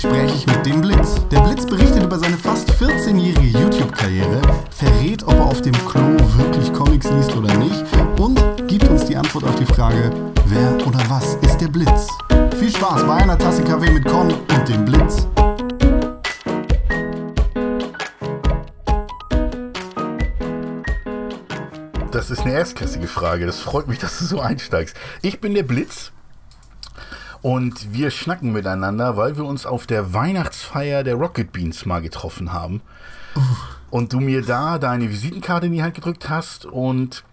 spreche 0.00 0.34
ich 0.34 0.46
mit 0.46 0.64
dem 0.64 0.80
Blitz. 0.80 1.16
Der 1.30 1.40
Blitz 1.40 1.66
berichtet 1.66 2.02
über 2.02 2.18
seine 2.18 2.38
fast 2.38 2.70
14-jährige 2.72 3.58
YouTube-Karriere, 3.58 4.40
verrät, 4.70 5.22
ob 5.24 5.34
er 5.34 5.44
auf 5.44 5.60
dem 5.60 5.74
Klo 5.74 6.16
wirklich 6.38 6.72
Comics 6.72 7.10
liest 7.10 7.36
oder 7.36 7.54
nicht 7.58 7.84
und 8.18 8.40
gibt 8.66 8.88
uns 8.88 9.04
die 9.04 9.16
Antwort 9.16 9.44
auf 9.44 9.54
die 9.56 9.66
Frage, 9.66 10.10
wer 10.46 10.86
oder 10.86 11.00
was 11.08 11.34
ist 11.42 11.58
der 11.58 11.68
Blitz? 11.68 12.08
Viel 12.58 12.70
Spaß 12.70 13.04
bei 13.04 13.16
einer 13.16 13.36
Tasse 13.36 13.62
Kaffee 13.62 13.90
mit 13.90 14.06
Con 14.06 14.32
und 14.32 14.68
dem 14.68 14.86
Blitz. 14.86 15.26
Das 22.10 22.30
ist 22.30 22.40
eine 22.40 22.54
erstklassige 22.54 23.06
Frage. 23.06 23.44
Das 23.44 23.60
freut 23.60 23.86
mich, 23.86 23.98
dass 23.98 24.18
du 24.18 24.24
so 24.24 24.40
einsteigst. 24.40 24.96
Ich 25.20 25.40
bin 25.40 25.54
der 25.54 25.62
Blitz. 25.62 26.12
Und 27.42 27.92
wir 27.92 28.10
schnacken 28.10 28.52
miteinander, 28.52 29.16
weil 29.16 29.36
wir 29.36 29.44
uns 29.44 29.64
auf 29.66 29.86
der 29.86 30.12
Weihnachtsfeier 30.12 31.04
der 31.04 31.14
Rocket 31.14 31.52
Beans 31.52 31.86
mal 31.86 32.02
getroffen 32.02 32.52
haben. 32.52 32.82
Und 33.90 34.12
du 34.12 34.20
mir 34.20 34.42
da 34.42 34.78
deine 34.78 35.10
Visitenkarte 35.10 35.66
in 35.66 35.72
die 35.72 35.82
Hand 35.82 35.94
gedrückt 35.94 36.28
hast 36.28 36.66
und 36.66 37.24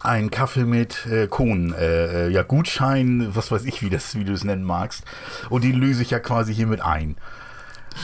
einen 0.00 0.30
Kaffee 0.30 0.64
mit 0.64 1.06
äh, 1.06 1.26
Kohn, 1.26 1.72
äh, 1.72 2.26
äh, 2.26 2.30
ja 2.30 2.42
Gutschein, 2.42 3.30
was 3.34 3.50
weiß 3.50 3.64
ich, 3.64 3.82
wie, 3.82 3.90
das, 3.90 4.14
wie 4.14 4.24
du 4.24 4.32
es 4.32 4.44
nennen 4.44 4.64
magst. 4.64 5.04
Und 5.48 5.64
den 5.64 5.74
löse 5.74 6.02
ich 6.02 6.10
ja 6.10 6.18
quasi 6.18 6.54
hiermit 6.54 6.80
ein. 6.80 7.16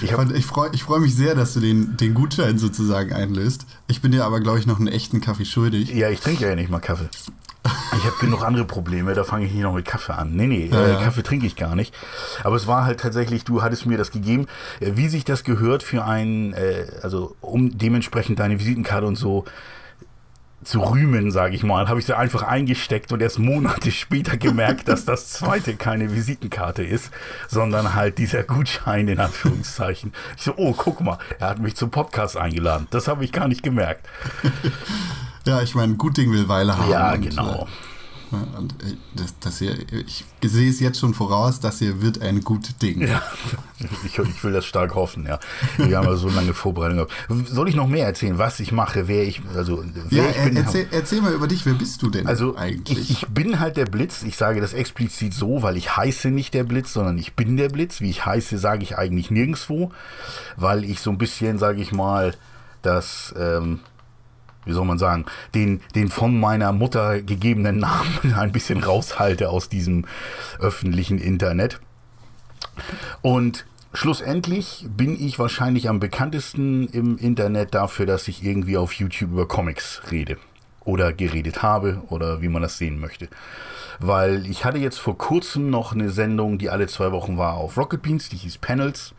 Ich, 0.01 0.13
hab, 0.13 0.31
ich 0.31 0.47
freue 0.47 0.77
freu 0.79 1.01
mich 1.01 1.15
sehr, 1.15 1.35
dass 1.35 1.53
du 1.53 1.61
den, 1.61 1.97
den 1.99 2.15
Gutschein 2.15 2.59
sozusagen 2.59 3.13
einlöst. 3.13 3.67
Ich 3.89 4.01
bin 4.01 4.11
dir 4.11 4.25
aber, 4.25 4.41
glaube 4.41 4.59
ich, 4.59 4.67
noch 4.67 4.79
einen 4.79 4.89
echten 4.89 5.21
Kaffee 5.21 5.45
schuldig. 5.45 5.91
Ja, 5.91 6.09
ich 6.09 6.21
trinke 6.21 6.49
ja 6.49 6.55
nicht 6.55 6.71
mal 6.71 6.81
Kaffee. 6.81 7.11
Ich 7.65 8.05
habe 8.05 8.17
genug 8.21 8.43
andere 8.43 8.65
Probleme, 8.65 9.15
da 9.15 9.23
fange 9.23 9.47
ich 9.47 9.53
nicht 9.53 9.63
noch 9.63 9.75
mit 9.75 9.85
Kaffee 9.85 10.15
an. 10.15 10.35
Nee, 10.35 10.47
nee, 10.47 10.67
Ja, 10.73 10.83
äh, 10.83 10.93
ja. 10.95 11.03
Kaffee 11.03 11.23
trinke 11.23 11.47
ich 11.47 11.55
gar 11.55 11.77
nicht. 11.77 11.95
Aber 12.43 12.57
es 12.57 12.67
war 12.67 12.85
halt 12.85 13.01
tatsächlich, 13.01 13.45
du 13.45 13.63
hattest 13.63 13.87
mir 13.87 13.97
das 13.97 14.11
gegeben, 14.11 14.47
äh, 14.81 14.93
wie 14.95 15.09
sich 15.09 15.25
das 15.25 15.45
gehört 15.45 15.83
für 15.85 16.05
einen, 16.05 16.53
äh, 16.55 16.87
also 17.03 17.37
um 17.41 17.79
dementsprechend 17.79 18.41
deine 18.41 18.59
Visitenkarte 18.59 19.07
und 19.07 19.17
so 19.17 19.45
zu 20.65 20.81
rühmen, 20.81 21.31
sage 21.31 21.55
ich 21.55 21.65
mal, 21.65 21.89
habe 21.89 21.99
ich 21.99 22.07
sie 22.07 22.17
einfach 22.17 22.43
eingesteckt 22.43 23.13
und 23.13 23.21
erst 23.21 23.39
Monate 23.39 23.91
später 23.93 24.37
gemerkt, 24.37 24.89
dass 24.89 25.05
das 25.05 25.31
zweite 25.31 25.75
keine 25.75 26.13
Visitenkarte 26.15 26.83
ist, 26.83 27.11
sondern 27.49 27.95
halt 27.95 28.19
dieser 28.19 28.43
Gutschein 28.43 29.09
in 29.09 29.21
Anführungszeichen. 29.21 30.13
Ich 30.37 30.43
so, 30.43 30.55
oh, 30.57 30.73
guck 30.77 31.01
mal, 31.01 31.19
er 31.39 31.51
hat 31.51 31.59
mich 31.59 31.77
zum 31.77 31.91
Podcast 31.91 32.37
eingeladen. 32.37 32.87
Das 32.91 33.09
habe 33.09 33.25
ich 33.25 33.33
gar 33.33 33.49
nicht 33.49 33.63
gemerkt. 33.63 34.07
Ja, 35.47 35.61
ich 35.63 35.75
meine, 35.75 35.95
gut 35.95 36.17
Ding 36.17 36.31
will 36.33 36.49
Weile 36.49 36.77
haben. 36.77 36.91
Ja, 36.91 37.13
und, 37.15 37.21
genau. 37.23 37.67
äh, 38.33 38.57
Und 38.57 38.73
äh, 38.83 38.97
das, 39.15 39.35
das 39.41 39.59
hier, 39.59 39.75
ich 39.93 40.25
sehe 40.43 40.71
es 40.71 40.81
jetzt 40.81 40.99
schon 40.99 41.13
voraus, 41.15 41.61
das 41.61 41.81
hier 41.81 42.01
wird 42.01 42.23
ein 42.23 42.41
gut 42.43 42.81
Ding. 42.81 43.07
Ja, 43.07 43.21
ich, 44.07 44.19
ich 44.19 44.45
will 44.45 44.53
das 44.53 44.65
stark 44.65 44.95
hoffen, 44.95 45.27
ja. 45.27 45.39
Wir 45.77 45.99
haben 45.99 46.07
ja 46.07 46.15
so 46.17 46.29
lange 46.31 46.55
Vorbereitung 46.55 46.97
gehabt. 46.97 47.13
Soll 47.49 47.69
ich 47.69 47.75
noch 47.75 47.89
mehr 47.89 48.07
erzählen, 48.07 48.39
was 48.39 48.61
ich 48.61 48.73
mache, 48.73 49.09
wer 49.09 49.25
ich, 49.25 49.43
also 49.55 49.85
wer 50.09 50.23
Ja, 50.25 50.31
ich 50.31 50.37
er, 50.37 50.45
bin? 50.47 50.57
erzähl, 50.57 50.87
erzähl 50.93 51.21
mal 51.21 51.33
über 51.33 51.47
dich, 51.49 51.67
wer 51.67 51.75
bist 51.75 52.01
du 52.03 52.09
denn 52.09 52.27
also 52.27 52.57
eigentlich? 52.57 52.99
ich, 52.99 53.11
ich 53.11 53.27
bin 53.29 53.59
halt 53.61 53.77
der 53.77 53.87
Blitz. 53.87 54.23
Ich 54.23 54.37
sage 54.37 54.61
das 54.61 54.73
explizit 54.73 55.35
so, 55.35 55.63
weil 55.63 55.77
ich 55.77 55.97
heiße 55.97 56.31
nicht 56.31 56.55
der 56.55 56.65
Blitz, 56.65 56.93
sondern 56.93 57.19
ich 57.19 57.35
bin 57.35 57.57
der 57.57 57.69
Blitz. 57.69 58.01
Wie 58.01 58.09
ich 58.11 58.25
heiße, 58.25 58.57
sage 58.59 58.83
ich 58.85 58.97
eigentlich 58.97 59.31
nirgendwo, 59.31 59.91
weil 60.57 60.85
ich 60.85 61.01
so 61.01 61.11
ein 61.11 61.19
bisschen, 61.19 61.59
sage 61.59 61.83
ich 61.83 61.93
mal, 61.93 62.35
das, 62.81 63.35
ähm, 63.39 63.81
wie 64.65 64.73
soll 64.73 64.85
man 64.85 64.99
sagen, 64.99 65.27
den, 65.55 65.81
den 65.95 66.09
von 66.09 66.39
meiner 66.39 66.73
Mutter 66.73 67.23
gegebenen 67.23 67.79
Namen 67.79 68.35
ein 68.37 68.53
bisschen 68.53 68.83
raushalte 68.83 69.49
aus 69.49 69.69
diesem 69.69 70.05
öffentlichen 70.59 71.19
Internet. 71.19 71.81
Und 73.21 73.67
schlussendlich 73.93 74.87
bin 74.89 75.21
ich 75.21 75.39
wahrscheinlich 75.39 75.89
am 75.89 76.01
bekanntesten 76.01 76.89
im 76.89 77.19
Internet 77.19 77.75
dafür, 77.75 78.07
dass 78.07 78.29
ich 78.29 78.45
irgendwie 78.45 78.77
auf 78.77 78.93
YouTube 78.95 79.33
über 79.33 79.49
Comics 79.49 80.03
rede. 80.11 80.39
Oder 80.85 81.13
geredet 81.13 81.63
habe, 81.63 82.03
oder 82.09 82.43
wie 82.43 82.49
man 82.49 82.63
das 82.63 82.77
sehen 82.77 82.99
möchte. 82.99 83.29
Weil 84.01 84.47
ich 84.47 84.65
hatte 84.65 84.79
jetzt 84.79 84.99
vor 84.99 85.17
kurzem 85.17 85.71
noch 85.71 85.93
eine 85.93 86.11
Sendung, 86.11 86.59
die 86.59 86.71
alle 86.71 86.89
zwei 86.89 87.13
Wochen 87.13 87.39
war 87.39 87.55
auf 87.55 87.77
Rocket 87.77 88.03
Beans, 88.03 88.29
die 88.29 88.37
hieß 88.37 88.59
Panels. 88.59 89.15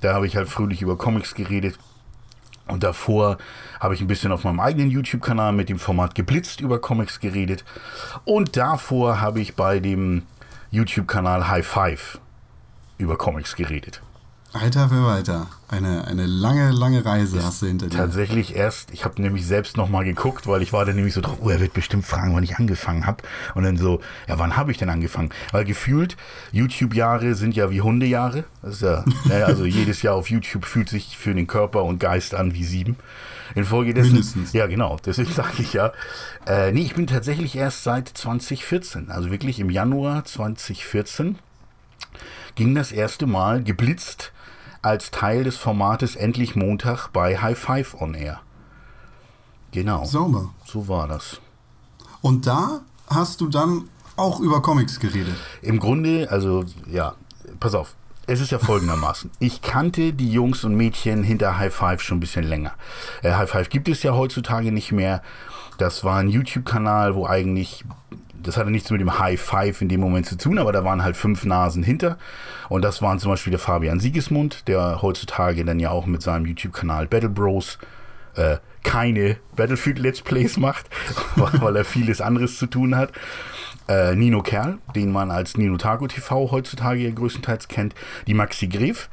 Da 0.00 0.14
habe 0.14 0.28
ich 0.28 0.36
halt 0.36 0.48
fröhlich 0.48 0.82
über 0.82 0.96
Comics 0.96 1.34
geredet. 1.34 1.78
Und 2.68 2.84
davor 2.84 3.38
habe 3.84 3.94
ich 3.94 4.00
ein 4.00 4.06
bisschen 4.06 4.32
auf 4.32 4.44
meinem 4.44 4.60
eigenen 4.60 4.90
YouTube-Kanal 4.90 5.52
mit 5.52 5.68
dem 5.68 5.78
Format 5.78 6.14
Geblitzt 6.14 6.62
über 6.62 6.80
Comics 6.80 7.20
geredet. 7.20 7.66
Und 8.24 8.56
davor 8.56 9.20
habe 9.20 9.42
ich 9.42 9.56
bei 9.56 9.78
dem 9.78 10.22
YouTube-Kanal 10.70 11.48
High 11.48 11.66
Five 11.66 12.18
über 12.96 13.18
Comics 13.18 13.54
geredet. 13.54 14.00
Alter 14.54 14.88
für 14.88 15.04
weiter. 15.04 15.48
Eine, 15.68 16.06
eine 16.06 16.26
lange, 16.26 16.70
lange 16.70 17.04
Reise 17.04 17.42
hast 17.44 17.60
du 17.60 17.66
hinter 17.66 17.88
dir. 17.88 17.96
Tatsächlich 17.96 18.54
erst, 18.54 18.92
ich 18.92 19.04
habe 19.04 19.20
nämlich 19.20 19.44
selbst 19.44 19.76
nochmal 19.76 20.04
geguckt, 20.04 20.46
weil 20.46 20.62
ich 20.62 20.72
war 20.72 20.84
dann 20.84 20.94
nämlich 20.94 21.12
so 21.12 21.20
drauf, 21.20 21.38
oh, 21.40 21.50
er 21.50 21.58
wird 21.58 21.72
bestimmt 21.72 22.06
fragen, 22.06 22.36
wann 22.36 22.44
ich 22.44 22.56
angefangen 22.56 23.04
habe. 23.04 23.24
Und 23.56 23.64
dann 23.64 23.76
so, 23.76 24.00
ja, 24.28 24.38
wann 24.38 24.56
habe 24.56 24.70
ich 24.70 24.78
denn 24.78 24.90
angefangen? 24.90 25.30
Weil 25.50 25.64
gefühlt, 25.64 26.16
YouTube-Jahre 26.52 27.34
sind 27.34 27.56
ja 27.56 27.70
wie 27.72 27.80
Hundejahre. 27.80 28.44
Das 28.62 28.74
ist 28.74 28.82
ja, 28.82 29.04
naja, 29.24 29.46
also 29.46 29.64
jedes 29.64 30.02
Jahr 30.02 30.14
auf 30.14 30.30
YouTube 30.30 30.66
fühlt 30.66 30.88
sich 30.88 31.18
für 31.18 31.34
den 31.34 31.48
Körper 31.48 31.82
und 31.82 31.98
Geist 31.98 32.32
an 32.36 32.54
wie 32.54 32.64
sieben. 32.64 32.94
Infolgedessen, 33.56 34.12
Mindestens. 34.12 34.52
ja 34.52 34.68
genau, 34.68 34.98
deswegen 35.04 35.32
sage 35.34 35.54
ich 35.58 35.72
ja. 35.72 35.92
Äh, 36.46 36.70
nee, 36.70 36.82
ich 36.82 36.94
bin 36.94 37.08
tatsächlich 37.08 37.56
erst 37.56 37.82
seit 37.82 38.06
2014, 38.06 39.10
also 39.10 39.32
wirklich 39.32 39.58
im 39.58 39.70
Januar 39.70 40.24
2014 40.24 41.40
ging 42.54 42.74
das 42.76 42.92
erste 42.92 43.26
Mal 43.26 43.64
geblitzt 43.64 44.32
als 44.84 45.10
Teil 45.10 45.44
des 45.44 45.56
Formates 45.56 46.16
Endlich 46.16 46.56
Montag 46.56 47.08
bei 47.08 47.38
High 47.38 47.58
Five 47.58 48.00
on 48.00 48.14
Air. 48.14 48.40
Genau, 49.72 50.04
Sauber. 50.04 50.50
so 50.64 50.86
war 50.88 51.08
das. 51.08 51.40
Und 52.20 52.46
da 52.46 52.80
hast 53.08 53.40
du 53.40 53.48
dann 53.48 53.88
auch 54.16 54.40
über 54.40 54.62
Comics 54.62 55.00
geredet. 55.00 55.34
Im 55.62 55.80
Grunde, 55.80 56.30
also 56.30 56.64
ja, 56.86 57.14
pass 57.60 57.74
auf. 57.74 57.94
Es 58.26 58.40
ist 58.40 58.52
ja 58.52 58.58
folgendermaßen. 58.58 59.30
Ich 59.38 59.60
kannte 59.62 60.12
die 60.12 60.30
Jungs 60.30 60.64
und 60.64 60.74
Mädchen 60.74 61.22
hinter 61.22 61.58
High 61.58 61.74
Five 61.74 62.00
schon 62.00 62.18
ein 62.18 62.20
bisschen 62.20 62.44
länger. 62.44 62.72
Äh, 63.22 63.32
High 63.32 63.50
Five 63.50 63.68
gibt 63.68 63.88
es 63.88 64.02
ja 64.02 64.14
heutzutage 64.14 64.72
nicht 64.72 64.92
mehr. 64.92 65.22
Das 65.78 66.04
war 66.04 66.18
ein 66.18 66.28
YouTube-Kanal, 66.28 67.14
wo 67.14 67.26
eigentlich, 67.26 67.84
das 68.42 68.56
hatte 68.56 68.70
nichts 68.70 68.90
mit 68.90 69.00
dem 69.00 69.18
High 69.18 69.40
Five 69.40 69.82
in 69.82 69.88
dem 69.88 70.00
Moment 70.00 70.26
zu 70.26 70.36
tun, 70.36 70.58
aber 70.58 70.72
da 70.72 70.84
waren 70.84 71.02
halt 71.02 71.16
fünf 71.16 71.44
Nasen 71.44 71.82
hinter. 71.82 72.18
Und 72.68 72.82
das 72.82 73.02
waren 73.02 73.18
zum 73.18 73.30
Beispiel 73.30 73.50
der 73.50 73.60
Fabian 73.60 74.00
Siegesmund, 74.00 74.68
der 74.68 75.02
heutzutage 75.02 75.64
dann 75.64 75.80
ja 75.80 75.90
auch 75.90 76.06
mit 76.06 76.22
seinem 76.22 76.46
YouTube-Kanal 76.46 77.06
Battle 77.06 77.28
Bros 77.28 77.78
äh, 78.36 78.58
keine 78.82 79.36
Battlefield 79.56 79.98
Let's 79.98 80.22
Plays 80.22 80.56
macht, 80.56 80.86
weil 81.36 81.76
er 81.76 81.84
vieles 81.84 82.20
anderes 82.20 82.58
zu 82.58 82.66
tun 82.66 82.96
hat. 82.96 83.12
Äh, 83.88 84.14
Nino 84.14 84.42
Kerl, 84.42 84.78
den 84.94 85.12
man 85.12 85.30
als 85.30 85.56
Nino 85.56 85.76
Taco 85.76 86.06
TV 86.06 86.50
heutzutage 86.50 87.00
ja 87.00 87.10
größtenteils 87.10 87.68
kennt. 87.68 87.94
Die 88.26 88.34
Maxi 88.34 88.66
Gref, 88.66 89.08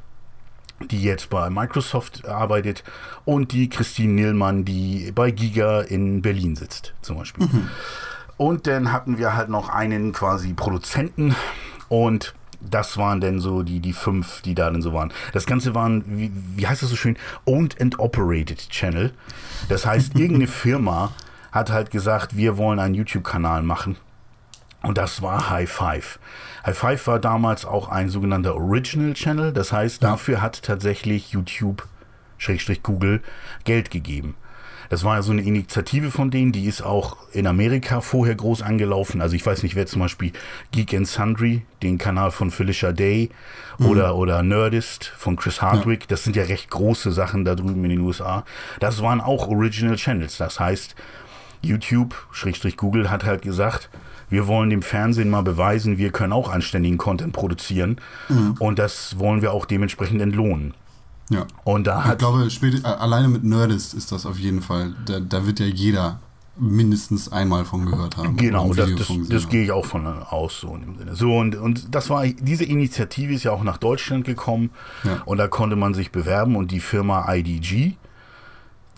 die 0.90 1.04
jetzt 1.04 1.30
bei 1.30 1.50
Microsoft 1.50 2.28
arbeitet. 2.28 2.84
Und 3.26 3.52
die 3.52 3.70
Christine 3.70 4.14
Nillmann, 4.14 4.66
die 4.66 5.12
bei 5.14 5.32
Giga 5.32 5.82
in 5.82 6.22
Berlin 6.22 6.56
sitzt, 6.56 6.94
zum 7.02 7.18
Beispiel. 7.18 7.48
Und 8.38 8.66
dann 8.66 8.92
hatten 8.92 9.18
wir 9.18 9.36
halt 9.36 9.50
noch 9.50 9.70
einen 9.70 10.14
quasi 10.14 10.54
Produzenten 10.54 11.36
und 11.90 12.34
das 12.62 12.98
waren 12.98 13.22
dann 13.22 13.40
so 13.40 13.64
die, 13.64 13.80
die 13.80 13.94
fünf, 13.94 14.42
die 14.42 14.56
da 14.56 14.70
dann 14.70 14.82
so 14.82 14.94
waren. 14.94 15.12
Das 15.34 15.46
Ganze 15.46 15.74
waren, 15.76 16.04
wie, 16.08 16.32
wie 16.56 16.68
heißt 16.68 16.82
das 16.82 16.90
so 16.90 16.96
schön, 16.96 17.18
Owned 17.46 17.82
and 17.82 18.00
Operated 18.00 18.70
Channel. 18.70 19.14
Das 19.70 19.86
heißt, 19.86 20.16
irgendeine 20.16 20.48
Firma 20.48 21.12
hat 21.52 21.72
halt 21.72 21.92
gesagt, 21.92 22.36
wir 22.38 22.58
wollen 22.58 22.80
einen 22.80 22.96
YouTube-Kanal 22.96 23.64
machen. 23.64 23.98
Und 24.84 24.98
das 24.98 25.22
war 25.22 25.50
High 25.50 25.70
Five. 25.70 26.20
High 26.66 26.78
Five 26.78 27.08
war 27.08 27.20
damals 27.20 27.66
auch 27.66 27.90
ein 27.90 28.10
sogenannter 28.10 28.56
Original 28.56 29.14
Channel. 29.14 29.54
Das 29.54 29.72
heißt, 29.72 30.04
dafür 30.04 30.42
hat 30.42 30.64
tatsächlich 30.64 31.32
YouTube, 31.32 31.88
Schrägstrich 32.38 32.82
Google, 32.82 33.22
Geld 33.64 33.92
gegeben. 33.92 34.36
Das 34.92 35.06
war 35.06 35.16
ja 35.16 35.22
so 35.22 35.32
eine 35.32 35.42
Initiative 35.42 36.12
von 36.12 36.32
denen, 36.32 36.52
die 36.52 36.66
ist 36.66 36.82
auch 36.82 37.16
in 37.32 37.48
Amerika 37.48 38.02
vorher 38.02 38.36
groß 38.36 38.62
angelaufen. 38.62 39.22
Also 39.22 39.38
ich 39.38 39.46
weiß 39.46 39.64
nicht, 39.64 39.76
wer 39.76 39.86
zum 39.86 40.02
Beispiel 40.02 40.34
Geek 40.74 40.94
and 40.94 41.08
Sundry, 41.08 41.62
den 41.82 41.98
Kanal 41.98 42.30
von 42.32 42.52
Felicia 42.52 42.92
Day 42.92 43.30
oder, 43.80 44.18
oder 44.18 44.44
Nerdist 44.44 45.06
von 45.06 45.38
Chris 45.38 45.62
Hardwick, 45.62 46.10
das 46.10 46.26
sind 46.26 46.36
ja 46.36 46.44
recht 46.44 46.70
große 46.70 47.14
Sachen 47.14 47.46
da 47.46 47.56
drüben 47.56 47.86
in 47.86 47.92
den 47.92 48.00
USA. 48.02 48.44
Das 48.82 49.02
waren 49.02 49.22
auch 49.22 49.48
Original 49.48 49.96
Channels. 49.96 50.36
Das 50.36 50.60
heißt, 50.60 50.96
YouTube, 51.62 52.28
Schrägstrich 52.32 52.76
Google, 52.76 53.10
hat 53.10 53.24
halt 53.24 53.44
gesagt, 53.44 53.90
wir 54.32 54.48
wollen 54.48 54.72
dem 54.72 54.82
Fernsehen 54.82 55.30
mal 55.30 55.44
beweisen, 55.44 56.00
wir 56.00 56.12
können 56.12 56.34
auch 56.34 56.50
anständigen 56.50 56.98
Content 56.98 57.34
produzieren. 57.34 57.98
Und 58.60 58.80
das 58.80 59.20
wollen 59.20 59.44
wir 59.44 59.54
auch 59.54 59.66
dementsprechend 59.68 60.22
entlohnen. 60.22 60.74
Ja. 61.30 61.46
Und 61.64 61.86
da 61.88 62.00
Ich 62.00 62.06
hat 62.08 62.20
glaube, 62.20 62.50
spät, 62.50 62.82
äh, 62.84 62.88
alleine 62.88 63.28
mit 63.30 63.44
Nerdist 63.44 63.94
ist 63.94 64.12
das 64.12 64.26
auf 64.26 64.38
jeden 64.40 64.62
Fall. 64.62 64.94
Da, 65.06 65.20
da 65.22 65.46
wird 65.46 65.60
ja 65.62 65.66
jeder 65.66 66.20
mindestens 66.58 67.32
einmal 67.32 67.64
von 67.64 67.86
gehört 67.86 68.18
haben. 68.18 68.36
Genau, 68.36 68.74
das, 68.74 68.90
das, 68.96 69.08
das 69.30 69.48
gehe 69.50 69.64
ich 69.64 69.72
auch 69.72 69.86
von 69.86 70.06
aus, 70.06 70.60
so 70.60 70.76
in 70.76 70.82
dem 70.82 70.98
Sinne. 70.98 71.16
So, 71.16 71.38
und, 71.38 71.56
und 71.56 71.96
das 71.96 72.10
war, 72.10 72.26
diese 72.28 72.66
Initiative 72.66 73.34
ist 73.34 73.44
ja 73.44 73.52
auch 73.52 73.64
nach 73.64 73.78
Deutschland 73.78 74.26
gekommen 74.26 74.70
Ja. 75.06 75.22
und 75.26 75.38
da 75.38 75.48
konnte 75.48 75.76
man 75.78 75.94
sich 75.94 76.12
bewerben 76.12 76.56
und 76.58 76.72
die 76.72 76.82
Firma 76.82 77.34
IDG, 77.34 77.94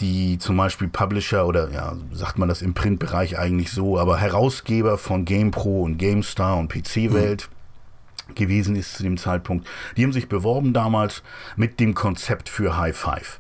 die 0.04 0.38
zum 0.38 0.58
Beispiel 0.58 0.90
Publisher 0.90 1.48
oder 1.48 1.72
ja, 1.72 1.96
sagt 2.12 2.38
man 2.38 2.50
das 2.50 2.62
im 2.62 2.74
Printbereich 2.74 3.40
eigentlich 3.40 3.72
so, 3.72 3.98
aber 3.98 4.18
Herausgeber 4.18 4.98
von 4.98 5.24
GamePro 5.24 5.82
und 5.84 5.98
GameStar 5.98 6.58
und 6.58 6.68
PC-Welt 6.68 7.50
gewesen 8.36 8.76
ist 8.76 8.96
zu 8.98 9.04
dem 9.04 9.18
Zeitpunkt, 9.18 9.66
die 9.96 10.04
haben 10.04 10.14
sich 10.14 10.28
beworben 10.28 10.74
damals 10.74 11.24
mit 11.56 11.80
dem 11.80 11.94
Konzept 11.94 12.50
für 12.50 12.78
High 12.78 12.96
Five. 12.98 13.40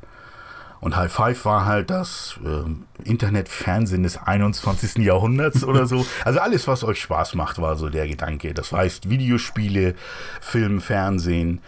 Und 0.79 0.97
High 0.97 1.11
Five 1.11 1.45
war 1.45 1.65
halt 1.65 1.89
das 1.89 2.37
ähm, 2.45 2.83
Internetfernsehen 3.05 4.03
des 4.03 4.17
21. 4.17 4.97
Jahrhunderts 4.97 5.63
oder 5.63 5.85
so. 5.85 6.05
Also 6.25 6.39
alles, 6.39 6.67
was 6.67 6.83
euch 6.83 7.01
Spaß 7.01 7.35
macht, 7.35 7.61
war 7.61 7.77
so 7.77 7.89
der 7.89 8.07
Gedanke. 8.07 8.53
Das 8.53 8.71
heißt 8.71 9.09
Videospiele, 9.09 9.95
Film, 10.41 10.81
Fernsehen, 10.81 11.61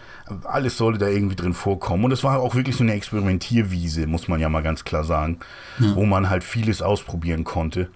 alles 0.44 0.76
sollte 0.76 0.98
da 0.98 1.08
irgendwie 1.08 1.36
drin 1.36 1.54
vorkommen. 1.54 2.04
Und 2.04 2.12
es 2.12 2.24
war 2.24 2.38
auch 2.40 2.54
wirklich 2.54 2.76
so 2.76 2.82
eine 2.84 2.94
Experimentierwiese, 2.94 4.06
muss 4.06 4.28
man 4.28 4.40
ja 4.40 4.48
mal 4.48 4.62
ganz 4.62 4.84
klar 4.84 5.04
sagen, 5.04 5.38
wo 5.78 6.04
man 6.04 6.28
halt 6.30 6.42
vieles 6.44 6.82
ausprobieren 6.82 7.44
konnte. 7.44 7.88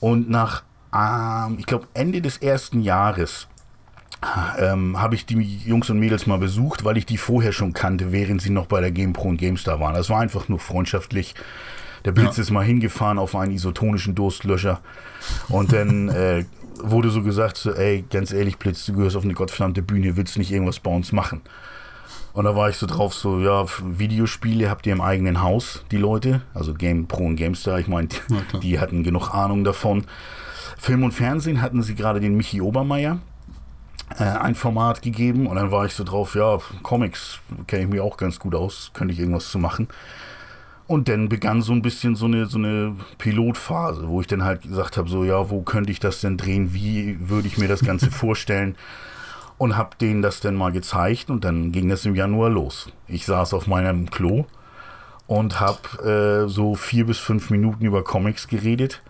Und 0.00 0.30
nach, 0.30 0.62
ähm, 0.94 1.56
ich 1.58 1.66
glaube, 1.66 1.88
Ende 1.94 2.22
des 2.22 2.38
ersten 2.38 2.80
Jahres 2.80 3.48
ähm, 4.58 5.00
habe 5.00 5.14
ich 5.14 5.24
die 5.26 5.40
Jungs 5.64 5.88
und 5.90 5.98
Mädels 5.98 6.26
mal 6.26 6.38
besucht, 6.38 6.84
weil 6.84 6.96
ich 6.96 7.06
die 7.06 7.16
vorher 7.18 7.52
schon 7.52 7.72
kannte, 7.72 8.12
während 8.12 8.42
sie 8.42 8.50
noch 8.50 8.66
bei 8.66 8.80
der 8.80 8.90
GamePro 8.90 9.28
und 9.28 9.36
GameStar 9.38 9.80
waren. 9.80 9.94
Das 9.94 10.10
war 10.10 10.20
einfach 10.20 10.48
nur 10.48 10.58
freundschaftlich. 10.58 11.34
Der 12.04 12.12
Blitz 12.12 12.36
Ja. 12.36 12.42
ist 12.42 12.50
mal 12.50 12.64
hingefahren 12.64 13.18
auf 13.18 13.34
einen 13.36 13.52
isotonischen 13.52 14.14
Durstlöscher 14.14 14.80
und 15.48 15.72
dann 15.72 16.08
äh, 16.10 16.44
wurde 16.82 17.10
so 17.10 17.22
gesagt, 17.22 17.56
so, 17.56 17.72
ey, 17.72 18.04
ganz 18.10 18.32
ehrlich, 18.32 18.58
Blitz, 18.58 18.86
du 18.86 18.94
gehörst 18.94 19.16
auf 19.16 19.24
eine 19.24 19.34
gottverdammte 19.34 19.82
Bühne, 19.82 20.16
willst 20.16 20.36
du 20.36 20.40
nicht 20.40 20.52
irgendwas 20.52 20.80
bei 20.80 20.90
uns 20.90 21.12
machen? 21.12 21.40
Und 22.32 22.44
da 22.44 22.54
war 22.54 22.68
ich 22.70 22.76
so 22.76 22.86
drauf, 22.86 23.14
so, 23.14 23.40
ja, 23.40 23.66
Videospiele 23.82 24.70
habt 24.70 24.86
ihr 24.86 24.92
im 24.92 25.00
eigenen 25.00 25.42
Haus, 25.42 25.84
die 25.90 25.96
Leute, 25.96 26.42
also 26.54 26.74
GamePro 26.74 27.24
und 27.24 27.36
GameStar, 27.36 27.80
ich 27.80 27.88
meine, 27.88 28.08
klar. 28.08 28.60
die 28.62 28.78
hatten 28.78 29.02
genug 29.02 29.34
Ahnung 29.34 29.64
davon. 29.64 30.04
Film 30.78 31.02
und 31.02 31.12
Fernsehen 31.12 31.60
hatten 31.60 31.82
sie 31.82 31.94
gerade 31.94 32.20
den 32.20 32.36
Michi 32.36 32.60
Obermeier 32.60 33.18
äh, 34.18 34.24
ein 34.24 34.54
Format 34.54 35.02
gegeben 35.02 35.46
und 35.46 35.56
dann 35.56 35.70
war 35.70 35.86
ich 35.86 35.94
so 35.94 36.04
drauf, 36.04 36.34
ja, 36.34 36.58
Comics 36.82 37.40
kenne 37.66 37.84
ich 37.84 37.88
mir 37.88 38.04
auch 38.04 38.16
ganz 38.16 38.38
gut 38.38 38.54
aus, 38.54 38.90
könnte 38.94 39.12
ich 39.12 39.20
irgendwas 39.20 39.50
zu 39.50 39.58
machen. 39.58 39.88
Und 40.90 41.08
dann 41.08 41.28
begann 41.28 41.62
so 41.62 41.72
ein 41.72 41.82
bisschen 41.82 42.16
so 42.16 42.26
eine, 42.26 42.46
so 42.46 42.58
eine 42.58 42.96
Pilotphase, 43.16 44.08
wo 44.08 44.20
ich 44.20 44.26
dann 44.26 44.42
halt 44.42 44.62
gesagt 44.62 44.96
habe, 44.96 45.08
so 45.08 45.22
ja, 45.22 45.48
wo 45.48 45.62
könnte 45.62 45.92
ich 45.92 46.00
das 46.00 46.20
denn 46.20 46.36
drehen, 46.36 46.74
wie 46.74 47.16
würde 47.28 47.46
ich 47.46 47.58
mir 47.58 47.68
das 47.68 47.84
Ganze 47.84 48.10
vorstellen 48.10 48.74
und 49.56 49.76
habe 49.76 49.90
denen 50.00 50.20
das 50.20 50.40
dann 50.40 50.56
mal 50.56 50.72
gezeigt 50.72 51.30
und 51.30 51.44
dann 51.44 51.70
ging 51.70 51.88
das 51.88 52.06
im 52.06 52.16
Januar 52.16 52.50
los. 52.50 52.90
Ich 53.06 53.24
saß 53.24 53.54
auf 53.54 53.68
meinem 53.68 54.10
Klo 54.10 54.46
und 55.28 55.60
habe 55.60 56.46
äh, 56.46 56.48
so 56.48 56.74
vier 56.74 57.06
bis 57.06 57.18
fünf 57.18 57.50
Minuten 57.50 57.84
über 57.84 58.02
Comics 58.02 58.48
geredet 58.48 59.00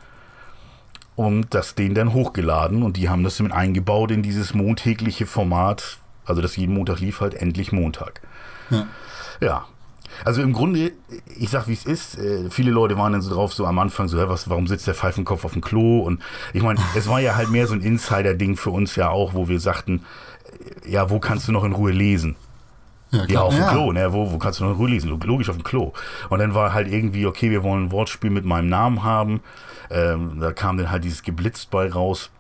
und 1.17 1.55
das 1.55 1.77
denen 1.77 1.95
dann 1.95 2.13
hochgeladen 2.13 2.83
und 2.83 2.99
die 2.99 3.09
haben 3.09 3.25
das 3.25 3.41
mit 3.41 3.53
eingebaut 3.53 4.11
in 4.11 4.23
dieses 4.23 4.53
montägliche 4.53 5.25
Format, 5.25 5.97
also 6.27 6.43
das 6.43 6.59
jeden 6.59 6.75
Montag 6.75 7.01
lief 7.01 7.23
halt 7.23 7.33
endlich 7.33 7.73
Montag. 7.73 8.21
Ja. 8.69 8.87
Ja. 9.41 9.65
Also 10.25 10.43
im 10.43 10.53
Grunde, 10.53 10.93
ich 11.39 11.51
sag 11.51 11.69
wie 11.69 11.73
es 11.73 11.85
ist, 11.85 12.19
äh, 12.19 12.51
viele 12.51 12.71
Leute 12.71 12.97
waren 12.99 13.13
dann 13.13 13.23
so 13.23 13.35
drauf, 13.35 13.53
so 13.53 13.67
am 13.67 13.79
Anfang 13.79 14.09
so, 14.09 14.19
hä, 14.19 14.25
was, 14.27 14.49
warum 14.51 14.67
sitzt 14.67 14.87
der 14.87 14.95
Pfeifenkopf 14.95 15.45
auf 15.45 15.53
dem 15.53 15.63
Klo? 15.63 16.01
Und 16.01 16.23
ich 16.53 16.63
meine, 16.63 16.81
es 16.97 17.09
war 17.09 17.21
ja 17.21 17.37
halt 17.37 17.51
mehr 17.51 17.67
so 17.67 17.75
ein 17.75 17.81
Insider-Ding 17.81 18.57
für 18.57 18.71
uns 18.71 18.97
ja 18.97 19.11
auch, 19.11 19.35
wo 19.35 19.49
wir 19.49 19.61
sagten, 19.61 20.05
äh, 20.85 20.91
ja, 20.91 21.11
wo 21.11 21.19
kannst 21.19 21.49
du 21.49 21.53
noch 21.53 21.65
in 21.65 21.73
Ruhe 21.73 21.93
lesen? 21.93 22.37
Ja, 23.13 23.27
klar. 23.27 23.45
auf 23.45 23.55
dem 23.55 23.67
Klo, 23.67 23.93
ne? 23.93 24.13
Wo, 24.13 24.31
wo 24.31 24.39
kannst 24.39 24.61
du 24.61 24.65
noch 24.65 24.73
in 24.73 24.77
Ruhe 24.77 24.91
lesen? 24.91 25.11
Logisch 25.11 25.49
auf 25.49 25.57
dem 25.57 25.65
Klo. 25.65 25.93
Und 26.29 26.39
dann 26.39 26.55
war 26.55 26.73
halt 26.73 26.89
irgendwie, 26.89 27.27
okay, 27.27 27.51
wir 27.51 27.63
wollen 27.63 27.87
ein 27.87 27.93
Wortspiel 27.93 28.31
mit 28.31 28.45
meinem 28.45 28.69
Namen 28.69 29.03
haben. 29.03 29.41
Ähm, 29.91 30.39
da 30.41 30.53
kam 30.53 30.77
dann 30.77 30.91
halt 30.91 31.03
dieses 31.03 31.23
Geblitzt 31.23 31.71
bei 31.71 31.91
raus. 31.91 32.31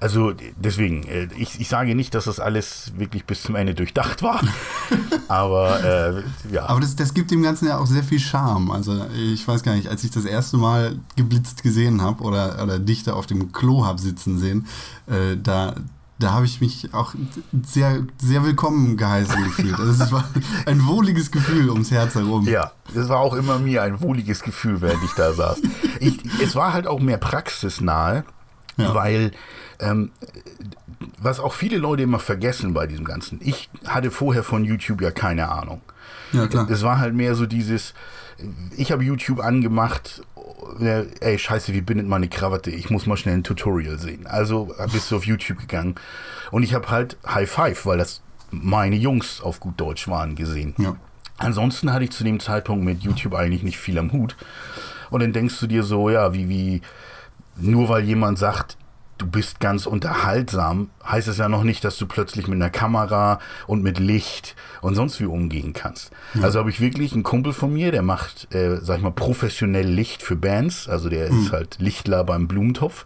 Also 0.00 0.32
deswegen, 0.56 1.02
äh, 1.04 1.28
ich, 1.36 1.60
ich 1.60 1.68
sage 1.68 1.94
nicht, 1.94 2.14
dass 2.14 2.24
das 2.24 2.40
alles 2.40 2.92
wirklich 2.96 3.26
bis 3.26 3.42
zum 3.42 3.54
Ende 3.54 3.74
durchdacht 3.74 4.22
war. 4.22 4.40
aber 5.28 5.84
äh, 5.84 6.22
ja. 6.54 6.66
Aber 6.66 6.80
das, 6.80 6.96
das 6.96 7.12
gibt 7.12 7.30
dem 7.30 7.42
Ganzen 7.42 7.68
ja 7.68 7.78
auch 7.78 7.86
sehr 7.86 8.02
viel 8.02 8.18
Charme. 8.18 8.70
Also 8.70 9.04
ich 9.14 9.46
weiß 9.46 9.62
gar 9.62 9.74
nicht, 9.74 9.88
als 9.88 10.02
ich 10.02 10.10
das 10.10 10.24
erste 10.24 10.56
Mal 10.56 10.98
geblitzt 11.16 11.62
gesehen 11.62 12.00
habe 12.00 12.22
oder, 12.24 12.62
oder 12.62 12.78
dich 12.78 13.02
da 13.02 13.12
auf 13.12 13.26
dem 13.26 13.52
Klo 13.52 13.84
habe 13.84 14.00
sitzen 14.00 14.38
sehen, 14.38 14.66
äh, 15.06 15.36
da, 15.36 15.74
da 16.18 16.32
habe 16.32 16.46
ich 16.46 16.62
mich 16.62 16.94
auch 16.94 17.14
sehr, 17.62 18.02
sehr 18.22 18.42
willkommen 18.42 18.96
geheißen 18.96 19.44
gefühlt. 19.44 19.78
Also 19.78 20.02
es 20.02 20.12
war 20.12 20.24
ein 20.64 20.86
wohliges 20.86 21.30
Gefühl 21.30 21.68
ums 21.68 21.90
Herz 21.90 22.14
herum. 22.14 22.48
Ja, 22.48 22.72
das 22.94 23.10
war 23.10 23.18
auch 23.18 23.34
immer 23.34 23.58
mir 23.58 23.82
ein 23.82 24.00
wohliges 24.00 24.42
Gefühl, 24.42 24.80
während 24.80 25.04
ich 25.04 25.12
da 25.12 25.34
saß. 25.34 25.60
Ich, 26.00 26.18
es 26.42 26.54
war 26.56 26.72
halt 26.72 26.86
auch 26.86 27.00
mehr 27.00 27.18
praxisnahe, 27.18 28.24
Ja. 28.78 28.94
weil 28.94 29.32
ähm, 29.80 30.10
was 31.18 31.40
auch 31.40 31.52
viele 31.52 31.78
Leute 31.78 32.02
immer 32.02 32.18
vergessen 32.18 32.72
bei 32.74 32.86
diesem 32.86 33.04
Ganzen. 33.04 33.40
Ich 33.42 33.68
hatte 33.86 34.10
vorher 34.10 34.42
von 34.42 34.64
YouTube 34.64 35.00
ja 35.00 35.10
keine 35.10 35.50
Ahnung. 35.50 35.80
Ja, 36.32 36.46
klar. 36.46 36.68
Es 36.70 36.82
war 36.82 36.98
halt 36.98 37.14
mehr 37.14 37.34
so 37.34 37.46
dieses, 37.46 37.94
ich 38.76 38.92
habe 38.92 39.04
YouTube 39.04 39.40
angemacht, 39.40 40.22
äh, 40.80 41.04
ey, 41.20 41.38
scheiße, 41.38 41.72
wie 41.72 41.80
bindet 41.80 42.06
man 42.06 42.18
eine 42.18 42.28
Krawatte? 42.28 42.70
Ich 42.70 42.90
muss 42.90 43.06
mal 43.06 43.16
schnell 43.16 43.34
ein 43.34 43.44
Tutorial 43.44 43.98
sehen. 43.98 44.26
Also 44.26 44.74
bist 44.92 45.10
du 45.10 45.16
auf 45.16 45.26
YouTube 45.26 45.58
gegangen 45.58 45.96
und 46.50 46.62
ich 46.62 46.74
habe 46.74 46.90
halt 46.90 47.16
High 47.26 47.50
Five, 47.50 47.86
weil 47.86 47.98
das 47.98 48.22
meine 48.50 48.96
Jungs 48.96 49.40
auf 49.40 49.60
gut 49.60 49.80
Deutsch 49.80 50.08
waren, 50.08 50.34
gesehen. 50.34 50.74
Ja. 50.78 50.96
Ansonsten 51.38 51.92
hatte 51.92 52.04
ich 52.04 52.10
zu 52.10 52.24
dem 52.24 52.40
Zeitpunkt 52.40 52.84
mit 52.84 53.02
YouTube 53.02 53.34
eigentlich 53.34 53.62
nicht 53.62 53.78
viel 53.78 53.98
am 53.98 54.12
Hut. 54.12 54.36
Und 55.10 55.22
dann 55.22 55.32
denkst 55.32 55.58
du 55.58 55.66
dir 55.66 55.82
so, 55.82 56.10
ja, 56.10 56.34
wie, 56.34 56.48
wie, 56.48 56.82
nur 57.56 57.88
weil 57.88 58.04
jemand 58.04 58.38
sagt, 58.38 58.76
du 59.20 59.26
bist 59.26 59.60
ganz 59.60 59.86
unterhaltsam, 59.86 60.90
heißt 61.04 61.28
es 61.28 61.38
ja 61.38 61.48
noch 61.48 61.62
nicht, 61.62 61.84
dass 61.84 61.98
du 61.98 62.06
plötzlich 62.06 62.46
mit 62.46 62.56
einer 62.56 62.70
Kamera 62.70 63.38
und 63.66 63.82
mit 63.82 63.98
Licht 63.98 64.56
und 64.80 64.94
sonst 64.94 65.20
wie 65.20 65.26
umgehen 65.26 65.72
kannst. 65.72 66.10
Also 66.42 66.58
habe 66.58 66.70
ich 66.70 66.80
wirklich 66.80 67.12
einen 67.12 67.22
Kumpel 67.22 67.52
von 67.52 67.72
mir, 67.72 67.92
der 67.92 68.02
macht, 68.02 68.54
äh, 68.54 68.78
sag 68.80 68.96
ich 68.96 69.02
mal, 69.02 69.10
professionell 69.12 69.86
Licht 69.86 70.22
für 70.22 70.36
Bands. 70.36 70.88
Also 70.88 71.08
der 71.08 71.26
ist 71.26 71.52
halt 71.52 71.76
Lichtler 71.80 72.24
beim 72.24 72.48
Blumentopf. 72.48 73.04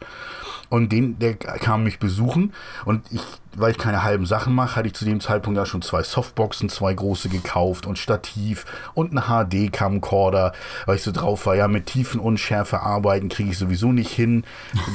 Und 0.75 0.91
den, 0.91 1.21
der 1.21 1.37
kam 1.37 1.85
mich 1.85 2.01
besuchen 2.01 2.53
und 2.85 3.05
ich, 3.13 3.23
weil 3.55 3.71
ich 3.71 3.79
keine 3.79 4.03
halben 4.03 4.27
Sachen 4.27 4.53
mache, 4.53 4.75
hatte 4.75 4.89
ich 4.89 4.95
zu 4.95 5.05
dem 5.05 5.21
Zeitpunkt 5.21 5.57
ja 5.57 5.67
schon 5.67 5.83
zwei 5.83 6.03
Softboxen, 6.03 6.69
zwei 6.69 6.93
große 6.93 7.29
gekauft 7.29 7.87
und 7.87 7.97
Stativ 7.97 8.67
und 8.93 9.17
einen 9.17 9.69
HD-Camcorder, 9.69 10.53
weil 10.87 10.97
ich 10.97 11.05
so 11.05 11.13
drauf 11.13 11.47
war, 11.47 11.55
ja, 11.55 11.69
mit 11.69 11.87
Tiefenunschärfe 11.87 12.81
arbeiten 12.81 13.29
kriege 13.29 13.51
ich 13.51 13.59
sowieso 13.59 13.93
nicht 13.93 14.11
hin. 14.11 14.43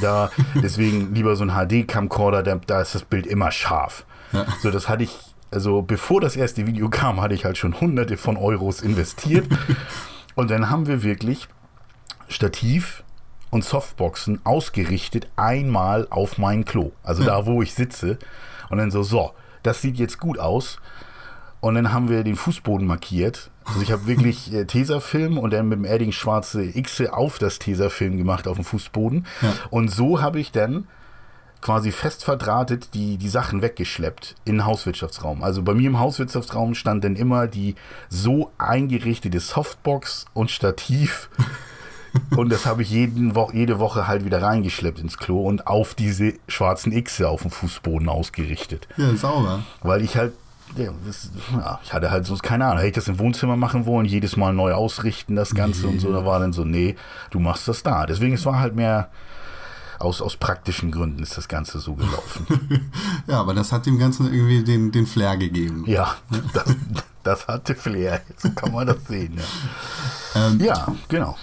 Da, 0.02 0.30
deswegen 0.62 1.14
lieber 1.14 1.34
so 1.34 1.44
ein 1.44 1.52
HD-Camcorder, 1.52 2.42
da, 2.42 2.56
da 2.56 2.82
ist 2.82 2.94
das 2.94 3.04
Bild 3.04 3.26
immer 3.26 3.50
scharf. 3.50 4.04
So, 4.62 4.70
das 4.70 4.86
hatte 4.86 5.04
ich, 5.04 5.16
also 5.50 5.80
bevor 5.80 6.20
das 6.20 6.36
erste 6.36 6.66
Video 6.66 6.90
kam, 6.90 7.22
hatte 7.22 7.32
ich 7.32 7.46
halt 7.46 7.56
schon 7.56 7.80
hunderte 7.80 8.18
von 8.18 8.36
Euros 8.36 8.82
investiert. 8.82 9.48
und 10.34 10.50
dann 10.50 10.68
haben 10.68 10.86
wir 10.86 11.02
wirklich 11.02 11.48
Stativ 12.28 13.02
und 13.50 13.64
Softboxen 13.64 14.40
ausgerichtet 14.44 15.28
einmal 15.36 16.06
auf 16.10 16.38
mein 16.38 16.64
Klo. 16.64 16.92
Also 17.02 17.24
da, 17.24 17.46
wo 17.46 17.62
ich 17.62 17.74
sitze. 17.74 18.18
Und 18.68 18.78
dann 18.78 18.90
so, 18.90 19.02
so, 19.02 19.32
das 19.62 19.82
sieht 19.82 19.96
jetzt 19.96 20.18
gut 20.20 20.38
aus. 20.38 20.78
Und 21.60 21.74
dann 21.74 21.92
haben 21.92 22.08
wir 22.08 22.24
den 22.24 22.36
Fußboden 22.36 22.86
markiert. 22.86 23.50
Also 23.64 23.82
ich 23.82 23.92
habe 23.92 24.06
wirklich 24.06 24.52
äh, 24.52 24.64
Tesafilm 24.64 25.36
und 25.36 25.52
dann 25.52 25.68
mit 25.68 25.78
dem 25.78 25.84
Edding 25.84 26.12
schwarze 26.12 26.62
X 26.62 27.02
auf 27.02 27.38
das 27.38 27.58
Tesafilm 27.58 28.16
gemacht 28.16 28.48
auf 28.48 28.56
dem 28.56 28.64
Fußboden. 28.64 29.26
Ja. 29.42 29.52
Und 29.70 29.88
so 29.90 30.22
habe 30.22 30.40
ich 30.40 30.52
dann 30.52 30.86
quasi 31.60 31.92
fest 31.92 32.24
verdrahtet 32.24 32.94
die, 32.94 33.18
die 33.18 33.28
Sachen 33.28 33.60
weggeschleppt 33.60 34.34
in 34.46 34.56
den 34.56 34.64
Hauswirtschaftsraum. 34.64 35.42
Also 35.42 35.62
bei 35.62 35.74
mir 35.74 35.88
im 35.88 35.98
Hauswirtschaftsraum 35.98 36.74
stand 36.74 37.04
dann 37.04 37.16
immer 37.16 37.46
die 37.46 37.74
so 38.08 38.52
eingerichtete 38.56 39.40
Softbox 39.40 40.24
und 40.32 40.50
Stativ. 40.50 41.28
und 42.36 42.50
das 42.50 42.66
habe 42.66 42.82
ich 42.82 42.90
jeden 42.90 43.34
Wo 43.34 43.50
jede 43.52 43.78
Woche 43.78 44.06
halt 44.08 44.24
wieder 44.24 44.42
reingeschleppt 44.42 44.98
ins 45.00 45.18
Klo 45.18 45.42
und 45.46 45.66
auf 45.66 45.94
diese 45.94 46.34
schwarzen 46.48 46.92
Xe 47.04 47.28
auf 47.28 47.42
dem 47.42 47.50
Fußboden 47.50 48.08
ausgerichtet. 48.08 48.88
Ja, 48.96 49.14
sauber. 49.16 49.60
Weil 49.82 50.02
ich 50.02 50.16
halt, 50.16 50.32
ja, 50.76 50.90
das, 51.06 51.30
ja, 51.52 51.80
ich 51.82 51.92
hatte 51.92 52.10
halt 52.10 52.26
sonst 52.26 52.42
keine 52.42 52.66
Ahnung. 52.66 52.78
Hätte 52.78 52.88
ich 52.88 52.94
das 52.94 53.08
im 53.08 53.18
Wohnzimmer 53.18 53.56
machen 53.56 53.86
wollen, 53.86 54.06
jedes 54.06 54.36
Mal 54.36 54.52
neu 54.52 54.72
ausrichten, 54.72 55.36
das 55.36 55.54
Ganze 55.54 55.86
und 55.88 56.00
so. 56.00 56.12
Da 56.12 56.24
war 56.24 56.38
dann 56.40 56.52
so, 56.52 56.64
nee, 56.64 56.96
du 57.30 57.40
machst 57.40 57.66
das 57.68 57.82
da. 57.82 58.06
Deswegen, 58.06 58.34
es 58.34 58.44
war 58.46 58.58
halt 58.60 58.74
mehr 58.76 59.08
aus, 59.98 60.22
aus 60.22 60.36
praktischen 60.36 60.90
Gründen 60.90 61.22
ist 61.22 61.36
das 61.36 61.46
Ganze 61.48 61.78
so 61.78 61.94
gelaufen. 61.94 62.46
Ja, 63.26 63.38
aber 63.40 63.54
das 63.54 63.70
hat 63.70 63.86
dem 63.86 63.98
Ganzen 63.98 64.26
irgendwie 64.32 64.64
den, 64.64 64.90
den 64.90 65.06
Flair 65.06 65.36
gegeben. 65.36 65.84
ja, 65.86 66.14
das, 66.52 66.64
das 67.22 67.46
hatte 67.46 67.74
Flair. 67.76 68.22
So 68.38 68.50
kann 68.50 68.72
man 68.72 68.86
das 68.86 69.06
sehen. 69.06 69.38
Ja, 70.34 70.46
Ähm, 70.46 70.60
ja 70.60 70.88
genau. 71.08 71.36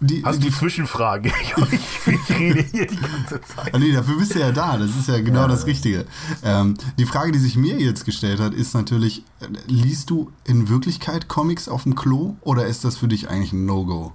Die, 0.00 0.22
Hast 0.24 0.42
die, 0.42 0.50
du 0.50 0.54
Zwischenfrage? 0.54 1.30
Ich, 1.72 2.12
ich 2.12 2.30
rede 2.38 2.62
hier 2.70 2.86
die 2.86 2.96
ganze 2.96 3.40
Zeit. 3.40 3.74
Ah, 3.74 3.78
nee, 3.78 3.92
dafür 3.92 4.16
bist 4.18 4.34
du 4.34 4.38
ja 4.40 4.52
da. 4.52 4.76
Das 4.76 4.90
ist 4.90 5.08
ja 5.08 5.18
genau 5.20 5.42
Ja. 5.42 5.48
das 5.48 5.66
Richtige. 5.66 6.04
Ähm, 6.44 6.76
die 6.98 7.06
Frage, 7.06 7.32
die 7.32 7.38
sich 7.38 7.56
mir 7.56 7.78
jetzt 7.78 8.04
gestellt 8.04 8.38
hat, 8.40 8.54
ist 8.54 8.74
natürlich, 8.74 9.22
liest 9.66 10.10
du 10.10 10.30
in 10.44 10.68
Wirklichkeit 10.68 11.28
Comics 11.28 11.68
auf 11.68 11.84
dem 11.84 11.94
Klo 11.94 12.36
oder 12.42 12.66
ist 12.66 12.84
das 12.84 12.96
für 12.96 13.08
dich 13.08 13.28
eigentlich 13.30 13.52
ein 13.52 13.64
No-Go? 13.66 14.12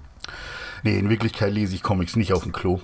Nee, 0.84 0.98
in 0.98 1.08
Wirklichkeit 1.10 1.52
lese 1.52 1.74
ich 1.74 1.82
Comics 1.82 2.16
nicht 2.16 2.32
auf 2.32 2.42
dem 2.44 2.52
Klo. 2.52 2.80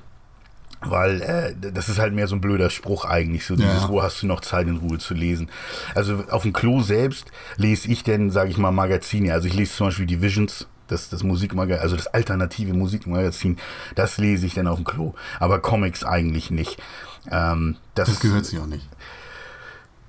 Weil 0.81 1.23
äh, 1.23 1.73
das 1.73 1.88
ist 1.88 1.99
halt 1.99 2.14
mehr 2.14 2.28
so 2.28 2.37
ein 2.37 2.40
blöder 2.40 2.71
Spruch 2.71 3.05
eigentlich, 3.05 3.45
so 3.45 3.57
dieses, 3.57 3.83
Ja. 3.83 3.88
wo 3.88 4.00
hast 4.00 4.23
du 4.23 4.28
noch 4.28 4.40
Zeit 4.40 4.69
in 4.69 4.76
Ruhe 4.76 4.99
zu 4.99 5.12
lesen. 5.14 5.50
Also 5.97 6.23
auf 6.31 6.43
dem 6.43 6.52
Klo 6.52 6.83
selbst 6.83 7.33
lese 7.57 7.88
ich 7.88 8.05
denn, 8.05 8.31
sage 8.31 8.50
ich 8.50 8.59
mal, 8.59 8.71
Magazine. 8.71 9.33
Also 9.33 9.49
ich 9.49 9.55
lese 9.55 9.73
zum 9.75 9.88
Beispiel 9.88 10.07
die 10.07 10.23
Visions, 10.23 10.69
das, 10.88 11.09
das 11.09 11.23
Musikmagazin, 11.23 11.83
also 11.83 11.97
das 11.97 12.09
alternative 12.09 12.75
Musikmagazin, 12.75 13.59
das 13.95 14.18
lese 14.18 14.47
ich 14.47 14.54
dann 14.54 14.66
auf 14.66 14.76
dem 14.76 14.85
Klo. 14.85 15.14
Aber 15.38 15.61
Comics 15.61 16.04
eigentlich 16.04 16.50
nicht. 16.50 16.83
Ähm, 17.30 17.76
das, 17.95 18.09
Das 18.09 18.21
gehört 18.21 18.45
sich 18.47 18.59
auch 18.59 18.66
nicht. 18.66 18.88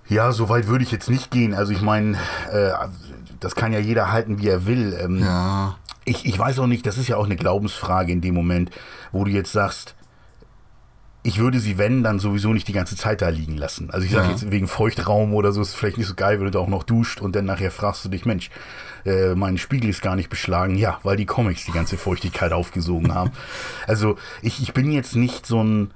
Ja, 0.07 0.31
so 0.31 0.49
weit 0.49 0.67
würde 0.67 0.83
ich 0.83 0.91
jetzt 0.91 1.09
nicht 1.09 1.29
gehen. 1.29 1.53
Also 1.53 1.71
ich 1.71 1.81
meine, 1.81 2.17
äh, 2.51 2.71
das 3.39 3.55
kann 3.55 3.71
ja 3.73 3.79
jeder 3.79 4.11
halten, 4.11 4.39
wie 4.39 4.47
er 4.47 4.65
will. 4.65 4.97
Ähm, 4.99 5.19
Ja, 5.19 5.77
ich, 6.05 6.25
ich 6.25 6.39
weiß 6.39 6.57
auch 6.59 6.67
nicht, 6.67 6.85
das 6.87 6.97
ist 6.97 7.07
ja 7.07 7.17
auch 7.17 7.25
eine 7.25 7.35
Glaubensfrage 7.35 8.11
in 8.11 8.21
dem 8.21 8.33
Moment, 8.33 8.71
wo 9.11 9.23
du 9.23 9.31
jetzt 9.31 9.51
sagst, 9.51 9.93
ich 11.21 11.37
würde 11.39 11.59
sie, 11.59 11.77
wenn, 11.77 12.01
dann 12.01 12.17
sowieso 12.19 12.53
nicht 12.53 12.67
die 12.69 12.73
ganze 12.73 12.95
Zeit 12.95 13.21
da 13.21 13.27
liegen 13.29 13.57
lassen. 13.57 13.89
Also 13.91 14.05
ich 14.05 14.11
sage 14.11 14.27
Ja. 14.27 14.31
jetzt 14.31 14.49
wegen 14.51 14.67
Feuchtraum 14.67 15.33
oder 15.33 15.51
so 15.51 15.61
ist 15.61 15.75
vielleicht 15.75 15.97
nicht 15.97 16.07
so 16.07 16.15
geil, 16.15 16.37
wenn 16.39 16.45
du 16.45 16.51
da 16.51 16.59
auch 16.59 16.67
noch 16.69 16.83
duscht 16.83 17.19
und 17.19 17.35
dann 17.35 17.45
nachher 17.45 17.71
fragst 17.71 18.05
du 18.05 18.09
dich, 18.09 18.25
Mensch, 18.25 18.49
äh, 19.05 19.35
mein 19.35 19.57
Spiegel 19.57 19.89
ist 19.89 20.01
gar 20.01 20.15
nicht 20.15 20.29
beschlagen. 20.29 20.75
Ja, 20.75 20.99
weil 21.03 21.17
die 21.17 21.25
Comics 21.25 21.65
die 21.65 21.71
ganze 21.73 21.97
Feuchtigkeit 21.97 22.53
aufgesogen 22.53 23.13
haben. 23.13 23.31
Also 23.87 24.15
ich, 24.41 24.61
ich 24.61 24.73
bin 24.73 24.91
jetzt 24.91 25.15
nicht 25.15 25.45
so 25.45 25.61
ein 25.63 25.91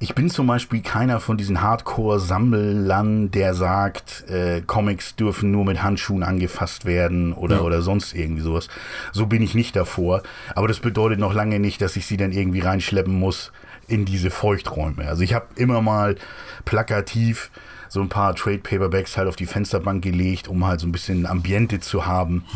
ich 0.00 0.14
bin 0.14 0.28
zum 0.28 0.46
Beispiel 0.48 0.82
keiner 0.82 1.18
von 1.20 1.38
diesen 1.38 1.62
Hardcore-Sammlern, 1.62 3.30
der 3.30 3.54
sagt, 3.54 4.24
äh, 4.28 4.60
Comics 4.62 5.16
dürfen 5.16 5.50
nur 5.50 5.64
mit 5.64 5.82
Handschuhen 5.82 6.22
angefasst 6.22 6.84
werden 6.84 7.32
oder, 7.32 7.56
Ja. 7.56 7.62
oder 7.62 7.80
sonst 7.80 8.14
irgendwie 8.14 8.42
sowas. 8.42 8.68
So 9.12 9.26
bin 9.26 9.40
ich 9.42 9.54
nicht 9.54 9.76
davor. 9.76 10.22
Aber 10.54 10.68
das 10.68 10.80
bedeutet 10.80 11.20
noch 11.20 11.32
lange 11.32 11.58
nicht, 11.60 11.80
dass 11.80 11.96
ich 11.96 12.06
sie 12.06 12.16
dann 12.16 12.32
irgendwie 12.32 12.60
reinschleppen 12.60 13.14
muss 13.18 13.52
in 13.88 14.04
diese 14.04 14.30
Feuchträume. 14.30 15.06
Also 15.08 15.22
ich 15.22 15.34
habe 15.34 15.46
immer 15.56 15.80
mal 15.82 16.16
plakativ 16.64 17.50
so 17.88 18.00
ein 18.00 18.08
paar 18.08 18.34
Trade 18.34 18.58
Paperbacks 18.58 19.16
halt 19.16 19.28
auf 19.28 19.36
die 19.36 19.46
Fensterbank 19.46 20.02
gelegt, 20.02 20.48
um 20.48 20.66
halt 20.66 20.80
so 20.80 20.86
ein 20.86 20.92
bisschen 20.92 21.26
Ambiente 21.26 21.80
zu 21.80 22.06
haben. 22.06 22.44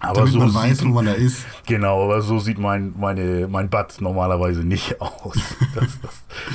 Aber 0.00 0.14
damit 0.20 0.32
so 0.32 0.38
man 0.40 0.52
weiß, 0.52 0.78
sieht- 0.78 0.88
wo 0.88 0.92
man 0.94 1.06
da 1.06 1.12
ist. 1.12 1.44
Genau, 1.64 2.02
aber 2.02 2.22
so 2.22 2.40
sieht 2.40 2.58
mein, 2.58 2.92
meine, 2.98 3.46
mein 3.46 3.70
Bad 3.70 4.00
normalerweise 4.00 4.64
nicht 4.64 5.00
aus. 5.00 5.36
Das, 5.76 5.84
das, 6.02 6.10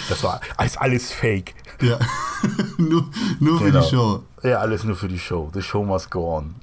das 0.09 0.23
war 0.25 0.41
ist 0.65 0.77
alles 0.81 1.13
fake. 1.13 1.55
Ja, 1.81 1.97
nur, 2.77 3.09
nur 3.39 3.57
für 3.59 3.65
Genau. 3.71 3.79
die 3.81 3.89
Show. 3.89 4.23
Ja, 4.43 4.57
alles 4.57 4.83
nur 4.83 4.97
für 4.97 5.07
die 5.07 5.17
Show. 5.17 5.49
The 5.53 5.61
show 5.61 5.85
must 5.85 6.11
go 6.11 6.35
on. 6.35 6.55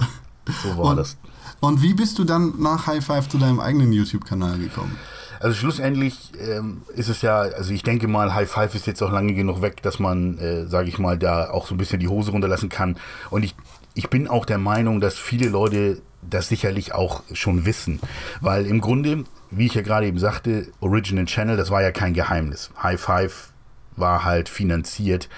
So 0.62 0.76
war 0.76 0.90
Und, 0.90 0.96
das. 0.99 1.16
und 1.61 1.80
wie 1.80 1.94
bist 1.94 2.18
du 2.18 2.25
dann 2.25 2.52
nach 2.61 2.87
High 2.87 3.02
Five 3.02 3.30
zu 3.30 3.38
deinem 3.38 3.61
eigenen 3.61 3.90
YouTube-Kanal 3.90 4.58
gekommen? 4.58 4.99
Also 5.45 5.57
schlussendlich 5.57 6.33
ähm, 6.41 6.81
ist 6.97 7.11
es 7.11 7.21
ja, 7.21 7.41
also 7.41 7.71
ich 7.75 7.83
denke 7.83 8.09
mal, 8.09 8.35
High 8.35 8.51
Five 8.51 8.75
ist 8.75 8.87
jetzt 8.87 9.03
auch 9.03 9.13
lange 9.13 9.35
genug 9.35 9.61
weg, 9.61 9.83
dass 9.83 9.99
man, 9.99 10.39
äh, 10.39 10.65
sage 10.65 10.89
ich 10.89 10.99
mal, 10.99 11.19
da 11.19 11.51
auch 11.51 11.67
so 11.67 11.75
ein 11.75 11.77
bisschen 11.77 12.01
die 12.01 12.09
Hose 12.09 12.31
runterlassen 12.31 12.71
kann. 12.71 12.97
Und 13.29 13.43
ich, 13.43 13.55
ich 13.93 14.09
bin 14.09 14.27
auch 14.27 14.47
der 14.47 14.57
Meinung, 14.57 15.03
dass 15.03 15.19
viele 15.19 15.51
Leute 15.51 16.01
das 16.23 16.49
sicherlich 16.49 16.95
auch 16.95 17.23
schon 17.35 17.67
wissen. 17.67 18.01
Weil 18.41 18.65
im 18.65 18.81
Grunde, 18.81 19.25
wie 19.51 19.67
ich 19.67 19.75
ja 19.75 19.83
gerade 19.83 20.07
eben 20.07 20.19
sagte, 20.19 20.69
Original 20.81 21.27
Channel, 21.27 21.59
das 21.59 21.71
war 21.71 21.83
ja 21.83 21.93
kein 21.93 22.15
Geheimnis. 22.15 22.71
High 22.83 22.99
Five 22.99 23.53
war 23.97 24.25
halt 24.25 24.49
finanziert. 24.49 25.29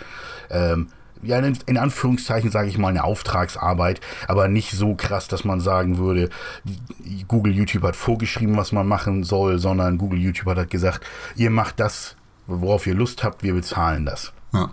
Ähm, 0.51 0.87
ja, 1.27 1.39
in, 1.39 1.79
Anführungszeichen 1.79 2.51
sage 2.51 2.69
ich 2.69 2.79
mal 2.79 2.89
eine 2.89 3.05
Auftragsarbeit, 3.05 4.01
aber 4.29 4.49
nicht 4.49 4.73
so 4.73 4.95
krass, 4.95 5.29
dass 5.29 5.45
man 5.45 5.61
sagen 5.61 5.99
würde, 5.99 6.31
Google 7.29 7.55
YouTube 7.55 7.83
hat 7.83 7.97
vorgeschrieben, 7.97 8.57
was 8.57 8.73
man 8.73 8.87
machen 8.87 9.25
soll, 9.25 9.59
sondern 9.59 9.99
Google 9.99 10.21
YouTube 10.21 10.47
hat 10.47 10.59
halt 10.59 10.71
gesagt, 10.71 11.05
ihr 11.37 11.51
macht 11.51 11.81
das, 11.81 12.17
worauf 12.47 12.87
ihr 12.87 12.95
Lust 12.95 13.25
habt, 13.25 13.43
wir 13.43 13.55
bezahlen 13.55 14.07
das. 14.07 14.33
Ja. 14.53 14.71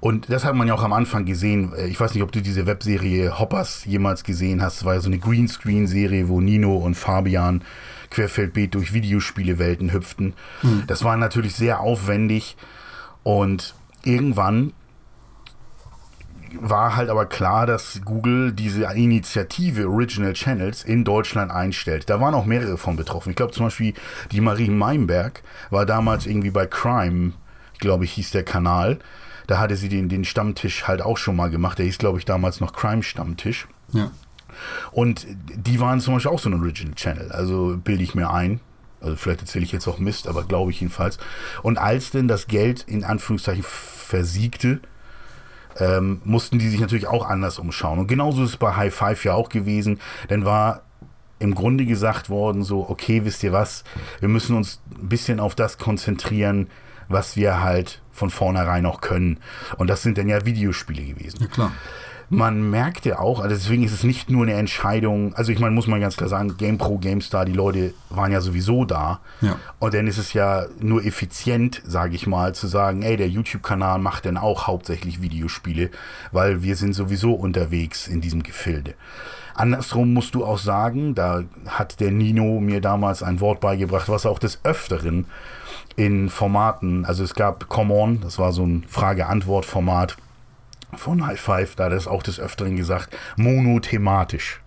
Und 0.00 0.30
das 0.30 0.44
hat 0.44 0.54
man 0.54 0.68
ja 0.68 0.74
auch 0.74 0.82
am 0.82 0.92
Anfang 0.92 1.24
gesehen. 1.24 1.72
Ich 1.88 1.98
weiß 1.98 2.14
nicht, 2.14 2.22
ob 2.22 2.30
du 2.30 2.42
diese 2.42 2.66
Webserie 2.66 3.38
Hoppers 3.38 3.84
jemals 3.86 4.24
gesehen 4.24 4.62
hast. 4.62 4.76
Es 4.76 4.84
war 4.84 4.94
ja 4.94 5.00
so 5.00 5.08
eine 5.08 5.18
Greenscreen-Serie, 5.18 6.28
wo 6.28 6.40
Nino 6.40 6.76
und 6.76 6.94
Fabian 6.94 7.62
querfeldbeet 8.10 8.74
durch 8.74 8.92
Videospielewelten 8.92 9.92
hüpften. 9.92 10.34
Das 10.86 11.02
war 11.02 11.16
natürlich 11.16 11.54
sehr 11.54 11.80
aufwendig. 11.80 12.56
Und 13.22 13.74
irgendwann 14.04 14.72
war 16.60 16.96
halt 16.96 17.10
aber 17.10 17.26
klar, 17.26 17.66
dass 17.66 18.00
Google 18.04 18.52
diese 18.52 18.84
Initiative 18.94 19.88
Original 19.88 20.32
Channels 20.32 20.84
in 20.84 21.04
Deutschland 21.04 21.50
einstellt. 21.50 22.08
Da 22.08 22.20
waren 22.20 22.34
auch 22.34 22.46
mehrere 22.46 22.76
von 22.76 22.96
betroffen. 22.96 23.30
Ich 23.30 23.36
glaube 23.36 23.52
zum 23.52 23.66
Beispiel 23.66 23.94
die 24.32 24.40
Marie 24.40 24.70
Meinberg 24.70 25.42
war 25.70 25.86
damals 25.86 26.26
irgendwie 26.26 26.50
bei 26.50 26.66
Crime, 26.66 27.32
glaube 27.78 28.04
ich, 28.04 28.12
hieß 28.12 28.30
der 28.30 28.44
Kanal. 28.44 28.98
Da 29.46 29.58
hatte 29.58 29.76
sie 29.76 29.88
den, 29.88 30.08
den 30.08 30.24
Stammtisch 30.24 30.88
halt 30.88 31.02
auch 31.02 31.18
schon 31.18 31.36
mal 31.36 31.50
gemacht. 31.50 31.78
Der 31.78 31.86
hieß, 31.86 31.98
glaube 31.98 32.18
ich, 32.18 32.24
damals 32.24 32.60
noch 32.60 32.72
Crime 32.72 33.02
Stammtisch. 33.02 33.68
Ja. 33.92 34.10
Und 34.90 35.26
die 35.54 35.80
waren 35.80 36.00
zum 36.00 36.14
Beispiel 36.14 36.32
auch 36.32 36.40
so 36.40 36.48
ein 36.48 36.54
Original 36.54 36.94
Channel. 36.94 37.30
Also 37.32 37.78
bilde 37.82 38.02
ich 38.02 38.14
mir 38.14 38.30
ein. 38.30 38.60
Also 39.00 39.16
vielleicht 39.16 39.42
erzähle 39.42 39.64
ich 39.64 39.72
jetzt 39.72 39.86
auch 39.86 39.98
Mist, 39.98 40.26
aber 40.26 40.44
glaube 40.44 40.70
ich 40.70 40.80
jedenfalls. 40.80 41.18
Und 41.62 41.78
als 41.78 42.10
denn 42.10 42.28
das 42.28 42.46
Geld 42.48 42.82
in 42.82 43.04
Anführungszeichen 43.04 43.62
versiegte, 43.62 44.80
ähm, 45.78 46.20
mussten 46.24 46.58
die 46.58 46.68
sich 46.68 46.80
natürlich 46.80 47.06
auch 47.06 47.26
anders 47.26 47.58
umschauen. 47.58 47.98
Und 47.98 48.06
genauso 48.06 48.44
ist 48.44 48.50
es 48.50 48.56
bei 48.56 48.74
High 48.74 48.94
Five 48.94 49.24
ja 49.24 49.34
auch 49.34 49.48
gewesen. 49.48 50.00
Denn 50.30 50.44
war 50.44 50.82
im 51.38 51.54
Grunde 51.54 51.84
gesagt 51.84 52.30
worden, 52.30 52.62
so, 52.62 52.88
okay, 52.88 53.24
wisst 53.24 53.42
ihr 53.42 53.52
was, 53.52 53.84
wir 54.20 54.28
müssen 54.28 54.56
uns 54.56 54.80
ein 54.98 55.08
bisschen 55.08 55.38
auf 55.40 55.54
das 55.54 55.78
konzentrieren, 55.78 56.68
was 57.08 57.36
wir 57.36 57.62
halt 57.62 58.00
von 58.10 58.30
vornherein 58.30 58.86
auch 58.86 59.00
können. 59.00 59.38
Und 59.76 59.88
das 59.88 60.02
sind 60.02 60.18
dann 60.18 60.28
ja 60.28 60.44
Videospiele 60.44 61.04
gewesen 61.04 61.42
ja, 61.42 61.46
klar. 61.46 61.72
Man 62.28 62.70
merkte 62.70 63.20
auch, 63.20 63.40
also 63.40 63.54
deswegen 63.54 63.84
ist 63.84 63.92
es 63.92 64.02
nicht 64.02 64.30
nur 64.30 64.42
eine 64.42 64.54
Entscheidung, 64.54 65.34
also 65.34 65.52
ich 65.52 65.58
meine, 65.58 65.74
muss 65.74 65.86
man 65.86 66.00
ganz 66.00 66.16
klar 66.16 66.28
sagen, 66.28 66.56
GamePro, 66.56 66.98
GameStar, 66.98 67.44
die 67.44 67.52
Leute 67.52 67.94
waren 68.10 68.32
ja 68.32 68.40
sowieso 68.40 68.84
da. 68.84 69.20
Ja. 69.40 69.56
Und 69.78 69.94
dann 69.94 70.06
ist 70.06 70.18
es 70.18 70.32
ja 70.32 70.66
nur 70.80 71.04
effizient, 71.04 71.82
sage 71.86 72.16
ich 72.16 72.26
mal, 72.26 72.54
zu 72.54 72.66
sagen, 72.66 73.02
ey, 73.02 73.16
der 73.16 73.28
YouTube-Kanal 73.28 73.98
macht 74.00 74.26
dann 74.26 74.36
auch 74.36 74.66
hauptsächlich 74.66 75.22
Videospiele, 75.22 75.90
weil 76.32 76.62
wir 76.62 76.76
sind 76.76 76.94
sowieso 76.94 77.32
unterwegs 77.32 78.08
in 78.08 78.20
diesem 78.20 78.42
Gefilde. 78.42 78.94
Andersrum 79.54 80.12
musst 80.12 80.34
du 80.34 80.44
auch 80.44 80.58
sagen, 80.58 81.14
da 81.14 81.44
hat 81.66 82.00
der 82.00 82.10
Nino 82.10 82.60
mir 82.60 82.80
damals 82.80 83.22
ein 83.22 83.40
Wort 83.40 83.60
beigebracht, 83.60 84.08
was 84.08 84.26
auch 84.26 84.38
des 84.38 84.60
Öfteren 84.64 85.26
in 85.96 86.28
Formaten, 86.28 87.06
also 87.06 87.24
es 87.24 87.34
gab 87.34 87.68
Come 87.68 87.94
On, 87.94 88.20
das 88.20 88.38
war 88.38 88.52
so 88.52 88.66
ein 88.66 88.84
Frage-Antwort-Format, 88.86 90.16
von 90.94 91.26
High 91.26 91.40
Five, 91.40 91.74
da 91.76 91.84
hat 91.84 91.92
er 91.92 91.98
es 91.98 92.06
auch 92.06 92.22
des 92.22 92.40
Öfteren 92.40 92.76
gesagt, 92.76 93.16
monothematisch. 93.36 94.60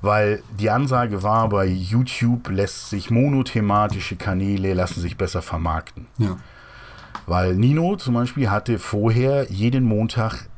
Weil 0.00 0.42
die 0.58 0.70
Ansage 0.70 1.22
war, 1.22 1.48
bei 1.48 1.66
YouTube 1.66 2.48
lässt 2.50 2.90
sich 2.90 3.10
monothematische 3.10 4.16
Kanäle 4.16 4.74
lassen 4.74 5.00
sich 5.00 5.16
besser 5.16 5.42
vermarkten. 5.42 6.06
Ja. 6.18 6.36
Weil 7.26 7.56
Nino 7.56 7.96
zum 7.96 8.14
Beispiel 8.14 8.48
hatte 8.50 8.78
vorher 8.78 9.50
jeden 9.50 9.84
Montag 9.84 10.48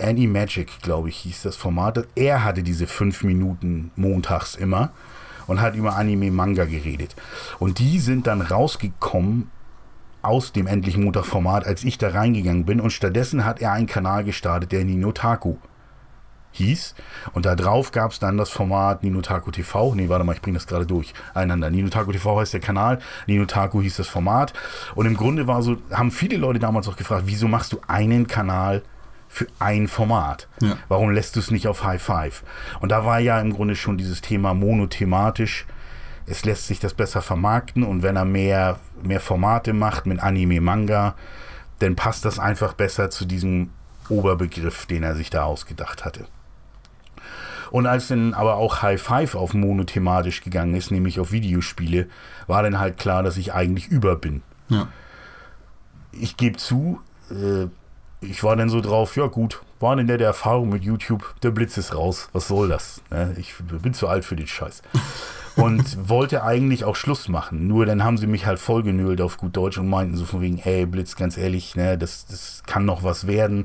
Any 0.00 0.26
Magic, 0.26 0.80
glaube 0.82 1.08
ich, 1.08 1.16
hieß 1.18 1.42
das 1.42 1.56
Format. 1.56 2.06
Er 2.14 2.44
hatte 2.44 2.62
diese 2.62 2.86
fünf 2.86 3.24
Minuten 3.24 3.90
montags 3.96 4.54
immer 4.54 4.90
und 5.46 5.60
hat 5.60 5.74
über 5.74 5.96
Anime 5.96 6.30
Manga 6.30 6.64
geredet. 6.64 7.16
Und 7.58 7.78
die 7.78 7.98
sind 7.98 8.26
dann 8.26 8.40
rausgekommen 8.40 9.50
aus 10.22 10.52
dem 10.52 10.66
endlichen 10.66 11.04
Montag-Format, 11.04 11.66
als 11.66 11.84
ich 11.84 11.98
da 11.98 12.08
reingegangen 12.08 12.64
bin. 12.64 12.80
Und 12.80 12.90
stattdessen 12.90 13.44
hat 13.44 13.60
er 13.60 13.72
einen 13.72 13.86
Kanal 13.86 14.24
gestartet, 14.24 14.72
der 14.72 14.84
Nino 14.84 15.12
Taku 15.12 15.56
hieß. 16.52 16.94
Und 17.32 17.46
da 17.46 17.56
drauf 17.56 17.90
gab 17.90 18.12
es 18.12 18.18
dann 18.18 18.36
das 18.36 18.50
Format 18.50 19.02
Ninotaku 19.02 19.50
TV. 19.50 19.94
Nee, 19.94 20.08
warte 20.08 20.24
mal, 20.24 20.34
ich 20.34 20.42
bringe 20.42 20.58
das 20.58 20.66
gerade 20.66 20.86
durch. 20.86 21.12
Einander. 21.34 21.70
Ninotaku 21.70 22.12
TV 22.12 22.40
heißt 22.40 22.52
der 22.52 22.60
Kanal, 22.60 23.00
Ninotaku 23.26 23.82
hieß 23.82 23.96
das 23.96 24.08
Format. 24.08 24.52
Und 24.94 25.06
im 25.06 25.16
Grunde 25.16 25.46
war 25.46 25.62
so, 25.62 25.76
haben 25.90 26.10
viele 26.10 26.36
Leute 26.36 26.58
damals 26.58 26.88
auch 26.88 26.96
gefragt, 26.96 27.24
wieso 27.26 27.48
machst 27.48 27.72
du 27.72 27.80
einen 27.88 28.26
Kanal 28.26 28.82
für 29.28 29.46
ein 29.58 29.88
Format? 29.88 30.48
Ja. 30.60 30.76
Warum 30.88 31.10
lässt 31.10 31.36
du 31.36 31.40
es 31.40 31.50
nicht 31.50 31.66
auf 31.66 31.84
High 31.84 32.02
Five? 32.02 32.44
Und 32.80 32.92
da 32.92 33.04
war 33.04 33.18
ja 33.18 33.40
im 33.40 33.52
Grunde 33.52 33.74
schon 33.74 33.96
dieses 33.96 34.20
Thema 34.20 34.54
monothematisch. 34.54 35.66
Es 36.26 36.44
lässt 36.44 36.66
sich 36.66 36.80
das 36.80 36.94
besser 36.94 37.22
vermarkten 37.22 37.82
und 37.82 38.02
wenn 38.02 38.16
er 38.16 38.24
mehr, 38.24 38.78
mehr 39.02 39.20
Formate 39.20 39.72
macht 39.72 40.06
mit 40.06 40.20
Anime, 40.20 40.60
Manga, 40.60 41.14
dann 41.78 41.96
passt 41.96 42.24
das 42.24 42.38
einfach 42.38 42.74
besser 42.74 43.10
zu 43.10 43.24
diesem 43.24 43.70
Oberbegriff, 44.08 44.86
den 44.86 45.02
er 45.02 45.14
sich 45.14 45.30
da 45.30 45.44
ausgedacht 45.44 46.04
hatte. 46.04 46.26
Und 47.70 47.86
als 47.86 48.08
dann 48.08 48.34
aber 48.34 48.56
auch 48.56 48.82
High 48.82 49.00
Five 49.00 49.34
auf 49.34 49.54
monothematisch 49.54 50.42
gegangen 50.42 50.74
ist, 50.74 50.90
nämlich 50.90 51.18
auf 51.18 51.32
Videospiele, 51.32 52.08
war 52.46 52.62
dann 52.62 52.78
halt 52.78 52.98
klar, 52.98 53.22
dass 53.22 53.38
ich 53.38 53.54
eigentlich 53.54 53.88
über 53.88 54.14
bin. 54.16 54.42
Ja. 54.68 54.88
Ich 56.12 56.36
gebe 56.36 56.58
zu, 56.58 57.00
äh, 57.30 57.68
ich 58.20 58.44
war 58.44 58.56
dann 58.56 58.68
so 58.68 58.82
drauf, 58.82 59.16
ja 59.16 59.26
gut, 59.26 59.62
war 59.80 59.92
eine 59.92 60.04
nette 60.04 60.24
Erfahrung 60.24 60.68
mit 60.68 60.84
YouTube, 60.84 61.34
der 61.42 61.50
Blitz 61.50 61.78
ist 61.78 61.94
raus, 61.94 62.28
was 62.32 62.48
soll 62.48 62.68
das? 62.68 63.00
Ne? 63.10 63.34
Ich 63.38 63.54
bin 63.58 63.94
zu 63.94 64.06
alt 64.06 64.24
für 64.24 64.36
den 64.36 64.46
Scheiß. 64.46 64.82
und 65.56 66.08
wollte 66.08 66.42
eigentlich 66.44 66.84
auch 66.84 66.96
Schluss 66.96 67.28
machen. 67.28 67.66
Nur 67.68 67.86
dann 67.86 68.04
haben 68.04 68.18
sie 68.18 68.26
mich 68.26 68.46
halt 68.46 68.58
vollgenölt 68.58 69.20
auf 69.20 69.36
gut 69.36 69.56
Deutsch 69.56 69.78
und 69.78 69.88
meinten 69.88 70.16
so 70.16 70.24
von 70.24 70.40
wegen, 70.40 70.58
ey 70.58 70.86
Blitz, 70.86 71.16
ganz 71.16 71.36
ehrlich, 71.36 71.76
ne, 71.76 71.98
das, 71.98 72.26
das 72.26 72.62
kann 72.66 72.84
noch 72.84 73.02
was 73.02 73.26
werden, 73.26 73.64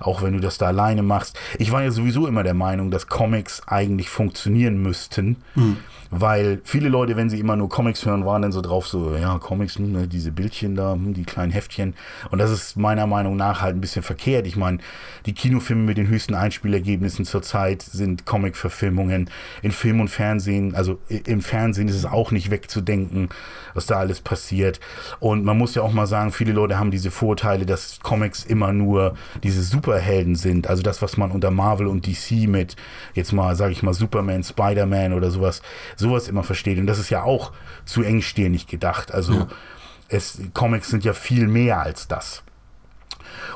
auch 0.00 0.22
wenn 0.22 0.32
du 0.32 0.40
das 0.40 0.58
da 0.58 0.66
alleine 0.66 1.02
machst. 1.02 1.38
Ich 1.58 1.72
war 1.72 1.82
ja 1.82 1.90
sowieso 1.90 2.26
immer 2.26 2.42
der 2.42 2.54
Meinung, 2.54 2.90
dass 2.90 3.06
Comics 3.06 3.62
eigentlich 3.66 4.08
funktionieren 4.08 4.80
müssten. 4.82 5.36
Mhm 5.54 5.78
weil 6.10 6.60
viele 6.64 6.88
Leute, 6.88 7.16
wenn 7.16 7.30
sie 7.30 7.40
immer 7.40 7.56
nur 7.56 7.68
Comics 7.68 8.04
hören, 8.04 8.24
waren 8.24 8.42
dann 8.42 8.52
so 8.52 8.60
drauf, 8.60 8.86
so, 8.86 9.16
ja, 9.16 9.38
Comics, 9.38 9.78
ne, 9.78 10.06
diese 10.06 10.32
Bildchen 10.32 10.74
da, 10.74 10.92
hm, 10.92 11.14
die 11.14 11.24
kleinen 11.24 11.52
Heftchen. 11.52 11.94
Und 12.30 12.38
das 12.38 12.50
ist 12.50 12.76
meiner 12.76 13.06
Meinung 13.06 13.36
nach 13.36 13.60
halt 13.60 13.76
ein 13.76 13.80
bisschen 13.80 14.02
verkehrt. 14.02 14.46
Ich 14.46 14.56
meine, 14.56 14.78
die 15.26 15.34
Kinofilme 15.34 15.82
mit 15.82 15.98
den 15.98 16.08
höchsten 16.08 16.34
Einspielergebnissen 16.34 17.24
zurzeit 17.24 17.82
sind 17.82 18.26
Comic-Verfilmungen. 18.26 19.30
In 19.62 19.72
Film 19.72 20.00
und 20.00 20.08
Fernsehen, 20.08 20.74
also 20.74 20.98
im 21.08 21.40
Fernsehen 21.40 21.88
ist 21.88 21.96
es 21.96 22.04
auch 22.04 22.30
nicht 22.30 22.50
wegzudenken, 22.50 23.28
was 23.74 23.86
da 23.86 23.96
alles 23.96 24.20
passiert. 24.20 24.80
Und 25.20 25.44
man 25.44 25.58
muss 25.58 25.74
ja 25.74 25.82
auch 25.82 25.92
mal 25.92 26.06
sagen, 26.06 26.32
viele 26.32 26.52
Leute 26.52 26.78
haben 26.78 26.90
diese 26.90 27.10
Vorurteile, 27.10 27.66
dass 27.66 28.00
Comics 28.02 28.44
immer 28.44 28.72
nur 28.72 29.14
diese 29.42 29.62
Superhelden 29.62 30.34
sind. 30.34 30.68
Also 30.68 30.82
das, 30.82 31.02
was 31.02 31.16
man 31.16 31.30
unter 31.30 31.50
Marvel 31.50 31.86
und 31.86 32.06
DC 32.06 32.48
mit, 32.48 32.76
jetzt 33.14 33.32
mal, 33.32 33.56
sage 33.56 33.72
ich 33.72 33.82
mal, 33.82 33.94
Superman, 33.94 34.42
Spider-Man 34.42 35.12
oder 35.12 35.30
sowas, 35.30 35.62
sowas 35.96 36.28
immer 36.28 36.42
versteht. 36.42 36.78
Und 36.78 36.86
das 36.86 36.98
ist 36.98 37.10
ja 37.10 37.22
auch 37.22 37.52
zu 37.84 38.02
engstirnig 38.02 38.66
gedacht. 38.66 39.12
Also 39.12 39.34
ja. 39.34 39.48
es, 40.08 40.40
Comics 40.54 40.88
sind 40.88 41.04
ja 41.04 41.12
viel 41.12 41.48
mehr 41.48 41.80
als 41.80 42.08
das. 42.08 42.42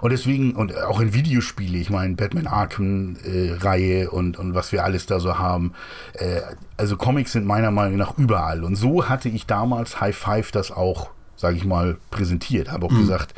Und 0.00 0.10
deswegen, 0.10 0.54
und 0.54 0.76
auch 0.76 1.00
in 1.00 1.14
Videospiele, 1.14 1.78
ich 1.78 1.90
meine, 1.90 2.14
Batman 2.14 2.46
Arkham-Reihe 2.46 4.04
äh, 4.04 4.06
und, 4.06 4.38
und 4.38 4.54
was 4.54 4.72
wir 4.72 4.84
alles 4.84 5.06
da 5.06 5.20
so 5.20 5.38
haben. 5.38 5.74
Äh, 6.14 6.40
also 6.76 6.96
Comics 6.96 7.32
sind 7.32 7.46
meiner 7.46 7.70
Meinung 7.70 7.98
nach 7.98 8.16
überall. 8.16 8.64
Und 8.64 8.76
so 8.76 9.08
hatte 9.08 9.28
ich 9.28 9.46
damals 9.46 10.00
High 10.00 10.16
Five 10.16 10.52
das 10.52 10.70
auch, 10.70 11.10
sage 11.36 11.56
ich 11.56 11.64
mal, 11.64 11.98
präsentiert. 12.10 12.70
Habe 12.70 12.86
auch 12.86 12.90
mhm. 12.90 13.00
gesagt, 13.00 13.34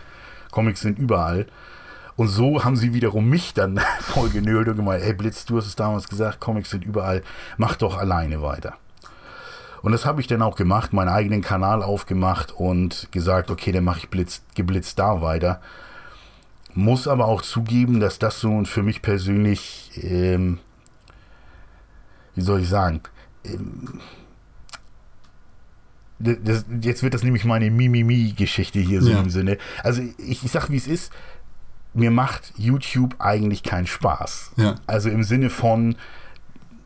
Comics 0.50 0.80
sind 0.80 0.99
überall. 0.99 1.47
Und 2.14 2.28
so 2.28 2.64
haben 2.64 2.76
sie 2.76 2.94
wiederum 2.94 3.28
mich 3.28 3.54
dann 3.54 3.80
voll 4.00 4.30
genölt 4.30 4.68
und 4.68 4.76
gemeint, 4.76 5.02
hey 5.02 5.14
Blitz, 5.14 5.44
du 5.44 5.56
hast 5.56 5.66
es 5.66 5.76
damals 5.76 6.09
gesagt, 6.09 6.40
Comics 6.40 6.71
sind 6.71 6.85
überall, 6.85 7.23
mach 7.56 7.76
doch 7.76 7.97
alleine 7.97 8.42
weiter. 8.42 8.75
Und 9.82 9.92
das 9.92 10.06
habe 10.06 10.20
ich 10.20 10.28
dann 10.28 10.42
auch 10.42 10.56
gemacht, 10.56 10.92
meinen 10.92 11.08
eigenen 11.08 11.42
Kanal 11.42 11.82
aufgemacht 11.82 12.52
und 12.52 13.08
gesagt, 13.10 13.50
okay, 13.50 13.72
dann 13.72 13.84
mache 13.84 13.98
ich 13.98 14.08
Blitz, 14.08 14.42
geblitzt 14.54 14.98
da 14.98 15.20
weiter. 15.22 15.60
Muss 16.74 17.08
aber 17.08 17.26
auch 17.26 17.42
zugeben, 17.42 18.00
dass 18.00 18.18
das 18.18 18.40
so 18.40 18.64
für 18.64 18.82
mich 18.82 19.02
persönlich, 19.02 19.90
ähm, 20.02 20.60
wie 22.34 22.40
soll 22.40 22.60
ich 22.60 22.68
sagen, 22.68 23.00
ähm, 23.44 24.00
das, 26.18 26.64
jetzt 26.80 27.02
wird 27.02 27.14
das 27.14 27.24
nämlich 27.24 27.44
meine 27.44 27.68
Mimimi-Geschichte 27.70 28.78
hier 28.78 29.02
so 29.02 29.10
ja. 29.10 29.20
im 29.20 29.30
Sinne. 29.30 29.58
Also 29.82 30.02
ich, 30.18 30.44
ich 30.44 30.52
sag, 30.52 30.70
wie 30.70 30.76
es 30.76 30.86
ist. 30.86 31.12
Mir 31.94 32.12
macht 32.12 32.54
YouTube 32.56 33.16
eigentlich 33.18 33.64
keinen 33.64 33.88
Spaß. 33.88 34.52
Ja. 34.56 34.76
Also 34.86 35.10
im 35.10 35.24
Sinne 35.24 35.50
von, 35.50 35.96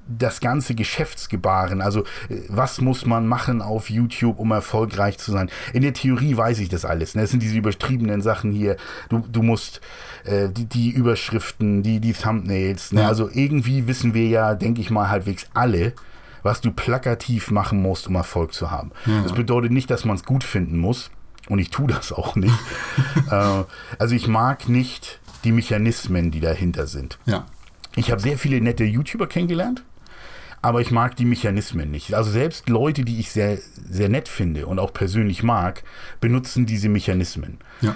das 0.08 0.40
ganze 0.40 0.74
Geschäftsgebaren. 0.74 1.80
Also 1.80 2.00
äh, 2.28 2.40
was 2.48 2.80
muss 2.80 3.06
man 3.06 3.26
machen 3.26 3.62
auf 3.62 3.90
YouTube, 3.90 4.38
um 4.38 4.50
erfolgreich 4.52 5.18
zu 5.18 5.32
sein? 5.32 5.50
In 5.72 5.82
der 5.82 5.92
Theorie 5.92 6.36
weiß 6.36 6.58
ich 6.60 6.68
das 6.68 6.84
alles. 6.84 7.14
Ne? 7.14 7.22
Das 7.22 7.30
sind 7.30 7.42
diese 7.42 7.56
übertriebenen 7.56 8.22
Sachen 8.22 8.52
hier. 8.52 8.76
Du, 9.08 9.18
du 9.18 9.42
musst 9.42 9.80
äh, 10.24 10.48
die, 10.48 10.66
die 10.66 10.90
Überschriften, 10.90 11.82
die, 11.82 12.00
die 12.00 12.12
Thumbnails. 12.12 12.92
Ne? 12.92 13.02
Ja. 13.02 13.08
Also 13.08 13.28
irgendwie 13.32 13.86
wissen 13.86 14.14
wir 14.14 14.28
ja, 14.28 14.54
denke 14.54 14.80
ich 14.80 14.90
mal, 14.90 15.08
halbwegs 15.08 15.46
alle, 15.54 15.92
was 16.42 16.60
du 16.60 16.70
plakativ 16.70 17.50
machen 17.50 17.82
musst, 17.82 18.06
um 18.06 18.14
Erfolg 18.14 18.54
zu 18.54 18.70
haben. 18.70 18.92
Ja. 19.06 19.22
Das 19.22 19.32
bedeutet 19.32 19.72
nicht, 19.72 19.90
dass 19.90 20.04
man 20.04 20.16
es 20.16 20.24
gut 20.24 20.44
finden 20.44 20.78
muss. 20.78 21.10
Und 21.48 21.60
ich 21.60 21.70
tue 21.70 21.86
das 21.86 22.12
auch 22.12 22.34
nicht. 22.34 22.54
äh, 23.30 23.64
also 23.98 24.14
ich 24.14 24.26
mag 24.26 24.68
nicht 24.68 25.20
die 25.44 25.52
Mechanismen, 25.52 26.32
die 26.32 26.40
dahinter 26.40 26.86
sind. 26.88 27.18
Ja. 27.24 27.46
Ich 27.94 28.10
habe 28.10 28.20
sehr 28.20 28.36
viele 28.36 28.60
nette 28.60 28.84
YouTuber 28.84 29.26
kennengelernt 29.26 29.84
aber 30.62 30.80
ich 30.80 30.90
mag 30.90 31.16
die 31.16 31.24
Mechanismen 31.24 31.90
nicht. 31.90 32.14
Also 32.14 32.30
selbst 32.30 32.68
Leute, 32.68 33.04
die 33.04 33.20
ich 33.20 33.30
sehr, 33.30 33.58
sehr 33.88 34.08
nett 34.08 34.28
finde 34.28 34.66
und 34.66 34.78
auch 34.78 34.92
persönlich 34.92 35.42
mag, 35.42 35.84
benutzen 36.20 36.66
diese 36.66 36.88
Mechanismen. 36.88 37.58
Ja. 37.80 37.94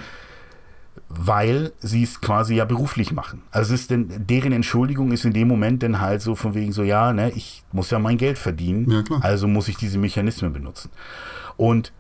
Weil 1.09 1.73
sie 1.81 2.05
es 2.05 2.21
quasi 2.21 2.55
ja 2.55 2.65
beruflich 2.65 3.13
machen. 3.13 3.43
Also 3.51 3.75
es 3.75 3.83
ist 3.83 3.91
denn, 3.91 4.27
deren 4.27 4.53
Entschuldigung 4.53 5.11
ist 5.11 5.25
in 5.25 5.33
dem 5.33 5.49
Moment 5.49 5.83
dann 5.83 6.01
halt 6.01 6.23
so 6.23 6.35
von 6.35 6.55
wegen 6.55 6.73
so, 6.73 6.83
ja, 6.83 7.13
ne, 7.13 7.33
ich 7.35 7.65
muss 7.73 7.91
ja 7.91 7.99
mein 7.99 8.19
Geld 8.19 8.39
verdienen, 8.39 8.91
ja, 8.91 9.03
also 9.21 9.49
muss 9.49 9.69
ich 9.69 9.77
diese 9.77 9.99
Mechanismen 9.99 10.53
benutzen. 10.53 10.91
Und 11.57 11.93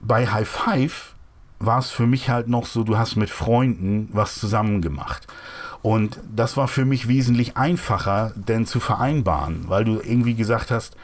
bei 0.00 0.26
High 0.26 0.48
Five 0.48 1.14
war 1.58 1.78
es 1.78 1.90
für 1.90 2.06
mich 2.06 2.28
halt 2.28 2.48
noch 2.48 2.66
so, 2.66 2.84
du 2.84 2.98
hast 2.98 3.16
mit 3.16 3.30
Freunden 3.30 4.08
was 4.12 4.38
zusammen 4.38 4.82
gemacht. 4.82 5.26
Und 5.88 6.20
das 6.36 6.58
war 6.58 6.68
für 6.68 6.84
mich 6.84 7.08
wesentlich 7.08 7.56
einfacher, 7.56 8.34
denn 8.36 8.66
zu 8.66 8.78
vereinbaren, 8.78 9.64
weil 9.68 9.86
du 9.86 10.02
irgendwie 10.02 10.34
gesagt 10.34 10.70
hast, 10.70 10.98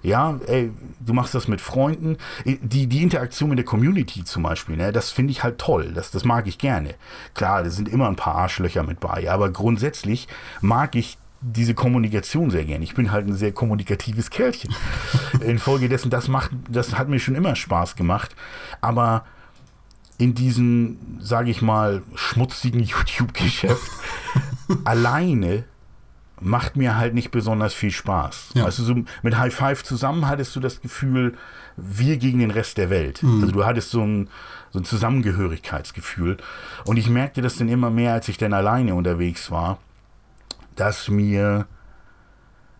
ja, 0.00 0.38
ey, 0.46 0.70
du 1.00 1.12
machst 1.12 1.34
das 1.34 1.48
mit 1.48 1.60
Freunden. 1.60 2.18
Die, 2.44 2.86
die 2.86 3.02
Interaktion 3.02 3.48
mit 3.48 3.58
der 3.58 3.64
Community 3.64 4.22
zum 4.22 4.44
Beispiel, 4.44 4.76
ne, 4.76 4.92
das 4.92 5.10
finde 5.10 5.32
ich 5.32 5.42
halt 5.42 5.58
toll. 5.58 5.90
Das, 5.92 6.12
das 6.12 6.24
mag 6.24 6.46
ich 6.46 6.58
gerne. 6.58 6.94
Klar, 7.34 7.64
da 7.64 7.70
sind 7.70 7.88
immer 7.88 8.06
ein 8.06 8.14
paar 8.14 8.36
Arschlöcher 8.36 8.84
mit 8.84 9.00
bei, 9.00 9.28
aber 9.28 9.50
grundsätzlich 9.50 10.28
mag 10.60 10.94
ich 10.94 11.18
diese 11.40 11.74
Kommunikation 11.74 12.50
sehr 12.50 12.64
gerne. 12.64 12.84
Ich 12.84 12.94
bin 12.94 13.10
halt 13.10 13.26
ein 13.26 13.34
sehr 13.34 13.50
kommunikatives 13.50 14.30
Kerlchen. 14.30 14.72
Infolgedessen, 15.40 16.12
das 16.12 16.28
macht, 16.28 16.52
das 16.70 16.96
hat 16.96 17.08
mir 17.08 17.18
schon 17.18 17.34
immer 17.34 17.56
Spaß 17.56 17.96
gemacht. 17.96 18.36
Aber 18.80 19.24
in 20.18 20.34
diesem, 20.34 20.98
sage 21.20 21.50
ich 21.50 21.62
mal, 21.62 22.02
schmutzigen 22.14 22.80
YouTube-Geschäft 22.82 23.90
alleine 24.84 25.64
macht 26.40 26.76
mir 26.76 26.96
halt 26.96 27.14
nicht 27.14 27.30
besonders 27.30 27.74
viel 27.74 27.90
Spaß. 27.90 28.50
Ja. 28.54 28.64
Also 28.64 28.84
so 28.84 28.94
mit 29.22 29.36
High 29.38 29.54
Five 29.54 29.82
zusammen 29.82 30.28
hattest 30.28 30.54
du 30.54 30.60
das 30.60 30.80
Gefühl, 30.80 31.36
wir 31.76 32.16
gegen 32.16 32.38
den 32.38 32.50
Rest 32.50 32.78
der 32.78 32.90
Welt. 32.90 33.22
Mhm. 33.22 33.40
Also 33.40 33.52
du 33.52 33.64
hattest 33.64 33.90
so 33.90 34.02
ein, 34.02 34.28
so 34.70 34.78
ein 34.78 34.84
Zusammengehörigkeitsgefühl. 34.84 36.36
Und 36.84 36.96
ich 36.96 37.08
merkte 37.08 37.42
das 37.42 37.56
dann 37.56 37.68
immer 37.68 37.90
mehr, 37.90 38.12
als 38.12 38.28
ich 38.28 38.38
dann 38.38 38.52
alleine 38.52 38.94
unterwegs 38.94 39.50
war, 39.50 39.78
dass 40.76 41.08
mir 41.08 41.66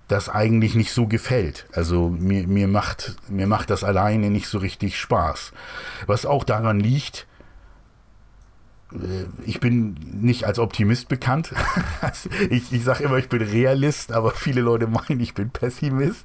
das 0.08 0.30
eigentlich 0.30 0.74
nicht 0.74 0.92
so 0.92 1.06
gefällt. 1.06 1.66
Also 1.72 2.08
mir, 2.08 2.46
mir, 2.46 2.66
macht, 2.66 3.16
mir 3.28 3.46
macht 3.46 3.70
das 3.70 3.84
alleine 3.84 4.30
nicht 4.30 4.48
so 4.48 4.58
richtig 4.58 4.98
Spaß. 4.98 5.52
Was 6.06 6.24
auch 6.24 6.44
daran 6.44 6.80
liegt, 6.80 7.26
äh, 8.92 9.24
ich 9.44 9.60
bin 9.60 9.96
nicht 10.12 10.44
als 10.44 10.58
Optimist 10.58 11.08
bekannt. 11.08 11.52
ich 12.50 12.72
ich 12.72 12.84
sage 12.84 13.04
immer, 13.04 13.18
ich 13.18 13.28
bin 13.28 13.42
Realist, 13.42 14.12
aber 14.12 14.30
viele 14.30 14.62
Leute 14.62 14.86
meinen, 14.86 15.20
ich 15.20 15.34
bin 15.34 15.50
Pessimist. 15.50 16.24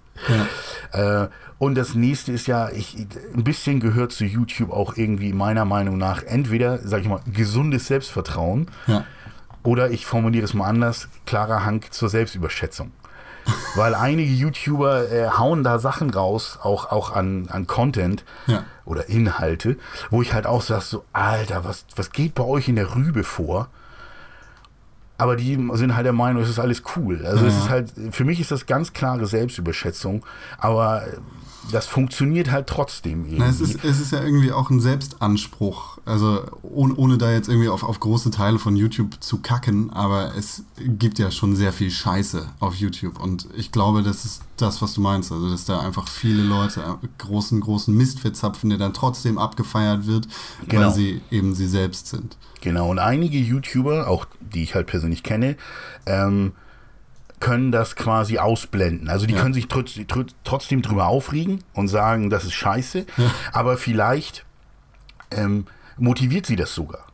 Ja. 0.94 1.24
Äh, 1.24 1.30
und 1.58 1.76
das 1.76 1.94
nächste 1.94 2.32
ist 2.32 2.48
ja, 2.48 2.70
ich, 2.70 2.96
ein 3.36 3.44
bisschen 3.44 3.82
gehört 3.82 4.14
zu 4.14 4.24
YouTube 4.24 4.72
auch 4.72 4.96
irgendwie 4.96 5.34
meiner 5.34 5.66
Meinung 5.66 5.98
nach 5.98 6.24
entweder, 6.24 6.80
sage 6.80 7.04
ich 7.04 7.10
mal, 7.10 7.22
gesundes 7.26 7.88
Selbstvertrauen 7.88 8.68
ja. 8.88 9.06
oder 9.64 9.92
ich 9.92 10.06
formuliere 10.06 10.46
es 10.46 10.54
mal 10.54 10.68
anders, 10.68 11.10
klarer 11.26 11.66
Hang 11.66 11.84
zur 11.90 12.10
Selbstüberschätzung. 12.10 12.92
Weil 13.76 13.96
einige 13.96 14.32
YouTuber 14.32 15.12
äh, 15.12 15.30
hauen 15.30 15.64
da 15.64 15.80
Sachen 15.80 16.10
raus, 16.10 16.60
auch, 16.62 16.92
auch 16.92 17.12
an, 17.12 17.48
an 17.50 17.68
Content 17.68 18.24
ja. 18.48 18.64
oder 18.86 19.10
Inhalte, 19.10 19.78
wo 20.10 20.22
ich 20.22 20.34
halt 20.34 20.46
auch 20.46 20.62
sage, 20.62 20.82
so, 20.82 21.06
Alter, 21.14 21.66
was, 21.66 21.86
was 21.96 22.12
geht 22.12 22.36
bei 22.36 22.44
euch 22.44 22.68
in 22.68 22.76
der 22.76 22.96
Rübe 22.96 23.24
vor? 23.24 23.70
Aber 25.18 25.36
die 25.36 25.56
sind 25.74 25.96
halt 25.96 26.06
der 26.06 26.14
Meinung, 26.14 26.44
es 26.44 26.50
ist 26.50 26.60
alles 26.60 26.84
cool. 26.96 27.26
Also 27.26 27.46
ja. 27.46 27.52
es 27.52 27.58
ist 27.58 27.70
halt, 27.70 27.94
für 28.12 28.26
mich 28.26 28.40
ist 28.40 28.52
das 28.52 28.66
ganz 28.66 28.94
klare 28.94 29.26
Selbstüberschätzung, 29.26 30.26
aber 30.58 31.04
das 31.72 31.88
funktioniert 31.88 32.52
halt 32.52 32.68
trotzdem 32.68 33.26
irgendwie. 33.26 33.38
Na, 33.38 33.48
es, 33.48 33.62
ist, 33.62 33.84
es 33.84 34.00
ist 34.00 34.12
ja 34.12 34.22
irgendwie 34.24 34.52
auch 34.52 34.70
ein 34.70 34.80
Selbstanspruch. 34.80 35.98
Also 36.06 36.44
ohne, 36.62 36.96
ohne 36.96 37.18
da 37.18 37.32
jetzt 37.32 37.48
irgendwie 37.48 37.70
auf, 37.70 37.84
auf 37.84 38.00
große 38.00 38.32
Teile 38.32 38.60
von 38.60 38.76
YouTube 38.76 39.24
zu 39.24 39.40
kacken, 39.40 39.92
aber 39.92 40.36
es 40.36 40.64
gibt 40.78 41.20
ja 41.20 41.32
schon 41.32 41.56
sehr 41.56 41.74
viel 41.74 41.92
Scheiße 41.92 42.48
auf 42.60 42.76
YouTube. 42.76 43.20
Und 43.20 43.48
ich 43.56 43.72
glaube, 43.72 44.04
das 44.04 44.26
ist 44.26 44.42
das, 44.58 44.82
was 44.82 44.94
du 44.94 45.02
meinst. 45.02 45.32
Also, 45.32 45.50
dass 45.50 45.66
da 45.66 45.80
einfach 45.80 46.08
viele 46.08 46.44
Leute 46.44 46.84
großen, 47.18 47.60
großen 47.60 47.96
Mist 47.96 48.20
verzapfen, 48.20 48.70
der 48.70 48.80
dann 48.80 48.94
trotzdem 48.94 49.38
abgefeiert 49.38 50.08
wird, 50.08 50.28
genau. 50.68 50.88
weil 50.88 50.94
sie 50.94 51.22
eben 51.32 51.56
sie 51.56 51.68
selbst 51.68 52.08
sind. 52.08 52.38
Genau, 52.62 52.90
und 52.90 53.00
einige 53.00 53.38
YouTuber, 53.38 54.08
auch 54.08 54.26
die 54.40 54.64
ich 54.64 54.76
halt 54.76 54.88
persönlich 54.88 55.24
kenne, 55.24 55.58
ähm, 56.06 56.54
können 57.44 57.72
das 57.74 57.96
quasi 57.98 58.38
ausblenden. 58.40 59.10
Also 59.10 59.26
die 59.26 59.34
Ja. 59.34 59.42
können 59.42 59.54
sich 59.54 59.68
trotz, 59.68 59.92
tr- 59.98 60.32
trotzdem 60.46 60.82
drüber 60.82 61.08
aufregen 61.08 61.62
und 61.74 61.90
sagen, 61.90 62.30
das 62.30 62.46
ist 62.46 62.54
scheiße, 62.54 63.06
aber 63.52 63.76
vielleicht 63.78 64.46
ähm, 65.32 65.66
motiviert 65.98 66.46
sie 66.46 66.56
das 66.56 66.74
sogar. 66.74 67.06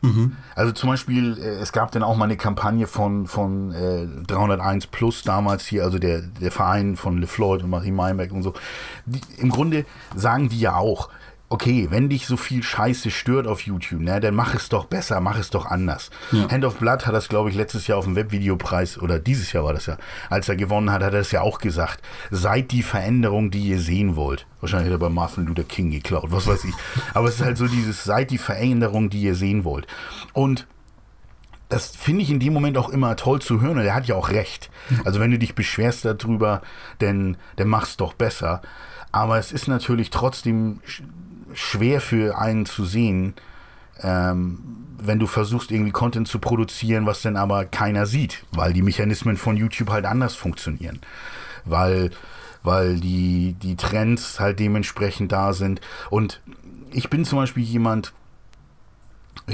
Also 0.56 0.72
zum 0.72 0.90
Beispiel, 0.90 1.38
äh, 1.38 1.42
es 1.62 1.72
gab 1.72 1.92
dann 1.92 2.04
auch 2.04 2.16
mal 2.16 2.26
eine 2.26 2.38
Kampagne 2.38 2.86
von, 2.88 3.28
von 3.28 3.72
äh, 3.74 4.08
301 4.28 4.88
Plus 4.88 5.24
damals 5.24 5.66
hier, 5.66 5.84
also 5.84 5.98
der, 6.00 6.22
der 6.22 6.52
Verein 6.52 6.96
von 6.96 7.18
LeFloid 7.18 7.64
und 7.64 7.70
Marie 7.72 7.92
Meinberg 7.92 8.32
und 8.32 8.44
so. 8.44 8.54
Die, 9.06 9.20
Im 9.38 9.50
Grunde 9.50 9.86
sagen 10.16 10.48
die 10.50 10.60
ja 10.60 10.76
auch, 10.76 11.10
okay, 11.50 11.88
wenn 11.90 12.10
dich 12.10 12.28
so 12.28 12.38
viel 12.38 12.62
Scheiße 12.62 13.10
stört 13.10 13.48
auf 13.48 13.62
YouTube, 13.62 14.02
ne, 14.02 14.20
dann 14.20 14.36
mach 14.36 14.54
es 14.54 14.70
doch 14.70 14.86
besser, 14.86 15.20
mach 15.20 15.38
es 15.38 15.50
doch 15.50 15.66
anders. 15.66 16.12
Ja. 16.32 16.50
Hand 16.50 16.64
of 16.64 16.78
Blood 16.78 17.08
hat 17.08 17.14
das, 17.14 17.28
glaube 17.28 17.50
ich, 17.50 17.56
letztes 17.56 17.88
Jahr 17.88 17.98
auf 17.98 18.06
dem 18.06 18.16
Webvideopreis 18.16 19.00
oder 19.00 19.20
dieses 19.20 19.52
Jahr 19.52 19.64
war 19.64 19.74
das 19.74 19.88
ja, 19.88 19.98
als 20.30 20.48
er 20.48 20.56
gewonnen 20.56 20.92
hat, 20.92 21.02
hat 21.02 21.14
er 21.14 21.20
das 21.20 21.32
ja 21.32 21.42
auch 21.42 21.60
gesagt. 21.60 22.02
Seid 22.30 22.72
die 22.72 22.84
Veränderung, 22.84 23.50
die 23.50 23.68
ihr 23.68 23.80
sehen 23.80 24.16
wollt. 24.16 24.46
Wahrscheinlich 24.62 24.88
hat 24.88 24.96
er 24.96 25.00
bei 25.00 25.10
Martin 25.10 25.46
Luther 25.46 25.64
King 25.64 25.90
geklaut, 25.92 26.28
was 26.28 26.46
weiß 26.46 26.66
ich. 26.66 26.76
Aber 27.14 27.28
es 27.28 27.36
ist 27.36 27.46
halt 27.46 27.58
so 27.58 27.68
dieses, 27.68 28.04
seid 28.04 28.30
die 28.30 28.38
Veränderung, 28.38 29.10
die 29.10 29.22
ihr 29.22 29.36
sehen 29.36 29.64
wollt. 29.64 29.88
Und 30.34 30.68
das 31.70 31.96
finde 31.96 32.24
ich 32.24 32.32
in 32.32 32.40
dem 32.40 32.54
Moment 32.54 32.78
auch 32.78 32.90
immer 32.90 33.16
toll 33.16 33.42
zu 33.42 33.62
hören 33.62 33.78
und 33.78 33.86
er 33.86 33.94
hat 33.94 34.08
ja 34.08 34.16
auch 34.16 34.30
recht. 34.30 34.72
Also 35.06 35.20
wenn 35.20 35.30
du 35.30 35.38
dich 35.38 35.54
beschwerst 35.54 36.04
darüber, 36.04 36.62
dann, 36.98 37.38
dann 37.58 37.68
mach's 37.68 37.96
doch 37.96 38.14
besser. 38.14 38.62
Aber 39.12 39.38
es 39.38 39.52
ist 39.52 39.68
natürlich 39.68 40.10
trotzdem 40.10 40.82
schwer 41.54 42.02
für 42.02 42.38
einen 42.38 42.66
zu 42.66 42.86
sehen, 42.86 43.34
ähm, 44.02 44.60
wenn 45.02 45.20
du 45.20 45.28
versuchst, 45.28 45.72
irgendwie 45.72 45.92
Content 45.92 46.28
zu 46.28 46.40
produzieren, 46.40 47.06
was 47.06 47.22
dann 47.22 47.38
aber 47.38 47.66
keiner 47.66 48.06
sieht, 48.06 48.44
weil 48.52 48.74
die 48.74 48.82
Mechanismen 48.82 49.38
von 49.38 49.58
YouTube 49.58 49.90
halt 49.90 50.06
anders 50.06 50.36
funktionieren. 50.36 51.00
Weil, 51.66 52.12
weil 52.64 53.00
die, 53.00 53.56
die 53.62 53.76
Trends 53.76 54.40
halt 54.40 54.60
dementsprechend 54.60 55.32
da 55.32 55.54
sind. 55.54 55.82
Und 56.10 56.42
ich 56.92 57.10
bin 57.10 57.26
zum 57.26 57.40
Beispiel 57.40 57.64
jemand, 57.64 58.14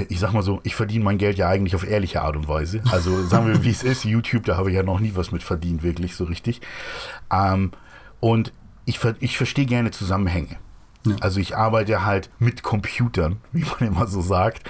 ich 0.08 0.18
sag 0.18 0.32
mal 0.32 0.42
so, 0.42 0.60
ich 0.64 0.74
verdiene 0.74 1.04
mein 1.04 1.18
Geld 1.18 1.38
ja 1.38 1.48
eigentlich 1.48 1.74
auf 1.74 1.88
ehrliche 1.88 2.22
Art 2.22 2.36
und 2.36 2.48
Weise. 2.48 2.82
Also 2.90 3.24
sagen 3.24 3.46
wir, 3.46 3.62
wie 3.64 3.70
es 3.70 3.82
ist, 3.82 4.04
YouTube, 4.04 4.44
da 4.44 4.56
habe 4.56 4.70
ich 4.70 4.76
ja 4.76 4.82
noch 4.82 5.00
nie 5.00 5.12
was 5.14 5.32
mit 5.32 5.42
verdient, 5.42 5.82
wirklich 5.82 6.16
so 6.16 6.24
richtig. 6.24 6.60
Ähm, 7.32 7.72
und 8.20 8.52
ich, 8.84 9.00
ich 9.20 9.36
verstehe 9.36 9.66
gerne 9.66 9.90
Zusammenhänge. 9.90 10.56
Ja. 11.06 11.16
Also 11.20 11.40
ich 11.40 11.56
arbeite 11.56 12.04
halt 12.04 12.30
mit 12.38 12.62
Computern, 12.62 13.38
wie 13.52 13.64
man 13.64 13.88
immer 13.88 14.06
so 14.06 14.20
sagt. 14.20 14.68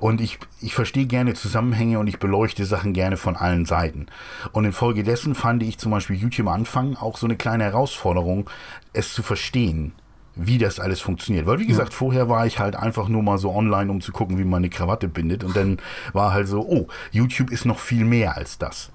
Und 0.00 0.20
ich, 0.20 0.38
ich 0.60 0.74
verstehe 0.74 1.06
gerne 1.06 1.34
Zusammenhänge 1.34 1.98
und 1.98 2.06
ich 2.06 2.18
beleuchte 2.18 2.64
Sachen 2.66 2.92
gerne 2.92 3.16
von 3.16 3.36
allen 3.36 3.64
Seiten. 3.64 4.06
Und 4.52 4.64
infolgedessen 4.64 5.34
fand 5.34 5.62
ich 5.62 5.78
zum 5.78 5.92
Beispiel 5.92 6.16
YouTube 6.16 6.46
am 6.46 6.54
Anfang 6.54 6.96
auch 6.96 7.16
so 7.16 7.26
eine 7.26 7.36
kleine 7.36 7.64
Herausforderung, 7.64 8.50
es 8.92 9.12
zu 9.12 9.22
verstehen, 9.22 9.92
wie 10.34 10.58
das 10.58 10.78
alles 10.78 11.00
funktioniert. 11.00 11.46
Weil 11.46 11.58
wie 11.58 11.66
gesagt, 11.66 11.94
vorher 11.94 12.28
war 12.28 12.46
ich 12.46 12.58
halt 12.58 12.76
einfach 12.76 13.08
nur 13.08 13.22
mal 13.22 13.38
so 13.38 13.52
online, 13.52 13.90
um 13.90 14.00
zu 14.00 14.12
gucken, 14.12 14.38
wie 14.38 14.44
man 14.44 14.58
eine 14.58 14.70
Krawatte 14.70 15.08
bindet. 15.08 15.42
Und 15.42 15.56
dann 15.56 15.78
war 16.12 16.32
halt 16.32 16.46
so, 16.46 16.60
oh, 16.60 16.88
YouTube 17.10 17.50
ist 17.50 17.64
noch 17.64 17.78
viel 17.78 18.04
mehr 18.04 18.36
als 18.36 18.58
das. 18.58 18.90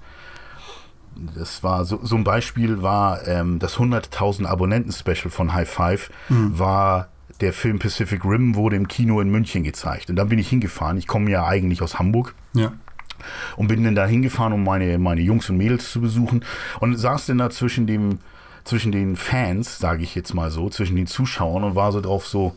Das 1.36 1.62
war 1.62 1.84
so, 1.84 2.00
so 2.02 2.16
ein 2.16 2.24
Beispiel 2.24 2.82
war 2.82 3.26
ähm, 3.28 3.58
das 3.58 3.76
100.000 3.76 4.46
Abonnenten-Special 4.46 5.30
von 5.30 5.52
High 5.52 5.68
Five 5.70 6.10
war 6.28 7.08
der 7.40 7.52
Film 7.52 7.78
Pacific 7.78 8.24
Rim 8.24 8.54
wurde 8.54 8.76
im 8.76 8.86
Kino 8.88 9.20
in 9.20 9.30
München 9.30 9.64
gezeigt. 9.64 10.10
Und 10.10 10.16
dann 10.16 10.28
bin 10.28 10.38
ich 10.38 10.48
hingefahren. 10.48 10.96
Ich 10.96 11.06
komme 11.06 11.30
ja 11.30 11.44
eigentlich 11.46 11.82
aus 11.82 11.98
Hamburg 11.98 12.34
Ja. 12.54 12.72
und 13.56 13.68
bin 13.68 13.82
dann 13.84 13.94
da 13.94 14.06
hingefahren, 14.06 14.52
um 14.52 14.62
meine, 14.64 14.98
meine 14.98 15.20
Jungs 15.22 15.50
und 15.50 15.56
Mädels 15.56 15.90
zu 15.90 16.00
besuchen 16.00 16.44
und 16.80 16.96
saß 16.96 17.26
dann 17.26 17.38
da 17.38 17.50
zwischen 17.50 17.86
dem, 17.86 18.18
zwischen 18.64 18.92
den 18.92 19.16
Fans, 19.16 19.78
sage 19.78 20.02
ich 20.04 20.14
jetzt 20.14 20.34
mal 20.34 20.50
so, 20.50 20.70
zwischen 20.70 20.94
den 20.96 21.06
Zuschauern 21.08 21.64
und 21.64 21.74
war 21.74 21.90
so 21.92 22.00
drauf 22.00 22.26
so, 22.28 22.56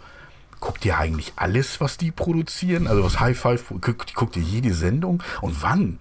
guckt 0.59 0.85
ihr 0.85 0.97
eigentlich 0.97 1.33
alles, 1.35 1.81
was 1.81 1.97
die 1.97 2.11
produzieren? 2.11 2.87
Also 2.87 3.03
was 3.03 3.19
High 3.19 3.37
Five, 3.37 3.65
guckt, 3.81 4.13
guckt 4.13 4.37
ihr 4.37 4.43
jede 4.43 4.73
Sendung 4.73 5.21
und 5.41 5.61
wann? 5.63 5.97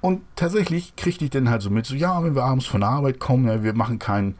Und 0.00 0.22
tatsächlich 0.36 0.94
kriegte 0.96 1.24
ich 1.24 1.30
dann 1.30 1.50
halt 1.50 1.62
so 1.62 1.70
mit, 1.70 1.86
so 1.86 1.94
ja, 1.94 2.22
wenn 2.22 2.34
wir 2.34 2.44
abends 2.44 2.66
von 2.66 2.80
der 2.80 2.90
Arbeit 2.90 3.18
kommen, 3.18 3.46
ja, 3.48 3.62
wir 3.62 3.74
machen 3.74 3.98
kein 3.98 4.34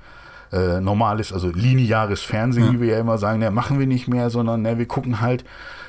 äh, 0.53 0.81
normales, 0.81 1.33
also 1.33 1.49
lineares 1.51 2.23
Fernsehen, 2.23 2.67
Ja. 2.67 2.73
wie 2.75 2.81
wir 2.83 2.89
ja 2.95 3.01
immer 3.01 3.19
sagen, 3.19 3.41
ne, 3.41 3.51
machen 3.51 3.79
wir 3.81 3.87
nicht 3.87 4.07
mehr, 4.07 4.31
sondern 4.31 4.63
ne, 4.63 4.79
wir 4.79 4.87
gucken 4.87 5.21
halt, 5.21 5.45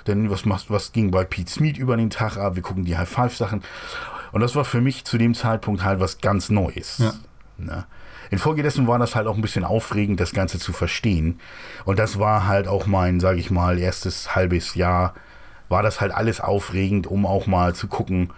denn 0.07 0.29
was, 0.31 0.45
macht- 0.45 0.71
was 0.71 0.93
ging 0.93 1.11
bei 1.11 1.23
Pete 1.25 1.51
Smith 1.51 1.77
über 1.77 1.95
den 1.95 2.09
Tag 2.09 2.37
ab, 2.37 2.55
wir 2.55 2.63
gucken 2.63 2.85
die 2.85 2.97
High 2.97 3.07
Five 3.09 3.35
Sachen. 3.37 3.61
Und 4.31 4.41
das 4.41 4.55
war 4.55 4.65
für 4.65 4.81
mich 4.81 5.05
zu 5.05 5.17
dem 5.17 5.33
Zeitpunkt 5.35 5.83
halt 5.83 5.99
was 5.99 6.19
ganz 6.19 6.49
Neues. 6.49 6.97
Ja. 6.97 7.13
Ne? 7.57 7.85
Infolgedessen 8.29 8.87
war 8.87 8.99
das 8.99 9.15
halt 9.15 9.27
auch 9.27 9.35
ein 9.35 9.41
bisschen 9.41 9.63
aufregend, 9.63 10.19
das 10.19 10.33
Ganze 10.33 10.59
zu 10.59 10.73
verstehen. 10.73 11.39
Und 11.85 11.97
das 11.99 12.19
war 12.19 12.45
halt 12.47 12.67
auch 12.67 12.87
mein, 12.87 13.19
sage 13.19 13.39
ich 13.39 13.51
mal, 13.51 13.77
erstes 13.77 14.35
halbes 14.35 14.75
Jahr, 14.75 15.13
war 15.69 15.81
das 15.83 16.01
halt 16.01 16.11
alles 16.13 16.41
aufregend, 16.41 17.07
um 17.07 17.25
auch 17.25 17.47
mal 17.47 17.73
zu 17.75 17.87
gucken, 17.87 18.31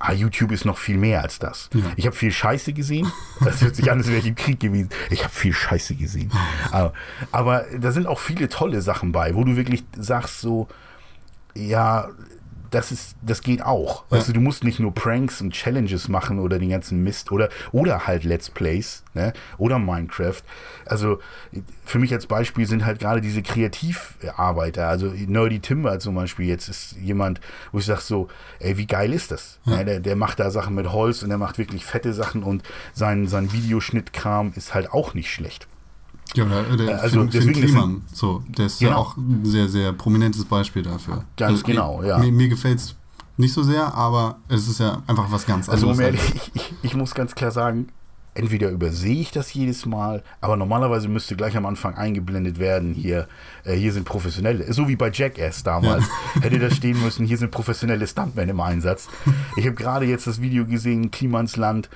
ah, 0.00 0.12
YouTube 0.12 0.50
ist 0.50 0.64
noch 0.64 0.78
viel 0.78 0.96
mehr 0.96 1.22
als 1.22 1.38
das. 1.38 1.70
Ja. 1.72 1.82
Ich 1.96 2.06
habe 2.06 2.16
viel 2.16 2.32
Scheiße 2.32 2.72
gesehen. 2.72 3.10
Das 3.44 3.60
hört 3.62 3.76
sich 3.76 3.90
an, 3.90 3.98
als 3.98 4.08
wäre 4.08 4.18
ich 4.18 4.26
im 4.26 4.34
Krieg 4.34 4.58
gewesen. 4.58 4.88
Ich 5.10 5.22
habe 5.22 5.32
viel 5.32 5.52
Scheiße 5.52 5.94
gesehen. 5.94 6.32
aber, 6.72 6.92
aber 7.30 7.66
da 7.78 7.92
sind 7.92 8.06
auch 8.06 8.18
viele 8.18 8.48
tolle 8.48 8.82
Sachen 8.82 9.12
bei, 9.12 9.34
wo 9.34 9.44
du 9.44 9.56
wirklich 9.56 9.84
sagst 9.96 10.40
so, 10.40 10.66
ja, 11.54 12.08
das 12.70 12.92
ist, 12.92 13.16
das 13.22 13.42
geht 13.42 13.62
auch. 13.62 14.04
Weißt 14.10 14.28
Ja. 14.28 14.32
du, 14.32 14.38
du 14.38 14.44
musst 14.44 14.62
nicht 14.64 14.78
nur 14.80 14.94
Pranks 14.94 15.40
und 15.40 15.52
Challenges 15.52 16.08
machen 16.08 16.38
oder 16.38 16.58
den 16.58 16.70
ganzen 16.70 17.02
Mist 17.02 17.32
oder, 17.32 17.48
oder 17.72 18.06
halt 18.06 18.24
Let's 18.24 18.48
Plays, 18.50 19.02
ne? 19.14 19.32
Oder 19.58 19.78
Minecraft. 19.78 20.42
Also, 20.86 21.18
für 21.84 21.98
mich 21.98 22.12
als 22.12 22.26
Beispiel 22.26 22.66
sind 22.66 22.84
halt 22.84 23.00
gerade 23.00 23.20
diese 23.20 23.42
Kreativarbeiter, 23.42 24.88
also 24.88 25.06
Nerdy 25.06 25.60
Timber 25.60 25.98
zum 25.98 26.14
Beispiel 26.14 26.46
jetzt 26.46 26.68
ist 26.68 26.96
jemand, 27.00 27.40
wo 27.72 27.78
ich 27.78 27.86
sage 27.86 28.00
so, 28.00 28.28
ey, 28.58 28.76
wie 28.78 28.86
geil 28.86 29.12
ist 29.12 29.30
das? 29.30 29.58
Ne? 29.64 29.84
Der, 29.84 30.00
der 30.00 30.16
macht 30.16 30.40
da 30.40 30.50
Sachen 30.50 30.74
mit 30.74 30.92
Holz 30.92 31.22
und 31.22 31.28
der 31.28 31.38
macht 31.38 31.58
wirklich 31.58 31.84
fette 31.84 32.12
Sachen 32.12 32.42
und 32.42 32.62
sein, 32.92 33.26
sein 33.26 33.52
Videoschnittkram 33.52 34.52
ist 34.56 34.74
halt 34.74 34.92
auch 34.92 35.14
nicht 35.14 35.32
schlecht. 35.32 35.66
Ja, 36.36 36.44
oder 36.44 36.76
der 36.76 37.00
Also 37.02 37.20
Finn, 37.20 37.30
Finn 37.30 37.40
deswegen 37.40 37.58
ist- 37.64 37.72
Kliman, 37.72 38.02
so, 38.12 38.42
der 38.48 38.66
ist 38.66 38.80
ja 38.80 38.88
Genau. 38.90 39.00
auch 39.00 39.16
ein 39.16 39.40
sehr, 39.44 39.68
sehr 39.68 39.92
prominentes 39.92 40.44
Beispiel 40.44 40.82
dafür. 40.82 41.24
Ganz 41.36 41.52
Also, 41.52 41.62
genau, 41.64 42.02
ja. 42.02 42.18
Mir, 42.18 42.30
mir 42.32 42.48
gefällt 42.48 42.78
es 42.78 42.94
nicht 43.36 43.52
so 43.52 43.62
sehr, 43.62 43.94
aber 43.94 44.38
es 44.48 44.68
ist 44.68 44.80
ja 44.80 45.02
einfach 45.06 45.30
was 45.32 45.46
ganz 45.46 45.68
Also 45.68 45.88
anderes. 45.90 45.98
um 45.98 46.04
ehrlich, 46.04 46.34
ich, 46.34 46.50
ich, 46.54 46.74
ich 46.82 46.94
muss 46.94 47.14
ganz 47.14 47.34
klar 47.34 47.50
sagen, 47.50 47.88
entweder 48.34 48.70
übersehe 48.70 49.20
ich 49.20 49.32
das 49.32 49.52
jedes 49.52 49.86
Mal, 49.86 50.22
aber 50.40 50.56
normalerweise 50.56 51.08
müsste 51.08 51.34
gleich 51.34 51.56
am 51.56 51.66
Anfang 51.66 51.96
eingeblendet 51.96 52.60
werden, 52.60 52.94
hier, 52.94 53.26
äh, 53.64 53.74
hier 53.74 53.92
sind 53.92 54.04
professionelle, 54.04 54.72
so 54.72 54.86
wie 54.86 54.94
bei 54.94 55.10
Jackass 55.10 55.64
damals, 55.64 56.04
hätte 56.40 56.60
da 56.60 56.70
stehen 56.70 57.00
müssen, 57.02 57.26
hier 57.26 57.38
sind 57.38 57.50
professionelle 57.50 58.06
Stuntmen 58.06 58.48
im 58.48 58.60
Einsatz. 58.60 59.08
Ich 59.56 59.64
habe 59.66 59.74
gerade 59.74 60.06
jetzt 60.06 60.28
das 60.28 60.40
Video 60.40 60.64
gesehen, 60.64 61.10
Klimansland, 61.10 61.88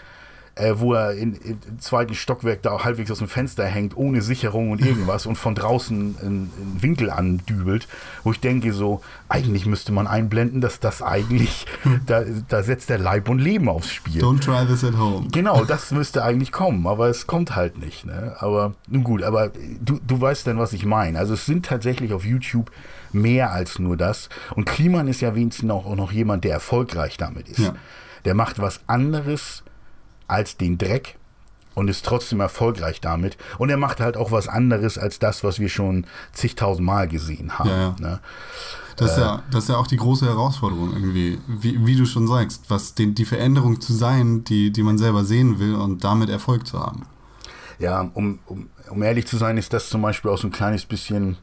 äh, 0.57 0.75
wo 0.77 0.95
er 0.95 1.13
in, 1.15 1.35
im 1.35 1.81
zweiten 1.81 2.15
Stockwerk 2.15 2.63
da 2.63 2.71
auch 2.71 2.85
halbwegs 2.85 3.11
aus 3.11 3.19
dem 3.19 3.29
Fenster 3.29 3.65
hängt, 3.65 3.97
ohne 3.97 4.23
Sicherung 4.23 4.71
und 4.71 4.85
irgendwas 4.85 5.27
und 5.27 5.37
von 5.37 5.55
draußen 5.55 6.17
einen, 6.21 6.51
einen 6.61 6.83
Winkel 6.83 7.11
andübelt, 7.11 7.89
wo 8.23 8.31
ich 8.33 8.41
denke 8.41 8.73
so, 8.73 9.01
eigentlich 9.29 9.67
müsste 9.67 9.93
man 9.93 10.07
einblenden, 10.07 10.61
dass 10.61 10.79
das 10.79 11.03
eigentlich, 11.03 11.67
da, 12.07 12.23
da 12.49 12.63
setzt 12.63 12.89
der 12.89 12.99
Leib 12.99 13.29
und 13.29 13.41
Leben 13.41 13.69
aufs 13.69 13.93
Spiel. 13.93 14.23
Don't 14.23 14.41
try 14.41 14.65
this 14.67 14.85
at 14.85 14.97
home. 14.97 15.27
Genau, 15.33 15.65
das 15.67 15.91
müsste 15.91 16.23
eigentlich 16.23 16.53
kommen, 16.53 16.87
aber 16.87 17.09
es 17.09 17.27
kommt 17.27 17.57
halt 17.57 17.79
nicht. 17.79 18.07
Ne? 18.07 18.37
Aber 18.39 18.75
nun 18.89 19.03
gut, 19.03 19.23
aber 19.25 19.51
du, 19.81 19.99
du 20.07 20.21
weißt 20.21 20.47
dann, 20.47 20.59
was 20.59 20.73
ich 20.73 20.87
meine. 20.87 21.19
Also 21.19 21.35
es 21.35 21.47
sind 21.47 21.67
tatsächlich 21.67 22.13
auf 22.13 22.25
YouTube 22.25 22.71
mehr 23.13 23.53
als 23.53 23.79
nur 23.79 23.97
das. 23.97 24.29
Und 24.55 24.67
Kliman 24.67 25.09
ist 25.09 25.21
ja 25.21 25.35
wenigstens 25.35 25.71
auch, 25.71 25.87
auch 25.87 25.97
noch 25.97 26.13
jemand, 26.13 26.45
der 26.45 26.53
erfolgreich 26.53 27.17
damit 27.17 27.49
ist. 27.49 27.59
Ja. 27.59 27.75
Der 28.25 28.35
macht 28.35 28.59
was 28.59 28.81
anderes 28.87 29.63
als 30.29 30.57
den 30.57 30.79
Dreck 30.79 31.17
und 31.75 31.89
ist 31.89 32.05
trotzdem 32.05 32.41
erfolgreich 32.41 33.01
damit. 33.01 33.37
Und 33.59 33.71
er 33.71 33.77
macht 33.77 34.01
halt 34.01 34.17
auch 34.17 34.31
was 34.31 34.49
anderes 34.49 34.97
als 34.97 35.19
das, 35.19 35.43
was 35.45 35.59
wir 35.59 35.69
schon 35.69 36.07
zigtausend 36.33 36.87
Mal 36.87 37.09
gesehen 37.09 37.59
haben. 37.59 37.69
Ja, 37.71 37.77
ja. 37.77 37.97
Ne? 37.99 38.21
Das 38.97 39.13
ist, 39.13 39.19
Äh. 39.19 39.23
ja, 39.23 39.43
das 39.51 39.65
ist 39.65 39.71
ja 39.71 39.77
auch 39.77 39.89
die 39.89 39.97
große 39.97 40.25
Herausforderung 40.25 40.93
irgendwie, 40.93 41.41
wie, 41.49 41.85
wie 41.85 41.97
du 41.97 42.07
schon 42.07 42.29
sagst, 42.29 42.67
was 42.69 42.95
den, 42.95 43.15
die 43.17 43.25
Veränderung 43.25 43.81
zu 43.81 43.93
sein, 43.93 44.45
die, 44.45 44.71
die 44.71 44.83
man 44.85 44.99
selber 44.99 45.25
sehen 45.25 45.59
will 45.59 45.75
und 45.75 46.05
damit 46.05 46.29
Erfolg 46.31 46.67
zu 46.67 46.79
haben. 46.79 47.07
Ja, 47.81 48.09
um, 48.15 48.39
um, 48.47 48.69
um 48.89 49.03
ehrlich 49.03 49.27
zu 49.27 49.37
sein, 49.37 49.57
ist 49.57 49.73
das 49.73 49.89
zum 49.89 50.01
Beispiel 50.01 50.31
auch 50.31 50.39
so 50.39 50.47
ein 50.47 50.53
kleines 50.53 50.85
bisschen, 50.85 51.39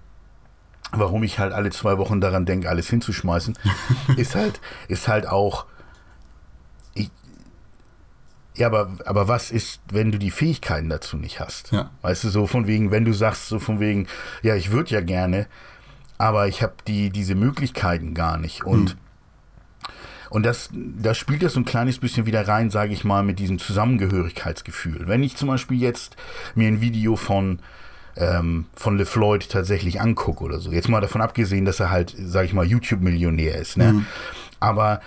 warum 0.93 1.23
ich 1.23 1.39
halt 1.39 1.51
alle 1.51 1.71
zwei 1.71 1.97
Wochen 1.97 2.21
daran 2.21 2.45
denke, 2.45 2.69
alles 2.69 2.89
hinzuschmeißen, 2.89 3.57
ist 4.15 4.35
halt, 4.35 4.61
ist 4.87 5.09
halt 5.09 5.27
auch, 5.27 5.65
ja, 8.55 8.67
aber, 8.67 8.91
aber 9.05 9.27
was 9.27 9.51
ist, 9.51 9.81
wenn 9.91 10.11
du 10.11 10.19
die 10.19 10.31
Fähigkeiten 10.31 10.89
dazu 10.89 11.17
nicht 11.17 11.39
hast? 11.39 11.71
Ja. 11.71 11.89
Weißt 12.01 12.23
du, 12.23 12.29
so 12.29 12.47
von 12.47 12.67
wegen, 12.67 12.91
wenn 12.91 13.05
du 13.05 13.13
sagst, 13.13 13.47
so 13.47 13.59
von 13.59 13.79
wegen, 13.79 14.07
ja, 14.41 14.55
ich 14.55 14.71
würde 14.71 14.91
ja 14.91 15.01
gerne, 15.01 15.47
aber 16.17 16.47
ich 16.47 16.61
habe 16.61 16.73
die, 16.87 17.09
diese 17.09 17.35
Möglichkeiten 17.35 18.13
gar 18.13 18.37
nicht. 18.37 18.63
Und, 18.65 18.97
Und 20.29 20.43
das, 20.43 20.69
da 20.71 21.13
spielt 21.13 21.43
das 21.43 21.53
so 21.53 21.59
ein 21.59 21.65
kleines 21.65 21.99
bisschen 21.99 22.25
wieder 22.25 22.47
rein, 22.47 22.69
sage 22.69 22.93
ich 22.93 23.03
mal, 23.03 23.21
mit 23.21 23.37
diesem 23.37 23.59
Zusammengehörigkeitsgefühl. 23.59 25.07
Wenn 25.07 25.23
ich 25.23 25.35
zum 25.35 25.49
Beispiel 25.49 25.77
jetzt 25.77 26.15
mir 26.55 26.69
ein 26.69 26.79
Video 26.79 27.17
von 27.17 27.59
ähm, 28.15 28.65
von 28.73 28.97
LeFloid 28.97 29.49
tatsächlich 29.49 30.01
angucke 30.01 30.43
oder 30.43 30.59
so. 30.59 30.71
Jetzt 30.71 30.89
mal 30.89 31.01
davon 31.01 31.21
abgesehen, 31.21 31.65
dass 31.65 31.79
er 31.79 31.91
halt, 31.91 32.15
sage 32.17 32.45
ich 32.45 32.53
mal, 32.53 32.65
YouTube-Millionär 32.65 33.55
ist. 33.55 33.77
Ne? 33.77 33.93
Mhm. 33.93 34.05
Aber 34.59 35.01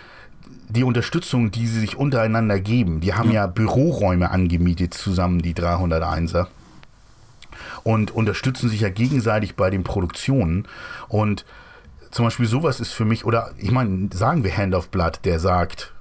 die 0.68 0.84
Unterstützung, 0.84 1.50
die 1.50 1.66
sie 1.66 1.80
sich 1.80 1.96
untereinander 1.96 2.60
geben, 2.60 3.00
die 3.00 3.14
haben 3.14 3.30
ja, 3.30 3.42
ja 3.42 3.46
Büroräume 3.46 4.30
angemietet 4.30 4.94
zusammen, 4.94 5.40
die 5.40 5.54
301er. 5.54 6.46
Und 7.82 8.10
unterstützen 8.10 8.68
sich 8.68 8.80
ja 8.80 8.88
gegenseitig 8.88 9.56
bei 9.56 9.70
den 9.70 9.84
Produktionen. 9.84 10.66
Und 11.08 11.44
zum 12.10 12.24
Beispiel 12.24 12.46
sowas 12.46 12.80
ist 12.80 12.92
für 12.92 13.04
mich, 13.04 13.24
oder 13.24 13.50
ich 13.58 13.70
meine, 13.70 14.08
sagen 14.12 14.44
wir 14.44 14.56
Hand 14.56 14.74
of 14.74 14.88
Blood, 14.88 15.20
der 15.24 15.38
sagt, 15.38 15.92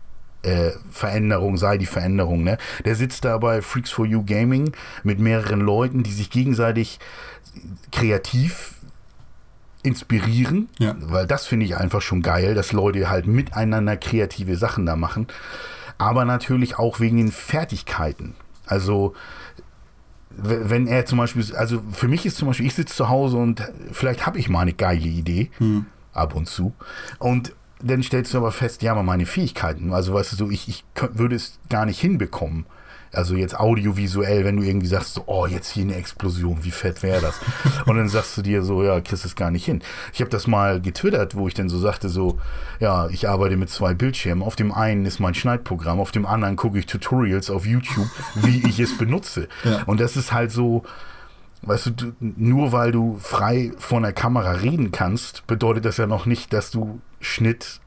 äh, 0.44 0.72
Veränderung 0.92 1.58
sei 1.58 1.78
die 1.78 1.86
Veränderung. 1.86 2.44
Ne? 2.44 2.58
Der 2.86 2.96
sitzt 2.96 3.26
da 3.26 3.38
bei 3.38 3.62
Freaks 3.62 3.92
for 3.92 4.06
You 4.06 4.24
Gaming 4.24 4.74
mit 5.04 5.20
mehreren 5.20 5.62
Leuten, 5.62 6.04
die 6.04 6.12
sich 6.12 6.30
gegenseitig 6.30 7.00
kreativ 7.92 8.76
inspirieren, 9.84 10.70
ja. 10.80 10.96
weil 11.00 11.28
das 11.28 11.46
finde 11.46 11.66
ich 11.66 11.78
einfach 11.78 12.02
schon 12.02 12.22
geil, 12.22 12.56
dass 12.56 12.72
Leute 12.72 13.10
halt 13.10 13.28
miteinander 13.28 13.98
kreative 13.98 14.56
Sachen 14.56 14.86
da 14.86 14.96
machen, 14.96 15.28
aber 15.98 16.26
natürlich 16.26 16.80
auch 16.80 17.00
wegen 17.00 17.18
den 17.18 17.32
Fertigkeiten. 17.32 18.36
Also 18.66 19.14
wenn 20.36 20.88
er 20.88 21.06
zum 21.06 21.20
Beispiel, 21.20 21.56
also 21.56 21.82
für 21.92 22.08
mich 22.08 22.26
ist 22.26 22.38
zum 22.38 22.48
Beispiel, 22.48 22.66
ich 22.66 22.74
sitze 22.74 22.96
zu 22.96 23.10
Hause 23.10 23.38
und 23.38 23.62
vielleicht 23.92 24.26
habe 24.26 24.40
ich 24.40 24.50
mal 24.50 24.62
eine 24.62 24.74
geile 24.74 25.06
Idee, 25.06 25.52
hm. 25.60 25.86
ab 26.14 26.34
und 26.34 26.48
zu, 26.48 26.74
und 27.20 27.54
dann 27.84 28.02
stellst 28.02 28.34
du 28.34 28.38
aber 28.38 28.52
fest, 28.52 28.82
ja, 28.82 28.94
aber 28.94 29.04
meine 29.04 29.26
Fähigkeiten, 29.26 29.94
also 29.94 30.14
weißt 30.14 30.32
du 30.32 30.36
so, 30.38 30.50
ich, 30.50 30.68
ich 30.70 30.86
würde 31.14 31.36
es 31.36 31.60
gar 31.70 31.86
nicht 31.86 32.00
hinbekommen. 32.00 32.66
Also 33.14 33.36
jetzt 33.36 33.60
audiovisuell, 33.60 34.44
wenn 34.44 34.58
du 34.58 34.64
irgendwie 34.64 34.88
sagst, 34.88 35.14
so, 35.14 35.24
oh, 35.28 35.46
jetzt 35.46 35.70
hier 35.70 35.84
eine 35.84 35.96
Explosion, 35.96 36.64
wie 36.64 36.72
fett 36.72 37.04
wäre 37.04 37.22
das? 37.22 37.40
Und 37.86 37.98
dann 37.98 38.10
sagst 38.10 38.38
du 38.38 38.42
dir 38.42 38.64
so, 38.64 38.84
ja, 38.84 39.00
kriegst 39.02 39.26
es 39.26 39.36
gar 39.36 39.52
nicht 39.52 39.66
hin. 39.66 39.82
Ich 40.14 40.22
habe 40.22 40.30
das 40.30 40.48
mal 40.48 40.82
getwittert, 40.82 41.36
wo 41.36 41.48
ich 41.48 41.54
dann 41.54 41.70
so 41.70 41.80
sagte, 41.80 42.10
so, 42.10 42.40
ja, 42.80 43.08
ich 43.10 43.30
arbeite 43.30 43.56
mit 43.56 43.70
zwei 43.70 43.94
Bildschirmen. 43.94 44.44
Auf 44.44 44.56
dem 44.56 44.72
einen 44.72 45.06
ist 45.06 45.20
mein 45.20 45.36
Schneidprogramm, 45.36 46.00
auf 46.00 46.12
dem 46.12 46.26
anderen 46.26 46.56
gucke 46.56 46.80
ich 46.80 46.86
Tutorials 46.86 47.50
auf 47.50 47.66
YouTube, 47.66 48.10
wie 48.36 48.68
ich 48.68 48.80
es 48.80 48.98
benutze. 48.98 49.48
Ja. 49.64 49.84
Und 49.86 50.00
das 50.00 50.18
ist 50.18 50.34
halt 50.34 50.52
so, 50.52 50.84
Weißt 51.66 51.86
du, 51.96 52.14
nur 52.20 52.74
weil 52.74 52.92
du 52.92 53.18
frei 53.22 53.72
vor 53.78 53.98
einer 53.98 54.12
Kamera 54.12 54.52
reden 54.52 54.92
kannst, 54.92 55.48
bedeutet 55.48 55.86
das 55.86 55.96
ja 55.96 56.08
noch 56.08 56.26
nicht, 56.26 56.52
dass 56.52 56.72
du 56.72 57.00
Schnitt 57.22 57.80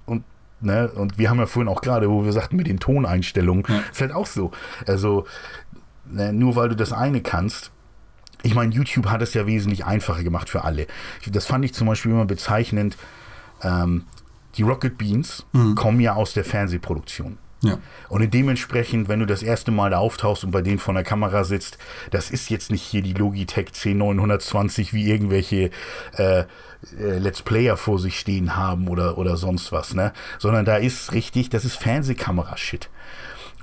Ne? 0.60 0.88
Und 0.88 1.18
wir 1.18 1.28
haben 1.30 1.38
ja 1.38 1.46
vorhin 1.46 1.68
auch 1.68 1.82
gerade, 1.82 2.10
wo 2.10 2.24
wir 2.24 2.32
sagten, 2.32 2.56
mit 2.56 2.66
den 2.66 2.80
Toneinstellungen, 2.80 3.64
ja. 3.68 3.82
ist 3.92 4.00
halt 4.00 4.12
auch 4.12 4.26
so. 4.26 4.52
Also, 4.86 5.26
ne, 6.06 6.32
nur 6.32 6.56
weil 6.56 6.70
du 6.70 6.76
das 6.76 6.92
eine 6.92 7.20
kannst, 7.20 7.70
ich 8.42 8.54
meine, 8.54 8.72
YouTube 8.72 9.06
hat 9.06 9.22
es 9.22 9.34
ja 9.34 9.46
wesentlich 9.46 9.84
einfacher 9.84 10.22
gemacht 10.22 10.48
für 10.48 10.64
alle. 10.64 10.86
Das 11.26 11.46
fand 11.46 11.64
ich 11.64 11.74
zum 11.74 11.86
Beispiel 11.86 12.12
immer 12.12 12.26
bezeichnend. 12.26 12.96
Ähm, 13.62 14.04
die 14.56 14.62
Rocket 14.62 14.96
Beans 14.96 15.44
mhm. 15.52 15.74
kommen 15.74 16.00
ja 16.00 16.14
aus 16.14 16.32
der 16.32 16.44
Fernsehproduktion. 16.44 17.38
Ja. 17.66 17.78
Und 18.08 18.32
dementsprechend, 18.32 19.08
wenn 19.08 19.20
du 19.20 19.26
das 19.26 19.42
erste 19.42 19.70
Mal 19.70 19.90
da 19.90 19.98
auftauchst 19.98 20.44
und 20.44 20.50
bei 20.50 20.62
denen 20.62 20.78
vor 20.78 20.94
der 20.94 21.04
Kamera 21.04 21.44
sitzt, 21.44 21.78
das 22.10 22.30
ist 22.30 22.50
jetzt 22.50 22.70
nicht 22.70 22.82
hier 22.82 23.02
die 23.02 23.12
Logitech 23.12 23.68
C920 23.68 24.92
wie 24.92 25.10
irgendwelche 25.10 25.70
äh, 26.16 26.40
äh, 26.40 27.18
Let's 27.18 27.42
Player 27.42 27.76
vor 27.76 27.98
sich 27.98 28.18
stehen 28.18 28.56
haben 28.56 28.88
oder, 28.88 29.18
oder 29.18 29.36
sonst 29.36 29.72
was, 29.72 29.94
ne? 29.94 30.12
Sondern 30.38 30.64
da 30.64 30.76
ist 30.76 31.12
richtig, 31.12 31.50
das 31.50 31.64
ist 31.64 31.76
Fernsehkamera-Shit. 31.76 32.88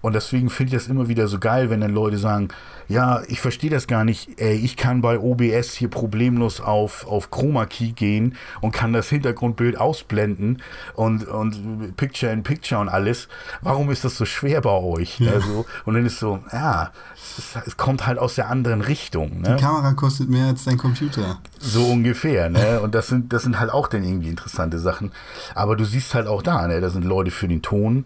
Und 0.03 0.15
deswegen 0.15 0.49
finde 0.49 0.75
ich 0.75 0.83
das 0.83 0.89
immer 0.89 1.07
wieder 1.07 1.29
so 1.29 1.39
geil, 1.39 1.69
wenn 1.69 1.79
dann 1.79 1.93
Leute 1.93 2.17
sagen, 2.17 2.49
ja, 2.89 3.21
ich 3.29 3.39
verstehe 3.39 3.69
das 3.69 3.87
gar 3.87 4.03
nicht. 4.03 4.37
Ey, 4.37 4.57
ich 4.57 4.75
kann 4.75 5.01
bei 5.01 5.17
OBS 5.17 5.71
hier 5.75 5.89
problemlos 5.89 6.59
auf, 6.59 7.07
auf 7.07 7.31
Chroma 7.31 7.65
Key 7.65 7.93
gehen 7.93 8.35
und 8.59 8.73
kann 8.73 8.91
das 8.91 9.07
Hintergrundbild 9.07 9.79
ausblenden 9.79 10.61
und, 10.95 11.25
und 11.25 11.95
Picture 11.95 12.33
in 12.33 12.43
Picture 12.43 12.81
und 12.81 12.89
alles. 12.89 13.29
Warum 13.61 13.89
ist 13.91 14.03
das 14.03 14.17
so 14.17 14.25
schwer 14.25 14.59
bei 14.59 14.71
euch? 14.71 15.21
Ja. 15.21 15.31
Also, 15.31 15.65
und 15.85 15.93
dann 15.93 16.05
ist 16.05 16.19
so, 16.19 16.39
ja, 16.51 16.91
es, 17.13 17.55
es, 17.65 17.77
kommt 17.77 18.05
halt 18.05 18.19
aus 18.19 18.35
der 18.35 18.49
anderen 18.49 18.81
Richtung. 18.81 19.39
Ne? 19.39 19.55
Die 19.55 19.63
Kamera 19.63 19.93
kostet 19.93 20.29
mehr 20.29 20.47
als 20.47 20.65
dein 20.65 20.77
Computer. 20.77 21.39
So 21.59 21.85
ungefähr, 21.85 22.49
ne? 22.49 22.81
Und 22.81 22.93
das 22.93 23.07
sind, 23.07 23.31
das 23.31 23.43
sind 23.43 23.57
halt 23.57 23.71
auch 23.71 23.87
dann 23.87 24.03
irgendwie 24.03 24.27
interessante 24.27 24.79
Sachen. 24.79 25.13
Aber 25.55 25.77
du 25.77 25.85
siehst 25.85 26.13
halt 26.13 26.27
auch 26.27 26.41
da, 26.41 26.67
ne? 26.67 26.81
Da 26.81 26.89
sind 26.89 27.05
Leute 27.05 27.31
für 27.31 27.47
den 27.47 27.61
Ton, 27.61 28.05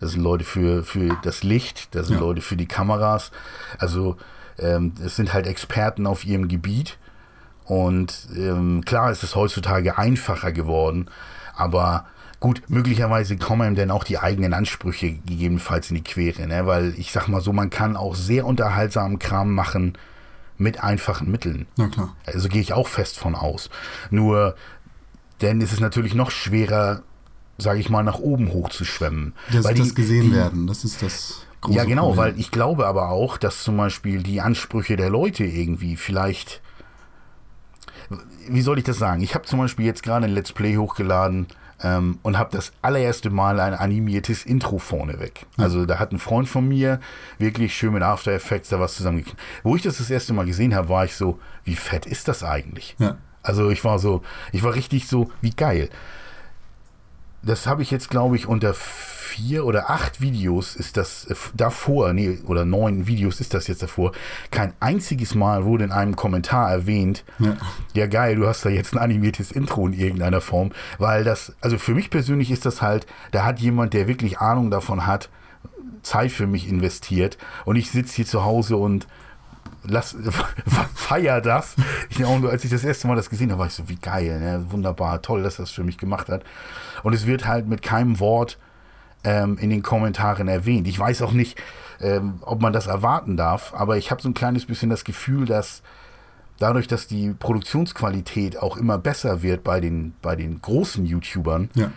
das 0.00 0.12
sind 0.12 0.22
Leute 0.22 0.44
für, 0.44 0.84
für 0.84 1.18
das 1.22 1.42
Licht, 1.42 1.94
das 1.94 2.06
sind 2.06 2.16
ja. 2.16 2.20
Leute 2.20 2.40
für 2.40 2.56
die 2.56 2.66
Kameras. 2.66 3.30
Also 3.78 4.16
ähm, 4.58 4.92
es 5.04 5.16
sind 5.16 5.32
halt 5.32 5.46
Experten 5.46 6.06
auf 6.06 6.24
ihrem 6.24 6.48
Gebiet. 6.48 6.98
Und 7.64 8.28
ähm, 8.34 8.82
klar 8.84 9.10
ist 9.10 9.22
es 9.22 9.34
heutzutage 9.34 9.98
einfacher 9.98 10.52
geworden, 10.52 11.10
aber 11.54 12.06
gut, 12.40 12.62
möglicherweise 12.68 13.36
kommen 13.36 13.68
ihm 13.68 13.74
dann 13.74 13.90
auch 13.90 14.04
die 14.04 14.18
eigenen 14.18 14.54
Ansprüche 14.54 15.12
gegebenenfalls 15.12 15.90
in 15.90 15.96
die 15.96 16.04
Quere, 16.04 16.46
ne? 16.46 16.66
weil 16.66 16.94
ich 16.96 17.12
sag 17.12 17.28
mal 17.28 17.42
so, 17.42 17.52
man 17.52 17.68
kann 17.68 17.96
auch 17.96 18.14
sehr 18.14 18.46
unterhaltsamen 18.46 19.18
Kram 19.18 19.54
machen 19.54 19.98
mit 20.56 20.82
einfachen 20.82 21.30
Mitteln. 21.30 21.66
Na 21.76 21.88
klar. 21.88 22.16
Also 22.26 22.48
gehe 22.48 22.62
ich 22.62 22.72
auch 22.72 22.88
fest 22.88 23.18
von 23.18 23.34
aus. 23.34 23.68
Nur, 24.10 24.54
denn 25.42 25.60
ist 25.60 25.72
es 25.72 25.80
natürlich 25.80 26.14
noch 26.14 26.30
schwerer, 26.30 27.02
sage 27.58 27.80
ich 27.80 27.90
mal, 27.90 28.04
nach 28.04 28.20
oben 28.20 28.52
hochzuschwemmen. 28.52 29.34
Das, 29.52 29.64
weil 29.64 29.74
das 29.74 29.88
die, 29.88 29.94
gesehen 29.94 30.30
die, 30.30 30.36
werden, 30.36 30.66
das 30.66 30.84
ist 30.84 31.02
das 31.02 31.42
große 31.60 31.76
Ja, 31.76 31.84
genau, 31.84 32.08
Problem. 32.08 32.34
weil 32.34 32.40
ich 32.40 32.52
glaube 32.52 32.86
aber 32.86 33.10
auch, 33.10 33.36
dass 33.36 33.64
zum 33.64 33.76
Beispiel 33.76 34.22
die 34.22 34.40
Ansprüche 34.40 34.96
der 34.96 35.10
Leute 35.10 35.44
irgendwie 35.44 35.96
vielleicht, 35.96 36.62
wie 38.48 38.62
soll 38.62 38.78
ich 38.78 38.84
das 38.84 38.98
sagen? 38.98 39.22
Ich 39.22 39.34
habe 39.34 39.44
zum 39.44 39.58
Beispiel 39.58 39.84
jetzt 39.84 40.04
gerade 40.04 40.26
ein 40.26 40.32
Let's 40.32 40.52
Play 40.52 40.76
hochgeladen 40.76 41.48
ähm, 41.82 42.20
und 42.22 42.38
habe 42.38 42.50
das 42.52 42.72
allererste 42.80 43.30
Mal 43.30 43.58
ein 43.58 43.74
animiertes 43.74 44.46
Intro 44.46 44.78
vorneweg. 44.78 45.46
Mhm. 45.56 45.64
Also 45.64 45.84
da 45.84 45.98
hat 45.98 46.12
ein 46.12 46.20
Freund 46.20 46.48
von 46.48 46.66
mir 46.66 47.00
wirklich 47.38 47.76
schön 47.76 47.92
mit 47.92 48.04
After 48.04 48.30
Effects 48.32 48.68
da 48.68 48.78
was 48.78 48.94
zusammengekriegt. 48.94 49.38
Wo 49.64 49.74
ich 49.74 49.82
das 49.82 49.98
das 49.98 50.10
erste 50.10 50.32
Mal 50.32 50.46
gesehen 50.46 50.76
habe, 50.76 50.88
war 50.88 51.04
ich 51.04 51.16
so, 51.16 51.40
wie 51.64 51.76
fett 51.76 52.06
ist 52.06 52.28
das 52.28 52.44
eigentlich? 52.44 52.94
Ja. 53.00 53.16
Also 53.42 53.70
ich 53.70 53.84
war 53.84 53.98
so, 53.98 54.22
ich 54.52 54.62
war 54.62 54.74
richtig 54.74 55.08
so, 55.08 55.30
wie 55.40 55.50
geil 55.50 55.90
das 57.42 57.66
habe 57.66 57.82
ich 57.82 57.90
jetzt, 57.90 58.10
glaube 58.10 58.36
ich, 58.36 58.46
unter 58.46 58.74
vier 58.74 59.64
oder 59.64 59.90
acht 59.90 60.20
Videos 60.20 60.74
ist 60.74 60.96
das 60.96 61.26
äh, 61.26 61.34
davor, 61.54 62.12
nee, 62.12 62.38
oder 62.46 62.64
neun 62.64 63.06
Videos 63.06 63.40
ist 63.40 63.54
das 63.54 63.66
jetzt 63.66 63.82
davor. 63.82 64.12
Kein 64.50 64.72
einziges 64.80 65.34
Mal 65.34 65.64
wurde 65.64 65.84
in 65.84 65.92
einem 65.92 66.16
Kommentar 66.16 66.70
erwähnt, 66.70 67.24
ja, 67.38 67.56
ja 67.94 68.06
geil, 68.06 68.36
du 68.36 68.46
hast 68.48 68.64
da 68.64 68.70
jetzt 68.70 68.94
ein 68.94 68.98
animiertes 68.98 69.52
Intro 69.52 69.86
in 69.86 69.92
irgendeiner 69.92 70.40
Form, 70.40 70.72
weil 70.98 71.24
das, 71.24 71.54
also 71.60 71.78
für 71.78 71.94
mich 71.94 72.10
persönlich 72.10 72.50
ist 72.50 72.66
das 72.66 72.82
halt, 72.82 73.06
da 73.30 73.44
hat 73.44 73.60
jemand, 73.60 73.92
der 73.92 74.08
wirklich 74.08 74.38
Ahnung 74.38 74.70
davon 74.70 75.06
hat, 75.06 75.28
Zeit 76.02 76.32
für 76.32 76.46
mich 76.46 76.68
investiert. 76.68 77.38
Und 77.64 77.76
ich 77.76 77.90
sitze 77.90 78.16
hier 78.16 78.26
zu 78.26 78.44
Hause 78.44 78.76
und 78.76 79.06
lass, 79.84 80.16
feier 80.94 81.40
das. 81.40 81.76
Ich, 82.10 82.24
als 82.24 82.64
ich 82.64 82.70
das 82.70 82.84
erste 82.84 83.06
Mal 83.08 83.16
das 83.16 83.30
gesehen 83.30 83.50
habe, 83.50 83.60
war 83.60 83.66
ich 83.66 83.74
so, 83.74 83.88
wie 83.88 83.96
geil, 83.96 84.40
ne? 84.40 84.66
wunderbar, 84.70 85.22
toll, 85.22 85.42
dass 85.42 85.56
das 85.56 85.70
für 85.70 85.84
mich 85.84 85.98
gemacht 85.98 86.28
hat. 86.28 86.44
Und 87.02 87.12
es 87.12 87.26
wird 87.26 87.46
halt 87.46 87.66
mit 87.68 87.82
keinem 87.82 88.20
Wort 88.20 88.58
ähm, 89.24 89.58
in 89.58 89.70
den 89.70 89.82
Kommentaren 89.82 90.48
erwähnt. 90.48 90.86
Ich 90.88 90.98
weiß 90.98 91.22
auch 91.22 91.32
nicht, 91.32 91.60
ähm, 92.00 92.38
ob 92.42 92.60
man 92.60 92.72
das 92.72 92.86
erwarten 92.86 93.36
darf, 93.36 93.74
aber 93.74 93.96
ich 93.96 94.10
habe 94.10 94.22
so 94.22 94.28
ein 94.28 94.34
kleines 94.34 94.66
bisschen 94.66 94.90
das 94.90 95.04
Gefühl, 95.04 95.46
dass 95.46 95.82
dadurch, 96.58 96.88
dass 96.88 97.06
die 97.06 97.32
Produktionsqualität 97.32 98.58
auch 98.58 98.76
immer 98.76 98.98
besser 98.98 99.42
wird 99.42 99.64
bei 99.64 99.80
den, 99.80 100.14
bei 100.22 100.36
den 100.36 100.60
großen 100.60 101.06
YouTubern, 101.06 101.70
ja. 101.74 101.90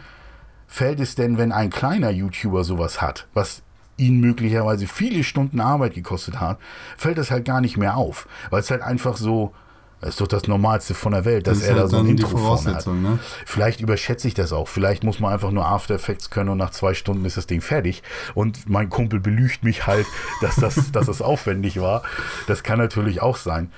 fällt 0.68 1.00
es 1.00 1.16
denn, 1.16 1.38
wenn 1.38 1.52
ein 1.52 1.70
kleiner 1.70 2.10
YouTuber 2.10 2.64
sowas 2.64 3.02
hat, 3.02 3.28
was 3.34 3.64
ihn 3.98 4.20
möglicherweise 4.20 4.88
viele 4.88 5.24
Stunden 5.24 5.60
Arbeit 5.60 5.94
gekostet 5.94 6.40
hat, 6.40 6.58
fällt 6.98 7.18
das 7.18 7.32
halt 7.32 7.46
gar 7.46 7.62
nicht 7.62 7.78
mehr 7.78 7.98
auf, 7.98 8.28
weil 8.50 8.62
es 8.62 8.72
halt 8.72 8.82
einfach 8.82 9.18
so, 9.18 9.54
das 10.02 10.12
ist 10.12 10.22
doch 10.22 10.28
das 10.28 10.48
Normalste 10.48 10.96
von 10.96 11.12
der 11.12 11.26
Welt, 11.26 11.46
dass 11.46 11.60
das 11.60 11.68
er 11.68 11.76
halt 11.76 11.84
da 11.84 11.88
so 11.88 11.98
ein 11.98 12.08
Intro 12.08 12.36
vorne 12.36 12.74
hat. 12.74 12.88
Ne? 12.88 13.20
Vielleicht 13.46 13.82
überschätze 13.82 14.28
ich 14.28 14.34
das 14.34 14.52
auch. 14.52 14.68
Vielleicht 14.68 15.04
muss 15.04 15.20
man 15.20 15.32
einfach 15.32 15.52
nur 15.52 15.68
After 15.68 15.94
Effects 15.94 16.32
können 16.32 16.50
und 16.50 16.58
nach 16.58 16.72
zwei 16.72 16.96
Stunden 16.96 17.24
ist 17.24 17.38
das 17.38 17.46
Ding 17.46 17.62
fertig. 17.62 18.02
Und 18.34 18.68
mein 18.68 18.90
Kumpel 18.90 19.20
belügt 19.20 19.64
mich 19.64 19.86
halt, 19.86 20.08
dass 20.42 20.56
das, 20.56 20.92
dass 20.92 21.06
das 21.06 21.22
aufwendig 21.22 21.80
war. 21.80 22.02
Das 22.48 22.64
kann 22.64 22.80
natürlich 22.80 23.22
auch 23.22 23.38
sein. 23.38 23.72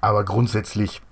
Aber 0.00 0.24
grundsätzlich 0.24 1.02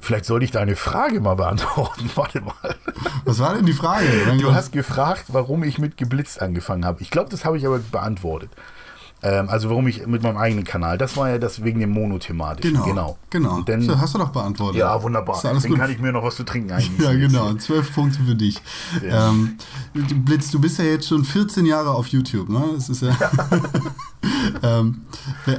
Vielleicht 0.00 0.24
sollte 0.24 0.44
ich 0.44 0.50
deine 0.50 0.76
Frage 0.76 1.20
mal 1.20 1.34
beantworten. 1.34 2.10
Warte 2.14 2.40
mal. 2.40 2.76
Was 3.24 3.38
war 3.38 3.54
denn 3.54 3.66
die 3.66 3.72
Frage? 3.72 4.06
Du 4.40 4.54
hast 4.54 4.72
gefragt, 4.72 5.24
warum 5.28 5.62
ich 5.62 5.78
mit 5.78 5.96
geblitzt 5.96 6.40
angefangen 6.40 6.84
habe. 6.84 7.02
Ich 7.02 7.10
glaube, 7.10 7.30
das 7.30 7.44
habe 7.44 7.58
ich 7.58 7.66
aber 7.66 7.78
beantwortet. 7.78 8.50
Ähm, 9.22 9.48
also 9.50 9.68
warum 9.68 9.86
ich 9.86 10.06
mit 10.06 10.22
meinem 10.22 10.38
eigenen 10.38 10.64
Kanal, 10.64 10.96
das 10.96 11.16
war 11.16 11.28
ja 11.28 11.38
das 11.38 11.62
wegen 11.62 11.80
dem 11.80 11.90
monothematischen. 11.90 12.72
Genau. 12.74 12.84
Genau. 12.86 13.18
genau. 13.28 13.60
Dann, 13.62 13.82
so, 13.82 14.00
hast 14.00 14.14
du 14.14 14.18
doch 14.18 14.30
beantwortet. 14.30 14.78
ja, 14.80 15.02
wunderbar. 15.02 15.38
Dann 15.42 15.60
gut. 15.60 15.78
kann 15.78 15.90
ich 15.90 15.98
mir 15.98 16.10
noch 16.12 16.22
was 16.24 16.36
zu 16.36 16.44
trinken 16.44 16.72
eigentlich. 16.72 16.98
Ja, 16.98 17.12
genau. 17.12 17.52
Zwölf 17.54 17.94
Punkte 17.94 18.22
für 18.22 18.34
dich. 18.34 18.60
Ja. 19.06 19.28
Ähm, 19.28 19.58
du- 19.94 20.14
Blitz, 20.20 20.50
du 20.50 20.58
bist 20.58 20.78
ja 20.78 20.84
jetzt 20.86 21.06
schon 21.08 21.24
14 21.24 21.66
Jahre 21.66 21.90
auf 21.90 22.06
YouTube, 22.06 22.48
ne? 22.48 22.64
Das 22.74 22.88
ist 22.88 23.02
ja. 23.02 23.14
ähm, 24.62 25.02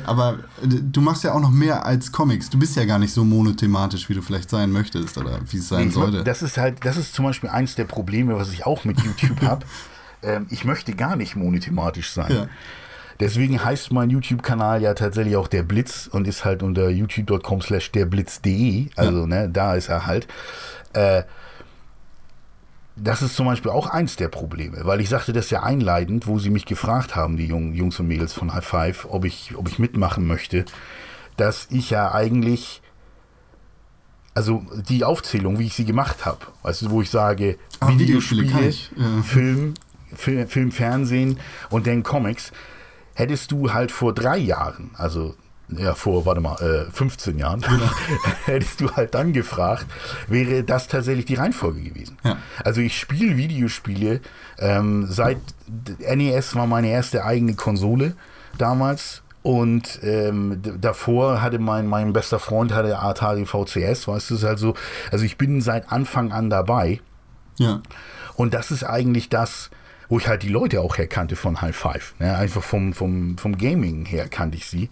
aber 0.06 0.40
du 0.70 1.02
machst 1.02 1.24
ja 1.24 1.34
auch 1.34 1.40
noch 1.42 1.52
mehr 1.52 1.86
als 1.86 2.12
Comics. 2.12 2.50
Du 2.50 2.58
bist 2.60 2.76
ja 2.76 2.86
gar 2.86 3.00
nicht 3.00 3.14
so 3.14 3.24
monothematisch, 3.24 4.10
wie 4.10 4.14
du 4.14 4.22
vielleicht 4.22 4.50
sein 4.50 4.72
möchtest 4.72 5.18
oder 5.18 5.40
wie 5.50 5.58
es 5.58 5.68
sein 5.68 5.90
Ich, 5.90 5.94
sollte. 5.94 6.24
das 6.24 6.42
ist 6.42 6.58
halt, 6.58 6.84
das 6.86 6.98
ist 6.98 7.14
zum 7.14 7.26
Beispiel 7.26 7.50
eins 7.50 7.76
der 7.76 7.86
Probleme, 7.86 8.36
was 8.38 8.52
ich 8.52 8.66
auch 8.66 8.86
mit 8.86 9.00
YouTube 9.04 9.42
habe. 9.42 9.66
Ähm, 10.24 10.48
ich 10.50 10.66
möchte 10.66 10.94
gar 10.94 11.16
nicht 11.16 11.36
monothematisch 11.36 12.12
sein. 12.12 12.32
Ja. 12.34 12.48
Deswegen 13.22 13.64
heißt 13.64 13.94
mein 13.94 14.10
YouTube-Kanal 14.10 14.82
ja 14.82 14.96
tatsächlich 14.96 15.36
auch 15.36 15.48
der 15.48 15.62
Blitz 15.62 16.10
und 16.12 16.28
ist 16.28 16.44
halt 16.44 16.64
unter 16.64 16.90
youtube.com 16.90 17.62
slash 17.62 17.92
derblitz.de. 17.92 18.88
Also, 18.96 19.28
ne, 19.28 19.48
da 19.48 19.76
ist 19.76 19.90
er 19.90 20.08
halt. 20.08 20.28
Äh, 20.94 21.22
das 22.96 23.22
ist 23.22 23.36
zum 23.36 23.46
Beispiel 23.46 23.70
auch 23.72 23.88
eins 23.88 24.16
der 24.16 24.28
Probleme, 24.28 24.80
weil 24.84 25.02
ich 25.02 25.10
sagte 25.10 25.34
das 25.34 25.52
ja 25.52 25.62
einleitend, 25.64 26.26
wo 26.26 26.40
sie 26.40 26.50
mich 26.50 26.66
gefragt 26.66 27.16
haben, 27.16 27.38
die 27.38 27.46
Jung, 27.46 27.74
Jungs 27.74 28.00
und 28.00 28.08
Mädels 28.08 28.34
von 28.34 28.54
High 28.54 28.66
Five, 28.66 29.08
ob 29.10 29.24
ich, 29.24 29.54
ob 29.56 29.70
ich 29.70 29.78
mitmachen 29.78 30.26
möchte, 30.26 30.66
dass 31.38 31.68
ich 31.70 31.92
ja 31.92 32.12
eigentlich, 32.14 32.82
also 34.34 34.66
die 34.90 35.04
Aufzählung, 35.04 35.60
wie 35.60 35.68
ich 35.68 35.76
sie 35.76 35.86
gemacht 35.86 36.26
habe, 36.26 36.40
weißt 36.64 36.82
du, 36.84 36.90
wo 36.90 37.02
ich 37.04 37.10
sage, 37.12 37.58
Ah, 37.80 37.90
Videospiele 37.98 38.44
Videospiele, 38.44 38.68
ich, 38.68 38.92
ja. 38.96 39.22
Film, 39.24 39.74
Film, 40.14 40.48
Film, 40.48 40.72
Fernsehen 40.72 41.40
und 41.70 41.86
dann 41.88 42.04
Comics, 42.04 42.52
hättest 43.22 43.52
du 43.52 43.72
halt 43.72 43.92
vor 43.92 44.14
drei 44.14 44.38
Jahren, 44.38 44.92
also 44.96 45.36
ja, 45.70 45.94
vor, 45.94 46.26
warte 46.26 46.42
mal, 46.42 46.56
äh, 46.62 46.92
15 46.92 47.38
Jahren, 47.38 47.62
Genau. 47.62 47.90
hättest 48.46 48.82
du 48.82 48.92
halt 48.92 49.14
dann 49.14 49.32
gefragt, 49.32 49.86
wäre 50.28 50.64
das 50.64 50.88
tatsächlich 50.88 51.26
die 51.26 51.36
Reihenfolge 51.36 51.82
gewesen. 51.82 52.18
Ja. 52.24 52.38
Also 52.66 52.82
ich 52.82 53.00
spiele 53.00 53.38
Videospiele, 53.38 54.22
ähm, 54.58 55.06
seit 55.08 55.38
NES 56.00 56.56
war 56.56 56.68
meine 56.68 56.90
erste 56.90 57.24
eigene 57.24 57.54
Konsole 57.54 58.16
damals 58.58 59.22
und 59.44 60.00
ähm, 60.04 60.62
davor 60.82 61.42
hatte 61.42 61.60
mein, 61.60 61.88
mein 61.88 62.12
bester 62.12 62.40
Freund 62.40 62.74
hatte 62.74 63.00
Atari 63.00 63.46
VCS, 63.46 64.08
weißt 64.08 64.32
du, 64.32 64.36
es 64.36 64.44
halt 64.44 64.60
so, 64.60 64.74
also 65.12 65.24
ich 65.24 65.38
bin 65.38 65.62
seit 65.62 65.92
Anfang 65.92 66.32
an 66.32 66.50
dabei 66.50 67.00
ja. 67.58 67.82
und 68.36 68.54
das 68.54 68.72
ist 68.72 68.84
eigentlich 68.84 69.30
das, 69.30 69.70
wo 70.12 70.20
ich 70.20 70.28
halt 70.28 70.44
die 70.44 70.50
Leute 70.50 70.82
auch 70.82 70.98
herkannte 70.98 71.38
von 71.38 71.62
High 71.62 71.74
Five. 71.74 72.16
Ne? 72.20 72.36
Einfach 72.36 72.62
vom, 72.62 72.92
vom, 72.92 73.38
vom 73.38 73.58
Gaming 73.58 74.04
her 74.04 74.28
kannte 74.28 74.58
ich 74.58 74.66
sie. 74.66 74.90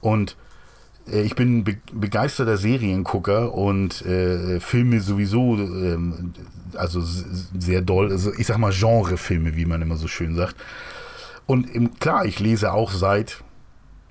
Und 0.00 0.36
äh, 1.10 1.22
ich 1.22 1.34
bin 1.34 1.64
be 1.64 1.78
begeisterter 1.92 2.56
Seriengucker 2.56 3.52
und 3.52 4.06
äh, 4.06 4.60
Filme 4.60 5.00
sowieso, 5.00 5.56
ähm, 5.56 6.32
also 6.74 7.02
sehr 7.02 7.82
doll, 7.82 8.12
also 8.12 8.32
ich 8.34 8.46
sag 8.46 8.58
mal 8.58 8.72
Genrefilme, 8.72 9.56
wie 9.56 9.66
man 9.66 9.82
immer 9.82 9.96
so 9.96 10.06
schön 10.06 10.36
sagt. 10.36 10.54
Und 11.46 11.68
im, 11.68 11.98
klar, 11.98 12.24
ich 12.24 12.38
lese 12.38 12.72
auch 12.72 12.92
seit 12.92 13.42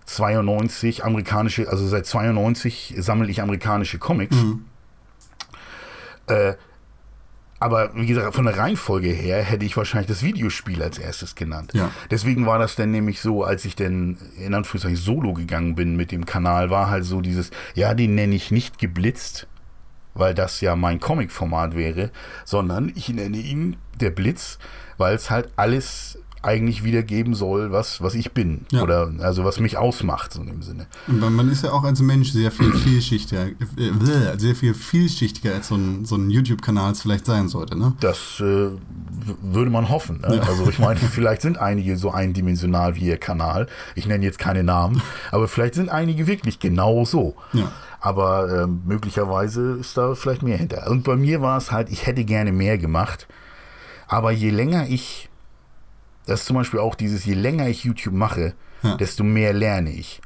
92 0.04 1.06
amerikanische, 1.06 1.69
also 1.69 1.88
seit 1.88 2.08
92 2.08 2.95
sammle 2.98 3.30
ich 3.30 3.41
amerikanische 3.41 4.00
Comics. 4.00 4.36
Äh, 6.28 6.56
aber 7.60 7.91
wie 7.96 8.06
gesagt, 8.06 8.36
von 8.36 8.46
der 8.46 8.58
Reihenfolge 8.58 9.08
her 9.08 9.41
hätte 9.41 9.65
ich 9.65 9.78
wahrscheinlich 9.78 10.10
das 10.10 10.24
Videospiel 10.24 10.84
als 10.84 10.98
erstes 10.98 11.36
genannt. 11.36 11.72
Ja. 11.74 11.89
Deswegen 12.12 12.46
war 12.46 12.60
das 12.60 12.76
dann 12.76 12.91
nämlich 12.91 13.22
so, 13.22 13.44
als 13.44 13.63
ich 13.63 13.76
dann 13.76 14.18
in 14.38 14.54
Anführungszeichen 14.54 14.98
solo 14.98 15.34
gegangen 15.34 15.76
bin 15.76 15.96
mit 15.96 16.12
dem 16.12 16.26
Kanal, 16.26 16.70
war 16.70 16.89
halt 16.89 17.06
so 17.06 17.22
dieses, 17.22 17.52
ja, 17.74 17.94
den 17.94 18.15
nenne 18.15 18.36
ich 18.36 18.52
nicht 18.52 18.78
geblitzt, 18.78 19.48
weil 20.13 20.34
das 20.34 20.60
ja 20.62 20.76
mein 20.76 21.00
Comic-Format 21.00 21.76
wäre, 21.76 22.12
sondern 22.44 22.91
ich 22.94 23.10
nenne 23.10 23.38
ihn 23.38 23.78
der 24.00 24.10
Blitz, 24.10 24.60
weil 24.98 25.15
es 25.15 25.30
halt 25.30 25.50
alles 25.56 26.20
eigentlich 26.46 26.84
wiedergeben 26.84 27.34
soll, 27.34 27.72
was, 27.72 28.02
was 28.02 28.16
ich 28.16 28.32
bin. 28.32 28.66
Ja. 28.72 28.84
Oder 28.84 29.12
also 29.20 29.44
was 29.44 29.60
mich 29.60 29.78
ausmacht, 29.78 30.32
so 30.32 30.42
in 30.42 30.48
dem 30.48 30.62
Sinne. 30.62 30.88
Und 31.08 31.20
man- 31.20 31.50
ist 31.50 31.64
ja 31.64 31.72
auch 31.72 31.84
als 31.84 32.00
Mensch 32.02 32.32
sehr 32.32 32.52
viel 32.52 32.72
vielschichtiger, 32.74 33.48
äh, 33.48 34.38
sehr 34.38 34.56
viel 34.56 34.74
vielschichtiger 34.74 35.54
als 35.54 35.68
so 35.70 35.76
ein, 35.76 36.06
so 36.06 36.16
ein 36.16 36.30
YouTube-Kanal 36.30 36.92
es 36.92 37.02
vielleicht 37.02 37.26
sein 37.26 37.48
sollte, 37.50 37.78
ne? 37.78 37.94
Das 38.00 38.40
äh, 38.40 38.70
würde 39.42 39.72
man 39.72 39.90
hoffen. 39.90 40.22
Ne? 40.22 40.42
Also 40.48 40.70
ich 40.70 40.80
meine, 40.80 41.00
vielleicht 41.00 41.42
sind 41.42 41.58
einige 41.58 41.98
so 41.98 42.12
eindimensional 42.12 42.96
wie 42.96 43.06
ihr 43.06 43.18
Kanal. 43.18 43.68
Ich 43.96 44.06
nenne 44.08 44.24
jetzt 44.26 44.40
keine 44.40 44.64
Namen, 44.64 45.02
aber 45.32 45.48
vielleicht 45.48 45.76
sind 45.76 45.90
einige 45.90 46.28
wirklich 46.28 46.60
genau 46.60 47.06
so. 47.06 47.36
Ja. 47.54 47.72
Aber 48.00 48.64
ähm, 48.64 48.82
möglicherweise 48.86 49.78
ist 49.80 49.98
da 49.98 50.14
vielleicht 50.14 50.44
mehr 50.44 50.58
hinter. 50.58 50.90
Und 50.92 51.04
bei 51.04 51.16
mir 51.16 51.42
war 51.42 51.58
es 51.58 51.72
halt, 51.72 51.90
ich 51.90 52.06
hätte 52.06 52.24
gerne 52.24 52.52
mehr 52.52 52.78
gemacht. 52.78 53.28
Aber 54.08 54.32
je 54.32 54.52
länger 54.52 54.88
ich, 54.88 55.30
das 56.26 56.42
ist 56.42 56.46
zum 56.48 56.56
Beispiel 56.58 56.80
auch 56.80 56.96
dieses, 56.96 57.26
je 57.26 57.34
länger 57.36 57.68
ich 57.68 57.84
YouTube 57.84 58.14
mache, 58.14 58.54
Ja. 58.84 58.96
desto 58.98 59.24
mehr 59.24 59.54
lerne 59.54 59.92
ich. 59.92 60.22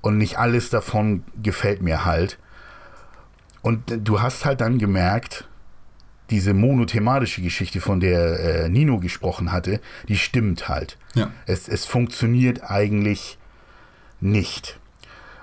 Und 0.00 0.18
nicht 0.18 0.38
alles 0.38 0.70
davon 0.70 1.24
gefällt 1.42 1.82
mir 1.82 2.04
halt. 2.04 2.38
Und 3.62 3.90
äh, 3.90 3.98
du 3.98 4.20
hast 4.20 4.44
halt 4.44 4.60
dann 4.60 4.78
gemerkt, 4.78 5.48
diese 6.30 6.54
monothematische 6.54 7.40
Geschichte, 7.42 7.80
von 7.80 8.00
der 8.00 8.64
äh, 8.64 8.68
Nino 8.68 8.98
gesprochen 8.98 9.52
hatte, 9.52 9.80
die 10.08 10.16
stimmt 10.18 10.68
halt. 10.68 10.98
Ja. 11.14 11.30
Es, 11.46 11.68
es 11.68 11.86
funktioniert 11.86 12.68
eigentlich 12.68 13.38
nicht. 14.20 14.78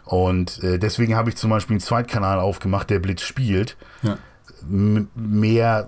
Und 0.06 0.62
äh, 0.64 0.78
deswegen 0.80 1.16
habe 1.16 1.30
ich 1.30 1.38
zum 1.38 1.50
Beispiel 1.50 1.76
einen 1.76 1.80
Zweitkanal 1.82 2.40
aufgemacht, 2.40 2.90
der 2.90 3.00
Blitz 3.00 3.22
spielt. 3.22 3.78
Ja. 4.02 4.18
Mehr, 4.68 5.88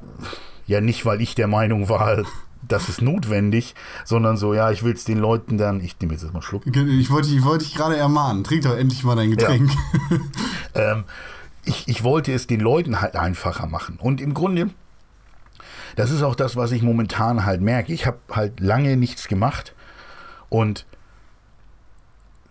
ja 0.68 0.82
nicht, 0.82 1.06
weil 1.06 1.22
ich 1.22 1.36
der 1.36 1.48
Meinung 1.48 1.90
war, 1.90 2.24
das 2.68 2.90
ist 2.90 3.02
notwendig, 3.02 3.76
sondern 4.04 4.38
so, 4.38 4.54
ja, 4.54 4.72
ich 4.72 4.84
will 4.84 4.94
es 4.94 5.04
den 5.04 5.18
Leuten 5.18 5.58
dann, 5.58 5.82
ich 5.82 6.00
nehme 6.00 6.14
jetzt 6.14 6.24
erstmal 6.24 6.42
einen 6.42 6.48
Schluck. 6.48 6.64
Ich 6.66 7.10
wollte, 7.10 7.30
ich 7.30 7.44
wollte 7.44 7.66
dich 7.66 7.76
gerade 7.76 7.98
ermahnen. 7.98 8.44
Trink 8.44 8.64
doch 8.64 8.76
endlich 8.76 9.04
mal 9.04 9.16
dein 9.16 9.32
Getränk. 9.32 9.70
Ähm, 10.78 11.06
ich, 11.64 11.88
ich 11.88 12.04
wollte 12.04 12.34
es 12.34 12.48
den 12.48 12.60
Leuten 12.60 13.00
halt 13.00 13.16
einfacher 13.16 13.66
machen. 13.66 13.98
Und 13.98 14.20
im 14.20 14.34
Grunde, 14.34 14.72
das 15.96 16.12
ist 16.12 16.22
auch 16.22 16.36
das, 16.36 16.58
was 16.58 16.74
ich 16.74 16.82
momentan 16.82 17.46
halt 17.46 17.62
merke. 17.62 17.94
Ich 17.94 18.06
habe 18.06 18.20
halt 18.30 18.60
lange 18.60 18.98
nichts 18.98 19.30
gemacht 19.30 19.74
und 20.50 20.86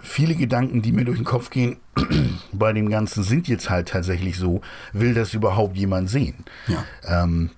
viele 0.00 0.35
Gedanken, 0.35 0.83
die 0.83 0.92
mir 0.92 1.05
durch 1.05 1.18
den 1.18 1.24
Kopf 1.24 1.50
gehen 1.50 1.77
bei 2.53 2.72
dem 2.72 2.88
Ganzen, 2.88 3.22
sind 3.22 3.46
jetzt 3.46 3.70
halt 3.70 3.88
tatsächlich 3.88 4.38
so, 4.38 4.61
will 4.92 5.14
das 5.14 5.35
überhaupt 5.35 5.77
jemand 5.77 6.11
sehen? 6.11 6.44
Ja. 6.66 6.85
Ähm, 7.22 7.50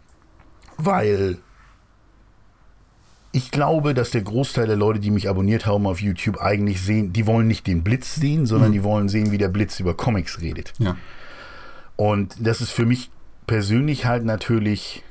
weil 0.77 1.39
ich 3.37 3.51
glaube, 3.51 3.93
dass 3.93 4.13
der 4.13 4.23
Großteil 4.23 4.67
der 4.67 4.77
Leute, 4.77 4.99
die 4.99 5.11
mich 5.11 5.29
abonniert 5.29 5.67
haben 5.67 5.87
auf 5.87 6.01
YouTube, 6.01 6.41
eigentlich 6.41 6.81
sehen, 6.81 7.13
die 7.13 7.27
wollen 7.27 7.47
nicht 7.47 7.67
den 7.67 7.85
Blitz 7.85 8.15
sehen, 8.15 8.47
sondern 8.47 8.73
die 8.73 8.83
wollen 8.83 9.11
sehen, 9.11 9.31
wie 9.31 9.37
der 9.37 9.49
Blitz 9.49 9.79
über 9.79 9.93
Comics 9.93 10.41
redet. 10.41 10.73
Ja. 10.79 10.97
Und 11.97 12.35
das 12.41 12.63
ist 12.63 12.71
für 12.71 12.87
mich 12.87 13.11
persönlich 13.47 14.07
halt 14.07 14.25
natürlich 14.25 15.03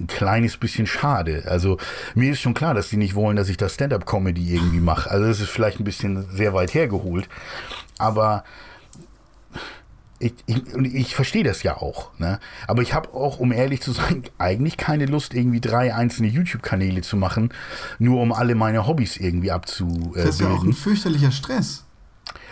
ein 0.00 0.08
kleines 0.08 0.56
bisschen 0.56 0.88
schade. 0.88 1.44
Also 1.46 1.78
mir 2.16 2.32
ist 2.32 2.40
schon 2.40 2.54
klar, 2.54 2.74
dass 2.74 2.88
die 2.88 2.96
nicht 2.96 3.14
wollen, 3.14 3.36
dass 3.36 3.48
ich 3.48 3.58
das 3.58 3.74
Stand-up-Comedy 3.74 4.54
irgendwie 4.54 4.80
mache. 4.80 5.08
Also 5.08 5.28
das 5.28 5.38
ist 5.38 5.50
vielleicht 5.50 5.78
ein 5.78 5.84
bisschen 5.84 6.26
sehr 6.32 6.54
weit 6.54 6.74
hergeholt. 6.74 7.28
Aber 7.96 8.42
ich, 10.22 10.34
ich, 10.46 10.94
ich 10.94 11.14
verstehe 11.14 11.44
das 11.44 11.62
ja 11.62 11.76
auch. 11.76 12.16
Ne? 12.18 12.38
Aber 12.68 12.82
ich 12.82 12.94
habe 12.94 13.12
auch, 13.12 13.40
um 13.40 13.52
ehrlich 13.52 13.82
zu 13.82 13.92
sein, 13.92 14.22
eigentlich 14.38 14.76
keine 14.76 15.06
Lust, 15.06 15.34
irgendwie 15.34 15.60
drei 15.60 15.94
einzelne 15.94 16.28
YouTube-Kanäle 16.28 17.02
zu 17.02 17.16
machen, 17.16 17.52
nur 17.98 18.20
um 18.20 18.32
alle 18.32 18.54
meine 18.54 18.86
Hobbys 18.86 19.16
irgendwie 19.16 19.50
abzubilden. 19.50 20.12
Das 20.14 20.36
ist 20.36 20.40
ja 20.40 20.48
auch 20.48 20.62
ein 20.62 20.72
fürchterlicher 20.72 21.32
Stress. 21.32 21.84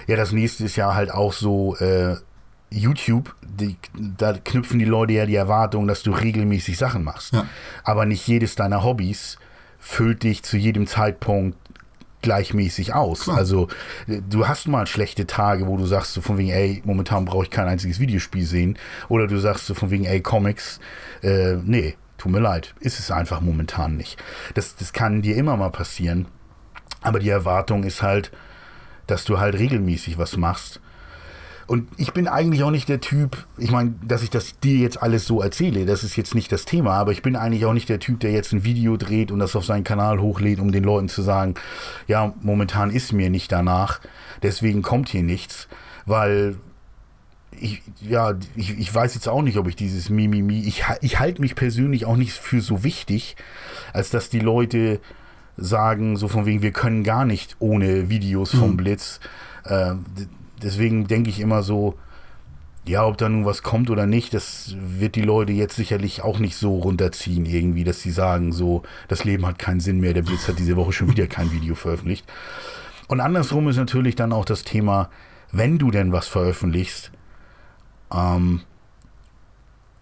Ja, 0.06 0.16
das 0.16 0.32
nächste 0.32 0.64
ist 0.64 0.76
ja 0.76 0.94
halt 0.94 1.12
auch 1.12 1.32
so 1.32 1.76
äh, 1.76 2.16
YouTube. 2.70 3.34
Die, 3.42 3.76
da 3.94 4.32
knüpfen 4.32 4.78
die 4.78 4.84
Leute 4.84 5.12
ja 5.12 5.26
die 5.26 5.36
Erwartung, 5.36 5.86
dass 5.86 6.02
du 6.02 6.10
regelmäßig 6.10 6.76
Sachen 6.76 7.04
machst. 7.04 7.32
Ja. 7.32 7.46
Aber 7.84 8.06
nicht 8.06 8.26
jedes 8.26 8.56
deiner 8.56 8.82
Hobbys 8.82 9.38
füllt 9.78 10.24
dich 10.24 10.42
zu 10.42 10.56
jedem 10.56 10.86
Zeitpunkt 10.86 11.56
gleichmäßig 12.22 12.94
aus. 12.94 13.22
Klar. 13.22 13.38
Also 13.38 13.68
äh, 14.06 14.20
du 14.28 14.46
hast 14.46 14.68
mal 14.68 14.86
schlechte 14.86 15.26
Tage, 15.26 15.66
wo 15.66 15.76
du 15.76 15.86
sagst 15.86 16.14
so 16.14 16.20
von 16.20 16.38
wegen, 16.38 16.50
ey, 16.50 16.82
momentan 16.84 17.24
brauche 17.24 17.44
ich 17.44 17.50
kein 17.50 17.68
einziges 17.68 18.00
Videospiel 18.00 18.44
sehen. 18.44 18.78
Oder 19.08 19.26
du 19.26 19.38
sagst 19.38 19.66
so 19.66 19.74
von 19.74 19.90
wegen, 19.90 20.04
ey, 20.04 20.20
Comics, 20.20 20.80
äh, 21.22 21.56
nee, 21.56 21.96
tut 22.18 22.32
mir 22.32 22.40
leid, 22.40 22.74
ist 22.80 22.98
es 22.98 23.10
einfach 23.10 23.40
momentan 23.40 23.96
nicht. 23.96 24.22
Das, 24.54 24.76
das 24.76 24.92
kann 24.92 25.22
dir 25.22 25.36
immer 25.36 25.56
mal 25.56 25.70
passieren. 25.70 26.26
Aber 27.02 27.18
die 27.18 27.30
Erwartung 27.30 27.84
ist 27.84 28.02
halt, 28.02 28.30
dass 29.06 29.24
du 29.24 29.38
halt 29.38 29.58
regelmäßig 29.58 30.18
was 30.18 30.36
machst. 30.36 30.80
Und 31.70 31.86
ich 31.98 32.12
bin 32.12 32.26
eigentlich 32.26 32.64
auch 32.64 32.72
nicht 32.72 32.88
der 32.88 33.00
Typ, 33.00 33.46
ich 33.56 33.70
meine, 33.70 33.94
dass 34.04 34.24
ich 34.24 34.30
das 34.30 34.58
dir 34.58 34.76
jetzt 34.78 35.00
alles 35.00 35.24
so 35.24 35.40
erzähle, 35.40 35.86
das 35.86 36.02
ist 36.02 36.16
jetzt 36.16 36.34
nicht 36.34 36.50
das 36.50 36.64
Thema, 36.64 36.94
aber 36.94 37.12
ich 37.12 37.22
bin 37.22 37.36
eigentlich 37.36 37.64
auch 37.64 37.72
nicht 37.72 37.88
der 37.88 38.00
Typ, 38.00 38.18
der 38.18 38.32
jetzt 38.32 38.52
ein 38.52 38.64
Video 38.64 38.96
dreht 38.96 39.30
und 39.30 39.38
das 39.38 39.54
auf 39.54 39.64
seinen 39.64 39.84
Kanal 39.84 40.20
hochlädt, 40.20 40.58
um 40.58 40.72
den 40.72 40.82
Leuten 40.82 41.08
zu 41.08 41.22
sagen, 41.22 41.54
ja, 42.08 42.34
momentan 42.42 42.90
ist 42.90 43.12
mir 43.12 43.30
nicht 43.30 43.52
danach, 43.52 44.00
deswegen 44.42 44.82
kommt 44.82 45.10
hier 45.10 45.22
nichts, 45.22 45.68
weil 46.06 46.56
ich, 47.52 47.82
ja, 48.00 48.34
ich, 48.56 48.76
ich 48.76 48.92
weiß 48.92 49.14
jetzt 49.14 49.28
auch 49.28 49.42
nicht, 49.42 49.56
ob 49.56 49.68
ich 49.68 49.76
dieses 49.76 50.10
Mimimi, 50.10 50.62
ich, 50.62 50.82
ich 51.02 51.20
halte 51.20 51.40
mich 51.40 51.54
persönlich 51.54 52.04
auch 52.04 52.16
nicht 52.16 52.32
für 52.32 52.60
so 52.62 52.82
wichtig, 52.82 53.36
als 53.92 54.10
dass 54.10 54.28
die 54.28 54.40
Leute 54.40 54.98
sagen, 55.56 56.16
so 56.16 56.26
von 56.26 56.46
wegen, 56.46 56.62
wir 56.62 56.72
können 56.72 57.04
gar 57.04 57.24
nicht 57.24 57.54
ohne 57.60 58.10
Videos 58.10 58.50
vom 58.50 58.72
mhm. 58.72 58.76
Blitz. 58.76 59.20
Äh, 59.62 59.94
deswegen 60.62 61.06
denke 61.06 61.30
ich 61.30 61.40
immer 61.40 61.62
so, 61.62 61.96
ja, 62.86 63.06
ob 63.06 63.18
da 63.18 63.28
nun 63.28 63.44
was 63.44 63.62
kommt 63.62 63.90
oder 63.90 64.06
nicht, 64.06 64.32
das 64.34 64.74
wird 64.78 65.14
die 65.14 65.22
Leute 65.22 65.52
jetzt 65.52 65.76
sicherlich 65.76 66.22
auch 66.22 66.38
nicht 66.38 66.56
so 66.56 66.76
runterziehen 66.76 67.46
irgendwie, 67.46 67.84
dass 67.84 68.00
sie 68.00 68.10
sagen, 68.10 68.52
so, 68.52 68.82
das 69.08 69.24
Leben 69.24 69.46
hat 69.46 69.58
keinen 69.58 69.80
Sinn 69.80 70.00
mehr, 70.00 70.14
der 70.14 70.22
Blitz 70.22 70.48
hat 70.48 70.58
diese 70.58 70.76
Woche 70.76 70.92
schon 70.92 71.10
wieder 71.10 71.26
kein 71.26 71.52
Video 71.52 71.74
veröffentlicht. 71.74 72.26
Und 73.08 73.20
andersrum 73.20 73.68
ist 73.68 73.76
natürlich 73.76 74.16
dann 74.16 74.32
auch 74.32 74.44
das 74.44 74.64
Thema, 74.64 75.10
wenn 75.52 75.78
du 75.78 75.90
denn 75.90 76.12
was 76.12 76.28
veröffentlichst, 76.28 77.10
ähm, 78.12 78.62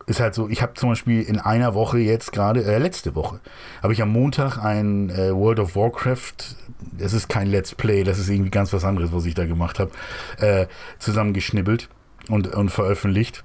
ist 0.09 0.21
halt 0.21 0.35
so, 0.35 0.49
ich 0.49 0.63
habe 0.63 0.75
zum 0.75 0.89
Beispiel 0.89 1.23
in 1.23 1.39
einer 1.39 1.75
Woche 1.75 1.99
jetzt 1.99 2.33
gerade, 2.33 2.65
äh, 2.65 2.79
letzte 2.79 3.15
Woche, 3.15 3.41
habe 3.83 3.93
ich 3.93 4.01
am 4.01 4.09
Montag 4.11 4.59
ein 4.59 5.11
äh, 5.11 5.35
World 5.35 5.61
of 5.61 5.77
Warcraft, 5.77 6.57
das 6.99 7.13
ist 7.13 7.29
kein 7.29 7.47
Let's 7.47 7.75
Play, 7.75 8.05
das 8.05 8.19
ist 8.19 8.31
irgendwie 8.31 8.51
ganz 8.51 8.73
was 8.73 8.85
anderes, 8.85 9.13
was 9.13 9.27
ich 9.27 9.35
da 9.35 9.45
gemacht 9.45 9.79
habe, 9.79 9.91
äh, 10.39 10.67
zusammengeschnibbelt 10.99 11.89
und, 12.31 12.55
und 12.55 12.71
veröffentlicht. 12.71 13.43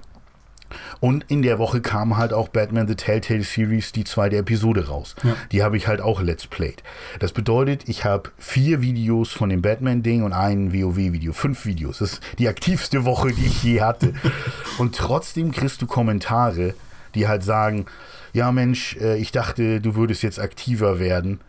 Und 1.00 1.26
in 1.28 1.42
der 1.42 1.60
Woche 1.60 1.82
kam 1.82 2.18
halt 2.18 2.34
auch 2.34 2.50
Batman 2.50 2.88
The 2.88 2.96
Telltale 2.96 3.44
Series, 3.44 3.92
die 3.92 4.04
zweite 4.04 4.38
Episode 4.38 4.88
raus. 4.88 5.16
Ja. 5.24 5.36
Die 5.52 5.64
habe 5.64 5.78
ich 5.78 5.88
halt 5.88 6.02
auch 6.02 6.22
Let's 6.22 6.48
Played. 6.48 6.84
Das 7.20 7.32
bedeutet, 7.34 7.88
ich 7.88 8.06
habe 8.06 8.32
vier 8.38 8.82
Videos 8.82 9.32
von 9.32 9.50
dem 9.50 9.62
Batman-Ding 9.62 10.24
und 10.24 10.34
ein 10.34 10.74
WoW-Video. 10.74 11.34
Fünf 11.34 11.66
Videos. 11.66 12.00
Das 12.00 12.14
ist 12.14 12.22
die 12.40 12.48
aktivste 12.48 13.06
Woche, 13.06 13.32
die 13.32 13.46
ich 13.46 13.64
je 13.64 13.82
hatte. 13.82 14.14
und 14.78 14.96
trotzdem 14.96 15.52
kriegst 15.52 15.82
du 15.82 15.88
Kommentare, 15.88 16.74
die 17.16 17.28
halt 17.28 17.44
sagen, 17.44 17.86
ja 18.34 18.52
Mensch, 18.52 18.98
äh, 18.98 19.18
ich 19.18 19.32
dachte, 19.32 19.80
du 19.82 19.96
würdest 19.96 20.24
jetzt 20.24 20.40
aktiver 20.40 21.00
werden. 21.00 21.40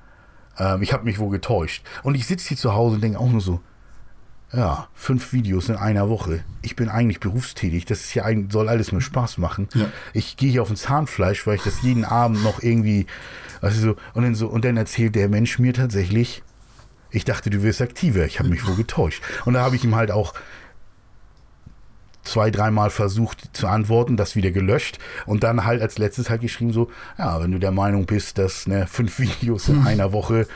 Ähm, 0.58 0.82
ich 0.82 0.92
habe 0.92 1.04
mich 1.04 1.18
wohl 1.18 1.30
getäuscht. 1.30 1.84
Und 2.02 2.14
ich 2.14 2.26
sitze 2.26 2.48
hier 2.48 2.56
zu 2.56 2.74
Hause 2.74 2.96
und 2.96 3.04
denke 3.04 3.18
auch 3.18 3.30
nur 3.30 3.40
so, 3.40 3.60
ja, 4.56 4.88
fünf 4.94 5.32
Videos 5.32 5.68
in 5.68 5.76
einer 5.76 6.08
Woche. 6.08 6.44
Ich 6.62 6.76
bin 6.76 6.88
eigentlich 6.88 7.20
berufstätig. 7.20 7.84
Das 7.86 8.00
ist 8.00 8.14
ja 8.14 8.24
eigentlich, 8.24 8.52
soll 8.52 8.68
alles 8.68 8.92
mir 8.92 9.00
Spaß 9.00 9.38
machen. 9.38 9.68
Ja. 9.74 9.86
Ich 10.12 10.36
gehe 10.36 10.50
hier 10.50 10.62
auf 10.62 10.70
ein 10.70 10.76
Zahnfleisch, 10.76 11.46
weil 11.46 11.56
ich 11.56 11.62
das 11.62 11.82
jeden 11.82 12.04
Abend 12.04 12.42
noch 12.42 12.62
irgendwie, 12.62 13.06
also 13.60 13.80
so, 13.80 13.96
und 14.14 14.22
dann 14.22 14.34
so, 14.34 14.48
und 14.48 14.64
dann 14.64 14.76
erzählt 14.76 15.14
der 15.14 15.28
Mensch 15.28 15.58
mir 15.58 15.72
tatsächlich, 15.72 16.42
ich 17.10 17.24
dachte, 17.24 17.50
du 17.50 17.62
wirst 17.62 17.80
aktiver. 17.80 18.26
Ich 18.26 18.38
habe 18.38 18.48
mich 18.48 18.66
wohl 18.66 18.74
getäuscht. 18.74 19.22
Und 19.44 19.54
da 19.54 19.62
habe 19.62 19.76
ich 19.76 19.84
ihm 19.84 19.94
halt 19.94 20.10
auch 20.10 20.34
zwei, 22.24 22.50
dreimal 22.50 22.90
versucht 22.90 23.50
zu 23.52 23.68
antworten, 23.68 24.16
das 24.16 24.34
wieder 24.34 24.50
gelöscht 24.50 24.98
und 25.26 25.44
dann 25.44 25.64
halt 25.64 25.82
als 25.82 25.98
letztes 25.98 26.30
halt 26.30 26.40
geschrieben 26.40 26.72
so, 26.72 26.90
ja, 27.18 27.40
wenn 27.40 27.52
du 27.52 27.58
der 27.58 27.70
Meinung 27.70 28.06
bist, 28.06 28.38
dass 28.38 28.66
ne, 28.66 28.86
fünf 28.86 29.18
Videos 29.18 29.68
in 29.68 29.86
einer 29.86 30.12
Woche 30.12 30.46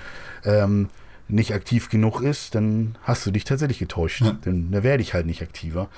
ähm, 0.44 0.88
nicht 1.28 1.52
aktiv 1.52 1.90
genug 1.90 2.22
ist, 2.22 2.54
dann 2.54 2.96
hast 3.02 3.26
du 3.26 3.30
dich 3.30 3.44
tatsächlich 3.44 3.78
getäuscht. 3.78 4.22
Ja. 4.22 4.36
Dann, 4.42 4.70
dann 4.70 4.82
werde 4.82 5.02
ich 5.02 5.14
halt 5.14 5.26
nicht 5.26 5.42
aktiver. 5.42 5.88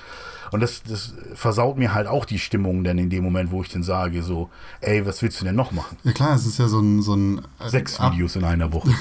Und 0.51 0.59
das, 0.59 0.83
das 0.83 1.13
versaut 1.33 1.77
mir 1.77 1.93
halt 1.93 2.07
auch 2.07 2.25
die 2.25 2.39
Stimmung 2.39 2.83
dann 2.83 2.97
in 2.97 3.09
dem 3.09 3.23
Moment, 3.23 3.51
wo 3.51 3.61
ich 3.61 3.69
dann 3.69 3.83
sage, 3.83 4.21
so, 4.23 4.49
ey, 4.81 5.05
was 5.05 5.21
willst 5.21 5.39
du 5.39 5.45
denn 5.45 5.55
noch 5.55 5.71
machen? 5.71 5.97
Ja 6.03 6.11
klar, 6.11 6.35
es 6.35 6.45
ist 6.45 6.59
ja 6.59 6.67
so 6.67 6.79
ein... 6.79 7.01
So 7.01 7.15
ein 7.15 7.39
äh, 7.59 7.69
Sechs 7.69 7.99
Videos 8.01 8.35
in 8.35 8.43
einer 8.43 8.73
Woche. 8.73 8.93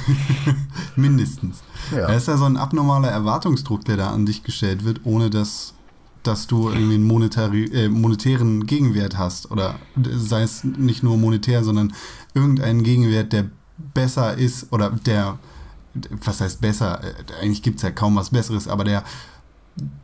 Mindestens. 0.96 1.62
Ja. 1.90 2.08
Es 2.10 2.22
ist 2.22 2.28
ja 2.28 2.36
so 2.36 2.44
ein 2.44 2.56
abnormaler 2.56 3.08
Erwartungsdruck, 3.08 3.84
der 3.84 3.96
da 3.96 4.10
an 4.10 4.26
dich 4.26 4.44
gestellt 4.44 4.84
wird, 4.84 5.00
ohne 5.04 5.30
dass 5.30 5.74
dass 6.22 6.46
du 6.46 6.68
irgendwie 6.68 6.96
einen 6.96 7.04
monetari, 7.04 7.64
äh, 7.72 7.88
monetären 7.88 8.66
Gegenwert 8.66 9.16
hast. 9.16 9.50
Oder 9.50 9.76
sei 9.96 10.42
es 10.42 10.64
nicht 10.64 11.02
nur 11.02 11.16
monetär, 11.16 11.64
sondern 11.64 11.94
irgendeinen 12.34 12.82
Gegenwert, 12.82 13.32
der 13.32 13.46
besser 13.94 14.36
ist 14.36 14.70
oder 14.70 14.90
der 14.90 15.38
was 15.94 16.40
heißt 16.40 16.60
besser? 16.60 17.00
Eigentlich 17.40 17.62
gibt 17.62 17.76
es 17.76 17.82
ja 17.82 17.90
kaum 17.90 18.16
was 18.16 18.30
Besseres, 18.30 18.68
aber 18.68 18.84
der, 18.84 19.04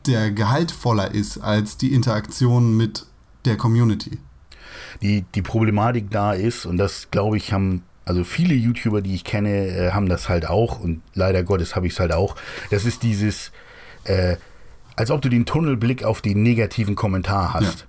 der 0.06 0.30
gehaltvoller 0.32 1.12
ist 1.12 1.38
als 1.38 1.76
die 1.76 1.92
Interaktion 1.92 2.76
mit 2.76 3.06
der 3.44 3.56
Community. 3.56 4.18
Die, 5.02 5.24
die 5.34 5.42
Problematik 5.42 6.10
da 6.10 6.32
ist, 6.32 6.66
und 6.66 6.78
das 6.78 7.10
glaube 7.10 7.36
ich, 7.36 7.52
haben 7.52 7.82
also 8.04 8.22
viele 8.22 8.54
YouTuber, 8.54 9.02
die 9.02 9.14
ich 9.14 9.24
kenne, 9.24 9.66
äh, 9.66 9.90
haben 9.90 10.08
das 10.08 10.28
halt 10.28 10.48
auch 10.48 10.78
und 10.80 11.02
leider 11.14 11.42
Gottes 11.42 11.74
habe 11.74 11.86
ich 11.86 11.94
es 11.94 12.00
halt 12.00 12.12
auch. 12.12 12.36
Das 12.70 12.84
ist 12.84 13.02
dieses, 13.02 13.50
äh, 14.04 14.36
als 14.94 15.10
ob 15.10 15.20
du 15.22 15.28
den 15.28 15.44
Tunnelblick 15.44 16.04
auf 16.04 16.22
den 16.22 16.42
negativen 16.42 16.94
Kommentar 16.94 17.52
hast. 17.52 17.80
Ja. 17.80 17.86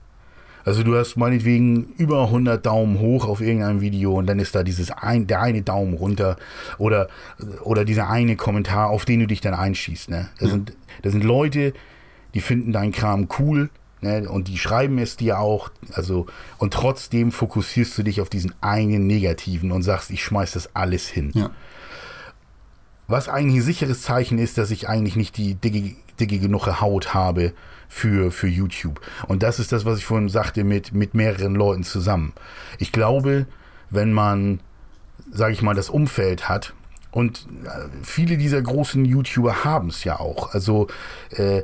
Also 0.67 0.83
du 0.83 0.97
hast 0.97 1.15
meinetwegen 1.15 1.93
über 1.97 2.23
100 2.23 2.65
Daumen 2.65 2.99
hoch 2.99 3.25
auf 3.25 3.39
irgendeinem 3.39 3.79
Video 3.79 4.15
und 4.15 4.27
dann 4.27 4.37
ist 4.37 4.53
da 4.53 4.63
dieses 4.63 4.91
ein, 4.91 5.25
der 5.25 5.41
eine 5.41 5.61
Daumen 5.61 5.93
runter 5.93 6.35
oder, 6.77 7.07
oder 7.63 7.85
dieser 7.85 8.09
eine 8.09 8.35
Kommentar, 8.35 8.89
auf 8.89 9.05
den 9.05 9.21
du 9.21 9.27
dich 9.27 9.39
dann 9.39 9.53
einschießt. 9.53 10.09
Ne? 10.09 10.27
Das, 10.39 10.49
ja. 10.49 10.55
sind, 10.55 10.73
das 11.03 11.13
sind 11.13 11.23
Leute, 11.23 11.71
die 12.33 12.41
finden 12.41 12.73
deinen 12.73 12.91
Kram 12.91 13.29
cool, 13.39 13.69
Ne, 13.99 14.29
und 14.29 14.47
die 14.47 14.59
schreiben 14.59 14.99
es 14.99 15.17
dir 15.17 15.39
auch, 15.39 15.71
also, 15.91 16.27
und 16.59 16.71
trotzdem 16.71 17.31
fokussierst 17.31 17.97
du 17.97 18.03
dich 18.03 18.21
auf 18.21 18.29
diesen 18.29 18.53
einen 18.61 19.07
Negativen 19.07 19.71
und 19.71 19.81
sagst, 19.81 20.11
ich 20.11 20.23
schmeiß 20.23 20.51
das 20.51 20.75
alles 20.75 21.07
hin. 21.07 21.31
Ja. 21.33 21.49
Was 23.07 23.29
eigentlich 23.29 23.61
ein 23.61 23.65
sicheres 23.65 24.01
Zeichen 24.01 24.37
ist, 24.37 24.57
dass 24.57 24.71
ich 24.71 24.89
eigentlich 24.89 25.15
nicht 25.15 25.37
die 25.37 25.55
dicke, 25.55 25.95
dicke 26.19 26.39
genug 26.39 26.67
Haut 26.81 27.13
habe, 27.13 27.53
für, 27.87 28.31
für 28.31 28.47
YouTube. 28.47 29.01
Und 29.27 29.43
das 29.43 29.59
ist 29.59 29.71
das, 29.71 29.85
was 29.85 29.97
ich 29.97 30.05
vorhin 30.05 30.29
sagte, 30.29 30.63
mit, 30.63 30.93
mit 30.93 31.13
mehreren 31.13 31.55
Leuten 31.55 31.83
zusammen. 31.83 32.33
Ich 32.79 32.91
glaube, 32.91 33.47
wenn 33.89 34.11
man, 34.13 34.59
sage 35.31 35.53
ich 35.53 35.61
mal, 35.61 35.75
das 35.75 35.89
Umfeld 35.89 36.49
hat, 36.49 36.73
und 37.11 37.47
äh, 37.63 37.87
viele 38.03 38.37
dieser 38.37 38.61
großen 38.61 39.03
YouTuber 39.05 39.63
haben 39.63 39.87
es 39.87 40.03
ja 40.03 40.19
auch. 40.19 40.53
Also 40.53 40.87
äh, 41.31 41.63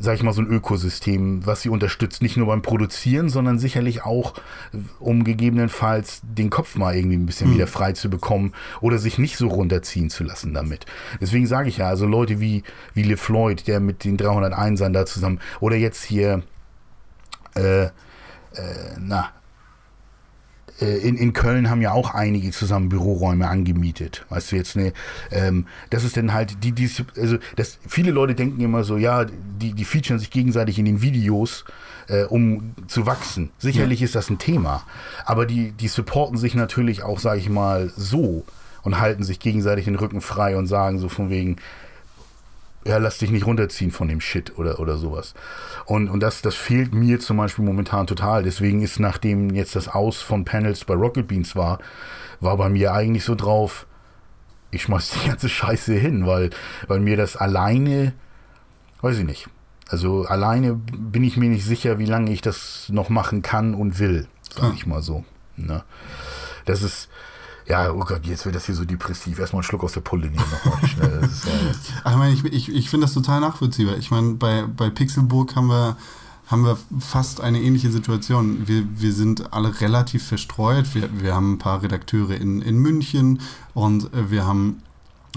sag 0.00 0.16
ich 0.16 0.22
mal, 0.22 0.32
so 0.32 0.42
ein 0.42 0.46
Ökosystem, 0.46 1.44
was 1.46 1.62
sie 1.62 1.68
unterstützt, 1.68 2.22
nicht 2.22 2.36
nur 2.36 2.46
beim 2.46 2.62
Produzieren, 2.62 3.28
sondern 3.28 3.58
sicherlich 3.58 4.04
auch, 4.04 4.34
um 4.98 5.24
gegebenenfalls 5.24 6.20
den 6.22 6.50
Kopf 6.50 6.76
mal 6.76 6.94
irgendwie 6.94 7.16
ein 7.16 7.26
bisschen 7.26 7.50
mhm. 7.50 7.54
wieder 7.54 7.66
frei 7.66 7.92
zu 7.92 8.10
bekommen 8.10 8.52
oder 8.80 8.98
sich 8.98 9.18
nicht 9.18 9.36
so 9.36 9.48
runterziehen 9.48 10.10
zu 10.10 10.24
lassen 10.24 10.54
damit. 10.54 10.86
Deswegen 11.20 11.46
sage 11.46 11.68
ich 11.68 11.78
ja, 11.78 11.88
also 11.88 12.06
Leute 12.06 12.40
wie, 12.40 12.62
wie 12.94 13.02
LeFloid, 13.02 13.66
der 13.66 13.80
mit 13.80 14.04
den 14.04 14.16
301ern 14.16 14.92
da 14.92 15.06
zusammen, 15.06 15.40
oder 15.60 15.76
jetzt 15.76 16.04
hier, 16.04 16.42
äh, 17.54 17.84
äh, 17.84 17.90
na, 18.98 19.30
in, 20.84 21.16
in 21.16 21.32
Köln 21.32 21.70
haben 21.70 21.80
ja 21.80 21.92
auch 21.92 22.14
einige 22.14 22.50
zusammen 22.50 22.88
Büroräume 22.88 23.48
angemietet. 23.48 24.26
Weißt 24.28 24.52
du 24.52 24.56
jetzt, 24.56 24.76
ne? 24.76 24.92
Ähm, 25.30 25.66
das 25.90 26.04
ist 26.04 26.16
dann 26.16 26.32
halt 26.32 26.62
die, 26.64 26.72
die 26.72 26.90
also 27.16 27.38
das, 27.56 27.78
viele 27.86 28.10
Leute 28.10 28.34
denken 28.34 28.60
immer 28.60 28.84
so, 28.84 28.96
ja, 28.96 29.24
die, 29.24 29.72
die 29.72 29.84
featuren 29.84 30.18
sich 30.18 30.30
gegenseitig 30.30 30.78
in 30.78 30.84
den 30.84 31.02
Videos, 31.02 31.64
äh, 32.08 32.24
um 32.24 32.74
zu 32.86 33.06
wachsen. 33.06 33.50
Sicherlich 33.58 34.00
ja. 34.00 34.04
ist 34.04 34.14
das 34.14 34.30
ein 34.30 34.38
Thema. 34.38 34.84
Aber 35.24 35.46
die, 35.46 35.72
die 35.72 35.88
supporten 35.88 36.36
sich 36.36 36.54
natürlich 36.54 37.02
auch, 37.02 37.20
sage 37.20 37.40
ich 37.40 37.48
mal, 37.48 37.90
so 37.96 38.44
und 38.82 39.00
halten 39.00 39.24
sich 39.24 39.40
gegenseitig 39.40 39.86
den 39.86 39.96
Rücken 39.96 40.20
frei 40.20 40.56
und 40.56 40.66
sagen 40.66 40.98
so 40.98 41.08
von 41.08 41.30
wegen, 41.30 41.56
ja, 42.86 42.98
lass 42.98 43.18
dich 43.18 43.30
nicht 43.30 43.46
runterziehen 43.46 43.90
von 43.90 44.08
dem 44.08 44.20
Shit 44.20 44.58
oder, 44.58 44.78
oder 44.78 44.96
sowas. 44.96 45.34
Und, 45.86 46.08
und 46.08 46.20
das, 46.20 46.42
das 46.42 46.54
fehlt 46.54 46.94
mir 46.94 47.18
zum 47.18 47.36
Beispiel 47.36 47.64
momentan 47.64 48.06
total. 48.06 48.42
Deswegen 48.42 48.80
ist, 48.82 49.00
nachdem 49.00 49.50
jetzt 49.50 49.74
das 49.74 49.88
Aus 49.88 50.22
von 50.22 50.44
Panels 50.44 50.84
bei 50.84 50.94
Rocket 50.94 51.26
Beans 51.26 51.56
war, 51.56 51.78
war 52.40 52.56
bei 52.56 52.68
mir 52.68 52.92
eigentlich 52.92 53.24
so 53.24 53.34
drauf, 53.34 53.86
ich 54.70 54.82
schmeiß 54.82 55.10
die 55.10 55.28
ganze 55.28 55.48
Scheiße 55.48 55.94
hin, 55.94 56.26
weil, 56.26 56.50
weil 56.86 57.00
mir 57.00 57.16
das 57.16 57.36
alleine, 57.36 58.12
weiß 59.00 59.18
ich 59.18 59.24
nicht. 59.24 59.48
Also 59.88 60.24
alleine 60.24 60.74
bin 60.74 61.24
ich 61.24 61.36
mir 61.36 61.48
nicht 61.48 61.64
sicher, 61.64 61.98
wie 61.98 62.06
lange 62.06 62.32
ich 62.32 62.40
das 62.40 62.88
noch 62.88 63.08
machen 63.08 63.42
kann 63.42 63.74
und 63.74 63.98
will, 63.98 64.28
sag 64.54 64.74
ich 64.74 64.86
mal 64.86 65.02
so. 65.02 65.24
Ne? 65.56 65.82
Das 66.64 66.82
ist, 66.82 67.08
ja, 67.68 67.90
oh 67.90 68.04
Gott, 68.04 68.24
jetzt 68.24 68.44
wird 68.44 68.54
das 68.54 68.66
hier 68.66 68.74
so 68.74 68.84
depressiv. 68.84 69.38
Erstmal 69.38 69.60
einen 69.60 69.64
Schluck 69.64 69.82
aus 69.82 69.92
der 69.92 70.00
Pulle 70.00 70.28
nehmen 70.28 70.44
nochmal 70.64 70.88
schnell. 70.88 71.20
Ist, 71.24 71.46
äh 71.46 71.50
ich 72.10 72.16
meine, 72.16 72.32
ich, 72.32 72.44
ich, 72.44 72.74
ich 72.74 72.90
finde 72.90 73.06
das 73.06 73.14
total 73.14 73.40
nachvollziehbar. 73.40 73.96
Ich 73.96 74.10
meine, 74.10 74.34
bei, 74.34 74.64
bei 74.64 74.88
Pixelburg 74.88 75.56
haben 75.56 75.68
wir, 75.68 75.96
haben 76.46 76.64
wir 76.64 76.78
fast 77.00 77.40
eine 77.40 77.60
ähnliche 77.60 77.90
Situation. 77.90 78.68
Wir, 78.68 78.84
wir 78.96 79.12
sind 79.12 79.52
alle 79.52 79.80
relativ 79.80 80.24
verstreut. 80.24 80.94
Wir, 80.94 81.08
wir 81.20 81.34
haben 81.34 81.54
ein 81.54 81.58
paar 81.58 81.82
Redakteure 81.82 82.36
in, 82.36 82.62
in 82.62 82.78
München 82.78 83.40
und 83.74 84.14
äh, 84.14 84.30
wir 84.30 84.46
haben 84.46 84.82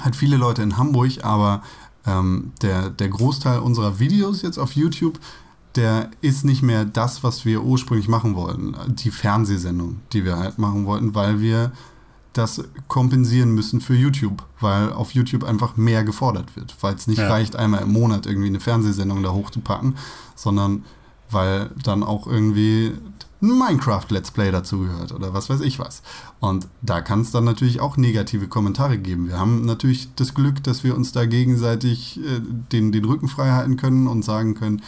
halt 0.02 0.16
viele 0.16 0.38
Leute 0.38 0.62
in 0.62 0.78
Hamburg, 0.78 1.24
aber 1.24 1.64
ähm, 2.06 2.52
der, 2.62 2.92
der 2.92 3.10
Großteil 3.10 3.60
unserer 3.60 4.00
Videos 4.00 4.44
jetzt 4.44 4.60
auf 4.60 4.74
YouTube 4.74 5.20
der 5.76 6.10
ist 6.22 6.46
nicht 6.46 6.64
mehr 6.64 6.84
das, 6.84 7.24
was 7.24 7.46
wir 7.46 7.64
ursprünglich 7.64 8.08
machen 8.08 8.36
wollten. 8.36 8.76
Die 8.88 9.12
Fernsehsendung, 9.12 10.00
die 10.12 10.26
wir 10.26 10.38
halt 10.38 10.58
machen 10.58 10.86
wollten, 10.86 11.14
weil 11.14 11.40
wir 11.40 11.72
das 12.34 12.64
kompensieren 12.88 13.54
müssen 13.54 13.82
für 13.82 13.96
YouTube, 13.96 14.44
weil 14.60 14.94
auf 14.94 15.14
YouTube 15.14 15.44
einfach 15.44 15.78
mehr 15.78 16.04
gefordert 16.04 16.56
wird, 16.56 16.76
weil 16.82 16.96
es 16.96 17.08
nicht 17.08 17.20
ja. 17.20 17.30
reicht, 17.30 17.56
einmal 17.56 17.82
im 17.82 17.92
Monat 17.92 18.26
irgendwie 18.26 18.48
eine 18.48 18.60
Fernsehsendung 18.60 19.24
da 19.24 19.32
hochzupacken, 19.32 19.96
sondern 20.36 20.86
weil 21.32 21.70
dann 21.84 22.04
auch 22.04 22.28
irgendwie 22.28 22.94
ein 23.42 23.58
Minecraft-Let's 23.58 24.32
Play 24.32 24.52
dazugehört 24.52 25.14
oder 25.14 25.34
was 25.34 25.50
weiß 25.50 25.62
ich 25.62 25.80
was. 25.80 26.02
Und 26.40 26.68
da 26.82 27.02
kann 27.02 27.22
es 27.22 27.32
dann 27.32 27.46
natürlich 27.46 27.80
auch 27.80 27.98
negative 27.98 28.48
Kommentare 28.48 28.98
geben. 28.98 29.28
Wir 29.28 29.40
haben 29.40 29.66
natürlich 29.66 30.14
das 30.16 30.34
Glück, 30.34 30.64
dass 30.64 30.84
wir 30.84 30.96
uns 30.96 31.12
da 31.12 31.26
gegenseitig 31.26 32.20
äh, 32.20 32.42
den, 32.72 32.92
den 32.92 33.06
Rücken 33.06 33.30
frei 33.30 33.52
halten 33.52 33.78
können 33.78 34.08
und 34.08 34.24
sagen 34.24 34.56
können, 34.56 34.82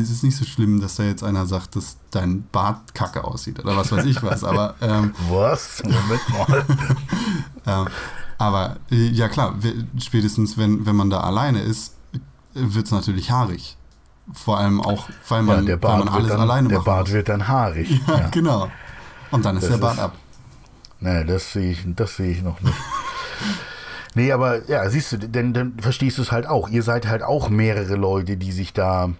es 0.00 0.10
ist 0.10 0.24
nicht 0.24 0.36
so 0.36 0.44
schlimm, 0.44 0.80
dass 0.80 0.96
da 0.96 1.04
jetzt 1.04 1.22
einer 1.22 1.46
sagt, 1.46 1.76
dass 1.76 1.96
dein 2.10 2.44
Bart 2.52 2.94
kacke 2.94 3.24
aussieht 3.24 3.58
oder 3.58 3.76
was 3.76 3.92
weiß 3.92 4.04
ich 4.04 4.22
was. 4.22 4.44
Aber 4.44 4.74
ähm, 4.80 5.14
was? 5.30 5.82
Moment 5.82 6.28
mal. 6.28 6.64
ähm, 7.66 7.86
aber 8.38 8.76
äh, 8.90 9.08
ja 9.08 9.28
klar, 9.28 9.54
spätestens 9.98 10.58
wenn, 10.58 10.84
wenn 10.86 10.96
man 10.96 11.10
da 11.10 11.20
alleine 11.20 11.62
ist, 11.62 11.94
wird 12.54 12.86
es 12.86 12.90
natürlich 12.92 13.30
haarig. 13.30 13.76
Vor 14.32 14.58
allem 14.58 14.80
auch, 14.80 15.08
weil 15.28 15.42
man, 15.42 15.66
ja, 15.66 15.82
weil 15.82 15.98
man 15.98 16.08
alles 16.08 16.28
dann, 16.28 16.40
alleine 16.40 16.68
macht. 16.68 16.72
Der 16.72 16.90
Bart 16.90 17.06
muss. 17.06 17.12
wird 17.12 17.28
dann 17.28 17.48
haarig. 17.48 18.00
Ja, 18.06 18.18
ja, 18.18 18.28
genau. 18.28 18.70
Und 19.30 19.44
dann 19.44 19.56
ist 19.56 19.64
das 19.64 19.70
der 19.70 19.78
Bart 19.78 19.94
ist, 19.94 20.00
ab. 20.00 20.14
Nee, 21.00 21.24
das 21.24 21.52
sehe 21.52 21.72
ich, 21.72 21.82
das 21.86 22.16
sehe 22.16 22.30
ich 22.30 22.42
noch 22.42 22.60
nicht. 22.60 22.76
nee, 24.14 24.30
aber 24.30 24.68
ja, 24.68 24.88
siehst 24.88 25.12
du, 25.12 25.18
denn 25.18 25.52
dann 25.52 25.78
verstehst 25.78 26.18
du 26.18 26.22
es 26.22 26.30
halt 26.30 26.46
auch. 26.46 26.68
Ihr 26.68 26.82
seid 26.82 27.08
halt 27.08 27.22
auch 27.22 27.48
mehrere 27.48 27.96
Leute, 27.96 28.36
die 28.36 28.52
sich 28.52 28.72
da 28.72 29.10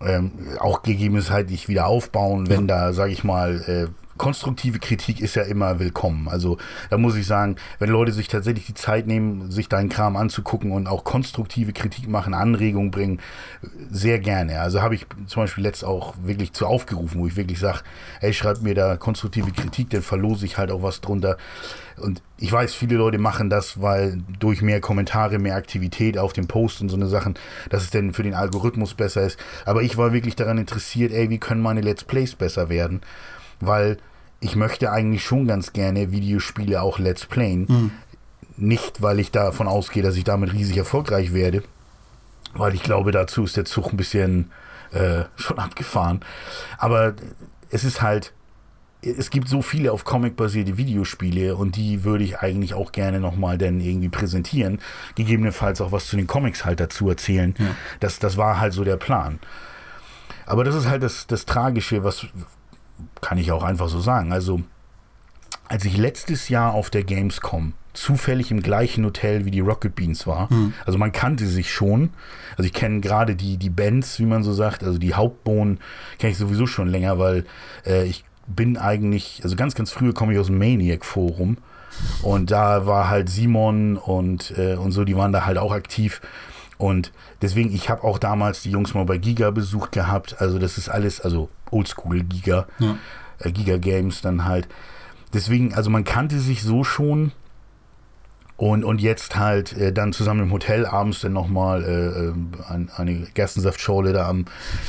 ähm, 0.00 0.32
auch 0.58 0.82
gegebenenfalls 0.82 1.50
wieder 1.68 1.86
aufbauen, 1.86 2.48
wenn 2.48 2.66
da, 2.66 2.92
sage 2.92 3.12
ich 3.12 3.24
mal, 3.24 3.60
äh, 3.66 4.03
konstruktive 4.16 4.78
Kritik 4.78 5.20
ist 5.20 5.34
ja 5.36 5.42
immer 5.42 5.78
willkommen. 5.78 6.28
Also 6.28 6.58
da 6.90 6.98
muss 6.98 7.16
ich 7.16 7.26
sagen, 7.26 7.56
wenn 7.78 7.90
Leute 7.90 8.12
sich 8.12 8.28
tatsächlich 8.28 8.66
die 8.66 8.74
Zeit 8.74 9.06
nehmen, 9.06 9.50
sich 9.50 9.68
deinen 9.68 9.88
Kram 9.88 10.16
anzugucken 10.16 10.72
und 10.72 10.86
auch 10.86 11.04
konstruktive 11.04 11.72
Kritik 11.72 12.08
machen, 12.08 12.34
Anregungen 12.34 12.90
bringen, 12.90 13.20
sehr 13.90 14.18
gerne. 14.18 14.60
Also 14.60 14.82
habe 14.82 14.94
ich 14.94 15.06
zum 15.26 15.42
Beispiel 15.42 15.64
letzt 15.64 15.84
auch 15.84 16.14
wirklich 16.22 16.52
zu 16.52 16.66
aufgerufen, 16.66 17.20
wo 17.20 17.26
ich 17.26 17.36
wirklich 17.36 17.58
sage, 17.58 17.80
ey, 18.20 18.32
schreibt 18.32 18.62
mir 18.62 18.74
da 18.74 18.96
konstruktive 18.96 19.50
Kritik, 19.50 19.90
dann 19.90 20.02
verlose 20.02 20.46
ich 20.46 20.58
halt 20.58 20.70
auch 20.70 20.82
was 20.82 21.00
drunter. 21.00 21.36
Und 21.96 22.22
ich 22.38 22.50
weiß, 22.50 22.74
viele 22.74 22.96
Leute 22.96 23.18
machen 23.18 23.50
das, 23.50 23.80
weil 23.80 24.18
durch 24.40 24.62
mehr 24.62 24.80
Kommentare, 24.80 25.38
mehr 25.38 25.54
Aktivität 25.54 26.18
auf 26.18 26.32
dem 26.32 26.48
Post 26.48 26.80
und 26.80 26.88
so 26.88 26.96
eine 26.96 27.06
Sachen, 27.06 27.34
dass 27.70 27.84
es 27.84 27.90
denn 27.90 28.12
für 28.12 28.24
den 28.24 28.34
Algorithmus 28.34 28.94
besser 28.94 29.22
ist. 29.22 29.38
Aber 29.64 29.82
ich 29.82 29.96
war 29.96 30.12
wirklich 30.12 30.34
daran 30.34 30.58
interessiert, 30.58 31.12
ey, 31.12 31.30
wie 31.30 31.38
können 31.38 31.62
meine 31.62 31.80
Let's 31.80 32.04
Plays 32.04 32.34
besser 32.34 32.68
werden? 32.68 33.00
Weil 33.60 33.98
ich 34.40 34.56
möchte 34.56 34.92
eigentlich 34.92 35.24
schon 35.24 35.46
ganz 35.46 35.72
gerne 35.72 36.10
Videospiele 36.10 36.82
auch 36.82 36.98
Let's 36.98 37.26
Playen. 37.26 37.66
Mhm. 37.68 37.90
Nicht, 38.56 39.02
weil 39.02 39.18
ich 39.18 39.30
davon 39.30 39.66
ausgehe, 39.66 40.02
dass 40.02 40.16
ich 40.16 40.24
damit 40.24 40.52
riesig 40.52 40.76
erfolgreich 40.76 41.32
werde, 41.32 41.62
weil 42.52 42.74
ich 42.74 42.82
glaube, 42.82 43.10
dazu 43.10 43.44
ist 43.44 43.56
der 43.56 43.64
Zug 43.64 43.92
ein 43.92 43.96
bisschen 43.96 44.52
äh, 44.92 45.24
schon 45.36 45.58
abgefahren. 45.58 46.20
Aber 46.78 47.14
es 47.70 47.84
ist 47.84 48.02
halt, 48.02 48.32
es 49.02 49.30
gibt 49.30 49.48
so 49.48 49.60
viele 49.60 49.92
auf 49.92 50.04
Comic 50.04 50.36
basierte 50.36 50.76
Videospiele 50.76 51.56
und 51.56 51.76
die 51.76 52.04
würde 52.04 52.24
ich 52.24 52.38
eigentlich 52.38 52.74
auch 52.74 52.92
gerne 52.92 53.20
nochmal 53.20 53.58
dann 53.58 53.80
irgendwie 53.80 54.08
präsentieren. 54.08 54.78
Gegebenenfalls 55.14 55.80
auch 55.80 55.92
was 55.92 56.06
zu 56.06 56.16
den 56.16 56.26
Comics 56.26 56.64
halt 56.64 56.80
dazu 56.80 57.08
erzählen. 57.08 57.54
Ja. 57.58 57.66
Das, 58.00 58.18
das 58.18 58.36
war 58.36 58.60
halt 58.60 58.72
so 58.72 58.84
der 58.84 58.96
Plan. 58.96 59.40
Aber 60.46 60.64
das 60.64 60.74
ist 60.74 60.86
halt 60.86 61.02
das, 61.02 61.26
das 61.26 61.46
Tragische, 61.46 62.04
was, 62.04 62.26
kann 63.20 63.38
ich 63.38 63.52
auch 63.52 63.62
einfach 63.62 63.88
so 63.88 64.00
sagen. 64.00 64.32
Also, 64.32 64.62
als 65.68 65.84
ich 65.84 65.96
letztes 65.96 66.48
Jahr 66.48 66.74
auf 66.74 66.90
der 66.90 67.04
Gamescom 67.04 67.74
zufällig 67.94 68.50
im 68.50 68.60
gleichen 68.60 69.04
Hotel 69.04 69.44
wie 69.44 69.50
die 69.50 69.60
Rocket 69.60 69.94
Beans 69.94 70.26
war, 70.26 70.50
hm. 70.50 70.74
also 70.84 70.98
man 70.98 71.12
kannte 71.12 71.46
sich 71.46 71.72
schon. 71.72 72.10
Also 72.56 72.64
ich 72.64 72.72
kenne 72.72 73.00
gerade 73.00 73.36
die, 73.36 73.56
die 73.56 73.70
Bands, 73.70 74.18
wie 74.18 74.26
man 74.26 74.42
so 74.42 74.52
sagt, 74.52 74.82
also 74.82 74.98
die 74.98 75.14
Hauptbohnen 75.14 75.78
kenne 76.18 76.32
ich 76.32 76.38
sowieso 76.38 76.66
schon 76.66 76.88
länger, 76.88 77.18
weil 77.18 77.44
äh, 77.86 78.04
ich 78.04 78.24
bin 78.46 78.76
eigentlich, 78.76 79.40
also 79.42 79.56
ganz, 79.56 79.74
ganz 79.74 79.90
früher 79.90 80.12
komme 80.12 80.32
ich 80.32 80.38
aus 80.38 80.46
dem 80.46 80.58
Maniac-Forum. 80.58 81.58
Und 82.22 82.50
da 82.50 82.86
war 82.86 83.08
halt 83.08 83.28
Simon 83.28 83.96
und, 83.96 84.52
äh, 84.58 84.74
und 84.74 84.90
so, 84.92 85.04
die 85.04 85.16
waren 85.16 85.32
da 85.32 85.46
halt 85.46 85.58
auch 85.58 85.72
aktiv. 85.72 86.20
Und 86.76 87.12
deswegen, 87.40 87.72
ich 87.72 87.88
habe 87.88 88.02
auch 88.02 88.18
damals 88.18 88.62
die 88.62 88.70
Jungs 88.70 88.94
mal 88.94 89.04
bei 89.04 89.18
Giga 89.18 89.50
besucht 89.50 89.92
gehabt. 89.92 90.40
Also 90.40 90.58
das 90.58 90.76
ist 90.76 90.88
alles, 90.88 91.20
also 91.20 91.48
Oldschool 91.74 92.22
Giga, 92.22 92.66
ja. 92.78 92.96
äh, 93.38 93.52
Giga 93.52 93.76
Games 93.78 94.20
dann 94.20 94.44
halt. 94.44 94.68
Deswegen, 95.32 95.74
also 95.74 95.90
man 95.90 96.04
kannte 96.04 96.38
sich 96.38 96.62
so 96.62 96.84
schon. 96.84 97.32
Und, 98.56 98.84
und 98.84 99.00
jetzt 99.00 99.34
halt 99.34 99.76
äh, 99.76 99.92
dann 99.92 100.12
zusammen 100.12 100.44
im 100.44 100.52
Hotel 100.52 100.86
abends 100.86 101.20
dann 101.20 101.32
nochmal 101.32 101.82
äh, 101.82 102.72
äh, 102.72 102.86
eine 102.96 103.26
Gerstensaftschorle 103.34 104.12
da 104.12 104.28
am, 104.28 104.44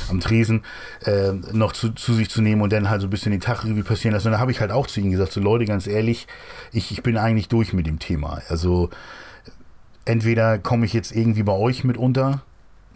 am 0.08 0.20
Tresen 0.20 0.62
äh, 1.04 1.32
noch 1.52 1.72
zu, 1.72 1.90
zu 1.90 2.14
sich 2.14 2.30
zu 2.30 2.42
nehmen 2.42 2.62
und 2.62 2.72
dann 2.72 2.88
halt 2.88 3.00
so 3.00 3.08
ein 3.08 3.10
bisschen 3.10 3.32
den 3.32 3.40
Tag 3.40 3.64
irgendwie 3.64 3.82
passieren 3.82 4.14
lassen. 4.14 4.28
Und 4.28 4.34
da 4.34 4.38
habe 4.38 4.52
ich 4.52 4.60
halt 4.60 4.70
auch 4.70 4.86
zu 4.86 5.00
ihnen 5.00 5.10
gesagt, 5.10 5.32
so 5.32 5.40
Leute, 5.40 5.64
ganz 5.64 5.88
ehrlich, 5.88 6.28
ich, 6.70 6.92
ich 6.92 7.02
bin 7.02 7.16
eigentlich 7.16 7.48
durch 7.48 7.72
mit 7.72 7.88
dem 7.88 7.98
Thema. 7.98 8.40
Also 8.48 8.88
entweder 10.04 10.58
komme 10.58 10.86
ich 10.86 10.92
jetzt 10.92 11.10
irgendwie 11.10 11.42
bei 11.42 11.52
euch 11.52 11.82
mit 11.82 11.96
unter, 11.96 12.42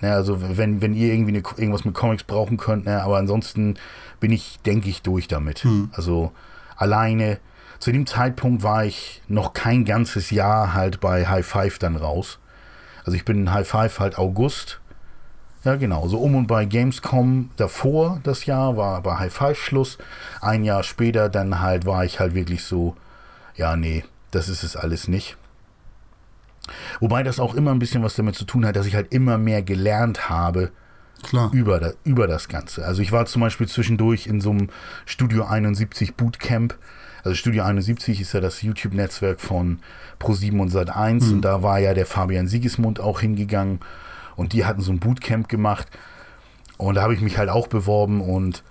ne, 0.00 0.12
also 0.12 0.38
wenn, 0.56 0.80
wenn 0.80 0.94
ihr 0.94 1.12
irgendwie 1.12 1.32
eine, 1.32 1.42
irgendwas 1.56 1.84
mit 1.84 1.94
Comics 1.94 2.24
brauchen 2.24 2.56
könnt, 2.56 2.86
ne, 2.86 3.02
aber 3.02 3.18
ansonsten 3.18 3.76
bin 4.20 4.30
ich, 4.32 4.60
denke 4.64 4.88
ich, 4.88 5.02
durch 5.02 5.28
damit. 5.28 5.64
Hm. 5.64 5.90
Also 5.92 6.32
alleine. 6.76 7.38
Zu 7.78 7.92
dem 7.92 8.06
Zeitpunkt 8.06 8.62
war 8.62 8.84
ich 8.84 9.22
noch 9.26 9.54
kein 9.54 9.86
ganzes 9.86 10.30
Jahr 10.30 10.74
halt 10.74 11.00
bei 11.00 11.26
High 11.26 11.46
Five 11.46 11.78
dann 11.78 11.96
raus. 11.96 12.38
Also 13.06 13.16
ich 13.16 13.24
bin 13.24 13.38
in 13.38 13.52
High 13.54 13.66
Five 13.66 13.98
halt 14.00 14.18
August. 14.18 14.80
Ja, 15.64 15.76
genau. 15.76 16.06
So 16.06 16.18
um 16.18 16.34
und 16.34 16.46
bei 16.46 16.66
Gamescom 16.66 17.50
davor 17.56 18.20
das 18.22 18.44
Jahr 18.44 18.76
war 18.76 19.00
bei 19.02 19.16
High 19.16 19.32
Five 19.32 19.58
Schluss. 19.58 19.96
Ein 20.42 20.64
Jahr 20.64 20.82
später 20.82 21.30
dann 21.30 21.60
halt 21.60 21.86
war 21.86 22.04
ich 22.04 22.20
halt 22.20 22.34
wirklich 22.34 22.64
so, 22.64 22.96
ja, 23.56 23.76
nee, 23.76 24.04
das 24.30 24.50
ist 24.50 24.62
es 24.62 24.76
alles 24.76 25.08
nicht. 25.08 25.38
Wobei 27.00 27.22
das 27.22 27.40
auch 27.40 27.54
immer 27.54 27.70
ein 27.70 27.78
bisschen 27.78 28.02
was 28.02 28.14
damit 28.14 28.34
zu 28.34 28.44
tun 28.44 28.66
hat, 28.66 28.76
dass 28.76 28.86
ich 28.86 28.94
halt 28.94 29.12
immer 29.12 29.38
mehr 29.38 29.62
gelernt 29.62 30.28
habe 30.28 30.70
Klar. 31.22 31.50
Über, 31.52 31.80
da, 31.80 31.92
über 32.04 32.26
das 32.26 32.48
Ganze. 32.48 32.84
Also 32.84 33.02
ich 33.02 33.12
war 33.12 33.26
zum 33.26 33.42
Beispiel 33.42 33.68
zwischendurch 33.68 34.26
in 34.26 34.40
so 34.40 34.50
einem 34.50 34.68
Studio 35.04 35.44
71 35.44 36.14
Bootcamp. 36.14 36.76
Also 37.22 37.34
Studio 37.34 37.64
71 37.64 38.20
ist 38.20 38.32
ja 38.32 38.40
das 38.40 38.62
YouTube-Netzwerk 38.62 39.40
von 39.40 39.80
Pro7 40.18 40.58
und 40.58 40.72
Sat1 40.72 41.24
mhm. 41.24 41.32
und 41.34 41.40
da 41.42 41.62
war 41.62 41.78
ja 41.78 41.92
der 41.92 42.06
Fabian 42.06 42.48
Siegesmund 42.48 43.00
auch 43.00 43.20
hingegangen 43.20 43.80
und 44.36 44.54
die 44.54 44.64
hatten 44.64 44.80
so 44.80 44.90
ein 44.92 45.00
Bootcamp 45.00 45.48
gemacht 45.48 45.86
und 46.78 46.94
da 46.94 47.02
habe 47.02 47.12
ich 47.12 47.20
mich 47.20 47.36
halt 47.36 47.50
auch 47.50 47.66
beworben 47.66 48.22
und 48.22 48.62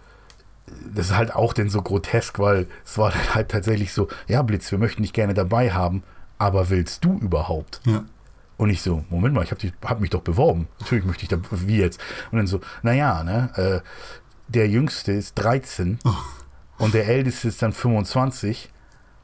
das 0.94 1.08
ist 1.08 1.16
halt 1.16 1.36
auch 1.36 1.54
denn 1.54 1.70
so 1.70 1.82
grotesk, 1.82 2.40
weil 2.40 2.68
es 2.84 2.98
war 2.98 3.12
dann 3.12 3.36
halt 3.36 3.50
tatsächlich 3.50 3.94
so, 3.94 4.08
ja 4.28 4.42
Blitz, 4.42 4.72
wir 4.72 4.80
möchten 4.80 5.04
dich 5.04 5.14
gerne 5.14 5.36
dabei 5.36 5.72
haben, 5.72 6.02
aber 6.40 6.70
willst 6.70 7.06
du 7.06 7.20
überhaupt? 7.20 7.82
Ja. 7.86 8.04
Und 8.58 8.70
ich 8.70 8.82
so, 8.82 9.06
Moment 9.10 9.36
mal, 9.36 9.44
ich 9.44 9.52
habe 9.52 9.72
hab 9.86 10.02
mich 10.02 10.10
doch 10.10 10.22
beworben. 10.22 10.68
Natürlich 10.80 11.06
möchte 11.06 11.24
ich 11.24 11.30
da, 11.30 11.38
wie 11.52 11.78
jetzt? 11.78 12.02
Und 12.32 12.40
dann 12.40 12.48
so, 12.48 12.60
naja, 12.82 13.24
ne, 13.24 13.52
äh, 13.56 13.80
der 14.50 14.68
Jüngste 14.68 15.12
ist 15.12 15.36
13 15.36 16.00
oh. 16.04 16.14
und 16.78 16.94
der 16.94 17.08
Älteste 17.08 17.48
ist 17.48 17.62
dann 17.62 17.72
25 17.72 18.70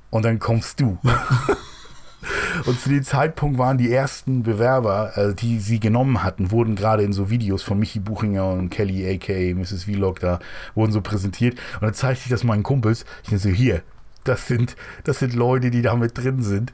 und 0.09 0.23
dann 0.23 0.39
kommst 0.39 0.79
du. 0.79 0.97
und 2.65 2.79
zu 2.79 2.89
dem 2.89 3.03
Zeitpunkt 3.03 3.57
waren 3.57 3.77
die 3.77 3.91
ersten 3.91 4.43
Bewerber, 4.43 5.17
äh, 5.17 5.33
die 5.33 5.59
sie 5.59 5.81
genommen 5.81 6.23
hatten, 6.23 6.51
wurden 6.51 6.75
gerade 6.75 7.03
in 7.03 7.11
so 7.11 7.29
Videos 7.29 7.63
von 7.63 7.77
Michi 7.77 7.99
Buchinger 7.99 8.47
und 8.51 8.69
Kelly 8.69 9.15
aka 9.15 9.53
Mrs. 9.53 9.83
Vlog 9.83 10.19
da, 10.21 10.39
wurden 10.75 10.93
so 10.93 11.01
präsentiert. 11.01 11.57
Und 11.75 11.83
dann 11.83 11.93
zeigte 11.93 12.23
ich 12.25 12.29
das 12.29 12.45
meinen 12.45 12.63
Kumpels. 12.63 13.03
Ich 13.23 13.29
denke 13.29 13.43
so, 13.43 13.49
hier, 13.49 13.81
das 14.23 14.47
sind, 14.47 14.77
das 15.03 15.19
sind 15.19 15.33
Leute, 15.33 15.71
die 15.71 15.81
da 15.81 15.95
mit 15.95 16.17
drin 16.17 16.41
sind. 16.41 16.71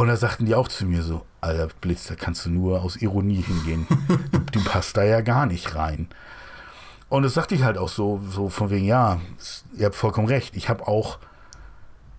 Und 0.00 0.06
da 0.06 0.16
sagten 0.16 0.46
die 0.46 0.54
auch 0.54 0.68
zu 0.68 0.86
mir 0.86 1.02
so, 1.02 1.26
Alter 1.42 1.68
Blitz, 1.82 2.06
da 2.06 2.14
kannst 2.14 2.46
du 2.46 2.50
nur 2.50 2.80
aus 2.80 2.96
Ironie 2.96 3.42
hingehen. 3.42 3.86
du, 4.32 4.38
du 4.50 4.64
passt 4.64 4.96
da 4.96 5.04
ja 5.04 5.20
gar 5.20 5.44
nicht 5.44 5.74
rein. 5.74 6.08
Und 7.10 7.22
das 7.22 7.34
sagte 7.34 7.54
ich 7.54 7.64
halt 7.64 7.76
auch 7.76 7.90
so, 7.90 8.18
so 8.30 8.48
von 8.48 8.70
wegen, 8.70 8.86
ja, 8.86 9.20
ihr 9.76 9.84
habt 9.84 9.94
vollkommen 9.94 10.26
recht. 10.26 10.56
Ich 10.56 10.70
habe 10.70 10.88
auch 10.88 11.18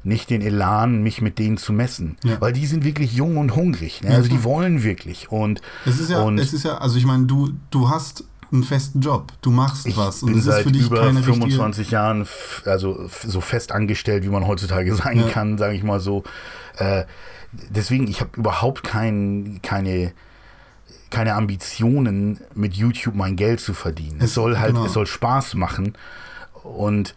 nicht 0.04 0.30
den 0.30 0.44
Elan, 0.44 1.02
mich 1.02 1.24
mit 1.24 1.40
denen 1.40 1.58
zu 1.58 1.74
messen. 1.74 2.18
Ja. 2.24 2.40
Weil 2.40 2.54
die 2.54 2.68
sind 2.68 2.84
wirklich 2.84 3.14
jung 3.14 3.38
und 3.38 3.56
hungrig. 3.56 4.04
Ne? 4.04 4.14
Also 4.14 4.30
die 4.30 4.44
wollen 4.44 4.84
wirklich. 4.84 5.32
Und, 5.32 5.60
es 5.88 6.00
ist 6.00 6.12
ja, 6.12 6.22
und 6.22 6.38
es 6.38 6.54
ist 6.54 6.62
ja, 6.62 6.78
also 6.78 7.00
ich 7.00 7.06
meine, 7.08 7.26
du, 7.26 7.50
du 7.72 7.90
hast 7.90 8.26
einen 8.52 8.64
festen 8.64 9.00
Job. 9.02 9.32
Du 9.42 9.52
machst 9.52 9.86
ich 9.86 9.96
was. 9.98 10.18
Ich 10.24 10.28
bin 10.28 10.42
seit 10.42 10.66
über 10.66 11.04
25 11.14 11.92
Jahren, 11.92 12.28
also 12.66 13.08
so 13.26 13.42
fest 13.42 13.72
angestellt, 13.72 14.24
wie 14.24 14.30
man 14.30 14.46
heutzutage 14.48 14.94
sein 14.96 15.20
ja. 15.20 15.28
kann, 15.30 15.58
sage 15.58 15.76
ich 15.76 15.84
mal 15.84 16.00
so. 16.00 16.24
Äh, 16.78 17.06
deswegen, 17.70 18.08
ich 18.08 18.20
habe 18.22 18.32
überhaupt 18.38 18.84
kein, 18.84 19.60
keine, 19.62 20.14
keine 21.10 21.34
Ambitionen, 21.36 22.40
mit 22.54 22.74
YouTube 22.74 23.16
mein 23.16 23.36
Geld 23.36 23.60
zu 23.60 23.74
verdienen. 23.74 24.18
Es, 24.20 24.26
Es- 24.26 24.34
soll 24.36 24.58
halt, 24.60 24.74
genau. 24.74 24.86
es 24.86 24.94
soll 24.94 25.08
Spaß 25.08 25.56
machen 25.56 25.94
und 26.64 27.16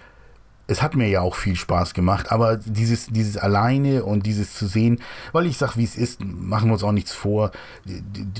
es 0.67 0.83
hat 0.83 0.95
mir 0.97 1.09
ja 1.09 1.21
auch 1.21 1.35
viel 1.35 1.57
Spaß 1.57 1.93
gemacht, 1.93 2.33
aber 2.33 2.57
dieses, 2.57 3.09
dieses 3.09 3.37
alleine 3.37 4.05
und 4.05 4.25
dieses 4.25 4.55
zu 4.55 4.67
sehen, 4.67 5.01
weil 5.33 5.47
ich 5.47 5.59
sag, 5.59 5.77
wie 5.77 5.85
es 5.85 5.97
ist, 5.97 6.25
machen 6.25 6.69
wir 6.69 6.75
uns 6.75 6.83
auch 6.83 6.93
nichts 6.93 7.13
vor. 7.13 7.51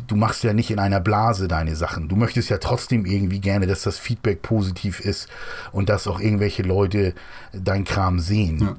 Du 0.07 0.17
machst 0.17 0.43
ja 0.43 0.55
nicht 0.55 0.71
in 0.71 0.79
einer 0.79 1.01
Blase 1.01 1.49
deine 1.49 1.77
Sachen. 1.77 2.09
Du 2.09 2.17
möchtest 2.17 2.49
ja 2.49 2.59
trotzdem 2.59 3.05
irgendwie 3.05 3.41
gerne, 3.41 3.67
dass 3.67 3.83
das 3.83 3.99
Feedback 3.99 4.41
positiv 4.43 5.01
ist 5.01 5.29
und 5.73 5.89
dass 5.89 6.07
auch 6.07 6.19
irgendwelche 6.19 6.63
Leute 6.63 7.15
dein 7.53 7.85
Kram 7.85 8.21
sehen. 8.21 8.61
Ja. 8.61 8.77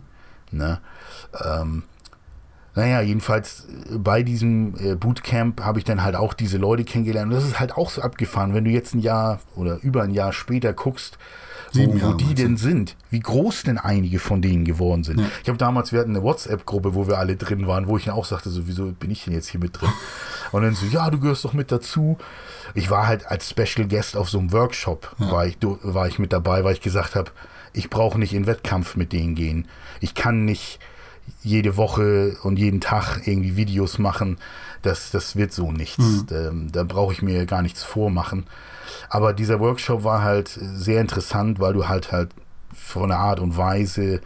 Ne? 0.51 0.79
Ähm, 1.43 1.83
naja, 2.75 3.01
jedenfalls 3.01 3.67
äh, 3.91 3.97
bei 3.97 4.21
diesem 4.23 4.75
äh, 4.79 4.95
Bootcamp 4.95 5.61
habe 5.61 5.79
ich 5.79 5.85
dann 5.85 6.03
halt 6.03 6.15
auch 6.15 6.33
diese 6.33 6.57
Leute 6.57 6.83
kennengelernt. 6.83 7.31
Und 7.31 7.37
das 7.37 7.47
ist 7.47 7.59
halt 7.59 7.77
auch 7.77 7.89
so 7.89 8.01
abgefahren, 8.01 8.53
wenn 8.53 8.65
du 8.65 8.71
jetzt 8.71 8.93
ein 8.93 8.99
Jahr 8.99 9.39
oder 9.55 9.79
über 9.81 10.03
ein 10.03 10.11
Jahr 10.11 10.33
später 10.33 10.73
guckst, 10.73 11.17
Sieben 11.75 12.01
wo, 12.01 12.07
wo 12.07 12.13
die 12.13 12.33
denn 12.33 12.57
sind, 12.57 12.95
wie 13.09 13.19
groß 13.19 13.63
denn 13.63 13.77
einige 13.77 14.19
von 14.19 14.41
denen 14.41 14.65
geworden 14.65 15.03
sind. 15.03 15.19
Ja. 15.19 15.25
Ich 15.43 15.49
habe 15.49 15.57
damals, 15.57 15.91
wir 15.91 15.99
hatten 15.99 16.11
eine 16.11 16.23
WhatsApp-Gruppe, 16.23 16.95
wo 16.95 17.07
wir 17.07 17.17
alle 17.17 17.35
drin 17.35 17.67
waren, 17.67 17.87
wo 17.87 17.97
ich 17.97 18.05
dann 18.05 18.15
auch 18.15 18.25
sagte, 18.25 18.49
so, 18.49 18.67
wieso 18.67 18.91
bin 18.91 19.11
ich 19.11 19.25
denn 19.25 19.33
jetzt 19.33 19.49
hier 19.49 19.59
mit 19.59 19.79
drin? 19.79 19.91
Und 20.51 20.63
dann 20.63 20.73
so, 20.75 20.85
ja, 20.85 21.09
du 21.09 21.19
gehörst 21.19 21.43
doch 21.45 21.53
mit 21.53 21.71
dazu. 21.71 22.17
Ich 22.73 22.89
war 22.89 23.07
halt 23.07 23.27
als 23.27 23.49
Special 23.49 23.87
Guest 23.87 24.15
auf 24.15 24.29
so 24.29 24.39
einem 24.39 24.51
Workshop, 24.51 25.15
war, 25.17 25.45
ich, 25.45 25.57
war 25.61 26.07
ich 26.07 26.19
mit 26.19 26.33
dabei, 26.33 26.63
weil 26.63 26.73
ich 26.73 26.81
gesagt 26.81 27.15
habe, 27.15 27.31
ich 27.73 27.89
brauche 27.89 28.17
nicht 28.17 28.33
in 28.33 28.47
Wettkampf 28.47 28.95
mit 28.95 29.11
denen 29.11 29.35
gehen. 29.35 29.67
Ich 29.99 30.15
kann 30.15 30.45
nicht 30.45 30.79
jede 31.41 31.77
Woche 31.77 32.37
und 32.43 32.57
jeden 32.57 32.81
Tag 32.81 33.21
irgendwie 33.25 33.55
Videos 33.55 33.97
machen. 33.99 34.37
Das, 34.81 35.11
das 35.11 35.35
wird 35.35 35.51
so 35.51 35.71
nichts. 35.71 36.25
Ähm, 36.31 36.71
da 36.71 36.83
brauche 36.83 37.13
ich 37.13 37.21
mir 37.21 37.45
gar 37.45 37.61
nichts 37.61 37.83
vormachen. 37.83 38.45
Aber 39.09 39.33
dieser 39.33 39.59
Workshop 39.59 40.03
war 40.03 40.21
halt 40.21 40.47
sehr 40.47 41.01
interessant, 41.01 41.59
weil 41.59 41.73
du 41.73 41.87
halt 41.87 42.11
halt 42.11 42.31
von 42.73 43.09
der 43.09 43.19
Art 43.19 43.39
und 43.39 43.57
Weise 43.57 44.21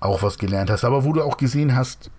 auch 0.00 0.22
was 0.22 0.38
gelernt 0.38 0.70
hast. 0.70 0.84
Aber 0.84 1.04
wo 1.04 1.12
du 1.12 1.22
auch 1.22 1.36
gesehen 1.36 1.76
hast, 1.76 2.10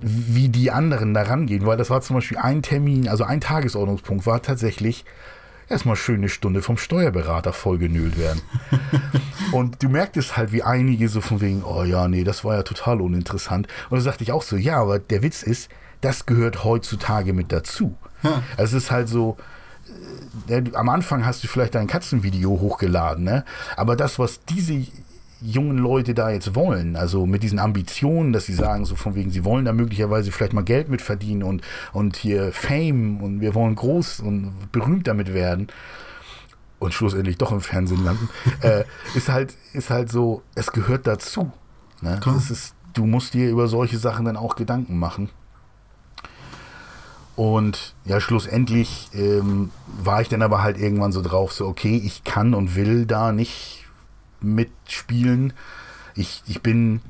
wie 0.00 0.48
die 0.48 0.70
anderen 0.70 1.14
da 1.14 1.22
rangehen, 1.22 1.66
weil 1.66 1.76
das 1.76 1.90
war 1.90 2.00
zum 2.00 2.16
Beispiel 2.16 2.38
ein 2.38 2.62
Termin, 2.62 3.08
also 3.08 3.24
ein 3.24 3.40
Tagesordnungspunkt 3.40 4.26
war 4.26 4.40
tatsächlich 4.40 5.04
erstmal 5.68 5.96
schön 5.96 6.16
eine 6.16 6.28
Stunde 6.28 6.62
vom 6.62 6.76
Steuerberater 6.76 7.52
vollgenölt 7.52 8.18
werden. 8.18 8.40
Und 9.52 9.82
du 9.82 9.88
merktest 9.88 10.36
halt, 10.36 10.52
wie 10.52 10.62
einige 10.62 11.08
so 11.08 11.20
von 11.20 11.40
wegen, 11.40 11.62
oh 11.64 11.84
ja, 11.84 12.08
nee, 12.08 12.24
das 12.24 12.44
war 12.44 12.56
ja 12.56 12.62
total 12.62 13.00
uninteressant. 13.00 13.68
Und 13.88 13.98
da 13.98 14.02
sagte 14.02 14.24
ich 14.24 14.32
auch 14.32 14.42
so, 14.42 14.56
ja, 14.56 14.80
aber 14.80 14.98
der 14.98 15.22
Witz 15.22 15.42
ist, 15.42 15.70
das 16.00 16.26
gehört 16.26 16.64
heutzutage 16.64 17.32
mit 17.32 17.52
dazu. 17.52 17.96
Ja. 18.22 18.42
Es 18.56 18.72
ist 18.72 18.90
halt 18.90 19.08
so, 19.08 19.36
am 20.74 20.88
Anfang 20.88 21.24
hast 21.24 21.44
du 21.44 21.48
vielleicht 21.48 21.74
dein 21.74 21.86
Katzenvideo 21.86 22.50
hochgeladen, 22.60 23.24
ne? 23.24 23.44
Aber 23.76 23.96
das, 23.96 24.18
was 24.18 24.44
diese 24.44 24.84
jungen 25.42 25.78
Leute 25.78 26.14
da 26.14 26.30
jetzt 26.30 26.54
wollen, 26.54 26.96
also 26.96 27.26
mit 27.26 27.42
diesen 27.42 27.58
Ambitionen, 27.58 28.32
dass 28.32 28.46
sie 28.46 28.54
sagen, 28.54 28.84
so 28.84 28.94
von 28.94 29.14
wegen, 29.14 29.30
sie 29.30 29.44
wollen 29.44 29.64
da 29.64 29.72
möglicherweise 29.72 30.32
vielleicht 30.32 30.52
mal 30.52 30.64
Geld 30.64 30.88
mit 30.88 31.00
verdienen 31.00 31.42
und, 31.42 31.62
und 31.92 32.16
hier 32.16 32.52
Fame 32.52 33.22
und 33.22 33.40
wir 33.40 33.54
wollen 33.54 33.74
groß 33.74 34.20
und 34.20 34.52
berühmt 34.72 35.06
damit 35.06 35.32
werden 35.32 35.68
und 36.78 36.94
schlussendlich 36.94 37.38
doch 37.38 37.52
im 37.52 37.60
Fernsehen 37.60 38.04
landen, 38.04 38.28
äh, 38.62 38.84
ist 39.14 39.28
halt, 39.28 39.54
ist 39.72 39.90
halt 39.90 40.10
so, 40.10 40.42
es 40.54 40.72
gehört 40.72 41.06
dazu. 41.06 41.50
Ne? 42.02 42.18
Ist, 42.50 42.74
du 42.94 43.06
musst 43.06 43.34
dir 43.34 43.50
über 43.50 43.68
solche 43.68 43.98
Sachen 43.98 44.24
dann 44.24 44.36
auch 44.36 44.56
Gedanken 44.56 44.98
machen. 44.98 45.30
Und 47.36 47.94
ja, 48.04 48.20
schlussendlich 48.20 49.08
ähm, 49.14 49.70
war 49.86 50.20
ich 50.20 50.28
dann 50.28 50.42
aber 50.42 50.62
halt 50.62 50.78
irgendwann 50.78 51.12
so 51.12 51.22
drauf, 51.22 51.52
so, 51.52 51.66
okay, 51.66 52.00
ich 52.04 52.24
kann 52.24 52.54
und 52.54 52.74
will 52.76 53.06
da 53.06 53.32
nicht 53.32 53.86
mitspielen. 54.40 55.52
Ich, 56.14 56.42
ich 56.46 56.60
bin, 56.60 57.00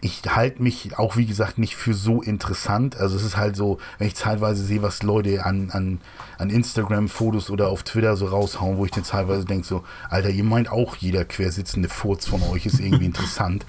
ich 0.00 0.22
halte 0.26 0.62
mich 0.62 0.98
auch, 0.98 1.16
wie 1.16 1.26
gesagt, 1.26 1.58
nicht 1.58 1.76
für 1.76 1.94
so 1.94 2.22
interessant. 2.22 2.96
Also 2.96 3.16
es 3.16 3.22
ist 3.22 3.36
halt 3.36 3.54
so, 3.54 3.78
wenn 3.98 4.08
ich 4.08 4.16
zeitweise 4.16 4.64
sehe, 4.64 4.82
was 4.82 5.02
Leute 5.02 5.44
an, 5.44 5.70
an, 5.70 6.00
an 6.38 6.50
Instagram-Fotos 6.50 7.50
oder 7.50 7.68
auf 7.68 7.82
Twitter 7.82 8.16
so 8.16 8.26
raushauen, 8.26 8.78
wo 8.78 8.86
ich 8.86 8.90
dann 8.90 9.04
teilweise 9.04 9.44
denke, 9.44 9.66
so, 9.66 9.84
Alter, 10.08 10.30
ihr 10.30 10.44
meint 10.44 10.70
auch, 10.72 10.96
jeder 10.96 11.24
quersitzende 11.24 11.88
Furz 11.88 12.26
von 12.26 12.42
euch 12.42 12.66
ist 12.66 12.80
irgendwie 12.80 13.04
interessant. 13.06 13.66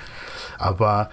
Aber 0.61 1.09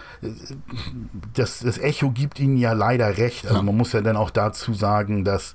das, 1.35 1.61
das 1.61 1.79
Echo 1.79 2.11
gibt 2.11 2.39
ihnen 2.41 2.57
ja 2.57 2.73
leider 2.73 3.17
recht. 3.19 3.45
Also 3.47 3.59
Ja. 3.59 3.63
man 3.63 3.77
muss 3.77 3.93
ja 3.93 4.01
dann 4.01 4.17
auch 4.17 4.31
dazu 4.31 4.75
sagen, 4.75 5.25
dass 5.25 5.55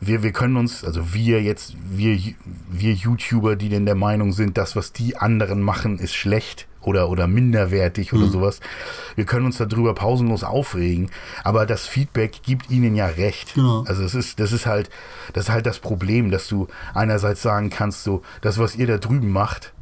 wir, 0.00 0.22
wir 0.24 0.32
können 0.32 0.56
uns, 0.56 0.84
also 0.84 1.14
wir 1.14 1.42
jetzt, 1.42 1.74
wir, 1.88 2.18
wir 2.68 2.92
YouTuber, 2.92 3.54
die 3.54 3.68
denn 3.68 3.86
der 3.86 3.94
Meinung 3.94 4.32
sind, 4.32 4.58
das, 4.58 4.74
was 4.74 4.92
die 4.92 5.16
anderen 5.16 5.62
machen, 5.62 5.98
ist 6.00 6.14
schlecht 6.14 6.66
oder, 6.80 7.08
oder 7.08 7.28
minderwertig 7.28 8.12
oder 8.12 8.26
sowas. 8.26 8.58
Wir 9.14 9.24
können 9.26 9.46
uns 9.46 9.58
darüber 9.58 9.94
pausenlos 9.94 10.42
aufregen, 10.42 11.08
aber 11.44 11.66
das 11.66 11.86
Feedback 11.86 12.42
gibt 12.42 12.68
ihnen 12.68 12.96
ja 12.96 13.06
recht. 13.06 13.54
Genau. 13.54 13.84
Also 13.86 14.02
es 14.02 14.16
ist, 14.16 14.40
das 14.40 14.50
ist 14.50 14.66
halt, 14.66 14.90
das 15.34 15.44
ist 15.44 15.50
halt 15.50 15.66
das 15.66 15.78
Problem, 15.78 16.32
dass 16.32 16.48
du 16.48 16.66
einerseits 16.94 17.40
sagen 17.40 17.70
kannst, 17.70 18.02
so, 18.02 18.22
das, 18.40 18.58
was 18.58 18.74
ihr 18.74 18.88
da 18.88 18.98
drüben 18.98 19.30
macht, 19.30 19.72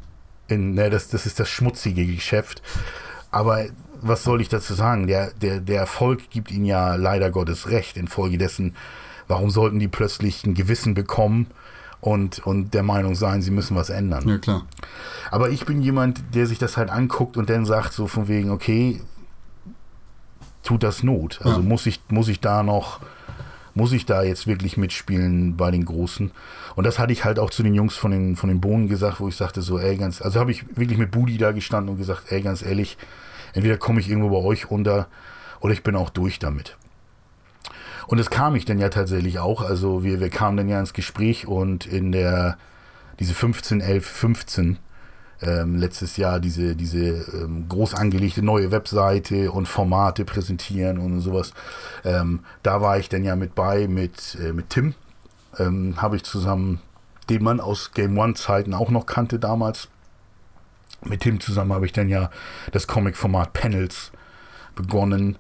in, 0.51 0.75
ne, 0.75 0.91
das, 0.91 1.09
das 1.09 1.27
ist 1.27 1.41
das 1.41 1.49
schmutzige 1.49 2.07
Geschäft. 2.07 2.63
Aber 3.31 3.65
was 4.03 4.25
soll 4.25 4.41
ich 4.41 4.49
dazu 4.49 4.75
sagen? 4.75 5.07
Der, 5.07 5.31
der, 5.33 5.61
der 5.61 5.79
Erfolg 5.81 6.31
gibt 6.31 6.51
ihnen 6.51 6.65
ja 6.65 6.95
leider 6.97 7.31
Gottes 7.31 7.69
recht. 7.71 7.97
Infolgedessen, 7.97 8.75
warum 9.29 9.51
sollten 9.51 9.79
die 9.79 9.89
plötzlich 9.89 10.45
ein 10.45 10.55
Gewissen 10.55 10.95
bekommen 10.95 11.47
und, 12.01 12.39
und 12.47 12.73
der 12.75 12.83
Meinung 12.83 13.15
sein, 13.15 13.43
sie 13.43 13.51
müssen 13.51 13.77
was 13.77 13.91
ändern? 13.91 14.27
Ja, 14.27 14.39
klar. 14.39 14.67
Aber 15.31 15.51
ich 15.51 15.67
bin 15.67 15.83
jemand, 15.83 16.23
der 16.35 16.47
sich 16.47 16.59
das 16.59 16.77
halt 16.77 16.91
anguckt 16.91 17.37
und 17.37 17.51
dann 17.51 17.67
sagt 17.67 17.93
so 17.93 18.07
von 18.07 18.27
wegen, 18.27 18.51
okay, 18.51 19.01
tut 20.63 20.83
das 20.83 21.03
Not? 21.03 21.41
Also 21.45 21.61
Ja. 21.61 21.67
muss 21.67 21.87
ich, 21.87 22.01
muss 22.09 22.29
ich 22.29 22.41
da 22.41 22.63
noch, 22.63 23.01
muss 23.81 23.93
ich 23.93 24.05
da 24.05 24.23
jetzt 24.23 24.47
wirklich 24.47 24.77
mitspielen 24.77 25.57
bei 25.57 25.71
den 25.71 25.87
Großen? 25.87 26.31
Und 26.77 26.87
das 26.87 26.99
hatte 26.99 27.15
ich 27.15 27.25
halt 27.25 27.39
auch 27.39 27.49
zu 27.49 27.63
den 27.63 27.73
Jungs 27.73 27.97
von 27.97 28.11
den, 28.11 28.37
von 28.37 28.51
den 28.51 28.61
Bohnen 28.61 28.89
gesagt, 28.89 29.21
wo 29.21 29.29
ich 29.29 29.37
sagte 29.37 29.63
so, 29.63 29.79
ey, 29.79 29.97
ganz, 29.97 30.21
also 30.21 30.39
habe 30.39 30.51
ich 30.51 30.77
wirklich 30.77 30.99
mit 30.99 31.11
Budi 31.11 31.39
da 31.39 31.53
gestanden 31.53 31.89
und 31.89 31.97
gesagt, 31.97 32.31
ey, 32.31 32.43
ganz 32.43 32.61
ehrlich, 32.61 32.99
entweder 33.55 33.79
komme 33.79 33.99
ich 34.01 34.11
irgendwo 34.11 34.29
bei 34.29 34.47
euch 34.47 34.71
unter 34.71 35.09
oder 35.61 35.73
ich 35.73 35.83
bin 35.83 35.97
auch 35.97 36.11
durch 36.11 36.39
damit. 36.39 36.77
Und 38.07 38.19
das 38.19 38.29
kam 38.29 38.55
ich 38.55 38.67
dann 38.67 38.79
ja 38.79 38.91
tatsächlich 38.91 39.39
auch. 39.39 39.63
Also 39.63 40.05
wir, 40.05 40.21
wir 40.21 40.29
kamen 40.29 40.59
dann 40.59 40.69
ja 40.69 40.79
ins 40.79 40.93
Gespräch 40.93 41.47
und 41.47 41.87
in 41.87 42.13
der, 42.13 42.59
diese 43.19 43.33
15, 43.33 43.81
11, 43.81 44.07
15, 44.07 44.79
ähm, 45.43 45.77
letztes 45.77 46.17
Jahr 46.17 46.41
diese, 46.41 46.77
diese 46.77 46.99
ähm, 46.99 47.67
groß 47.69 47.95
angelegte 47.95 48.43
neue 48.43 48.71
Webseite 48.71 49.51
und 49.53 49.67
Formate 49.67 50.25
präsentieren 50.25 50.99
und 50.99 51.21
sowas. 51.21 51.53
Ähm, 52.05 52.41
da 52.63 52.81
war 52.81 52.99
ich 52.99 53.09
dann 53.09 53.25
ja 53.25 53.37
mit 53.37 53.55
bei 53.55 53.89
mit, 53.89 54.37
äh, 54.41 54.53
mit 54.53 54.71
Tim. 54.71 54.95
Ähm, 55.59 56.01
Habe 56.01 56.17
ich 56.17 56.25
zusammen, 56.25 56.81
den 57.29 57.43
man 57.43 57.61
aus 57.61 57.93
Game 57.93 58.17
One-Zeiten 58.19 58.75
auch 58.75 58.91
noch 58.91 59.07
kannte 59.07 59.39
damals. 59.39 59.89
Mit 61.03 61.21
Tim 61.21 61.41
zusammen 61.41 61.73
habe 61.73 61.87
ich 61.87 61.93
dann 61.93 62.09
ja 62.09 62.31
das 62.73 62.87
Comic-Format 62.87 63.55
Panels 63.55 64.13
begonnen. 64.75 65.39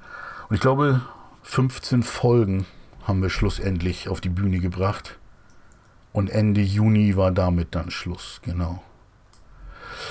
Und 0.48 0.54
ich 0.54 0.60
glaube, 0.60 1.02
15 1.42 2.02
Folgen 2.02 2.66
haben 3.04 3.22
wir 3.22 3.30
schlussendlich 3.30 4.08
auf 4.08 4.20
die 4.20 4.30
Bühne 4.30 4.60
gebracht. 4.60 5.18
Und 6.12 6.30
Ende 6.30 6.60
Juni 6.60 7.16
war 7.16 7.30
damit 7.30 7.74
dann 7.74 7.90
Schluss, 7.90 8.40
genau. 8.42 8.82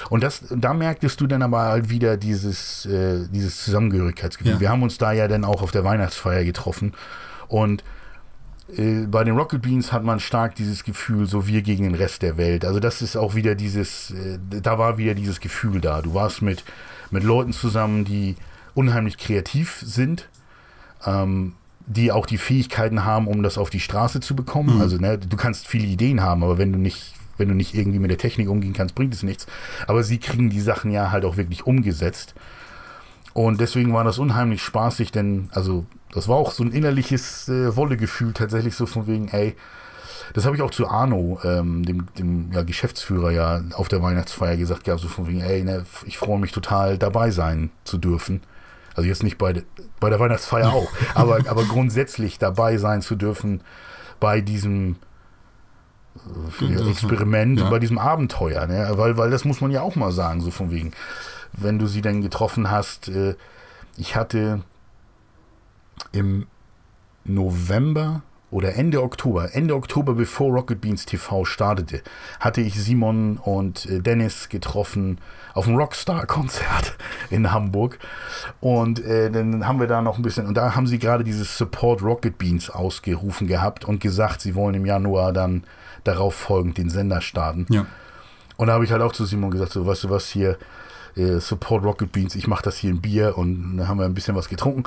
Und 0.09 0.23
das, 0.23 0.43
da 0.49 0.73
merktest 0.73 1.19
du 1.21 1.27
dann 1.27 1.41
aber 1.41 1.61
halt 1.63 1.89
wieder 1.89 2.17
dieses, 2.17 2.85
äh, 2.85 3.27
dieses 3.29 3.63
Zusammengehörigkeitsgefühl. 3.63 4.53
Ja. 4.53 4.59
Wir 4.59 4.69
haben 4.69 4.83
uns 4.83 4.97
da 4.97 5.11
ja 5.11 5.27
dann 5.27 5.45
auch 5.45 5.61
auf 5.61 5.71
der 5.71 5.83
Weihnachtsfeier 5.83 6.43
getroffen. 6.43 6.93
Und 7.47 7.83
äh, 8.75 9.05
bei 9.07 9.23
den 9.23 9.35
Rocket 9.35 9.61
Beans 9.61 9.91
hat 9.91 10.03
man 10.03 10.19
stark 10.19 10.55
dieses 10.55 10.83
Gefühl, 10.83 11.25
so 11.25 11.47
wir 11.47 11.61
gegen 11.61 11.83
den 11.83 11.95
Rest 11.95 12.21
der 12.21 12.37
Welt. 12.37 12.65
Also 12.65 12.79
das 12.79 13.01
ist 13.01 13.15
auch 13.15 13.35
wieder 13.35 13.55
dieses, 13.55 14.11
äh, 14.11 14.39
da 14.61 14.77
war 14.77 14.97
wieder 14.97 15.15
dieses 15.15 15.39
Gefühl 15.39 15.81
da. 15.81 16.01
Du 16.01 16.13
warst 16.13 16.41
mit, 16.41 16.63
mit 17.11 17.23
Leuten 17.23 17.53
zusammen, 17.53 18.05
die 18.05 18.35
unheimlich 18.75 19.17
kreativ 19.17 19.81
sind, 19.83 20.29
ähm, 21.05 21.53
die 21.85 22.11
auch 22.11 22.27
die 22.27 22.37
Fähigkeiten 22.37 23.03
haben, 23.03 23.27
um 23.27 23.41
das 23.41 23.57
auf 23.57 23.69
die 23.69 23.79
Straße 23.79 24.19
zu 24.19 24.35
bekommen. 24.35 24.79
Also 24.79 24.97
ne, 24.97 25.17
du 25.17 25.37
kannst 25.37 25.67
viele 25.67 25.87
Ideen 25.87 26.21
haben, 26.21 26.43
aber 26.43 26.59
wenn 26.59 26.71
du 26.71 26.77
nicht 26.77 27.15
wenn 27.39 27.47
du 27.47 27.55
nicht 27.55 27.73
irgendwie 27.73 27.99
mit 27.99 28.11
der 28.11 28.17
Technik 28.17 28.49
umgehen 28.49 28.73
kannst, 28.73 28.95
bringt 28.95 29.13
es 29.13 29.23
nichts. 29.23 29.47
Aber 29.87 30.03
sie 30.03 30.19
kriegen 30.19 30.49
die 30.49 30.61
Sachen 30.61 30.91
ja 30.91 31.11
halt 31.11 31.25
auch 31.25 31.37
wirklich 31.37 31.65
umgesetzt. 31.65 32.35
Und 33.33 33.61
deswegen 33.61 33.93
war 33.93 34.03
das 34.03 34.17
unheimlich 34.17 34.61
spaßig, 34.61 35.11
denn, 35.11 35.49
also, 35.53 35.85
das 36.11 36.27
war 36.27 36.35
auch 36.35 36.51
so 36.51 36.63
ein 36.63 36.71
innerliches 36.71 37.47
äh, 37.47 37.75
Wollegefühl, 37.75 38.33
tatsächlich 38.33 38.75
so 38.75 38.85
von 38.85 39.07
wegen, 39.07 39.29
ey, 39.29 39.55
das 40.33 40.45
habe 40.45 40.55
ich 40.55 40.61
auch 40.61 40.71
zu 40.71 40.87
Arno, 40.87 41.39
ähm, 41.43 41.83
dem, 41.85 42.07
dem 42.17 42.51
ja, 42.51 42.63
Geschäftsführer, 42.63 43.31
ja 43.31 43.61
auf 43.73 43.87
der 43.87 44.01
Weihnachtsfeier 44.01 44.57
gesagt, 44.57 44.87
ja, 44.87 44.97
so 44.97 45.07
von 45.07 45.27
wegen, 45.27 45.41
ey, 45.41 45.63
ne, 45.63 45.85
ich 46.05 46.17
freue 46.17 46.39
mich 46.39 46.51
total 46.51 46.97
dabei 46.97 47.31
sein 47.31 47.71
zu 47.83 47.97
dürfen. 47.97 48.41
Also 48.95 49.07
jetzt 49.07 49.23
nicht 49.23 49.37
bei, 49.37 49.63
bei 49.99 50.09
der 50.09 50.19
Weihnachtsfeier 50.19 50.73
auch, 50.73 50.89
aber, 51.15 51.39
aber 51.47 51.63
grundsätzlich 51.63 52.37
dabei 52.39 52.77
sein 52.77 53.01
zu 53.01 53.15
dürfen 53.15 53.61
bei 54.19 54.41
diesem 54.41 54.97
Experiment, 56.89 57.59
ja. 57.59 57.69
bei 57.69 57.79
diesem 57.79 57.97
Abenteuer. 57.97 58.67
Ne? 58.67 58.89
Weil, 58.93 59.17
weil 59.17 59.31
das 59.31 59.45
muss 59.45 59.61
man 59.61 59.71
ja 59.71 59.81
auch 59.81 59.95
mal 59.95 60.11
sagen, 60.11 60.41
so 60.41 60.51
von 60.51 60.71
wegen. 60.71 60.91
Wenn 61.53 61.79
du 61.79 61.87
sie 61.87 62.01
dann 62.01 62.21
getroffen 62.21 62.69
hast, 62.69 63.09
äh, 63.09 63.35
ich 63.97 64.15
hatte 64.15 64.61
im 66.11 66.47
November 67.25 68.21
oder 68.51 68.75
Ende 68.75 69.03
Oktober, 69.03 69.53
Ende 69.53 69.75
Oktober, 69.75 70.13
bevor 70.13 70.51
Rocket 70.51 70.81
Beans 70.81 71.05
TV 71.05 71.45
startete, 71.45 72.01
hatte 72.39 72.61
ich 72.61 72.81
Simon 72.81 73.37
und 73.37 73.85
äh, 73.85 73.99
Dennis 73.99 74.49
getroffen 74.49 75.19
auf 75.53 75.65
dem 75.65 75.75
Rockstar-Konzert 75.75 76.97
in 77.29 77.51
Hamburg. 77.51 77.99
Und 78.59 79.03
äh, 79.03 79.29
dann 79.29 79.67
haben 79.67 79.79
wir 79.79 79.87
da 79.87 80.01
noch 80.01 80.17
ein 80.17 80.23
bisschen, 80.23 80.47
und 80.47 80.55
da 80.55 80.75
haben 80.75 80.87
sie 80.87 80.99
gerade 80.99 81.23
dieses 81.23 81.57
Support 81.57 82.01
Rocket 82.01 82.37
Beans 82.37 82.69
ausgerufen 82.69 83.47
gehabt 83.47 83.85
und 83.85 83.99
gesagt, 83.99 84.41
sie 84.41 84.55
wollen 84.55 84.75
im 84.75 84.85
Januar 84.85 85.33
dann 85.33 85.63
darauf 86.03 86.33
folgend 86.33 86.77
den 86.77 86.89
Sender 86.89 87.21
starten. 87.21 87.67
Ja. 87.69 87.85
Und 88.57 88.67
da 88.67 88.73
habe 88.73 88.83
ich 88.83 88.91
halt 88.91 89.01
auch 89.01 89.13
zu 89.13 89.25
Simon 89.25 89.51
gesagt, 89.51 89.71
so, 89.71 89.85
weißt 89.85 90.05
du 90.05 90.09
was, 90.09 90.27
hier, 90.27 90.57
äh, 91.15 91.39
Support 91.39 91.83
Rocket 91.83 92.11
Beans, 92.11 92.35
ich 92.35 92.47
mache 92.47 92.63
das 92.63 92.77
hier 92.77 92.89
in 92.89 93.01
Bier 93.01 93.37
und 93.37 93.77
dann 93.77 93.87
haben 93.87 93.99
wir 93.99 94.05
ein 94.05 94.13
bisschen 94.13 94.35
was 94.35 94.49
getrunken 94.49 94.83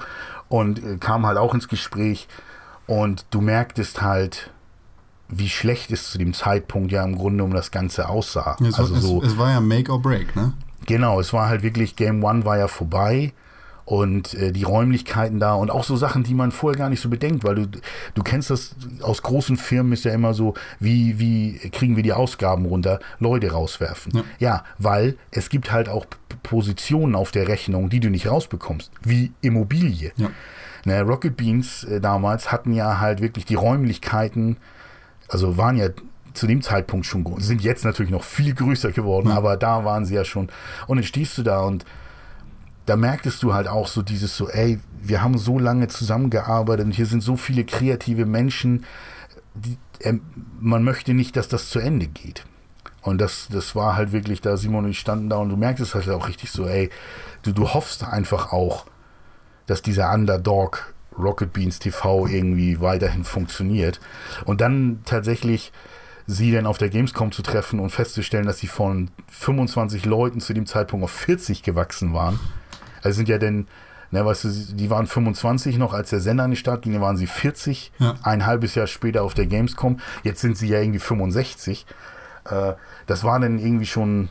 und 0.48 0.82
äh, 0.82 0.96
kam 0.98 1.26
halt 1.26 1.38
auch 1.38 1.54
ins 1.54 1.68
Gespräch 1.68 2.28
und 2.92 3.24
du 3.30 3.40
merktest 3.40 4.02
halt, 4.02 4.50
wie 5.30 5.48
schlecht 5.48 5.90
es 5.92 6.10
zu 6.10 6.18
dem 6.18 6.34
Zeitpunkt 6.34 6.92
ja 6.92 7.02
im 7.02 7.16
Grunde 7.16 7.42
um 7.42 7.54
das 7.54 7.70
Ganze 7.70 8.10
aussah. 8.10 8.58
Es, 8.60 8.78
also 8.78 8.94
war, 8.94 9.00
so, 9.00 9.22
es, 9.22 9.32
es, 9.32 9.38
war 9.38 9.50
ja 9.50 9.60
Make 9.60 9.90
or 9.90 10.02
Break, 10.02 10.36
ne? 10.36 10.52
Genau, 10.84 11.18
es 11.18 11.32
war 11.32 11.48
halt 11.48 11.62
wirklich, 11.62 11.96
Game 11.96 12.22
One 12.22 12.44
war 12.44 12.58
ja 12.58 12.68
vorbei 12.68 13.32
und 13.86 14.34
äh, 14.34 14.52
die 14.52 14.64
Räumlichkeiten 14.64 15.40
da 15.40 15.54
und 15.54 15.70
auch 15.70 15.84
so 15.84 15.96
Sachen, 15.96 16.22
die 16.22 16.34
man 16.34 16.52
vorher 16.52 16.78
gar 16.78 16.90
nicht 16.90 17.00
so 17.00 17.08
bedenkt, 17.08 17.44
weil 17.44 17.54
du, 17.54 17.66
du 18.14 18.22
kennst 18.22 18.50
das 18.50 18.76
aus 19.00 19.22
großen 19.22 19.56
Firmen 19.56 19.94
ist 19.94 20.04
ja 20.04 20.12
immer 20.12 20.34
so, 20.34 20.52
wie, 20.78 21.18
wie 21.18 21.70
kriegen 21.70 21.96
wir 21.96 22.02
die 22.02 22.12
Ausgaben 22.12 22.66
runter, 22.66 23.00
Leute 23.20 23.52
rauswerfen. 23.52 24.12
Ja. 24.14 24.24
ja, 24.38 24.64
weil 24.76 25.16
es 25.30 25.48
gibt 25.48 25.72
halt 25.72 25.88
auch 25.88 26.04
Positionen 26.42 27.14
auf 27.14 27.30
der 27.30 27.48
Rechnung, 27.48 27.88
die 27.88 28.00
du 28.00 28.10
nicht 28.10 28.26
rausbekommst, 28.26 28.90
wie 29.02 29.32
Immobilie. 29.40 30.12
Ja. 30.16 30.28
Ne, 30.84 31.02
Rocket 31.02 31.36
Beans 31.36 31.84
äh, 31.84 32.00
damals 32.00 32.50
hatten 32.50 32.72
ja 32.72 32.98
halt 33.00 33.20
wirklich 33.20 33.44
die 33.44 33.54
Räumlichkeiten, 33.54 34.56
also 35.28 35.56
waren 35.56 35.76
ja 35.76 35.88
zu 36.34 36.46
dem 36.46 36.62
Zeitpunkt 36.62 37.06
schon, 37.06 37.24
sind 37.38 37.62
jetzt 37.62 37.84
natürlich 37.84 38.10
noch 38.10 38.24
viel 38.24 38.54
größer 38.54 38.90
geworden, 38.90 39.28
ja. 39.28 39.36
aber 39.36 39.56
da 39.56 39.84
waren 39.84 40.04
sie 40.04 40.14
ja 40.14 40.24
schon. 40.24 40.48
Und 40.86 40.96
dann 40.96 41.04
stehst 41.04 41.38
du 41.38 41.42
da 41.42 41.60
und 41.60 41.84
da 42.86 42.96
merktest 42.96 43.42
du 43.42 43.54
halt 43.54 43.68
auch 43.68 43.86
so 43.86 44.02
dieses 44.02 44.36
so, 44.36 44.48
ey, 44.48 44.80
wir 45.00 45.22
haben 45.22 45.38
so 45.38 45.58
lange 45.58 45.88
zusammengearbeitet 45.88 46.86
und 46.86 46.92
hier 46.92 47.06
sind 47.06 47.22
so 47.22 47.36
viele 47.36 47.64
kreative 47.64 48.26
Menschen, 48.26 48.84
die, 49.54 49.78
äh, 50.00 50.14
man 50.60 50.82
möchte 50.82 51.14
nicht, 51.14 51.36
dass 51.36 51.48
das 51.48 51.68
zu 51.70 51.78
Ende 51.78 52.06
geht. 52.06 52.44
Und 53.02 53.20
das, 53.20 53.48
das 53.50 53.74
war 53.74 53.96
halt 53.96 54.12
wirklich 54.12 54.40
da, 54.40 54.56
Simon 54.56 54.84
und 54.84 54.90
ich 54.90 55.00
standen 55.00 55.28
da 55.28 55.36
und 55.36 55.48
du 55.48 55.56
merkst 55.56 55.94
halt 55.94 56.08
auch 56.08 56.28
richtig 56.28 56.50
so, 56.50 56.66
ey, 56.66 56.88
du, 57.42 57.52
du 57.52 57.68
hoffst 57.68 58.04
einfach 58.04 58.52
auch, 58.52 58.86
dass 59.66 59.82
dieser 59.82 60.12
Underdog 60.12 60.92
Rocket 61.18 61.52
Beans 61.52 61.78
TV 61.78 62.26
irgendwie 62.26 62.80
weiterhin 62.80 63.24
funktioniert. 63.24 64.00
Und 64.44 64.60
dann 64.60 65.00
tatsächlich 65.04 65.72
sie 66.26 66.52
dann 66.52 66.66
auf 66.66 66.78
der 66.78 66.88
Gamescom 66.88 67.32
zu 67.32 67.42
treffen 67.42 67.80
und 67.80 67.90
festzustellen, 67.90 68.46
dass 68.46 68.58
sie 68.58 68.66
von 68.66 69.10
25 69.28 70.04
Leuten 70.04 70.40
zu 70.40 70.54
dem 70.54 70.66
Zeitpunkt 70.66 71.04
auf 71.04 71.10
40 71.10 71.62
gewachsen 71.62 72.14
waren. 72.14 72.38
Also 73.02 73.16
sind 73.16 73.28
ja 73.28 73.38
denn, 73.38 73.66
ne, 74.10 74.24
weißt 74.24 74.44
du, 74.44 74.48
die 74.74 74.90
waren 74.90 75.06
25 75.06 75.78
noch, 75.78 75.92
als 75.92 76.10
der 76.10 76.20
Sender 76.20 76.44
an 76.44 76.52
den 76.52 76.56
Start 76.56 76.82
ging, 76.82 76.92
dann 76.92 77.02
waren 77.02 77.16
sie 77.16 77.26
40, 77.26 77.92
ja. 77.98 78.14
ein 78.22 78.46
halbes 78.46 78.74
Jahr 78.74 78.86
später 78.86 79.22
auf 79.22 79.34
der 79.34 79.46
Gamescom. 79.46 79.98
Jetzt 80.22 80.40
sind 80.40 80.56
sie 80.56 80.68
ja 80.68 80.80
irgendwie 80.80 81.00
65. 81.00 81.86
Äh, 82.44 82.74
das 83.06 83.24
war 83.24 83.40
dann 83.40 83.58
irgendwie 83.58 83.86
schon, 83.86 84.28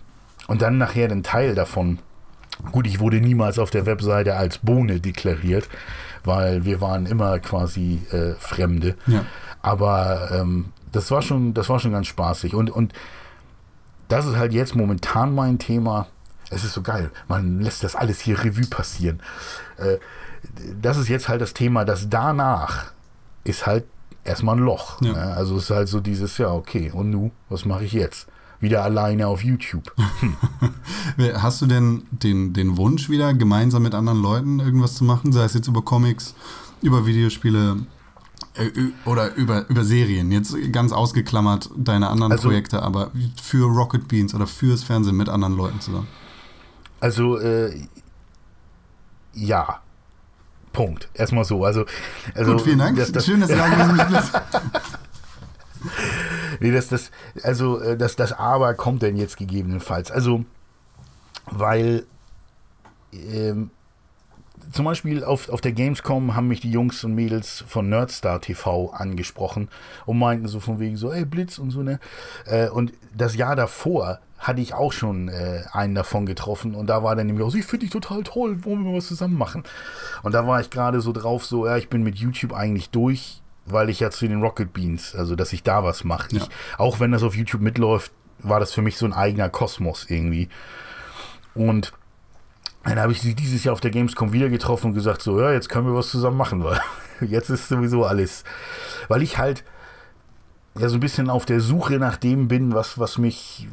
und 0.48 0.62
dann 0.62 0.78
nachher 0.78 1.12
ein 1.12 1.24
Teil 1.24 1.56
davon 1.56 2.00
Gut, 2.72 2.88
ich 2.88 3.00
wurde 3.00 3.22
niemals 3.22 3.60
auf 3.60 3.70
der 3.70 3.86
Webseite 3.86 4.36
als 4.36 4.60
Bohne 4.60 5.00
deklariert, 5.00 5.68
weil 6.24 6.66
wir 6.66 6.82
waren 6.82 7.06
immer 7.06 7.40
quasi 7.40 8.02
äh, 8.12 8.34
Fremde. 8.40 8.96
Ja. 9.08 9.26
Aber 9.62 10.30
ähm, 10.32 10.74
das 10.92 11.12
war 11.12 11.22
schon, 11.22 11.54
das 11.54 11.70
war 11.70 11.80
schon 11.80 11.92
ganz 11.92 12.08
spaßig. 12.08 12.54
Und, 12.54 12.70
und 12.70 12.94
das 14.08 14.26
ist 14.26 14.36
halt 14.36 14.54
jetzt 14.54 14.76
momentan 14.76 15.34
mein 15.34 15.60
Thema. 15.60 16.08
Es 16.50 16.64
ist 16.64 16.74
so 16.74 16.82
geil. 16.82 17.12
Man 17.28 17.62
lässt 17.62 17.84
das 17.84 17.96
alles 17.96 18.20
hier 18.20 18.44
Revue 18.44 18.68
passieren. 18.68 19.22
Äh, 19.78 19.98
das 20.82 20.98
ist 20.98 21.08
jetzt 21.08 21.30
halt 21.30 21.42
das 21.42 21.54
Thema, 21.54 21.86
dass 21.86 22.10
danach 22.10 22.92
ist 23.44 23.66
halt 23.66 23.86
erstmal 24.24 24.56
ein 24.56 24.64
Loch. 24.64 25.02
Ja. 25.02 25.14
Ne? 25.14 25.34
Also 25.36 25.58
es 25.58 25.64
ist 25.64 25.70
halt 25.72 25.88
so 25.88 26.00
dieses, 26.00 26.38
ja, 26.38 26.52
okay, 26.52 26.92
und 26.94 27.10
nu, 27.10 27.32
was 27.50 27.66
mache 27.66 27.86
ich 27.86 27.94
jetzt? 27.94 28.28
Wieder 28.62 28.84
alleine 28.84 29.28
auf 29.28 29.44
YouTube. 29.44 29.92
Hast 31.36 31.62
du 31.62 31.66
denn 31.66 32.04
den, 32.12 32.54
den 32.54 32.78
Wunsch 32.78 33.10
wieder, 33.10 33.34
gemeinsam 33.34 33.84
mit 33.84 33.94
anderen 33.94 34.22
Leuten 34.22 34.60
irgendwas 34.60 34.96
zu 34.96 35.04
machen, 35.04 35.32
sei 35.32 35.44
es 35.44 35.54
jetzt 35.54 35.68
über 35.68 35.82
Comics, 35.82 36.36
über 36.82 37.06
Videospiele 37.06 37.78
äh, 38.56 38.70
oder 39.06 39.36
über, 39.36 39.68
über 39.68 39.84
Serien? 39.84 40.32
Jetzt 40.32 40.56
ganz 40.72 40.92
ausgeklammert 40.94 41.70
deine 41.76 42.10
anderen 42.10 42.32
also, 42.32 42.48
Projekte, 42.50 42.84
aber 42.84 43.12
für 43.42 43.66
Rocket 43.66 44.08
Beans 44.08 44.34
oder 44.36 44.48
fürs 44.48 44.84
Fernsehen 44.84 45.18
mit 45.18 45.28
anderen 45.28 45.58
Leuten 45.58 45.82
zusammen? 45.82 46.08
Also, 47.00 47.40
äh, 47.40 47.88
ja. 49.34 49.82
Punkt. 50.72 51.10
Erstmal 51.14 51.44
so. 51.44 51.66
Also, 51.66 51.86
also 52.36 52.54
Gut, 52.54 52.62
vielen 52.62 52.80
Dank. 52.80 52.98
Das, 52.98 53.12
das, 53.12 53.26
Schön, 53.26 53.42
dass 53.42 53.50
du 53.50 53.58
sagen 53.58 54.00
nee, 56.62 56.72
das, 56.72 56.88
das, 56.88 57.12
also 57.44 57.80
äh, 57.80 57.98
das, 57.98 58.16
das 58.16 58.34
Aber 58.34 58.74
kommt 58.74 59.02
denn 59.02 59.18
jetzt 59.18 59.38
gegebenenfalls. 59.38 60.12
Also, 60.12 60.46
weil 61.52 62.06
ähm, 63.14 63.72
zum 64.72 64.86
Beispiel 64.86 65.24
auf, 65.24 65.50
auf 65.50 65.62
der 65.62 65.74
Gamescom 65.74 66.36
haben 66.36 66.48
mich 66.48 66.62
die 66.62 66.72
Jungs 66.72 67.04
und 67.04 67.14
Mädels 67.14 67.64
von 67.68 67.90
Nerdstar 67.90 68.40
TV 68.42 68.92
angesprochen 68.92 69.70
und 70.06 70.20
meinten 70.20 70.48
so 70.48 70.60
von 70.60 70.80
wegen 70.80 70.96
so, 70.98 71.12
ey, 71.12 71.26
Blitz 71.26 71.58
und 71.58 71.72
so, 71.72 71.84
ne? 71.84 72.00
Äh, 72.46 72.70
und 72.70 72.94
das 73.16 73.36
Jahr 73.36 73.56
davor 73.56 74.20
hatte 74.38 74.62
ich 74.62 74.74
auch 74.74 74.92
schon 74.92 75.28
äh, 75.28 75.64
einen 75.72 75.94
davon 75.94 76.26
getroffen 76.26 76.74
und 76.74 76.88
da 76.88 77.04
war 77.04 77.16
dann 77.16 77.28
nämlich 77.28 77.46
auch, 77.46 77.54
ich 77.54 77.66
finde 77.66 77.86
dich 77.86 77.92
total 77.92 78.24
toll, 78.24 78.64
wollen 78.64 78.84
wir 78.84 78.92
mal 78.92 78.98
was 78.98 79.08
zusammen 79.08 79.38
machen? 79.38 79.64
Und 80.24 80.34
da 80.34 80.48
war 80.48 80.62
ich 80.62 80.70
gerade 80.70 81.02
so 81.02 81.12
drauf, 81.12 81.46
so, 81.46 81.68
ja, 81.68 81.78
ich 81.78 81.90
bin 81.90 82.02
mit 82.04 82.16
YouTube 82.16 82.54
eigentlich 82.54 82.90
durch 82.90 83.41
weil 83.72 83.90
ich 83.90 84.00
ja 84.00 84.12
zu 84.12 84.28
den 84.28 84.42
Rocket 84.42 84.74
Beans, 84.74 85.16
also 85.16 85.36
dass 85.36 85.54
ich 85.54 85.64
da 85.64 85.84
was 85.84 86.04
mache. 86.04 86.36
Ja. 86.36 86.44
Auch 86.78 87.00
wenn 87.00 87.12
das 87.12 87.24
auf 87.24 87.36
YouTube 87.36 87.62
mitläuft, 87.62 88.12
war 88.40 88.60
das 88.60 88.74
für 88.74 88.82
mich 88.82 88.98
so 88.98 89.06
ein 89.06 89.14
eigener 89.14 89.50
Kosmos 89.50 90.06
irgendwie. 90.10 90.50
Und 91.54 91.94
dann 92.84 93.00
habe 93.00 93.12
ich 93.12 93.22
sie 93.22 93.36
dieses 93.36 93.64
Jahr 93.64 93.74
auf 93.74 93.82
der 93.82 93.92
Gamescom 93.92 94.34
wieder 94.34 94.50
getroffen 94.50 94.88
und 94.88 94.94
gesagt, 94.94 95.22
so, 95.22 95.40
ja, 95.40 95.52
jetzt 95.52 95.70
können 95.70 95.86
wir 95.86 95.96
was 95.96 96.10
zusammen 96.10 96.38
machen, 96.38 96.64
weil 96.64 96.80
jetzt 97.22 97.50
ist 97.50 97.68
sowieso 97.68 98.06
alles. 98.06 98.44
Weil 99.08 99.22
ich 99.22 99.38
halt 99.38 99.64
ja 100.80 100.90
so 100.90 100.98
ein 100.98 101.02
bisschen 101.02 101.30
auf 101.30 101.46
der 101.46 101.60
Suche 101.60 102.00
nach 102.00 102.18
dem 102.18 102.48
bin, 102.48 102.74
was, 102.74 102.98
was 102.98 103.18
mich, 103.18 103.68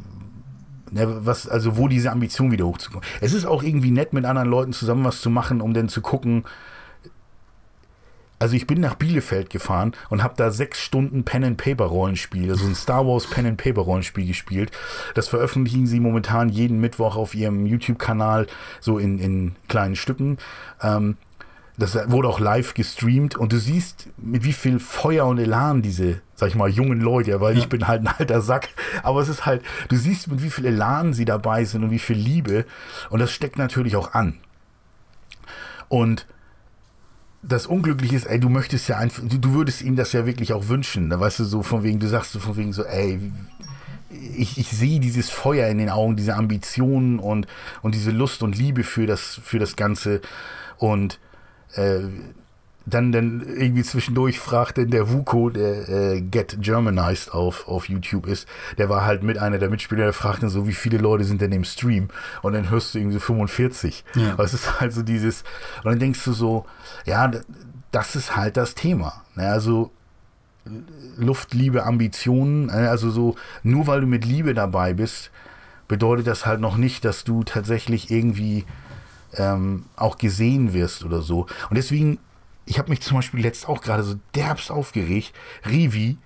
ne, 0.91 1.25
was, 1.25 1.49
also 1.49 1.77
wo 1.77 1.89
diese 1.89 2.11
Ambition 2.11 2.51
wieder 2.51 2.67
hochzukommen. 2.67 3.07
Es 3.21 3.33
ist 3.33 3.47
auch 3.47 3.63
irgendwie 3.63 3.91
nett, 3.91 4.13
mit 4.13 4.25
anderen 4.25 4.49
Leuten 4.49 4.73
zusammen 4.73 5.05
was 5.05 5.21
zu 5.21 5.31
machen, 5.31 5.61
um 5.61 5.73
dann 5.73 5.89
zu 5.89 6.03
gucken, 6.03 6.45
also 8.39 8.55
ich 8.55 8.67
bin 8.67 8.81
nach 8.81 8.95
Bielefeld 8.95 9.51
gefahren 9.51 9.93
und 10.11 10.23
habe 10.23 10.35
da 10.37 10.51
sechs 10.51 10.81
Stunden 10.81 11.25
Pen 11.25 11.45
and 11.45 11.57
Paper 11.57 11.85
Rollenspiel, 11.85 12.51
also 12.51 12.67
ein 12.67 12.75
Star 12.75 13.07
Wars 13.07 13.27
Pen 13.27 13.47
and 13.47 13.63
Paper 13.63 13.83
Rollenspiel 13.83 14.27
gespielt. 14.27 14.71
Das 15.15 15.29
veröffentlichen 15.29 15.87
sie 15.87 16.01
momentan 16.01 16.49
jeden 16.49 16.81
Mittwoch 16.81 17.17
auf 17.17 17.35
ihrem 17.35 17.67
YouTube-Kanal 17.67 18.47
so 18.81 18.99
in, 18.99 19.19
in 19.19 19.57
kleinen 19.69 19.97
Stücken. 19.97 20.39
Ähm, 20.83 21.17
das 21.79 21.97
wurde 22.11 22.29
auch 22.29 22.41
live 22.41 22.75
gestreamt 22.75 23.37
und 23.37 23.53
du 23.53 23.59
siehst, 23.59 24.09
mit 24.17 24.43
wie 24.43 24.53
viel 24.53 24.81
Feuer 24.81 25.27
und 25.27 25.39
Elan 25.39 25.81
diese, 25.81 26.21
sag 26.35 26.49
ich 26.49 26.57
mal, 26.57 26.69
jungen 26.69 27.01
Leute, 27.01 27.41
weil 27.41 27.55
ja. 27.55 27.61
ich 27.61 27.69
bin 27.69 27.87
halt 27.87 28.03
ein 28.03 28.09
alter 28.19 28.41
Sack, 28.41 28.69
aber 29.05 29.21
es 29.21 29.29
ist 29.29 29.47
halt, 29.47 29.63
du 29.89 29.97
siehst, 29.97 30.27
mit 30.29 30.43
wie 30.43 30.51
viel 30.51 30.67
Elan 30.67 31.13
sie 31.13 31.25
dabei 31.25 31.65
sind 31.65 31.85
und 31.85 31.93
wie 31.93 32.01
viel 32.01 32.17
Liebe 32.17 32.67
und 33.11 33.21
das 33.21 33.31
steckt 33.31 33.59
natürlich 33.59 33.95
auch 33.95 34.13
an. 34.13 34.39
Und 35.89 36.27
das 37.43 37.67
Unglückliche 37.67 38.17
ist, 38.17 38.27
ey, 38.27 38.41
du 38.41 38.49
möchtest 38.49 38.89
ja 38.89 38.97
einfach, 38.97 39.23
du, 39.23 39.39
du, 39.39 39.53
würdest 39.53 39.83
ihm 39.83 39.97
das 39.97 40.13
ja 40.13 40.27
wirklich 40.27 40.53
auch 40.53 40.69
wünschen. 40.69 41.11
Da 41.11 41.21
weißt 41.21 41.39
du 41.41 41.45
so 41.45 41.63
von 41.63 41.83
wegen, 41.83 42.01
du 42.01 42.09
sagst 42.09 42.33
so 42.33 42.41
von 42.41 42.57
wegen 42.57 42.73
so, 42.73 42.85
ey, 42.85 43.21
ich, 44.11 44.59
ich 44.59 44.69
sehe 44.71 45.01
dieses 45.01 45.31
Feuer 45.31 45.69
in 45.69 45.79
den 45.79 45.91
Augen, 45.91 46.17
diese 46.17 46.35
Ambitionen 46.35 47.19
und, 47.19 47.47
und 47.83 47.95
diese 47.95 48.11
Lust 48.11 48.43
und 48.43 48.57
Liebe 48.57 48.83
für 48.83 49.07
das, 49.07 49.41
für 49.45 49.59
das 49.59 49.77
Ganze. 49.77 50.21
Und 50.79 51.21
äh, 51.75 52.01
dann, 52.91 53.13
dann 53.13 53.41
irgendwie 53.41 53.83
zwischendurch 53.83 54.39
fragte 54.39 54.87
der 54.87 55.13
Vuko, 55.13 55.51
der 55.51 55.89
äh, 55.89 56.21
Get 56.21 56.59
Germanized 56.61 57.33
auf, 57.33 57.69
auf 57.69 57.89
YouTube 57.89 58.27
ist, 58.27 58.49
der 58.79 58.89
war 58.89 59.05
halt 59.05 59.23
mit 59.23 59.39
einer 59.39 59.59
der 59.59 59.71
Mitspieler, 59.71 60.05
der 60.05 60.13
fragte 60.13 60.49
so, 60.49 60.67
wie 60.67 60.75
viele 60.75 60.99
Leute 60.99 61.25
sind 61.25 61.41
denn 61.41 61.53
im 61.53 61.65
Stream? 61.65 62.09
Und 62.43 62.53
dann 62.53 62.71
hörst 62.71 62.95
du 62.95 62.99
irgendwie 62.99 63.15
so 63.15 63.21
45. 63.21 64.05
Ja. 64.15 64.33
Aber 64.33 64.45
es 64.45 64.55
ist 64.55 64.81
halt 64.81 64.93
so 64.93 65.03
dieses, 65.03 65.43
und 65.85 65.93
dann 65.93 65.99
denkst 65.99 66.25
du 66.25 66.33
so, 66.33 66.67
ja, 67.05 67.31
das 67.91 68.17
ist 68.17 68.37
halt 68.37 68.57
das 68.57 68.75
Thema. 68.75 69.23
Ne? 69.35 69.49
Also 69.49 69.91
Luft, 71.17 71.55
Liebe, 71.55 71.85
Ambitionen, 71.85 72.69
äh, 72.69 72.89
also 72.89 73.11
so, 73.11 73.37
nur 73.63 73.87
weil 73.87 74.03
du 74.03 74.07
mit 74.07 74.25
Liebe 74.25 74.55
dabei 74.55 74.95
bist, 74.95 75.31
bedeutet 75.89 76.27
das 76.27 76.47
halt 76.47 76.61
noch 76.61 76.77
nicht, 76.77 77.05
dass 77.05 77.25
du 77.25 77.45
tatsächlich 77.45 78.11
irgendwie 78.11 78.65
ähm, 79.35 79.85
auch 79.97 80.19
gesehen 80.19 80.73
wirst 80.73 81.05
oder 81.05 81.23
so. 81.23 81.47
Und 81.71 81.77
deswegen, 81.77 82.19
ich 82.69 82.79
habe 82.79 82.91
mich 82.91 83.01
zum 83.01 83.17
Beispiel 83.17 83.41
letzt 83.41 83.69
auch 83.69 83.81
gerade 83.81 84.03
so 84.03 84.15
derbst 84.35 84.71
aufgeregt. 84.71 85.33
Rivi, 85.69 86.19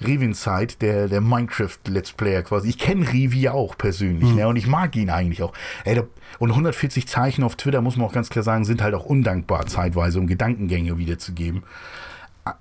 Rivinside, 0.00 0.74
der, 0.80 1.08
der 1.08 1.20
Minecraft-Let's 1.20 2.12
Player 2.12 2.42
quasi. 2.42 2.68
Ich 2.68 2.78
kenne 2.78 3.12
Rivi 3.12 3.48
auch 3.48 3.76
persönlich, 3.76 4.28
Mhm. 4.30 4.36
ne? 4.36 4.48
Und 4.48 4.56
ich 4.56 4.68
mag 4.68 4.94
ihn 4.94 5.10
eigentlich 5.10 5.42
auch. 5.42 5.52
Ey, 5.84 5.94
der, 5.96 6.06
und 6.38 6.50
140 6.50 7.08
Zeichen 7.08 7.42
auf 7.42 7.56
Twitter, 7.56 7.80
muss 7.80 7.96
man 7.96 8.06
auch 8.06 8.12
ganz 8.12 8.30
klar 8.30 8.44
sagen, 8.44 8.64
sind 8.64 8.80
halt 8.80 8.94
auch 8.94 9.04
undankbar 9.06 9.66
zeitweise, 9.66 10.20
um 10.20 10.28
Gedankengänge 10.28 10.98
wiederzugeben. 10.98 11.64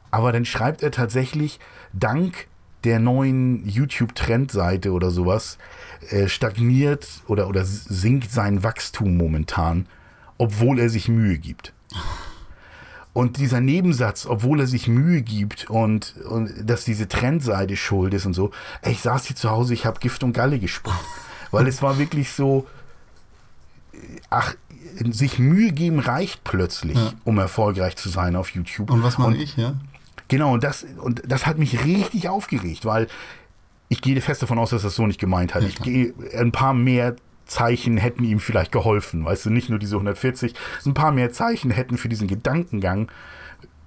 Aber 0.10 0.32
dann 0.32 0.46
schreibt 0.46 0.82
er 0.82 0.90
tatsächlich, 0.92 1.60
dank 1.94 2.48
der 2.84 3.00
neuen 3.00 3.68
YouTube-Trendseite 3.70 4.92
oder 4.92 5.12
sowas, 5.12 5.58
äh, 6.10 6.28
stagniert 6.28 7.08
oder, 7.28 7.48
oder 7.48 7.66
sinkt 7.66 8.32
sein 8.32 8.64
Wachstum 8.64 9.16
momentan, 9.18 9.86
obwohl 10.40 10.80
er 10.80 10.90
sich 10.90 11.08
Mühe 11.08 11.38
gibt. 11.38 11.74
Und 13.18 13.38
dieser 13.38 13.62
Nebensatz, 13.62 14.28
obwohl 14.28 14.60
er 14.60 14.68
sich 14.68 14.88
Mühe 14.88 15.24
gibt 15.24 15.70
und, 15.72 16.14
und 16.30 16.70
dass 16.70 16.86
diese 16.86 17.08
Trendseite 17.08 17.76
schuld 17.76 18.14
ist 18.14 18.28
und 18.28 18.36
so, 18.36 18.52
ey, 18.84 18.92
ich 18.92 19.02
saß 19.02 19.26
hier 19.26 19.36
zu 19.36 19.50
Hause, 19.50 19.74
ich 19.74 19.88
habe 19.88 20.00
Gift 20.00 20.24
und 20.24 20.34
Galle 20.34 20.60
gespuckt. 20.60 20.96
Weil 21.52 21.66
es 21.68 21.82
war 21.82 21.98
wirklich 21.98 22.32
so, 22.32 22.68
ach, 24.30 24.54
sich 25.10 25.40
Mühe 25.40 25.72
geben 25.72 25.98
reicht 26.00 26.44
plötzlich, 26.44 26.96
Ja. 26.96 27.14
um 27.24 27.40
erfolgreich 27.40 27.96
zu 27.96 28.10
sein 28.10 28.36
auf 28.36 28.50
YouTube. 28.52 28.92
Und 28.92 29.02
was 29.02 29.18
mache 29.18 29.30
Und- 29.30 29.42
ich, 29.42 29.58
ja? 29.58 29.74
Genau, 30.28 30.54
und 30.54 30.64
das, 30.64 30.86
und 31.02 31.24
das 31.26 31.46
hat 31.48 31.58
mich 31.58 31.86
richtig 31.86 32.30
aufgeregt, 32.30 32.86
weil 32.86 33.08
ich 33.90 34.02
gehe 34.02 34.20
fest 34.22 34.42
davon 34.44 34.60
aus, 34.60 34.70
dass 34.72 34.84
er 34.84 34.88
das 34.90 34.96
so 34.96 35.08
nicht 35.08 35.20
gemeint 35.20 35.56
hat. 35.56 35.64
Ja, 35.64 35.70
ich 35.70 35.80
gehe, 35.82 36.14
ein 36.38 36.52
paar 36.52 36.74
mehr 36.76 37.16
Zeichen 37.48 37.98
hätten 37.98 38.24
ihm 38.24 38.40
vielleicht 38.40 38.72
geholfen, 38.72 39.26
weißt 39.26 39.46
du, 39.46 39.50
nicht 39.50 39.70
nur 39.70 39.80
diese 39.80 39.96
140, 39.96 40.54
ein 40.86 40.94
paar 40.94 41.12
mehr 41.12 41.32
Zeichen 41.32 41.72
hätten 41.72 41.98
für 41.98 42.10
diesen 42.10 42.28
Gedankengang 42.28 43.12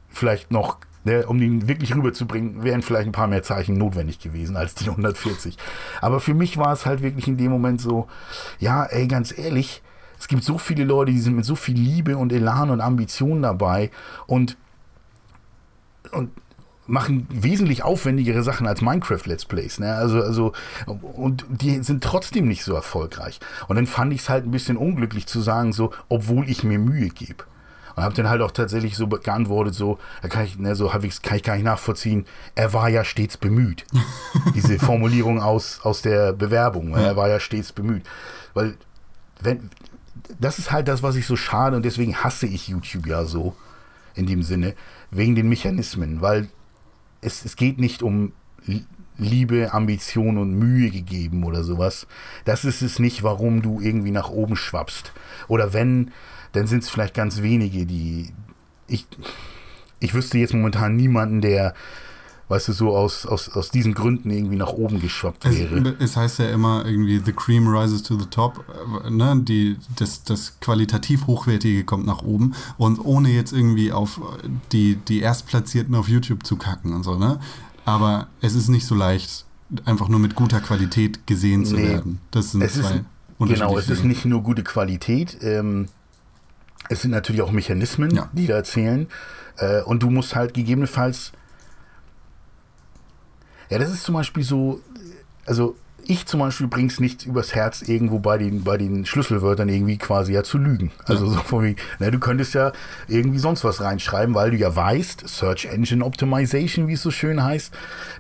vielleicht 0.09 0.51
noch, 0.51 0.79
ne, 1.05 1.27
um 1.27 1.41
ihn 1.41 1.69
wirklich 1.69 1.95
rüberzubringen, 1.95 2.65
wären 2.65 2.83
vielleicht 2.83 3.07
ein 3.07 3.13
paar 3.13 3.29
mehr 3.29 3.43
Zeichen 3.43 3.77
notwendig 3.77 4.19
gewesen 4.19 4.57
als 4.57 4.75
die 4.75 4.89
140. 4.89 5.57
Aber 6.01 6.21
für 6.21 6.35
mich 6.35 6.57
war 6.57 6.73
es 6.73 6.87
halt 6.87 7.03
wirklich 7.03 7.29
in 7.29 7.37
dem 7.37 7.51
Moment 7.51 7.81
so, 7.81 8.09
ja, 8.59 8.85
ey, 8.85 9.07
ganz 9.07 9.37
ehrlich, 9.37 9.83
es 10.19 10.29
gibt 10.29 10.45
so 10.45 10.59
viele 10.59 10.85
Leute, 10.85 11.13
die 11.13 11.21
sind 11.21 11.37
mit 11.37 11.45
so 11.47 11.55
viel 11.55 11.77
Liebe 11.77 12.17
und 12.17 12.33
Elan 12.33 12.71
und 12.71 12.81
Ambition 12.81 13.43
dabei 13.43 13.91
und 14.27 14.57
und 16.13 16.31
machen 16.91 17.27
wesentlich 17.31 17.83
aufwendigere 17.83 18.43
Sachen 18.43 18.67
als 18.67 18.83
Minecraft 18.83 19.25
Let's 19.25 19.45
Plays. 19.45 19.79
Ne? 19.79 19.95
Also, 19.95 20.23
also, 20.23 20.53
und 20.87 21.45
die 21.49 21.83
sind 21.83 22.03
trotzdem 22.03 22.49
nicht 22.49 22.65
so 22.65 22.75
erfolgreich. 22.75 23.41
Und 23.69 23.77
dann 23.77 23.87
fand 23.87 24.13
ich 24.13 24.21
es 24.21 24.29
halt 24.29 24.45
ein 24.45 24.51
bisschen 24.51 24.77
unglücklich 24.77 25.27
zu 25.27 25.41
sagen, 25.41 25.73
so, 25.73 25.93
obwohl 26.09 26.49
ich 26.49 26.65
mir 26.65 26.79
Mühe 26.79 27.09
gebe. 27.09 27.45
Und 27.97 28.05
habe 28.05 28.15
dann 28.15 28.29
halt 28.29 28.41
auch 28.43 28.51
tatsächlich 28.51 28.97
so 28.97 29.09
geantwortet, 29.09 29.75
so, 29.75 29.99
da 30.23 30.29
kann 30.29 30.45
ich, 30.45 30.59
ne, 30.59 30.75
so 30.75 30.93
halbwegs 30.93 31.23
kann 31.23 31.37
ich 31.37 31.43
gar 31.43 31.55
nicht 31.55 31.65
nachvollziehen, 31.65 32.25
er 32.55 32.73
war 32.73 32.89
ja 32.89 33.05
stets 33.05 33.37
bemüht. 33.37 33.85
Diese 34.55 34.79
Formulierung 34.79 35.41
aus, 35.41 35.81
aus 35.83 36.03
der 36.03 36.33
Bewerbung, 36.33 36.91
ne? 36.91 37.03
er 37.03 37.17
war 37.17 37.29
ja 37.29 37.41
stets 37.41 37.73
bemüht. 37.73 38.05
Weil, 38.55 38.77
wenn, 39.41 39.71
das 40.39 40.59
ist 40.59 40.71
halt 40.71 40.89
das, 40.89 41.03
was 41.03 41.17
ich 41.17 41.27
so 41.27 41.37
schade 41.37 41.77
und 41.77 41.85
deswegen 41.85 42.17
hasse 42.17 42.47
ich 42.47 42.69
YouTube 42.69 43.07
ja 43.07 43.25
so 43.25 43.55
in 44.15 44.27
dem 44.27 44.43
Sinne, 44.43 44.75
wegen 45.11 45.35
den 45.35 45.49
Mechanismen, 45.49 46.21
weil 46.21 46.49
es, 47.21 47.45
es 47.45 47.57
geht 47.57 47.79
nicht 47.79 48.03
um 48.03 48.33
Liebe, 49.19 49.73
Ambition 49.75 50.39
und 50.39 50.59
Mühe 50.59 50.91
gegeben 50.91 51.45
oder 51.45 51.63
sowas. 51.63 52.07
Das 52.45 52.65
ist 52.65 52.81
es 52.83 52.99
nicht, 52.99 53.23
warum 53.23 53.63
du 53.63 53.81
irgendwie 53.81 54.11
nach 54.11 54.31
oben 54.31 54.57
schwappst. 54.57 55.13
Oder 55.47 55.73
wenn, 55.73 56.11
dann 56.53 56.67
sind 56.67 56.83
es 56.83 56.91
vielleicht 56.91 57.15
ganz 57.15 57.43
wenige, 57.43 57.87
die. 57.87 58.33
Ich, 58.87 59.07
ich 60.01 60.15
wüsste 60.15 60.39
jetzt 60.39 60.55
momentan 60.55 60.97
niemanden, 60.97 61.43
der, 61.43 61.75
weißt 62.51 62.69
du, 62.69 62.73
so 62.73 62.95
aus, 62.97 63.25
aus, 63.27 63.49
aus 63.49 63.71
diesen 63.71 63.95
Gründen 63.95 64.29
irgendwie 64.29 64.57
nach 64.57 64.73
oben 64.73 65.01
geschwappt 65.01 65.45
Es, 65.47 65.57
wäre. 65.59 65.95
es 66.01 66.17
heißt 66.17 66.41
ja 66.41 66.51
immer 66.51 66.85
irgendwie, 66.85 67.19
the 67.25 67.33
cream 67.33 67.67
rises 67.69 68.03
to 68.03 68.19
the 68.19 68.27
top. 68.27 68.65
äh, 69.07 69.11
Ne? 69.11 69.41
Die, 69.43 69.77
das, 69.97 70.25
das 70.25 70.59
qualitativ 70.61 71.27
Hochwertige 71.27 71.85
kommt 71.85 72.05
nach 72.07 72.23
oben. 72.23 72.55
Und 72.77 72.99
ohne 72.99 73.31
jetzt 73.31 73.53
irgendwie 73.53 73.93
auf 73.93 74.21
die, 74.73 74.97
die 74.97 75.21
Erstplatzierten 75.21 75.95
auf 75.95 76.09
YouTube 76.09 76.45
zu 76.45 76.57
kacken 76.57 76.93
und 76.93 77.05
so. 77.05 77.17
Ne? 77.17 77.39
Aber 77.85 78.27
es 78.43 78.55
ist 78.55 78.69
nicht 78.69 78.85
so 78.87 78.95
leicht, 78.95 79.47
einfach 79.85 80.09
nur 80.09 80.19
mit 80.21 80.35
guter 80.35 80.61
Qualität 80.61 81.27
gesehen 81.27 81.65
zu 81.65 81.77
Nee. 81.77 81.89
werden. 81.89 82.19
Das 82.33 82.53
sind 82.53 82.63
Es 82.63 82.77
ist- 82.77 82.83
zwei 82.87 83.05
Genau, 83.39 83.79
es 83.79 83.89
ist 83.89 83.99
Dinge. 84.03 84.09
nicht 84.09 84.25
nur 84.27 84.43
gute 84.43 84.63
Qualität, 84.63 85.39
ähm, 85.41 85.87
es 86.91 87.01
sind 87.03 87.11
natürlich 87.13 87.41
auch 87.41 87.53
Mechanismen, 87.53 88.11
Ja. 88.15 88.29
die 88.35 88.47
da 88.47 88.55
erzählen. 88.57 89.07
Äh, 89.57 89.83
und 89.83 90.03
du 90.03 90.11
musst 90.11 90.35
halt 90.35 90.53
gegebenenfalls. 90.53 91.33
Ja, 93.71 93.79
das 93.79 93.91
ist 93.91 94.03
zum 94.03 94.15
Beispiel 94.15 94.43
so, 94.43 94.81
also 95.47 95.77
ich 96.07 96.27
zum 96.27 96.41
Beispiel 96.41 96.67
bring's 96.67 96.99
nicht 96.99 97.25
übers 97.25 97.55
Herz, 97.55 97.83
irgendwo 97.83 98.19
bei 98.19 98.37
den, 98.37 98.65
bei 98.65 98.77
den 98.77 99.07
Schlüsselwörtern 99.07 99.69
irgendwie 99.69 99.97
quasi 99.97 100.33
ja 100.33 100.43
zu 100.43 100.59
lügen. 100.59 100.91
Also 101.05 101.29
so 101.29 101.39
von 101.39 101.63
wegen, 101.63 101.77
na, 102.01 102.11
du 102.11 102.19
könntest 102.19 102.55
ja 102.55 102.73
irgendwie 103.07 103.39
sonst 103.39 103.63
was 103.63 103.81
reinschreiben, 103.81 104.35
weil 104.35 104.51
du 104.51 104.57
ja 104.57 104.75
weißt, 104.75 105.29
Search 105.29 105.67
Engine 105.67 106.05
Optimization, 106.05 106.89
wie 106.89 106.95
es 106.95 107.03
so 107.03 107.13
schön 107.13 107.43
heißt, 107.43 107.73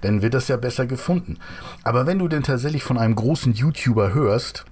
dann 0.02 0.22
wird 0.22 0.34
das 0.34 0.46
ja 0.46 0.56
besser 0.56 0.86
gefunden. 0.86 1.38
Aber 1.82 2.06
wenn 2.06 2.20
du 2.20 2.28
denn 2.28 2.44
tatsächlich 2.44 2.84
von 2.84 2.96
einem 2.96 3.16
großen 3.16 3.52
YouTuber 3.54 4.14
hörst, 4.14 4.64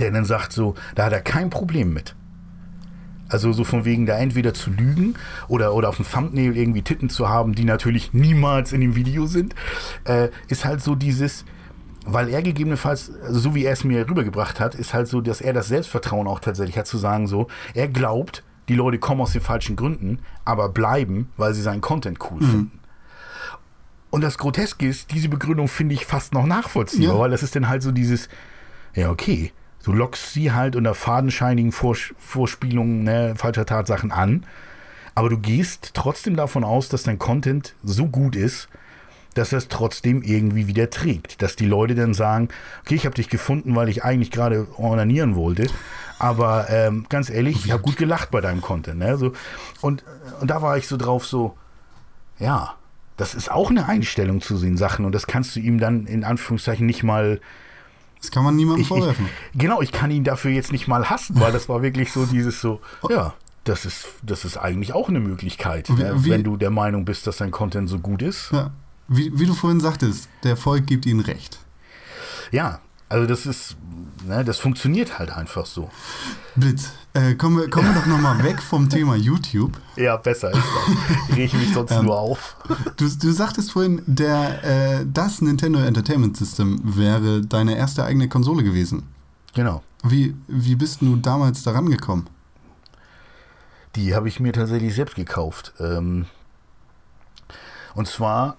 der 0.00 0.10
dann 0.10 0.24
sagt 0.24 0.52
so, 0.52 0.74
da 0.96 1.04
hat 1.04 1.12
er 1.12 1.20
kein 1.20 1.48
Problem 1.48 1.92
mit. 1.92 2.16
Also 3.32 3.52
so 3.52 3.64
von 3.64 3.84
wegen 3.84 4.04
da 4.06 4.16
entweder 4.18 4.52
zu 4.54 4.70
lügen 4.70 5.14
oder, 5.48 5.74
oder 5.74 5.88
auf 5.88 5.96
dem 5.96 6.06
Thumbnail 6.08 6.56
irgendwie 6.56 6.82
Titten 6.82 7.08
zu 7.08 7.28
haben, 7.28 7.54
die 7.54 7.64
natürlich 7.64 8.12
niemals 8.12 8.72
in 8.72 8.80
dem 8.82 8.94
Video 8.94 9.26
sind, 9.26 9.54
äh, 10.04 10.28
ist 10.48 10.64
halt 10.64 10.82
so 10.82 10.94
dieses, 10.94 11.44
weil 12.04 12.28
er 12.28 12.42
gegebenenfalls, 12.42 13.10
also 13.24 13.38
so 13.40 13.54
wie 13.54 13.64
er 13.64 13.72
es 13.72 13.84
mir 13.84 14.08
rübergebracht 14.08 14.60
hat, 14.60 14.74
ist 14.74 14.92
halt 14.92 15.08
so, 15.08 15.20
dass 15.20 15.40
er 15.40 15.52
das 15.52 15.68
Selbstvertrauen 15.68 16.26
auch 16.26 16.40
tatsächlich 16.40 16.76
hat 16.76 16.86
zu 16.86 16.98
sagen 16.98 17.26
so, 17.26 17.48
er 17.74 17.88
glaubt, 17.88 18.42
die 18.68 18.74
Leute 18.74 18.98
kommen 18.98 19.20
aus 19.22 19.32
den 19.32 19.40
falschen 19.40 19.76
Gründen, 19.76 20.18
aber 20.44 20.68
bleiben, 20.68 21.30
weil 21.36 21.54
sie 21.54 21.62
seinen 21.62 21.80
Content 21.80 22.18
cool 22.30 22.40
finden. 22.40 22.78
Und 24.10 24.20
das 24.22 24.36
Groteske 24.36 24.86
ist, 24.86 25.10
diese 25.12 25.28
Begründung 25.30 25.68
finde 25.68 25.94
ich 25.94 26.04
fast 26.04 26.34
noch 26.34 26.44
nachvollziehbar, 26.46 27.14
Ja. 27.14 27.20
weil 27.20 27.30
das 27.30 27.42
ist 27.42 27.56
dann 27.56 27.68
halt 27.68 27.82
so 27.82 27.92
dieses, 27.92 28.28
ja, 28.94 29.10
okay, 29.10 29.52
du 29.82 29.92
lockst 29.92 30.32
sie 30.32 30.52
halt 30.52 30.76
unter 30.76 30.94
fadenscheinigen 30.94 31.72
Vors 31.72 32.14
Vorspielungen 32.18 33.04
ne, 33.04 33.34
falscher 33.36 33.66
Tatsachen 33.66 34.12
an, 34.12 34.44
aber 35.14 35.28
du 35.28 35.38
gehst 35.38 35.90
trotzdem 35.94 36.36
davon 36.36 36.64
aus, 36.64 36.88
dass 36.88 37.02
dein 37.02 37.18
Content 37.18 37.74
so 37.82 38.06
gut 38.06 38.36
ist, 38.36 38.68
dass 39.34 39.52
er 39.52 39.58
es 39.58 39.68
trotzdem 39.68 40.22
irgendwie 40.22 40.66
wieder 40.66 40.90
trägt. 40.90 41.42
Dass 41.42 41.56
die 41.56 41.66
Leute 41.66 41.94
dann 41.94 42.14
sagen, 42.14 42.48
okay, 42.82 42.94
ich 42.94 43.06
habe 43.06 43.14
dich 43.14 43.28
gefunden, 43.28 43.74
weil 43.74 43.88
ich 43.88 44.04
eigentlich 44.04 44.30
gerade 44.30 44.66
ornanieren 44.76 45.34
wollte, 45.34 45.66
aber 46.18 46.70
ähm, 46.70 47.06
ganz 47.08 47.30
ehrlich, 47.30 47.64
ich 47.64 47.72
habe 47.72 47.82
gut 47.82 47.96
gelacht 47.96 48.30
bei 48.30 48.40
deinem 48.40 48.60
Content. 48.60 48.98
Ne? 48.98 49.16
So, 49.16 49.32
und, 49.80 50.04
und 50.40 50.50
da 50.50 50.62
war 50.62 50.76
ich 50.76 50.86
so 50.86 50.96
drauf 50.96 51.26
so, 51.26 51.56
ja, 52.38 52.74
das 53.16 53.34
ist 53.34 53.50
auch 53.50 53.70
eine 53.70 53.86
Einstellung 53.86 54.40
zu 54.40 54.58
den 54.58 54.76
Sachen 54.76 55.04
und 55.04 55.12
das 55.12 55.26
kannst 55.26 55.56
du 55.56 55.60
ihm 55.60 55.78
dann 55.78 56.06
in 56.06 56.24
Anführungszeichen 56.24 56.86
nicht 56.86 57.02
mal 57.02 57.40
Das 58.22 58.30
kann 58.30 58.44
man 58.44 58.56
niemandem 58.56 58.80
ich, 58.82 58.90
ich, 58.90 58.96
vorwerfen. 58.96 59.28
genau, 59.54 59.82
ich 59.82 59.92
kann 59.92 60.10
ihn 60.10 60.24
dafür 60.24 60.50
jetzt 60.52 60.72
nicht 60.72 60.88
mal 60.88 61.10
hassen, 61.10 61.38
weil 61.40 61.52
das 61.52 61.68
war 61.68 61.82
wirklich 61.82 62.10
so 62.12 62.24
dieses 62.24 62.60
so, 62.60 62.80
ja, 63.10 63.34
das 63.64 63.84
ist, 63.84 64.06
das 64.22 64.44
ist 64.44 64.56
eigentlich 64.56 64.92
auch 64.94 65.08
eine 65.10 65.20
Möglichkeit, 65.20 65.88
Wie- 65.90 66.02
ne, 66.02 66.24
wie- 66.24 66.30
wenn 66.30 66.44
du 66.44 66.56
der 66.56 66.70
Meinung 66.70 67.04
bist, 67.04 67.26
dass 67.26 67.36
dein 67.36 67.50
Content 67.50 67.88
so 67.90 67.98
gut 67.98 68.22
ist. 68.22 68.50
Ja. 68.52 68.70
Wie, 69.08 69.30
wie 69.38 69.44
du 69.46 69.54
vorhin 69.54 69.80
sagtest, 69.80 70.28
der 70.44 70.52
Erfolg 70.52 70.86
gibt 70.86 71.04
ihnen 71.04 71.20
recht. 71.20 71.58
Ja, 72.52 72.80
also 73.08 73.26
das 73.26 73.44
ist, 73.44 73.76
ne, 74.26 74.44
das 74.44 74.58
funktioniert 74.58 75.18
halt 75.18 75.30
einfach 75.30 75.66
so. 75.66 75.90
Blitz, 76.54 76.92
äh, 77.14 77.34
kommen 77.34 77.58
wir, 77.58 77.68
kommen 77.70 77.88
wir 77.88 77.94
doch 78.00 78.06
nochmal 78.06 78.42
weg 78.42 78.62
vom 78.62 78.88
Thema 78.88 79.14
YouTube. 79.16 79.72
Ja, 79.96 80.16
besser 80.16 80.50
ist 80.50 80.56
das. 80.62 81.28
Ich 81.28 81.36
rege 81.36 81.56
mich 81.58 81.72
sonst 81.74 81.90
Ähm. 81.92 82.06
nur 82.06 82.18
auf. 82.18 82.56
Du, 82.96 83.08
du 83.08 83.32
sagtest 83.32 83.72
vorhin, 83.72 84.02
der, 84.06 84.64
äh, 84.64 85.06
das 85.12 85.42
Nintendo 85.42 85.80
Entertainment 85.80 86.36
System 86.36 86.80
wäre 86.82 87.42
deine 87.42 87.76
erste 87.76 88.04
eigene 88.04 88.28
Konsole 88.28 88.62
gewesen. 88.62 89.02
Genau. 89.54 89.82
Wie, 90.02 90.34
wie 90.48 90.74
bist 90.74 91.02
du 91.02 91.16
damals 91.16 91.62
daran 91.62 91.90
gekommen? 91.90 92.26
Die 93.94 94.14
habe 94.14 94.28
ich 94.28 94.40
mir 94.40 94.52
tatsächlich 94.52 94.94
selbst 94.94 95.14
gekauft. 95.14 95.74
Ähm, 95.78 96.24
und 97.94 98.08
zwar, 98.08 98.56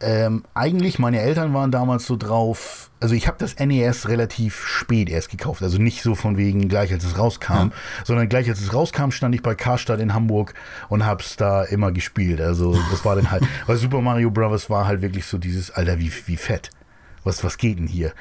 ähm, 0.00 0.44
eigentlich, 0.54 0.98
meine 0.98 1.20
Eltern 1.20 1.52
waren 1.54 1.70
damals 1.70 2.06
so 2.06 2.16
drauf, 2.16 2.90
also 3.00 3.14
ich 3.14 3.26
habe 3.26 3.36
das 3.38 3.58
NES 3.58 4.08
relativ 4.08 4.64
spät 4.64 5.08
erst 5.08 5.30
gekauft, 5.30 5.62
also 5.62 5.78
nicht 5.78 6.02
so 6.02 6.14
von 6.14 6.36
wegen 6.36 6.68
gleich 6.68 6.92
als 6.92 7.04
es 7.04 7.18
rauskam, 7.18 7.52
ja. 7.52 7.70
sondern 8.04 8.28
gleich 8.28 8.48
als 8.48 8.60
es 8.60 8.72
rauskam, 8.72 9.10
stand 9.10 9.34
ich 9.34 9.42
bei 9.42 9.54
Karstadt 9.54 10.00
in 10.00 10.14
Hamburg 10.14 10.54
und 10.88 11.04
hab's 11.04 11.36
da 11.36 11.64
immer 11.64 11.90
gespielt. 11.90 12.40
Also 12.40 12.78
das 12.90 13.04
war 13.04 13.16
dann 13.16 13.30
halt, 13.30 13.42
weil 13.66 13.76
Super 13.76 14.00
Mario 14.00 14.30
Bros. 14.30 14.70
war 14.70 14.86
halt 14.86 15.02
wirklich 15.02 15.26
so 15.26 15.38
dieses, 15.38 15.70
Alter, 15.70 15.98
wie, 15.98 16.12
wie 16.26 16.36
fett. 16.36 16.70
Was, 17.24 17.42
was 17.42 17.58
geht 17.58 17.78
denn 17.78 17.88
hier? 17.88 18.12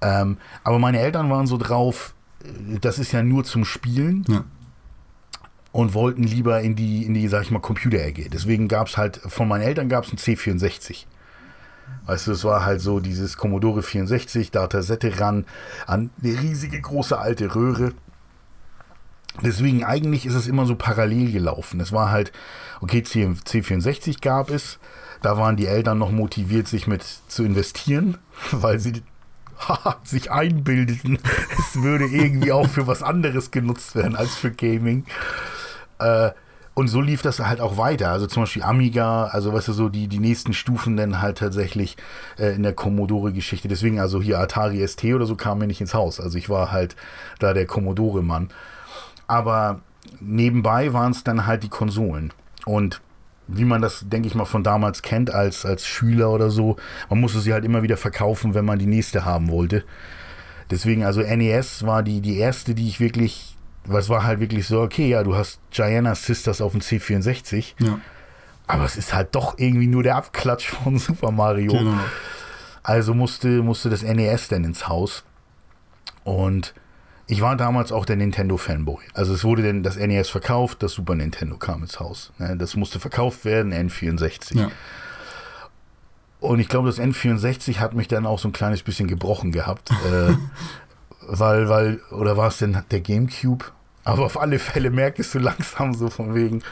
Ähm, 0.00 0.38
aber 0.64 0.78
meine 0.78 0.98
Eltern 0.98 1.30
waren 1.30 1.46
so 1.46 1.58
drauf, 1.58 2.14
äh, 2.42 2.78
das 2.80 2.98
ist 2.98 3.12
ja 3.12 3.22
nur 3.22 3.44
zum 3.44 3.64
Spielen. 3.64 4.24
Ja 4.28 4.44
und 5.72 5.94
wollten 5.94 6.22
lieber 6.22 6.60
in 6.60 6.76
die, 6.76 7.04
in 7.04 7.14
die, 7.14 7.28
sag 7.28 7.42
ich 7.42 7.50
mal, 7.50 7.60
Computerecke. 7.60 8.28
Deswegen 8.28 8.68
gab 8.68 8.88
es 8.88 8.96
halt, 8.96 9.16
von 9.16 9.48
meinen 9.48 9.62
Eltern 9.62 9.88
gab 9.88 10.04
es 10.04 10.10
einen 10.10 10.18
C64. 10.18 11.06
Weißt 12.06 12.26
du, 12.26 12.32
es 12.32 12.44
war 12.44 12.64
halt 12.64 12.80
so 12.80 13.00
dieses 13.00 13.36
Commodore 13.36 13.82
64, 13.82 14.50
Datasette 14.50 15.18
ran, 15.20 15.46
an 15.86 16.10
eine 16.22 16.40
riesige 16.40 16.80
große 16.80 17.18
alte 17.18 17.54
Röhre. 17.54 17.92
Deswegen 19.40 19.82
eigentlich 19.84 20.26
ist 20.26 20.34
es 20.34 20.46
immer 20.46 20.66
so 20.66 20.74
parallel 20.74 21.32
gelaufen. 21.32 21.80
Es 21.80 21.92
war 21.92 22.10
halt, 22.10 22.32
okay, 22.80 23.02
C, 23.02 23.24
C64 23.26 24.20
gab 24.20 24.50
es, 24.50 24.78
da 25.22 25.38
waren 25.38 25.56
die 25.56 25.66
Eltern 25.66 25.98
noch 25.98 26.10
motiviert, 26.10 26.68
sich 26.68 26.86
mit 26.86 27.02
zu 27.28 27.44
investieren, 27.44 28.18
weil 28.50 28.78
sie 28.78 29.02
sich 30.04 30.30
einbildeten, 30.30 31.18
es 31.58 31.82
würde 31.82 32.06
irgendwie 32.06 32.52
auch 32.52 32.68
für 32.68 32.86
was 32.86 33.02
anderes 33.02 33.50
genutzt 33.50 33.94
werden 33.94 34.16
als 34.16 34.34
für 34.34 34.50
Gaming. 34.50 35.04
Äh, 36.02 36.32
und 36.74 36.88
so 36.88 37.02
lief 37.02 37.20
das 37.20 37.38
halt 37.38 37.60
auch 37.60 37.76
weiter. 37.76 38.10
Also 38.10 38.26
zum 38.26 38.44
Beispiel 38.44 38.62
Amiga, 38.62 39.24
also 39.26 39.52
weißt 39.52 39.68
du, 39.68 39.72
so 39.72 39.88
die, 39.90 40.08
die 40.08 40.20
nächsten 40.20 40.54
Stufen 40.54 40.96
dann 40.96 41.20
halt 41.20 41.38
tatsächlich 41.38 41.96
äh, 42.38 42.54
in 42.54 42.62
der 42.62 42.72
Commodore-Geschichte. 42.72 43.68
Deswegen, 43.68 44.00
also 44.00 44.22
hier 44.22 44.38
Atari 44.38 44.86
ST 44.86 45.04
oder 45.04 45.26
so 45.26 45.36
kam 45.36 45.58
mir 45.58 45.66
nicht 45.66 45.82
ins 45.82 45.92
Haus. 45.92 46.18
Also 46.18 46.38
ich 46.38 46.48
war 46.48 46.72
halt 46.72 46.96
da 47.38 47.52
der 47.52 47.66
Commodore-Mann. 47.66 48.48
Aber 49.26 49.80
nebenbei 50.20 50.94
waren 50.94 51.12
es 51.12 51.24
dann 51.24 51.46
halt 51.46 51.62
die 51.62 51.68
Konsolen. 51.68 52.32
Und 52.64 53.02
wie 53.48 53.64
man 53.64 53.82
das, 53.82 54.06
denke 54.08 54.28
ich 54.28 54.34
mal, 54.34 54.46
von 54.46 54.64
damals 54.64 55.02
kennt 55.02 55.32
als, 55.32 55.66
als 55.66 55.86
Schüler 55.86 56.30
oder 56.30 56.48
so, 56.48 56.76
man 57.10 57.20
musste 57.20 57.40
sie 57.40 57.52
halt 57.52 57.66
immer 57.66 57.82
wieder 57.82 57.98
verkaufen, 57.98 58.54
wenn 58.54 58.64
man 58.64 58.78
die 58.78 58.86
nächste 58.86 59.26
haben 59.26 59.50
wollte. 59.50 59.84
Deswegen, 60.70 61.04
also 61.04 61.20
NES 61.20 61.84
war 61.84 62.02
die, 62.02 62.22
die 62.22 62.38
erste, 62.38 62.74
die 62.74 62.88
ich 62.88 62.98
wirklich 62.98 63.58
weil 63.84 64.00
es 64.00 64.08
war 64.08 64.24
halt 64.24 64.40
wirklich 64.40 64.66
so, 64.66 64.80
okay, 64.80 65.08
ja, 65.08 65.22
du 65.22 65.34
hast 65.34 65.60
Gianna 65.70 66.14
Sisters 66.14 66.60
auf 66.60 66.72
dem 66.72 66.80
C64. 66.80 67.74
Ja. 67.80 67.98
Aber 68.66 68.84
es 68.84 68.96
ist 68.96 69.12
halt 69.12 69.34
doch 69.34 69.58
irgendwie 69.58 69.86
nur 69.86 70.02
der 70.02 70.16
Abklatsch 70.16 70.68
von 70.68 70.98
Super 71.00 71.30
Mario. 71.30 71.72
Genau. 71.72 71.98
Also 72.82 73.14
musste, 73.14 73.62
musste 73.62 73.90
das 73.90 74.02
NES 74.02 74.48
dann 74.48 74.64
ins 74.64 74.88
Haus. 74.88 75.24
Und 76.24 76.74
ich 77.26 77.40
war 77.40 77.56
damals 77.56 77.92
auch 77.92 78.04
der 78.04 78.16
Nintendo-Fanboy. 78.16 79.02
Also 79.14 79.34
es 79.34 79.44
wurde 79.44 79.62
denn 79.62 79.82
das 79.82 79.96
NES 79.96 80.28
verkauft, 80.28 80.82
das 80.82 80.92
Super 80.92 81.14
Nintendo 81.14 81.56
kam 81.56 81.82
ins 81.82 82.00
Haus. 82.00 82.32
Ne, 82.38 82.56
das 82.56 82.76
musste 82.76 83.00
verkauft 83.00 83.44
werden, 83.44 83.72
N64. 83.72 84.58
Ja. 84.58 84.70
Und 86.40 86.58
ich 86.58 86.68
glaube, 86.68 86.88
das 86.88 86.98
N64 86.98 87.78
hat 87.78 87.94
mich 87.94 88.08
dann 88.08 88.26
auch 88.26 88.40
so 88.40 88.48
ein 88.48 88.52
kleines 88.52 88.82
bisschen 88.82 89.06
gebrochen 89.06 89.52
gehabt. 89.52 89.90
äh, 89.90 90.34
weil, 91.26 91.68
weil, 91.68 92.00
oder 92.10 92.36
war 92.36 92.48
es 92.48 92.58
denn 92.58 92.82
der 92.90 93.00
Gamecube? 93.00 93.66
Aber 94.04 94.24
auf 94.24 94.40
alle 94.40 94.58
Fälle 94.58 94.90
merkst 94.90 95.34
du 95.34 95.38
langsam 95.38 95.94
so 95.94 96.10
von 96.10 96.34
wegen, 96.34 96.62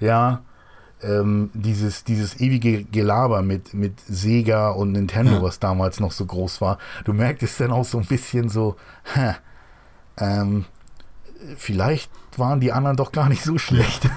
ja, 0.00 0.42
ähm, 1.02 1.50
dieses, 1.54 2.04
dieses 2.04 2.40
ewige 2.40 2.84
Gelaber 2.84 3.42
mit, 3.42 3.74
mit 3.74 4.00
Sega 4.06 4.70
und 4.70 4.92
Nintendo, 4.92 5.32
ja. 5.32 5.42
was 5.42 5.58
damals 5.58 6.00
noch 6.00 6.12
so 6.12 6.24
groß 6.24 6.60
war, 6.60 6.78
du 7.04 7.12
merktest 7.12 7.60
dann 7.60 7.72
auch 7.72 7.84
so 7.84 7.98
ein 7.98 8.06
bisschen 8.06 8.48
so, 8.48 8.76
hä, 9.14 9.34
ähm, 10.18 10.64
vielleicht 11.56 12.10
waren 12.36 12.60
die 12.60 12.72
anderen 12.72 12.96
doch 12.96 13.12
gar 13.12 13.28
nicht 13.28 13.42
so 13.42 13.58
schlecht. 13.58 14.08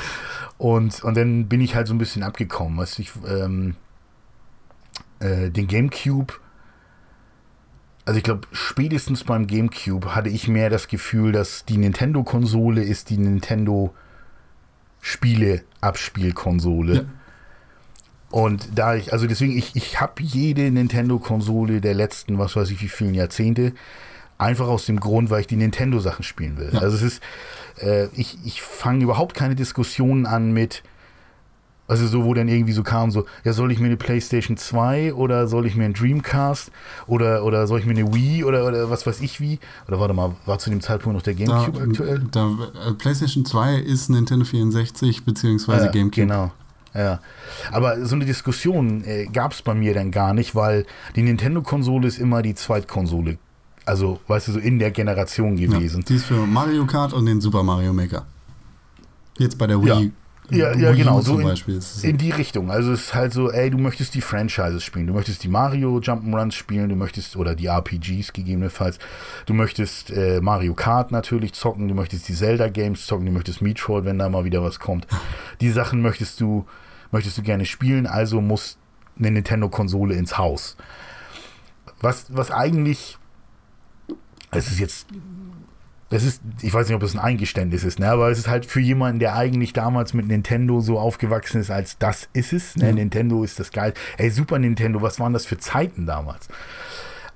und, 0.58 1.02
und 1.02 1.16
dann 1.16 1.48
bin 1.48 1.60
ich 1.60 1.74
halt 1.74 1.88
so 1.88 1.94
ein 1.94 1.98
bisschen 1.98 2.22
abgekommen. 2.22 2.78
Weißt 2.78 2.98
du, 2.98 3.02
ich, 3.02 3.12
ähm, 3.28 3.74
äh, 5.20 5.50
den 5.50 5.66
Gamecube 5.66 6.34
also 8.08 8.16
ich 8.16 8.24
glaube, 8.24 8.48
spätestens 8.52 9.22
beim 9.22 9.46
GameCube 9.46 10.14
hatte 10.14 10.30
ich 10.30 10.48
mehr 10.48 10.70
das 10.70 10.88
Gefühl, 10.88 11.30
dass 11.30 11.66
die 11.66 11.76
Nintendo-Konsole 11.76 12.82
ist 12.82 13.10
die 13.10 13.18
Nintendo 13.18 13.94
Spiele-Abspielkonsole. 15.02 16.94
Ja. 16.94 17.04
Und 18.30 18.78
da 18.78 18.94
ich, 18.94 19.12
also 19.12 19.26
deswegen, 19.26 19.58
ich, 19.58 19.76
ich 19.76 20.00
habe 20.00 20.22
jede 20.22 20.70
Nintendo-Konsole 20.70 21.82
der 21.82 21.92
letzten, 21.92 22.38
was 22.38 22.56
weiß 22.56 22.70
ich, 22.70 22.80
wie 22.80 22.88
vielen 22.88 23.12
Jahrzehnte, 23.12 23.74
einfach 24.38 24.68
aus 24.68 24.86
dem 24.86 25.00
Grund, 25.00 25.28
weil 25.28 25.42
ich 25.42 25.46
die 25.46 25.56
Nintendo-Sachen 25.56 26.22
spielen 26.22 26.56
will. 26.56 26.70
Ja. 26.72 26.80
Also 26.80 26.96
es 26.96 27.02
ist, 27.02 27.22
äh, 27.78 28.06
ich, 28.14 28.38
ich 28.42 28.62
fange 28.62 29.04
überhaupt 29.04 29.34
keine 29.34 29.54
Diskussionen 29.54 30.24
an 30.24 30.52
mit, 30.52 30.82
also 31.88 32.06
so, 32.06 32.24
wo 32.24 32.34
dann 32.34 32.48
irgendwie 32.48 32.74
so 32.74 32.82
kam, 32.82 33.10
so, 33.10 33.24
ja, 33.44 33.54
soll 33.54 33.72
ich 33.72 33.80
mir 33.80 33.86
eine 33.86 33.96
Playstation 33.96 34.58
2 34.58 35.14
oder 35.14 35.48
soll 35.48 35.66
ich 35.66 35.74
mir 35.74 35.86
einen 35.86 35.94
Dreamcast 35.94 36.70
oder, 37.06 37.44
oder 37.44 37.66
soll 37.66 37.80
ich 37.80 37.86
mir 37.86 37.92
eine 37.92 38.14
Wii 38.14 38.44
oder, 38.44 38.66
oder 38.66 38.90
was 38.90 39.06
weiß 39.06 39.20
ich 39.22 39.40
wie? 39.40 39.58
Oder 39.88 39.98
warte 39.98 40.12
mal, 40.12 40.36
war 40.44 40.58
zu 40.58 40.68
dem 40.68 40.82
Zeitpunkt 40.82 41.16
noch 41.16 41.22
der 41.22 41.34
Gamecube 41.34 41.78
da, 41.78 41.84
aktuell? 41.84 42.22
Da, 42.30 42.56
äh, 42.88 42.92
Playstation 42.92 43.46
2 43.46 43.76
ist 43.76 44.10
Nintendo 44.10 44.44
64 44.44 45.24
beziehungsweise 45.24 45.86
ja, 45.86 45.90
Gamecube. 45.90 46.26
Genau. 46.26 46.52
Ja, 46.94 47.20
aber 47.70 48.04
so 48.04 48.14
eine 48.14 48.24
Diskussion 48.24 49.04
äh, 49.04 49.26
gab 49.26 49.52
es 49.52 49.62
bei 49.62 49.74
mir 49.74 49.94
dann 49.94 50.10
gar 50.10 50.34
nicht, 50.34 50.54
weil 50.54 50.84
die 51.16 51.22
Nintendo-Konsole 51.22 52.06
ist 52.08 52.18
immer 52.18 52.42
die 52.42 52.54
Zweitkonsole. 52.54 53.38
Also, 53.84 54.20
weißt 54.26 54.48
du, 54.48 54.52
so 54.52 54.58
in 54.58 54.78
der 54.78 54.90
Generation 54.90 55.56
gewesen. 55.56 56.00
Ja, 56.00 56.06
die 56.06 56.14
ist 56.16 56.26
für 56.26 56.46
Mario 56.46 56.84
Kart 56.86 57.12
und 57.14 57.24
den 57.24 57.40
Super 57.40 57.62
Mario 57.62 57.92
Maker. 57.94 58.26
Jetzt 59.38 59.56
bei 59.56 59.66
der 59.66 59.80
Wii 59.80 59.88
ja. 59.88 60.10
Ja, 60.50 60.74
ja 60.74 60.92
genau, 60.92 61.20
so 61.20 61.38
in, 61.38 61.54
in, 62.02 62.16
die 62.16 62.30
Richtung. 62.30 62.70
Also 62.70 62.92
es 62.92 63.06
ist 63.06 63.14
halt 63.14 63.32
so, 63.34 63.50
ey, 63.50 63.68
du 63.68 63.76
möchtest 63.76 64.14
die 64.14 64.22
Franchises 64.22 64.82
spielen, 64.82 65.06
du 65.06 65.12
möchtest 65.12 65.44
die 65.44 65.48
Mario 65.48 65.98
Jump'n'Runs 65.98 66.52
spielen, 66.54 66.88
du 66.88 66.96
möchtest, 66.96 67.36
oder 67.36 67.54
die 67.54 67.66
RPGs 67.66 68.32
gegebenenfalls, 68.32 68.98
du 69.44 69.52
möchtest 69.52 70.10
äh, 70.10 70.40
Mario 70.40 70.74
Kart 70.74 71.12
natürlich 71.12 71.52
zocken, 71.52 71.88
du 71.88 71.94
möchtest 71.94 72.28
die 72.28 72.34
Zelda 72.34 72.68
Games 72.68 73.06
zocken, 73.06 73.26
du 73.26 73.32
möchtest 73.32 73.60
Metroid, 73.60 74.06
wenn 74.06 74.18
da 74.18 74.28
mal 74.30 74.44
wieder 74.44 74.62
was 74.62 74.78
kommt. 74.78 75.06
Die 75.60 75.70
Sachen 75.70 76.00
möchtest 76.02 76.40
du, 76.40 76.66
möchtest 77.10 77.36
du 77.36 77.42
gerne 77.42 77.66
spielen, 77.66 78.06
also 78.06 78.40
muss 78.40 78.78
eine 79.18 79.32
Nintendo-Konsole 79.32 80.14
ins 80.14 80.38
Haus. 80.38 80.76
Was, 82.00 82.26
was 82.28 82.50
eigentlich, 82.50 83.18
es 84.50 84.70
ist 84.70 84.78
jetzt 84.78 85.08
das 86.10 86.22
ist, 86.22 86.40
ich 86.62 86.72
weiß 86.72 86.88
nicht, 86.88 86.96
ob 86.96 87.02
es 87.02 87.14
ein 87.14 87.20
Eingeständnis 87.20 87.84
ist, 87.84 87.98
ne? 87.98 88.08
aber 88.08 88.30
es 88.30 88.38
ist 88.38 88.48
halt 88.48 88.64
für 88.64 88.80
jemanden, 88.80 89.18
der 89.18 89.36
eigentlich 89.36 89.72
damals 89.72 90.14
mit 90.14 90.26
Nintendo 90.26 90.80
so 90.80 90.98
aufgewachsen 90.98 91.60
ist, 91.60 91.70
als 91.70 91.98
das 91.98 92.28
ist 92.32 92.52
es. 92.52 92.76
Ne? 92.76 92.86
Ja. 92.86 92.92
Nintendo 92.92 93.44
ist 93.44 93.60
das 93.60 93.72
geil. 93.72 93.92
Ey, 94.16 94.30
Super 94.30 94.58
Nintendo, 94.58 95.02
was 95.02 95.20
waren 95.20 95.32
das 95.32 95.44
für 95.44 95.58
Zeiten 95.58 96.06
damals? 96.06 96.48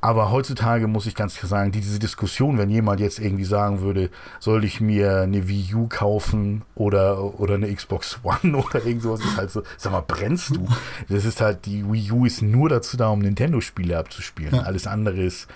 Aber 0.05 0.33
heutzutage 0.33 0.89
muss 0.89 1.07
ich 1.07 1.15
ganz 1.15 1.37
klar 1.37 1.49
sagen, 1.49 1.71
diese 1.71 2.01
Diskussion, 2.01 2.59
wenn 2.59 2.71
jemand 2.71 2.99
jetzt 2.99 3.21
irgendwie 3.21 3.45
sagen 3.45 3.83
würde, 3.83 4.11
soll 4.41 4.65
ich 4.65 4.81
mir 4.81 5.21
eine 5.21 5.47
Wii 5.47 5.75
U 5.77 5.87
kaufen 5.87 6.63
oder, 6.75 7.39
oder 7.39 7.55
eine 7.55 7.73
Xbox 7.73 8.19
One 8.25 8.57
oder 8.65 8.85
irgend 8.85 9.03
sowas, 9.03 9.21
ist 9.21 9.37
halt 9.37 9.53
so, 9.53 9.63
sag 9.77 9.93
mal, 9.93 10.01
brennst 10.01 10.57
du? 10.57 10.67
Das 11.09 11.25
ist 11.25 11.41
halt, 11.41 11.67
die 11.67 11.85
Wii 11.89 12.11
U 12.11 12.27
ist 12.27 12.43
nur 12.43 12.69
dazu 12.69 12.97
da, 12.97 13.09
um 13.09 13.21
Nintendo-Spiele 13.21 13.97
abzuspielen. 13.97 14.57
Ja. 14.57 14.63
Alles 14.63 14.89
andere 14.89 15.23
ist, 15.23 15.47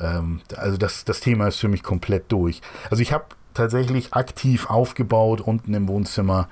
ähm, 0.00 0.40
also 0.56 0.76
das, 0.76 1.04
das 1.04 1.20
Thema 1.20 1.48
ist 1.48 1.58
für 1.58 1.68
mich 1.68 1.82
komplett 1.82 2.30
durch. 2.32 2.60
Also 2.90 3.02
ich 3.02 3.12
habe 3.12 3.26
tatsächlich 3.54 4.12
aktiv 4.14 4.68
aufgebaut 4.68 5.40
unten 5.40 5.74
im 5.74 5.88
Wohnzimmer 5.88 6.48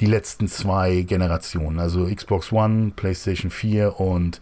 die 0.00 0.06
letzten 0.06 0.48
zwei 0.48 1.02
Generationen. 1.02 1.78
Also 1.78 2.06
Xbox 2.06 2.52
One, 2.52 2.92
PlayStation 2.94 3.50
4 3.50 4.00
und 4.00 4.40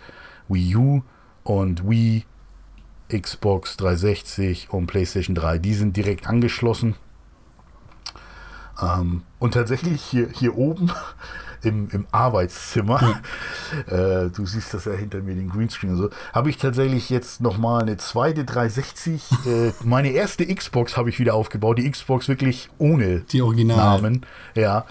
Wii 0.48 0.76
U 0.76 1.02
und 1.44 1.88
Wii, 1.88 2.24
Xbox 3.09 3.76
360 3.76 4.70
und 4.70 4.86
PlayStation 4.86 5.34
3. 5.34 5.59
Die 5.59 5.74
sind 5.74 5.96
direkt 5.96 6.26
angeschlossen. 6.26 6.96
Ähm, 8.80 9.22
und 9.38 9.54
tatsächlich 9.54 10.02
hier, 10.02 10.28
hier 10.28 10.57
oben 10.57 10.90
im, 11.62 11.88
im 11.90 12.07
Arbeitszimmer, 12.12 13.20
ja. 13.88 14.24
äh, 14.24 14.30
du 14.30 14.46
siehst 14.46 14.74
das 14.74 14.84
ja 14.84 14.92
hinter 14.92 15.20
mir, 15.20 15.34
den 15.34 15.48
Greenscreen 15.48 15.92
und 15.92 15.98
so, 15.98 16.11
habe 16.32 16.50
ich 16.50 16.57
tatsächlich 16.59 17.11
jetzt 17.11 17.40
nochmal 17.40 17.82
eine 17.82 17.96
zweite 17.96 18.44
360. 18.44 19.30
äh, 19.46 19.72
meine 19.84 20.11
erste 20.11 20.46
Xbox 20.46 20.96
habe 20.96 21.11
ich 21.11 21.18
wieder 21.18 21.34
aufgebaut, 21.34 21.78
die 21.78 21.90
Xbox 21.90 22.28
wirklich 22.28 22.70
ohne 22.78 23.20
die 23.20 23.42
Original. 23.42 23.76
Namen. 23.76 24.26
Ja. 24.54 24.86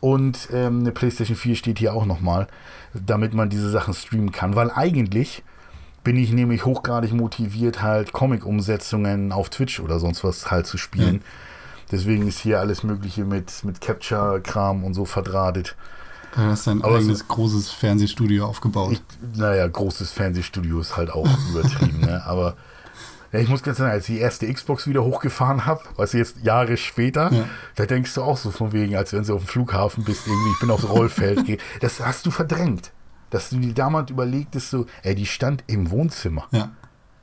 Und 0.00 0.48
ähm, 0.52 0.80
eine 0.80 0.92
PlayStation 0.92 1.36
4 1.36 1.56
steht 1.56 1.78
hier 1.78 1.94
auch 1.94 2.06
nochmal, 2.06 2.46
damit 2.94 3.34
man 3.34 3.48
diese 3.48 3.70
Sachen 3.70 3.94
streamen 3.94 4.32
kann, 4.32 4.54
weil 4.54 4.70
eigentlich 4.70 5.42
bin 6.04 6.16
ich 6.16 6.32
nämlich 6.32 6.64
hochgradig 6.64 7.12
motiviert, 7.12 7.82
halt 7.82 8.12
Comic-Umsetzungen 8.12 9.32
auf 9.32 9.48
Twitch 9.48 9.80
oder 9.80 9.98
sonst 9.98 10.22
was 10.22 10.50
halt 10.50 10.66
zu 10.66 10.78
spielen. 10.78 11.16
Ja 11.16 11.20
Deswegen 11.90 12.26
ist 12.26 12.40
hier 12.40 12.58
alles 12.58 12.82
Mögliche 12.82 13.24
mit, 13.24 13.64
mit 13.64 13.80
Capture-Kram 13.80 14.82
und 14.82 14.94
so 14.94 15.04
verdrahtet. 15.04 15.76
Du 16.36 16.42
hast 16.42 16.66
dein 16.66 16.82
Aber 16.82 16.96
eigenes 16.96 17.20
so- 17.20 17.24
großes 17.28 17.70
Fernsehstudio 17.70 18.46
aufgebaut. 18.46 19.00
Naja, 19.34 19.66
großes 19.66 20.10
Fernsehstudio 20.12 20.80
ist 20.80 20.96
halt 20.96 21.10
auch 21.10 21.26
übertrieben, 21.50 22.00
ne? 22.00 22.22
Aber 22.26 22.56
ja, 23.32 23.40
ich 23.40 23.48
muss 23.48 23.62
ganz 23.62 23.78
sagen, 23.78 23.90
als 23.90 24.08
ich 24.08 24.16
die 24.16 24.20
erste 24.20 24.52
Xbox 24.52 24.86
wieder 24.86 25.02
hochgefahren 25.02 25.66
habe, 25.66 25.80
weißt 25.96 26.14
du, 26.14 26.18
jetzt 26.18 26.36
Jahre 26.44 26.76
später, 26.76 27.32
Ja. 27.32 27.44
da 27.74 27.86
denkst 27.86 28.14
du 28.14 28.22
auch 28.22 28.36
so 28.36 28.50
von 28.50 28.72
wegen, 28.72 28.96
als 28.96 29.12
wenn 29.12 29.24
du 29.24 29.34
auf 29.34 29.42
dem 29.44 29.48
Flughafen 29.48 30.04
bist, 30.04 30.26
irgendwie, 30.26 30.50
ich 30.52 30.60
bin 30.60 30.70
aufs 30.70 30.88
Rollfeld. 30.88 31.44
gehe. 31.44 31.58
Das 31.80 32.00
hast 32.00 32.24
du 32.26 32.30
verdrängt. 32.30 32.92
Dass 33.30 33.50
du 33.50 33.56
dir 33.58 33.74
damals 33.74 34.10
überlegtest, 34.10 34.70
so, 34.70 34.86
ey, 35.02 35.14
die 35.16 35.26
stand 35.26 35.64
im 35.66 35.90
Wohnzimmer. 35.90 36.46
ja. 36.52 36.70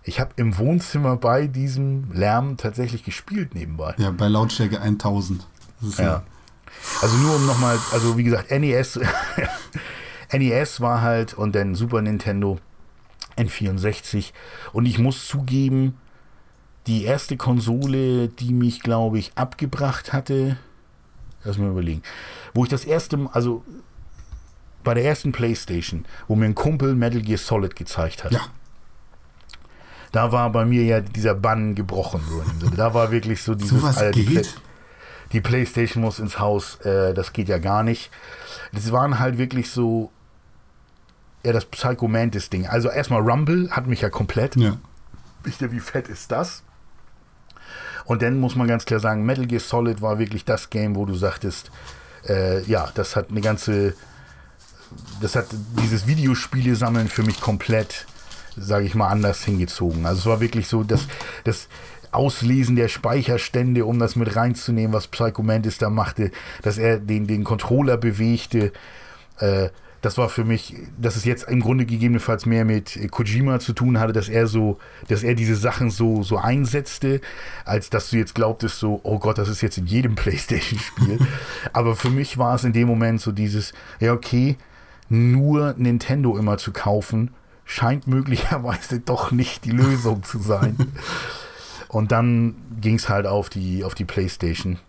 Ich 0.06 0.20
habe 0.20 0.32
im 0.36 0.58
Wohnzimmer 0.58 1.16
bei 1.16 1.48
diesem 1.48 2.12
Lärm 2.12 2.58
tatsächlich 2.58 3.06
gespielt 3.06 3.56
nebenbei. 3.56 3.96
ja, 3.98 4.12
bei 4.12 4.28
Lautstärke 4.28 4.82
1000. 4.82 5.48
Das 5.80 5.90
ist 5.92 6.00
Ja. 6.00 6.24
Also 7.02 7.18
nur 7.18 7.36
um 7.36 7.46
nochmal, 7.46 7.78
also 7.92 8.18
wie 8.18 8.24
gesagt, 8.24 8.52
NES, 8.52 9.00
NES 10.32 10.82
war 10.82 11.02
halt 11.02 11.34
und 11.34 11.56
dann 11.56 11.76
Super 11.76 12.02
Nintendo, 12.02 12.60
N64. 13.38 14.32
Und 14.72 14.86
ich 14.86 15.00
muss 15.00 15.28
zugeben, 15.28 15.98
die 16.88 17.04
erste 17.04 17.38
Konsole, 17.38 18.28
die 18.28 18.54
mich, 18.54 18.82
glaube 18.82 19.18
ich, 19.20 19.32
abgebracht 19.36 20.12
hatte, 20.14 20.58
lass 21.44 21.58
mal 21.58 21.70
überlegen, 21.70 22.04
wo 22.54 22.64
ich 22.64 22.70
das 22.70 22.84
erste 22.86 23.18
Mal, 23.18 23.30
also 23.34 23.64
bei 24.84 24.94
der 24.94 25.06
ersten 25.06 25.32
Playstation, 25.32 26.06
wo 26.28 26.36
mir 26.36 26.46
ein 26.46 26.56
Kumpel 26.56 26.94
Metal 26.96 27.22
Gear 27.22 27.38
Solid 27.38 27.76
gezeigt 27.76 28.24
hat. 28.26 28.34
Ja, 28.34 28.42
Da 30.12 30.32
war 30.34 30.52
bei 30.52 30.66
mir 30.66 30.84
ja 30.84 31.00
dieser 31.00 31.36
Bann 31.36 31.74
gebrochen. 31.76 32.22
So. 32.60 32.70
Da 32.76 32.94
war 32.94 33.12
wirklich 33.12 33.42
so 33.42 33.56
dieses 33.56 33.80
sowas 33.80 33.98
Alter, 33.98 34.12
die, 34.12 34.26
geht. 34.26 34.42
Play- 34.44 34.62
die 35.32 35.42
Playstation 35.42 36.04
muss 36.04 36.20
ins 36.20 36.40
Haus, 36.40 36.80
äh, 36.82 37.14
das 37.14 37.34
geht 37.34 37.50
ja 37.50 37.58
gar 37.58 37.84
nicht. 37.84 38.12
Das 38.72 38.92
waren 38.92 39.20
halt 39.20 39.38
wirklich 39.38 39.72
so, 39.72 40.12
ja, 41.46 41.52
das 41.54 41.66
Psycho 41.66 42.08
Mantis 42.08 42.50
Ding. 42.50 42.68
Also 42.68 42.90
erstmal 42.90 43.22
Rumble 43.22 43.70
hat 43.72 43.88
mich 43.88 44.02
ja 44.02 44.10
komplett. 44.10 44.56
Ja. 44.56 44.78
Ich 45.46 45.58
dachte, 45.58 45.72
wie 45.72 45.80
fett 45.80 46.08
ist 46.08 46.32
das? 46.32 46.64
Und 48.06 48.22
dann 48.22 48.40
muss 48.40 48.56
man 48.56 48.68
ganz 48.68 48.86
klar 48.86 49.00
sagen, 49.00 49.26
Metal 49.26 49.46
Gear 49.46 49.62
Solid 49.62 50.02
war 50.02 50.20
wirklich 50.20 50.46
das 50.46 50.70
Game, 50.70 50.96
wo 50.96 51.06
du 51.06 51.16
sagtest, 51.16 51.72
äh, 52.28 52.62
ja, 52.64 52.90
das 52.96 53.16
hat 53.16 53.30
eine 53.30 53.42
ganze, 53.42 53.94
das 55.22 55.36
hat 55.36 55.48
dieses 55.82 56.08
Videospiele 56.08 56.76
sammeln 56.76 57.08
für 57.08 57.24
mich 57.24 57.40
komplett, 57.40 58.06
sage 58.58 58.86
ich 58.86 58.96
mal, 58.96 59.08
anders 59.08 59.44
hingezogen. 59.44 60.06
Also 60.06 60.20
es 60.20 60.26
war 60.26 60.40
wirklich 60.40 60.68
so, 60.68 60.84
dass 60.84 61.08
das 61.44 61.68
Auslesen 62.14 62.76
der 62.76 62.88
Speicherstände, 62.88 63.86
um 63.86 64.00
das 64.00 64.16
mit 64.16 64.36
reinzunehmen, 64.36 64.94
was 64.94 65.08
Psycho 65.08 65.44
Mantis 65.44 65.78
da 65.78 65.90
machte, 65.90 66.32
dass 66.62 66.78
er 66.78 67.00
den, 67.00 67.28
den 67.28 67.44
Controller 67.44 67.98
bewegte, 67.98 68.72
äh, 69.40 69.70
das 70.04 70.18
war 70.18 70.28
für 70.28 70.44
mich, 70.44 70.76
dass 70.98 71.16
es 71.16 71.24
jetzt 71.24 71.48
im 71.48 71.62
Grunde 71.62 71.86
gegebenenfalls 71.86 72.46
mehr 72.46 72.66
mit 72.66 73.00
Kojima 73.10 73.60
zu 73.60 73.72
tun 73.72 74.02
hatte, 74.02 74.12
dass 74.12 74.28
er 74.28 74.48
so, 74.48 74.78
dass 75.08 75.24
er 75.24 75.34
diese 75.34 75.56
Sachen 75.56 75.90
so, 75.90 76.24
so 76.24 76.38
einsetzte, 76.38 77.22
als 77.64 77.90
dass 77.90 78.10
du 78.10 78.18
jetzt 78.18 78.36
glaubtest, 78.36 78.80
so, 78.80 79.00
oh 79.04 79.18
Gott, 79.18 79.38
das 79.38 79.48
ist 79.48 79.62
jetzt 79.62 79.78
in 79.78 79.86
jedem 79.86 80.16
Playstation-Spiel. 80.16 81.20
Aber 81.72 81.96
für 81.96 82.10
mich 82.10 82.38
war 82.38 82.56
es 82.56 82.66
in 82.66 82.74
dem 82.74 82.90
Moment 82.90 83.22
so 83.22 83.32
dieses, 83.32 83.72
ja, 84.02 84.12
okay, 84.12 84.58
nur 85.08 85.74
Nintendo 85.78 86.38
immer 86.38 86.58
zu 86.58 86.74
kaufen, 86.74 87.32
scheint 87.64 88.06
möglicherweise 88.06 89.00
doch 89.00 89.32
nicht 89.32 89.64
die 89.64 89.72
Lösung 89.72 90.24
zu 90.24 90.38
sein. 90.40 90.76
Und 91.94 92.12
dann 92.12 92.56
ging 92.82 92.96
es 92.96 93.08
halt 93.08 93.28
auf 93.28 93.50
die, 93.50 93.84
auf 93.84 93.94
die 93.94 94.04
Playstation. 94.04 94.80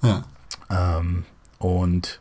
Ja. 0.00 0.22
Ähm, 0.70 1.24
und 1.58 2.20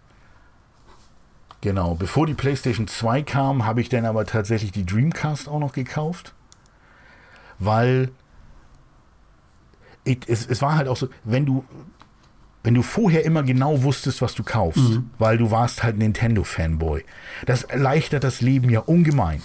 genau, 1.61 1.93
bevor 1.93 2.25
die 2.25 2.33
PlayStation 2.33 2.87
2 2.87 3.21
kam, 3.21 3.65
habe 3.67 3.81
ich 3.81 3.89
dann 3.89 4.03
aber 4.03 4.25
tatsächlich 4.25 4.71
die 4.71 4.83
Dreamcast 4.83 5.47
auch 5.47 5.59
noch 5.59 5.73
gekauft. 5.73 6.33
Weil 7.59 8.09
ich, 10.05 10.27
es, 10.27 10.47
es 10.47 10.59
war 10.63 10.75
halt 10.75 10.87
auch 10.87 10.97
so, 10.97 11.07
wenn 11.23 11.45
du, 11.45 11.63
wenn 12.63 12.73
du 12.73 12.81
vorher 12.81 13.25
immer 13.25 13.43
genau 13.43 13.83
wusstest, 13.83 14.23
was 14.23 14.33
du 14.33 14.43
kaufst, 14.43 15.01
weil 15.19 15.37
du 15.37 15.51
warst 15.51 15.83
halt 15.83 15.99
Nintendo-Fanboy, 15.99 17.05
das 17.45 17.61
erleichtert 17.61 18.23
das 18.23 18.41
Leben 18.41 18.71
ja 18.71 18.79
ungemein. 18.79 19.43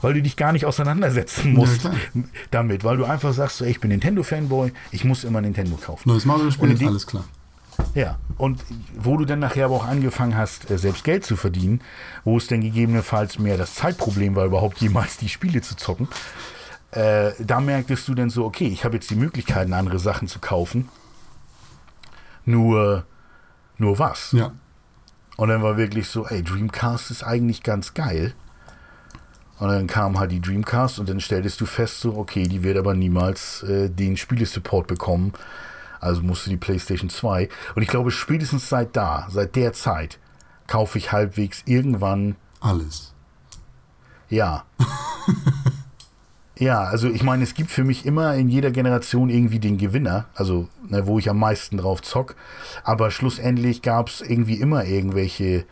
Weil 0.00 0.14
du 0.14 0.22
dich 0.22 0.36
gar 0.36 0.52
nicht 0.52 0.66
auseinandersetzen 0.66 1.54
musst 1.54 1.80
klar. 1.80 1.94
damit, 2.50 2.84
weil 2.84 2.96
du 2.96 3.04
einfach 3.04 3.32
sagst, 3.32 3.58
so, 3.58 3.64
ey, 3.64 3.70
ich 3.70 3.80
bin 3.80 3.90
Nintendo-Fanboy, 3.90 4.72
ich 4.90 5.04
muss 5.04 5.24
immer 5.24 5.40
Nintendo 5.40 5.76
kaufen. 5.76 6.08
Neues 6.08 6.24
Mario-Spiel, 6.24 6.86
alles 6.86 7.06
klar. 7.06 7.24
Ja, 7.94 8.18
und 8.38 8.62
wo 8.94 9.16
du 9.16 9.24
dann 9.24 9.38
nachher 9.38 9.66
aber 9.66 9.76
auch 9.76 9.86
angefangen 9.86 10.36
hast, 10.36 10.70
äh, 10.70 10.78
selbst 10.78 11.04
Geld 11.04 11.24
zu 11.24 11.36
verdienen, 11.36 11.80
wo 12.24 12.36
es 12.36 12.46
dann 12.46 12.60
gegebenenfalls 12.60 13.38
mehr 13.38 13.56
das 13.56 13.74
Zeitproblem 13.74 14.34
war, 14.34 14.46
überhaupt 14.46 14.78
jemals 14.78 15.16
die 15.18 15.28
Spiele 15.28 15.60
zu 15.60 15.76
zocken, 15.76 16.08
äh, 16.92 17.32
da 17.38 17.60
merktest 17.60 18.08
du 18.08 18.14
dann 18.14 18.30
so, 18.30 18.44
okay, 18.44 18.66
ich 18.66 18.84
habe 18.84 18.94
jetzt 18.96 19.10
die 19.10 19.16
Möglichkeiten, 19.16 19.72
andere 19.72 19.98
Sachen 19.98 20.28
zu 20.28 20.38
kaufen. 20.38 20.88
Nur, 22.44 23.04
nur 23.76 23.98
was? 23.98 24.32
Ja. 24.32 24.52
Und 25.36 25.48
dann 25.48 25.62
war 25.62 25.76
wirklich 25.76 26.08
so, 26.08 26.26
ey, 26.26 26.42
Dreamcast 26.42 27.10
ist 27.10 27.22
eigentlich 27.22 27.62
ganz 27.62 27.92
geil. 27.94 28.34
Und 29.58 29.68
dann 29.68 29.86
kam 29.86 30.18
halt 30.18 30.32
die 30.32 30.40
Dreamcast 30.40 30.98
und 30.98 31.08
dann 31.08 31.20
stelltest 31.20 31.60
du 31.60 31.66
fest, 31.66 32.00
so, 32.00 32.16
okay, 32.16 32.46
die 32.46 32.62
wird 32.62 32.76
aber 32.76 32.94
niemals 32.94 33.62
äh, 33.62 33.88
den 33.88 34.16
Spielesupport 34.16 34.86
bekommen. 34.86 35.32
Also 35.98 36.22
musste 36.22 36.50
die 36.50 36.58
PlayStation 36.58 37.08
2. 37.08 37.48
Und 37.74 37.82
ich 37.82 37.88
glaube, 37.88 38.10
spätestens 38.10 38.68
seit 38.68 38.94
da, 38.96 39.26
seit 39.30 39.56
der 39.56 39.72
Zeit, 39.72 40.18
kaufe 40.66 40.98
ich 40.98 41.12
halbwegs 41.12 41.62
irgendwann, 41.64 42.36
Alles. 42.60 43.14
ja. 44.28 44.64
ja, 46.58 46.82
also 46.82 47.08
ich 47.08 47.22
meine, 47.22 47.42
es 47.42 47.54
gibt 47.54 47.70
für 47.70 47.84
mich 47.84 48.04
immer 48.04 48.34
in 48.34 48.48
jeder 48.48 48.70
Generation 48.70 49.30
irgendwie 49.30 49.58
den 49.58 49.78
Gewinner, 49.78 50.26
also 50.34 50.68
ne, 50.88 51.06
wo 51.06 51.18
ich 51.18 51.30
am 51.30 51.38
meisten 51.38 51.78
drauf 51.78 52.02
zock. 52.02 52.36
Aber 52.84 53.10
schlussendlich 53.10 53.80
gab 53.80 54.08
es 54.08 54.20
irgendwie 54.20 54.60
immer 54.60 54.84
irgendwelche 54.84 55.64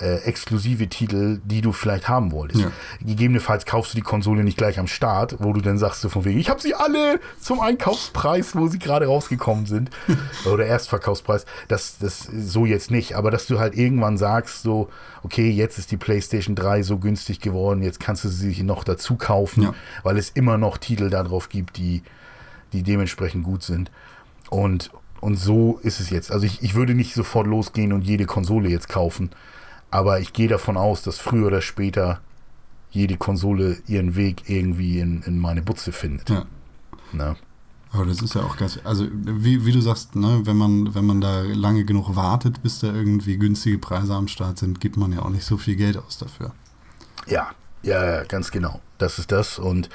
äh, 0.00 0.16
exklusive 0.24 0.88
Titel, 0.88 1.40
die 1.44 1.60
du 1.60 1.72
vielleicht 1.72 2.08
haben 2.08 2.32
wolltest. 2.32 2.62
Ja. 2.64 2.70
Gegebenenfalls 3.00 3.64
kaufst 3.64 3.92
du 3.92 3.96
die 3.96 4.02
Konsole 4.02 4.42
nicht 4.42 4.56
gleich 4.56 4.78
am 4.78 4.86
Start, 4.86 5.36
wo 5.38 5.52
du 5.52 5.60
dann 5.60 5.78
sagst 5.78 6.00
so 6.00 6.08
von 6.08 6.24
wegen, 6.24 6.38
ich 6.40 6.50
habe 6.50 6.60
sie 6.60 6.74
alle 6.74 7.20
zum 7.40 7.60
Einkaufspreis, 7.60 8.56
wo 8.56 8.66
sie 8.68 8.78
gerade 8.78 9.06
rausgekommen 9.06 9.66
sind. 9.66 9.90
Oder 10.52 10.66
Erstverkaufspreis. 10.66 11.46
Das, 11.68 11.98
das 11.98 12.20
so 12.36 12.66
jetzt 12.66 12.90
nicht. 12.90 13.14
Aber 13.14 13.30
dass 13.30 13.46
du 13.46 13.58
halt 13.60 13.76
irgendwann 13.76 14.18
sagst 14.18 14.62
so, 14.62 14.88
okay, 15.22 15.48
jetzt 15.50 15.78
ist 15.78 15.90
die 15.90 15.96
PlayStation 15.96 16.56
3 16.56 16.82
so 16.82 16.98
günstig 16.98 17.40
geworden, 17.40 17.82
jetzt 17.82 18.00
kannst 18.00 18.24
du 18.24 18.28
sie 18.28 18.62
noch 18.62 18.84
dazu 18.84 19.16
kaufen, 19.16 19.62
Ja. 19.62 19.74
weil 20.02 20.18
es 20.18 20.30
immer 20.30 20.58
noch 20.58 20.76
Titel 20.78 21.08
darauf 21.10 21.48
gibt, 21.48 21.76
die, 21.76 22.02
die 22.72 22.82
dementsprechend 22.82 23.44
gut 23.44 23.62
sind. 23.62 23.90
Und, 24.50 24.90
und 25.20 25.36
so 25.36 25.78
ist 25.82 26.00
es 26.00 26.10
jetzt. 26.10 26.30
Also 26.32 26.46
ich, 26.46 26.62
ich 26.62 26.74
würde 26.74 26.94
nicht 26.94 27.14
sofort 27.14 27.46
losgehen 27.46 27.92
und 27.92 28.02
jede 28.02 28.26
Konsole 28.26 28.68
jetzt 28.68 28.88
kaufen. 28.88 29.30
Aber 29.94 30.18
ich 30.18 30.32
gehe 30.32 30.48
davon 30.48 30.76
aus, 30.76 31.02
dass 31.02 31.20
früher 31.20 31.46
oder 31.46 31.62
später 31.62 32.18
jede 32.90 33.16
Konsole 33.16 33.78
ihren 33.86 34.16
Weg 34.16 34.50
irgendwie 34.50 34.98
in, 34.98 35.22
in 35.22 35.38
meine 35.38 35.62
Butze 35.62 35.92
findet. 35.92 36.30
Ja. 36.30 36.46
Ne? 37.12 37.36
Aber 37.92 38.04
das 38.04 38.20
ist 38.20 38.34
ja 38.34 38.42
auch 38.42 38.56
ganz, 38.56 38.80
also 38.82 39.06
wie, 39.12 39.64
wie 39.64 39.70
du 39.70 39.80
sagst, 39.80 40.16
ne, 40.16 40.40
wenn 40.46 40.56
man, 40.56 40.96
wenn 40.96 41.06
man 41.06 41.20
da 41.20 41.42
lange 41.42 41.84
genug 41.84 42.16
wartet, 42.16 42.60
bis 42.60 42.80
da 42.80 42.88
irgendwie 42.88 43.38
günstige 43.38 43.78
Preise 43.78 44.14
am 44.14 44.26
Start 44.26 44.58
sind, 44.58 44.80
gibt 44.80 44.96
man 44.96 45.12
ja 45.12 45.20
auch 45.20 45.30
nicht 45.30 45.44
so 45.44 45.58
viel 45.58 45.76
Geld 45.76 45.96
aus 45.96 46.18
dafür. 46.18 46.50
Ja, 47.28 47.52
ja, 47.84 48.24
ganz 48.24 48.50
genau. 48.50 48.80
Das 48.98 49.20
ist 49.20 49.30
das. 49.30 49.60
Und 49.60 49.90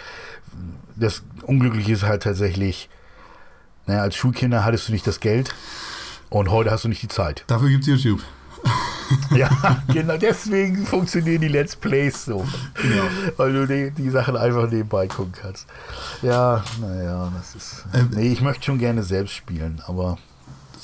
das 0.96 1.24
Unglückliche 1.42 1.92
ist 1.92 2.04
halt 2.04 2.24
tatsächlich, 2.24 2.90
naja, 3.86 4.04
als 4.04 4.16
Schulkinder 4.16 4.64
hattest 4.64 4.88
du 4.88 4.94
nicht 4.94 5.06
das 5.06 5.20
Geld 5.20 5.54
und 6.30 6.52
heute 6.52 6.72
hast 6.72 6.86
du 6.86 6.88
nicht 6.88 7.02
die 7.02 7.10
Zeit. 7.10 7.44
Dafür 7.48 7.68
gibt 7.68 7.82
es 7.84 7.88
YouTube. 7.90 8.22
Ja, 9.36 9.50
genau 9.94 10.18
deswegen 10.18 10.86
funktionieren 10.86 11.42
die 11.42 11.48
Let's 11.48 11.76
Plays 11.76 12.26
so. 12.26 12.46
Weil 13.38 13.54
du 13.54 13.68
die, 13.68 13.92
die 13.92 14.10
Sachen 14.10 14.36
einfach 14.36 14.70
nebenbei 14.70 15.08
gucken 15.08 15.34
kannst. 15.40 15.68
Ja, 16.22 16.64
naja, 16.82 17.32
das 17.38 17.56
ist. 17.56 17.86
Ähm, 17.94 18.10
nee, 18.14 18.32
ich 18.32 18.42
möchte 18.42 18.66
schon 18.66 18.78
gerne 18.80 19.04
selbst 19.04 19.34
spielen, 19.34 19.82
aber 19.88 20.18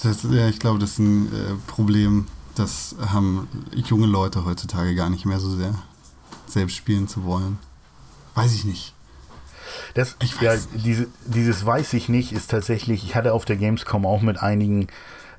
Das 0.02 0.24
ja, 0.24 0.48
ich 0.48 0.60
glaube, 0.60 0.80
das 0.80 0.92
ist 0.92 1.00
ein 1.00 1.28
äh, 1.28 1.56
Problem, 1.68 2.28
das 2.56 2.96
haben 3.12 3.48
junge 3.74 4.08
Leute 4.08 4.46
heutzutage 4.46 4.96
gar 4.96 5.10
nicht 5.10 5.26
mehr 5.26 5.40
so 5.40 5.56
sehr, 5.56 5.76
selbst 6.48 6.76
spielen 6.76 7.08
zu 7.08 7.24
wollen. 7.26 7.58
Weiß 8.34 8.54
ich 8.54 8.66
nicht. 8.66 8.94
Das, 9.94 10.16
Ich 10.22 10.36
weiß 10.36 10.42
ja, 10.42 10.54
nicht. 10.74 10.86
diese, 10.86 11.08
dieses 11.26 11.66
weiß 11.66 11.94
ich 11.94 12.10
nicht, 12.10 12.32
ist 12.32 12.52
tatsächlich, 12.52 13.04
ich 13.04 13.16
hatte 13.16 13.34
auf 13.34 13.46
der 13.46 13.56
Gamescom 13.56 14.06
auch 14.06 14.22
mit 14.22 14.38
einigen 14.42 14.88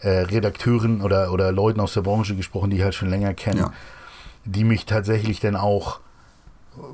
äh, 0.01 0.09
Redakteuren 0.09 1.01
oder, 1.03 1.33
oder 1.33 1.53
Leuten 1.53 1.81
aus 1.81 1.95
der 1.95 2.03
Branche 2.03 2.37
gesprochen, 2.37 2.71
die 2.71 2.77
ich 2.79 2.83
halt 2.83 2.95
schon 2.95 3.09
länger 3.11 3.35
kennen, 3.35 3.59
Ja. 3.59 3.73
die 4.45 4.65
mich 4.65 4.87
tatsächlich 4.87 5.41
dann 5.41 5.57
auch, 5.57 6.01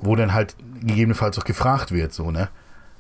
wo 0.01 0.15
dann 0.17 0.33
halt 0.35 0.55
gegebenenfalls 0.81 1.39
auch 1.39 1.45
gefragt 1.45 1.93
wird, 1.93 2.13
so, 2.13 2.31
ne? 2.31 2.49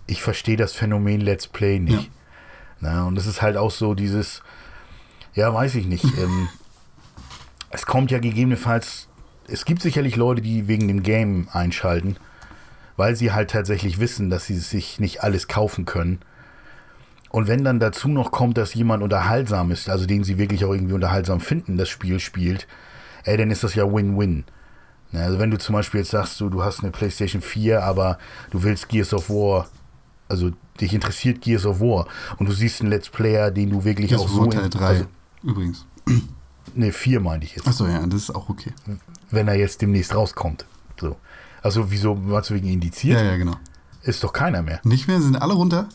Ich 0.06 0.22
verstehe 0.22 0.56
das 0.56 0.72
Phänomen 0.72 1.20
Let's 1.20 1.46
Play 1.46 1.78
nicht. 1.78 2.10
Na, 2.80 3.04
und 3.06 3.14
das 3.14 3.26
ist 3.26 3.40
halt 3.40 3.56
auch 3.56 3.70
so 3.70 3.94
dieses, 3.94 4.42
ja, 5.34 5.54
weiß 5.54 5.76
ich 5.76 5.86
nicht. 5.86 6.04
ähm, 6.04 6.48
es 7.70 7.86
kommt 7.86 8.10
ja 8.10 8.18
gegebenenfalls, 8.18 9.08
es 9.46 9.64
gibt 9.64 9.80
sicherlich 9.82 10.16
Leute, 10.16 10.42
die 10.42 10.66
wegen 10.68 10.88
dem 10.88 11.02
Game 11.04 11.48
einschalten, 11.52 12.16
weil 12.96 13.14
sie 13.16 13.32
halt 13.32 13.50
tatsächlich 13.50 14.00
wissen, 14.00 14.28
dass 14.30 14.46
sie 14.46 14.56
sich 14.58 14.98
nicht 15.00 15.22
alles 15.22 15.46
kaufen 15.48 15.84
können. 15.84 16.18
Und 17.32 17.48
wenn 17.48 17.64
dann 17.64 17.80
dazu 17.80 18.08
noch 18.08 18.30
kommt, 18.30 18.58
dass 18.58 18.74
jemand 18.74 19.02
unterhaltsam 19.02 19.70
ist, 19.70 19.88
also 19.88 20.04
den 20.06 20.22
sie 20.22 20.36
wirklich 20.36 20.64
auch 20.66 20.72
irgendwie 20.72 20.92
unterhaltsam 20.92 21.40
finden, 21.40 21.78
das 21.78 21.88
Spiel 21.88 22.20
spielt, 22.20 22.68
ey, 23.24 23.38
dann 23.38 23.50
ist 23.50 23.64
das 23.64 23.74
ja 23.74 23.90
Win-Win. 23.90 24.44
Ne, 25.12 25.22
Also 25.22 25.38
wenn 25.38 25.50
du 25.50 25.58
zum 25.58 25.74
Beispiel 25.74 26.00
jetzt 26.00 26.10
sagst, 26.10 26.38
du, 26.40 26.50
du 26.50 26.62
hast 26.62 26.80
eine 26.80 26.90
PlayStation 26.90 27.40
4, 27.40 27.82
aber 27.82 28.18
du 28.50 28.62
willst 28.62 28.88
Gears 28.90 29.14
of 29.14 29.30
War, 29.30 29.66
also 30.28 30.50
dich 30.78 30.92
interessiert 30.92 31.40
Gears 31.40 31.64
of 31.64 31.80
War 31.80 32.06
und 32.36 32.50
du 32.50 32.52
siehst 32.52 32.82
einen 32.82 32.90
Let's 32.90 33.08
Player, 33.08 33.50
den 33.50 33.70
du 33.70 33.82
wirklich 33.82 34.10
Das 34.10 34.20
auch 34.20 34.28
so... 34.28 34.46
Teil 34.46 34.68
3 34.68 34.84
Also, 34.84 35.04
übrigens. 35.42 35.86
ne, 36.74 36.92
4 36.92 37.18
meinte 37.20 37.46
ich 37.46 37.56
jetzt. 37.56 37.66
Achso, 37.66 37.86
ja, 37.86 38.06
das 38.06 38.24
ist 38.24 38.34
auch 38.34 38.50
okay. 38.50 38.72
wenn 39.30 39.48
er 39.48 39.54
jetzt 39.54 39.80
demnächst 39.80 40.14
rauskommt. 40.14 40.66
So. 41.00 41.16
Also 41.62 41.90
wieso, 41.90 42.28
warst 42.28 42.50
du 42.50 42.54
wegen 42.54 42.68
indiziert? 42.68 43.18
Ja, 43.20 43.24
ja, 43.24 43.36
genau. 43.38 43.54
Ist 44.02 44.22
doch 44.22 44.34
keiner 44.34 44.60
mehr. 44.60 44.80
Nicht 44.84 45.08
mehr, 45.08 45.20
sind 45.22 45.36
alle 45.40 45.54
runter? 45.54 45.88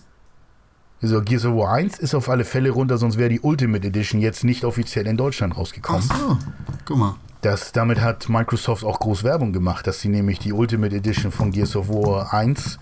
Also 1.01 1.21
Gears 1.21 1.45
of 1.45 1.55
War 1.55 1.73
1 1.73 1.99
ist 1.99 2.15
auf 2.15 2.27
alle 2.29 2.43
Fälle 2.43 2.71
runter, 2.71 2.97
sonst 2.97 3.17
wäre 3.17 3.29
die 3.29 3.39
Ultimate 3.39 3.85
Edition 3.87 4.19
jetzt 4.19 4.43
nicht 4.43 4.63
offiziell 4.63 5.05
in 5.07 5.15
Deutschland 5.17 5.53
Ach 5.55 5.59
rausgekommen. 5.59 6.01
so, 6.01 6.37
guck 6.85 6.97
mal. 6.97 7.15
Das, 7.41 7.71
damit 7.71 8.01
hat 8.01 8.29
Microsoft 8.29 8.83
auch 8.83 8.99
groß 8.99 9.23
Werbung 9.23 9.53
gemacht, 9.53 9.85
dass 9.85 10.01
sie 10.01 10.09
nämlich 10.09 10.39
die 10.39 10.53
Ultimate 10.53 10.95
Edition 10.95 11.31
von 11.31 11.51
Gears 11.51 11.75
of 11.75 11.87
War 11.87 12.33
1 12.33 12.79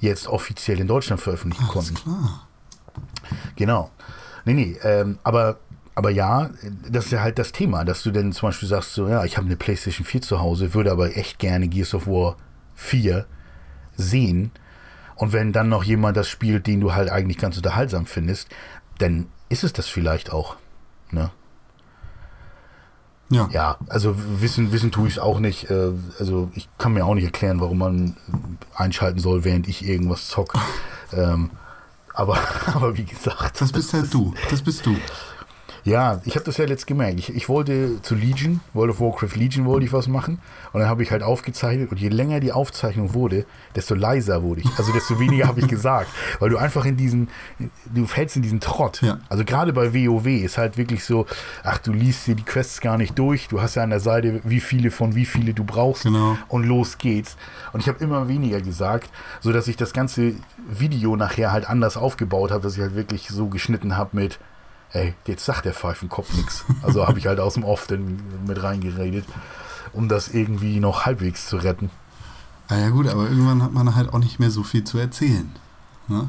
jetzt 0.00 0.28
offiziell 0.28 0.78
in 0.78 0.86
Deutschland 0.86 1.22
veröffentlichen 1.22 1.64
Alles 1.64 1.72
konnten. 1.72 1.94
klar. 1.94 2.46
Genau. 3.56 3.90
Nee, 4.44 4.54
nee, 4.54 4.76
ähm, 4.82 5.18
aber, 5.22 5.58
aber 5.94 6.10
ja, 6.10 6.50
das 6.88 7.06
ist 7.06 7.12
ja 7.12 7.22
halt 7.22 7.38
das 7.38 7.52
Thema, 7.52 7.84
dass 7.84 8.02
du 8.02 8.10
dann 8.10 8.32
zum 8.32 8.50
Beispiel 8.50 8.68
sagst, 8.68 8.92
so, 8.92 9.08
ja, 9.08 9.24
ich 9.24 9.36
habe 9.36 9.46
eine 9.46 9.56
PlayStation 9.56 10.04
4 10.06 10.20
zu 10.22 10.40
Hause, 10.40 10.74
würde 10.74 10.92
aber 10.92 11.16
echt 11.16 11.38
gerne 11.38 11.66
Gears 11.68 11.94
of 11.94 12.06
War 12.06 12.36
4 12.74 13.26
sehen. 13.96 14.50
Und 15.18 15.32
wenn 15.32 15.52
dann 15.52 15.68
noch 15.68 15.82
jemand 15.82 16.16
das 16.16 16.28
spielt, 16.28 16.66
den 16.66 16.80
du 16.80 16.94
halt 16.94 17.10
eigentlich 17.10 17.38
ganz 17.38 17.56
unterhaltsam 17.56 18.06
findest, 18.06 18.48
dann 18.98 19.26
ist 19.48 19.64
es 19.64 19.72
das 19.72 19.88
vielleicht 19.88 20.32
auch. 20.32 20.56
Ne? 21.10 21.30
Ja. 23.30 23.48
Ja, 23.50 23.78
also 23.88 24.14
wissen, 24.40 24.72
wissen 24.72 24.90
tue 24.90 25.08
ich 25.08 25.14
es 25.14 25.18
auch 25.18 25.40
nicht. 25.40 25.70
Äh, 25.70 25.92
Also 26.18 26.50
ich 26.54 26.68
kann 26.78 26.92
mir 26.92 27.04
auch 27.04 27.14
nicht 27.14 27.24
erklären, 27.24 27.60
warum 27.60 27.78
man 27.78 28.16
einschalten 28.74 29.18
soll, 29.18 29.44
während 29.44 29.68
ich 29.68 29.86
irgendwas 29.86 30.28
zock. 30.28 30.54
ähm, 31.12 31.50
aber, 32.14 32.38
aber 32.72 32.96
wie 32.96 33.04
gesagt. 33.04 33.60
Das 33.60 33.72
bist 33.72 33.92
halt 33.92 34.14
du. 34.14 34.34
Das 34.50 34.62
bist 34.62 34.86
du. 34.86 34.96
Ja, 35.88 36.20
ich 36.24 36.34
habe 36.34 36.44
das 36.44 36.58
ja 36.58 36.66
letzt 36.66 36.86
gemerkt. 36.86 37.18
Ich, 37.18 37.34
ich 37.34 37.48
wollte 37.48 38.02
zu 38.02 38.14
Legion, 38.14 38.60
World 38.74 38.90
of 38.90 39.00
Warcraft 39.00 39.36
Legion 39.36 39.64
wollte 39.64 39.86
ich 39.86 39.92
was 39.92 40.06
machen. 40.06 40.38
Und 40.72 40.80
dann 40.80 40.88
habe 40.88 41.02
ich 41.02 41.10
halt 41.10 41.22
aufgezeichnet. 41.22 41.90
Und 41.90 41.98
je 41.98 42.08
länger 42.08 42.40
die 42.40 42.52
Aufzeichnung 42.52 43.14
wurde, 43.14 43.46
desto 43.74 43.94
leiser 43.94 44.42
wurde 44.42 44.60
ich. 44.60 44.78
Also 44.78 44.92
desto 44.92 45.18
weniger 45.18 45.46
habe 45.46 45.60
ich 45.60 45.68
gesagt. 45.68 46.10
Weil 46.40 46.50
du 46.50 46.58
einfach 46.58 46.84
in 46.84 46.96
diesen, 46.96 47.28
du 47.94 48.06
fällst 48.06 48.36
in 48.36 48.42
diesen 48.42 48.60
Trott. 48.60 49.00
Ja. 49.02 49.18
Also 49.28 49.44
gerade 49.44 49.72
bei 49.72 49.94
WoW 49.94 50.26
ist 50.26 50.58
halt 50.58 50.76
wirklich 50.76 51.04
so, 51.04 51.26
ach, 51.64 51.78
du 51.78 51.92
liest 51.92 52.26
dir 52.26 52.34
die 52.34 52.44
Quests 52.44 52.80
gar 52.80 52.98
nicht 52.98 53.18
durch. 53.18 53.48
Du 53.48 53.62
hast 53.62 53.74
ja 53.74 53.82
an 53.82 53.90
der 53.90 54.00
Seite, 54.00 54.40
wie 54.44 54.60
viele 54.60 54.90
von 54.90 55.14
wie 55.14 55.24
viele 55.24 55.54
du 55.54 55.64
brauchst. 55.64 56.02
Genau. 56.02 56.36
Und 56.48 56.64
los 56.64 56.98
geht's. 56.98 57.36
Und 57.72 57.80
ich 57.80 57.88
habe 57.88 58.04
immer 58.04 58.28
weniger 58.28 58.60
gesagt, 58.60 59.10
so 59.40 59.52
dass 59.52 59.68
ich 59.68 59.76
das 59.76 59.92
ganze 59.92 60.34
Video 60.68 61.16
nachher 61.16 61.50
halt 61.50 61.68
anders 61.68 61.96
aufgebaut 61.96 62.50
habe, 62.50 62.62
dass 62.62 62.74
ich 62.74 62.82
halt 62.82 62.94
wirklich 62.94 63.28
so 63.28 63.48
geschnitten 63.48 63.96
habe 63.96 64.10
mit, 64.12 64.38
ey, 64.92 65.14
jetzt 65.26 65.44
sagt 65.44 65.64
der 65.64 65.74
Pfeifenkopf 65.74 66.32
nichts. 66.34 66.64
Also 66.82 67.06
habe 67.06 67.18
ich 67.18 67.26
halt 67.26 67.40
aus 67.40 67.54
dem 67.54 67.64
Off 67.64 67.86
dann 67.86 68.20
mit 68.46 68.62
reingeredet, 68.62 69.24
um 69.92 70.08
das 70.08 70.28
irgendwie 70.28 70.80
noch 70.80 71.06
halbwegs 71.06 71.46
zu 71.48 71.56
retten. 71.56 71.90
Ah 72.68 72.76
ja 72.76 72.90
gut, 72.90 73.08
aber 73.08 73.22
irgendwann 73.24 73.62
hat 73.62 73.72
man 73.72 73.94
halt 73.94 74.12
auch 74.12 74.18
nicht 74.18 74.38
mehr 74.38 74.50
so 74.50 74.62
viel 74.62 74.84
zu 74.84 74.98
erzählen. 74.98 75.50
Ne? 76.08 76.28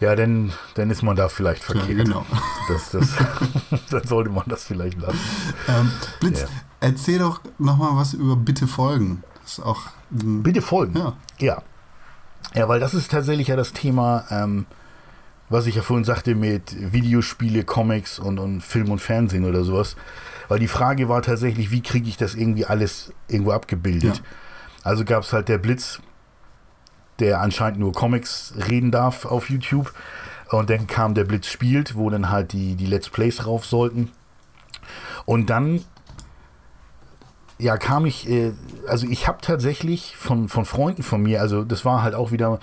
Ja, 0.00 0.14
dann, 0.14 0.52
dann 0.74 0.90
ist 0.90 1.02
man 1.02 1.16
da 1.16 1.28
vielleicht 1.28 1.62
Ja, 1.68 1.74
verkehrt. 1.74 2.04
genau. 2.06 2.24
Das, 2.68 2.90
das, 2.90 3.08
dann 3.90 4.04
sollte 4.06 4.30
man 4.30 4.44
das 4.46 4.62
vielleicht 4.64 5.00
lassen. 5.00 5.18
Ähm, 5.66 5.90
Blitz, 6.20 6.42
Ja. 6.42 6.46
erzähl 6.80 7.18
doch 7.18 7.40
nochmal 7.58 7.96
was 7.96 8.14
über 8.14 8.36
Bitte 8.36 8.68
folgen. 8.68 9.24
Das 9.42 9.58
ist 9.58 9.64
auch. 9.64 9.80
Bitte 10.10 10.62
folgen. 10.62 10.96
Ja. 10.96 11.16
Ja. 11.38 11.62
Ja, 12.54 12.68
weil 12.68 12.78
das 12.78 12.94
ist 12.94 13.10
tatsächlich 13.10 13.48
ja 13.48 13.56
das 13.56 13.72
Thema, 13.72 14.24
ähm, 14.30 14.66
was 15.48 15.66
ich 15.66 15.76
ja 15.76 15.82
vorhin 15.82 16.04
sagte 16.04 16.34
mit 16.34 16.92
Videospiele, 16.92 17.64
Comics 17.64 18.18
und, 18.18 18.38
und 18.38 18.60
Film 18.62 18.90
und 18.90 19.00
Fernsehen 19.00 19.44
oder 19.44 19.64
sowas. 19.64 19.96
Weil 20.48 20.58
die 20.58 20.68
Frage 20.68 21.08
war 21.08 21.22
tatsächlich, 21.22 21.70
wie 21.70 21.82
kriege 21.82 22.08
ich 22.08 22.16
das 22.16 22.34
irgendwie 22.34 22.64
alles 22.64 23.12
irgendwo 23.28 23.52
abgebildet? 23.52 24.16
Ja. 24.16 24.22
Also 24.82 25.04
gab 25.04 25.22
es 25.22 25.32
halt 25.32 25.48
der 25.48 25.58
Blitz, 25.58 26.00
der 27.18 27.40
anscheinend 27.40 27.80
nur 27.80 27.92
Comics 27.92 28.54
reden 28.68 28.90
darf 28.90 29.24
auf 29.24 29.50
YouTube. 29.50 29.92
Und 30.50 30.70
dann 30.70 30.86
kam 30.86 31.14
der 31.14 31.24
Blitz 31.24 31.46
spielt, 31.46 31.94
wo 31.94 32.08
dann 32.08 32.30
halt 32.30 32.52
die, 32.52 32.74
die 32.74 32.86
Let's 32.86 33.10
Plays 33.10 33.46
rauf 33.46 33.66
sollten. 33.66 34.10
Und 35.26 35.50
dann 35.50 35.84
ja, 37.58 37.76
kam 37.76 38.06
ich, 38.06 38.28
äh, 38.28 38.52
also 38.86 39.06
ich 39.08 39.26
habe 39.26 39.38
tatsächlich 39.42 40.16
von, 40.16 40.48
von 40.48 40.64
Freunden 40.64 41.02
von 41.02 41.22
mir, 41.22 41.40
also 41.42 41.64
das 41.64 41.84
war 41.84 42.02
halt 42.02 42.14
auch 42.14 42.30
wieder, 42.30 42.60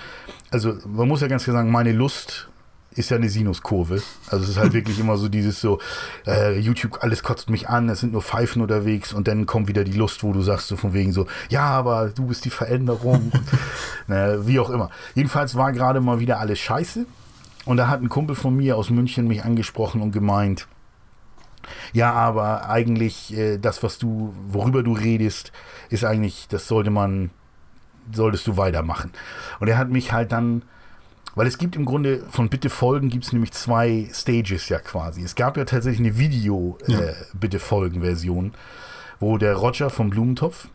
also 0.52 0.74
man 0.88 1.08
muss 1.08 1.22
ja 1.22 1.28
ganz 1.28 1.44
klar 1.44 1.58
sagen, 1.58 1.70
meine 1.70 1.92
Lust 1.92 2.50
ist 2.96 3.10
ja 3.12 3.18
eine 3.18 3.30
Sinuskurve. 3.30 4.02
Also 4.30 4.44
es 4.44 4.52
ist 4.52 4.58
halt 4.58 4.74
wirklich 4.74 5.00
immer 5.00 5.18
so 5.18 5.28
dieses 5.28 5.60
so, 5.62 5.80
äh, 6.26 6.58
YouTube, 6.60 7.00
alles 7.02 7.24
kotzt 7.24 7.50
mich 7.50 7.70
an, 7.70 7.90
es 7.90 8.00
sind 8.00 8.14
nur 8.14 8.22
Pfeifen 8.22 8.62
unterwegs 8.62 9.14
und 9.14 9.28
dann 9.28 9.46
kommt 9.46 9.68
wieder 9.68 9.84
die 9.84 9.94
Lust, 9.94 10.24
wo 10.24 10.34
du 10.34 10.42
sagst 10.42 10.68
so 10.68 10.78
von 10.78 10.94
wegen 10.94 11.12
so, 11.12 11.28
ja, 11.50 11.64
aber 11.64 12.10
du 12.10 12.28
bist 12.28 12.46
die 12.46 12.50
Veränderung, 12.50 13.32
ne, 14.08 14.40
wie 14.44 14.60
auch 14.60 14.70
immer. 14.70 14.90
Jedenfalls 15.14 15.56
war 15.56 15.72
gerade 15.72 16.02
mal 16.02 16.20
wieder 16.20 16.40
alles 16.40 16.60
scheiße 16.60 17.06
und 17.66 17.78
da 17.78 17.88
hat 17.88 18.02
ein 18.02 18.10
Kumpel 18.10 18.36
von 18.36 18.56
mir 18.56 18.78
aus 18.78 18.90
München 18.90 19.28
mich 19.28 19.44
angesprochen 19.44 20.02
und 20.02 20.12
gemeint, 20.12 20.68
ja, 21.94 22.14
aber 22.14 22.70
eigentlich 22.70 23.36
äh, 23.36 23.58
das, 23.58 23.84
was 23.84 23.98
du, 23.98 24.34
worüber 24.48 24.84
du 24.84 24.94
redest, 24.94 25.52
ist 25.90 26.04
eigentlich, 26.04 26.48
das 26.48 26.68
sollte 26.68 26.92
man, 26.92 27.32
solltest 28.12 28.46
du 28.48 28.58
weitermachen. 28.58 29.12
Und 29.60 29.68
er 29.68 29.78
hat 29.78 29.90
mich 29.90 30.12
halt 30.12 30.32
dann, 30.32 30.64
weil 31.36 31.48
es 31.48 31.58
gibt 31.58 31.76
im 31.76 31.86
Grunde 31.86 32.24
von 32.30 32.50
Bitte 32.50 32.70
folgen 32.70 33.10
gibt 33.10 33.26
es 33.26 33.34
nämlich 33.34 33.52
zwei 33.52 34.10
Stages 34.14 34.70
ja 34.70 34.80
quasi. 34.80 35.22
Es 35.22 35.36
gab 35.36 35.58
ja 35.58 35.66
tatsächlich 35.66 36.08
eine 36.08 36.18
Video 36.18 36.78
Ja. 36.88 37.00
äh, 37.00 37.14
Bitte 37.34 37.60
folgen 37.60 38.02
Version, 38.02 38.54
wo 39.20 39.38
der 39.38 39.56
Roger 39.56 39.90
vom 39.90 40.10
Blumentopf 40.10 40.70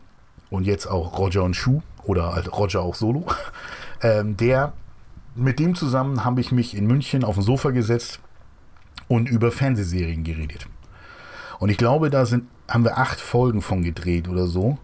und 0.51 0.67
jetzt 0.67 0.87
auch 0.87 1.19
Roger 1.19 1.45
und 1.45 1.55
Schuh 1.55 1.81
oder 2.05 2.35
halt 2.35 2.53
Roger 2.53 2.83
auch 2.83 2.95
solo, 2.95 3.27
ähm, 4.03 4.37
der 4.37 4.73
mit 5.35 5.59
dem 5.59 5.75
zusammen 5.75 6.25
habe 6.25 6.41
ich 6.41 6.53
mich 6.53 6.77
in 6.77 6.87
München 6.87 7.25
auf 7.25 7.37
dem 7.37 7.43
Sofa 7.45 7.71
gesetzt 7.71 8.21
und 9.09 9.29
über 9.29 9.53
Fernsehserien 9.53 10.25
geredet. 10.25 10.67
Und 11.59 11.69
ich 11.71 11.77
glaube, 11.77 12.11
da 12.11 12.27
sind, 12.27 12.45
haben 12.69 12.85
wir 12.85 12.99
acht 12.99 13.21
Folgen 13.21 13.63
von 13.63 13.83
gedreht 13.83 14.29
oder 14.29 14.47
so. 14.47 14.79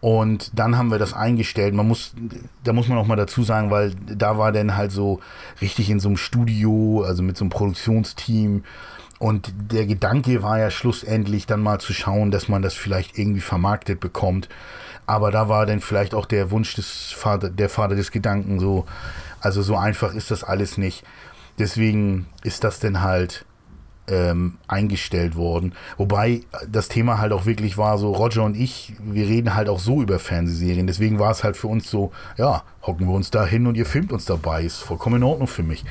Und 0.00 0.56
dann 0.56 0.78
haben 0.78 0.90
wir 0.90 0.98
das 0.98 1.12
eingestellt. 1.12 1.74
Man 1.74 1.88
muss, 1.88 2.14
da 2.62 2.72
muss 2.72 2.88
man 2.88 2.98
auch 2.98 3.06
mal 3.06 3.16
dazu 3.16 3.42
sagen, 3.42 3.70
weil 3.70 3.94
da 3.94 4.38
war 4.38 4.52
dann 4.52 4.76
halt 4.76 4.92
so 4.92 5.20
richtig 5.60 5.90
in 5.90 5.98
so 5.98 6.08
einem 6.08 6.16
Studio, 6.16 7.02
also 7.04 7.22
mit 7.22 7.36
so 7.36 7.44
einem 7.44 7.50
Produktionsteam. 7.50 8.62
Und 9.18 9.52
der 9.72 9.86
Gedanke 9.86 10.42
war 10.44 10.60
ja 10.60 10.70
schlussendlich 10.70 11.46
dann 11.46 11.60
mal 11.60 11.80
zu 11.80 11.92
schauen, 11.92 12.30
dass 12.30 12.48
man 12.48 12.62
das 12.62 12.74
vielleicht 12.74 13.18
irgendwie 13.18 13.40
vermarktet 13.40 13.98
bekommt. 13.98 14.48
Aber 15.06 15.32
da 15.32 15.48
war 15.48 15.66
dann 15.66 15.80
vielleicht 15.80 16.14
auch 16.14 16.26
der 16.26 16.52
Wunsch 16.52 16.74
des 16.74 17.12
Vater, 17.16 17.50
der 17.50 17.68
Vater 17.68 17.96
des 17.96 18.12
Gedanken 18.12 18.60
so, 18.60 18.84
also 19.40 19.62
so 19.62 19.76
einfach 19.76 20.14
ist 20.14 20.30
das 20.30 20.44
alles 20.44 20.78
nicht. 20.78 21.02
Deswegen 21.58 22.26
ist 22.44 22.62
das 22.62 22.78
dann 22.78 23.02
halt 23.02 23.44
ähm, 24.08 24.58
eingestellt 24.66 25.36
worden. 25.36 25.74
Wobei 25.96 26.42
das 26.70 26.88
Thema 26.88 27.18
halt 27.18 27.32
auch 27.32 27.46
wirklich 27.46 27.78
war, 27.78 27.98
so 27.98 28.12
Roger 28.12 28.44
und 28.44 28.56
ich, 28.56 28.94
wir 29.02 29.26
reden 29.26 29.54
halt 29.54 29.68
auch 29.68 29.78
so 29.78 30.02
über 30.02 30.18
Fernsehserien. 30.18 30.86
Deswegen 30.86 31.18
war 31.18 31.30
es 31.30 31.44
halt 31.44 31.56
für 31.56 31.68
uns 31.68 31.90
so, 31.90 32.12
ja, 32.36 32.62
hocken 32.82 33.06
wir 33.06 33.14
uns 33.14 33.30
da 33.30 33.44
hin 33.46 33.66
und 33.66 33.76
ihr 33.76 33.86
filmt 33.86 34.12
uns 34.12 34.24
dabei. 34.24 34.64
Ist 34.64 34.78
vollkommen 34.78 35.16
in 35.16 35.22
Ordnung 35.22 35.48
für 35.48 35.62
mich. 35.62 35.84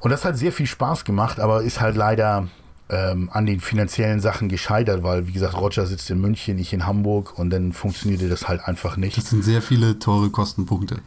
Und 0.00 0.10
das 0.10 0.24
hat 0.24 0.36
sehr 0.36 0.52
viel 0.52 0.66
Spaß 0.66 1.04
gemacht, 1.04 1.40
aber 1.40 1.62
ist 1.62 1.80
halt 1.80 1.96
leider 1.96 2.48
ähm, 2.88 3.30
an 3.32 3.46
den 3.46 3.60
finanziellen 3.60 4.20
Sachen 4.20 4.48
gescheitert, 4.48 5.02
weil, 5.02 5.26
wie 5.28 5.32
gesagt, 5.32 5.56
Roger 5.56 5.86
sitzt 5.86 6.10
in 6.10 6.20
München, 6.20 6.58
ich 6.58 6.72
in 6.72 6.86
Hamburg 6.86 7.38
und 7.38 7.50
dann 7.50 7.72
funktionierte 7.72 8.28
das 8.28 8.48
halt 8.48 8.64
einfach 8.64 8.96
nicht. 8.96 9.16
Das 9.16 9.30
sind 9.30 9.44
sehr 9.44 9.62
viele 9.62 9.98
teure 9.98 10.30
Kostenpunkte. 10.30 11.00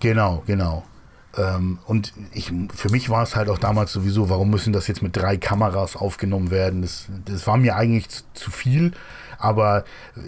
Genau, 0.00 0.42
genau. 0.46 0.84
Ähm, 1.36 1.78
und 1.86 2.12
ich, 2.32 2.52
für 2.74 2.90
mich 2.90 3.10
war 3.10 3.22
es 3.22 3.36
halt 3.36 3.48
auch 3.48 3.58
damals 3.58 3.92
sowieso, 3.92 4.30
warum 4.30 4.50
müssen 4.50 4.72
das 4.72 4.88
jetzt 4.88 5.02
mit 5.02 5.16
drei 5.16 5.36
Kameras 5.36 5.96
aufgenommen 5.96 6.50
werden? 6.50 6.82
Das, 6.82 7.06
das 7.24 7.46
war 7.46 7.56
mir 7.56 7.76
eigentlich 7.76 8.08
zu, 8.08 8.22
zu 8.34 8.50
viel. 8.50 8.92
Aber 9.38 9.84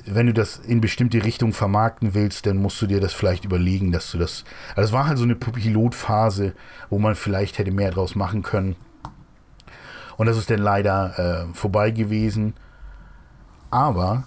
wenn 0.06 0.26
du 0.26 0.32
das 0.32 0.58
in 0.58 0.80
bestimmte 0.80 1.24
Richtungen 1.24 1.52
vermarkten 1.52 2.14
willst, 2.14 2.46
dann 2.46 2.58
musst 2.58 2.80
du 2.80 2.86
dir 2.86 3.00
das 3.00 3.12
vielleicht 3.12 3.44
überlegen, 3.44 3.90
dass 3.90 4.10
du 4.12 4.18
das. 4.18 4.44
Also 4.76 4.88
es 4.88 4.92
war 4.92 5.08
halt 5.08 5.18
so 5.18 5.24
eine 5.24 5.34
Pilotphase, 5.34 6.54
wo 6.90 6.98
man 6.98 7.16
vielleicht 7.16 7.58
hätte 7.58 7.72
mehr 7.72 7.90
draus 7.90 8.14
machen 8.14 8.42
können. 8.42 8.76
Und 10.16 10.26
das 10.26 10.36
ist 10.36 10.50
dann 10.50 10.60
leider 10.60 11.48
äh, 11.50 11.54
vorbei 11.54 11.90
gewesen. 11.90 12.54
Aber 13.70 14.24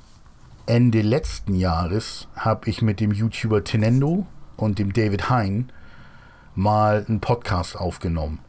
Ende 0.66 1.02
letzten 1.02 1.56
Jahres 1.56 2.28
habe 2.36 2.70
ich 2.70 2.82
mit 2.82 3.00
dem 3.00 3.12
YouTuber 3.12 3.64
Tenendo 3.64 4.26
und 4.58 4.80
dem 4.80 4.92
David 4.92 5.30
Hein 5.30 5.72
mal 6.56 7.06
einen 7.08 7.20
Podcast 7.20 7.78
aufgenommen. 7.78 8.40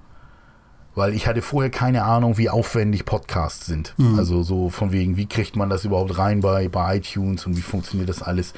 Weil 0.94 1.12
ich 1.14 1.26
hatte 1.26 1.42
vorher 1.42 1.70
keine 1.70 2.04
Ahnung, 2.04 2.38
wie 2.38 2.48
aufwendig 2.48 3.04
Podcasts 3.04 3.66
sind. 3.66 3.94
Mhm. 3.96 4.18
Also 4.18 4.42
so 4.42 4.70
von 4.70 4.92
wegen, 4.92 5.16
wie 5.16 5.26
kriegt 5.26 5.56
man 5.56 5.68
das 5.68 5.84
überhaupt 5.84 6.18
rein 6.18 6.40
bei, 6.40 6.68
bei 6.68 6.98
iTunes 6.98 7.46
und 7.46 7.56
wie 7.56 7.62
funktioniert 7.62 8.08
das 8.08 8.22
alles. 8.22 8.54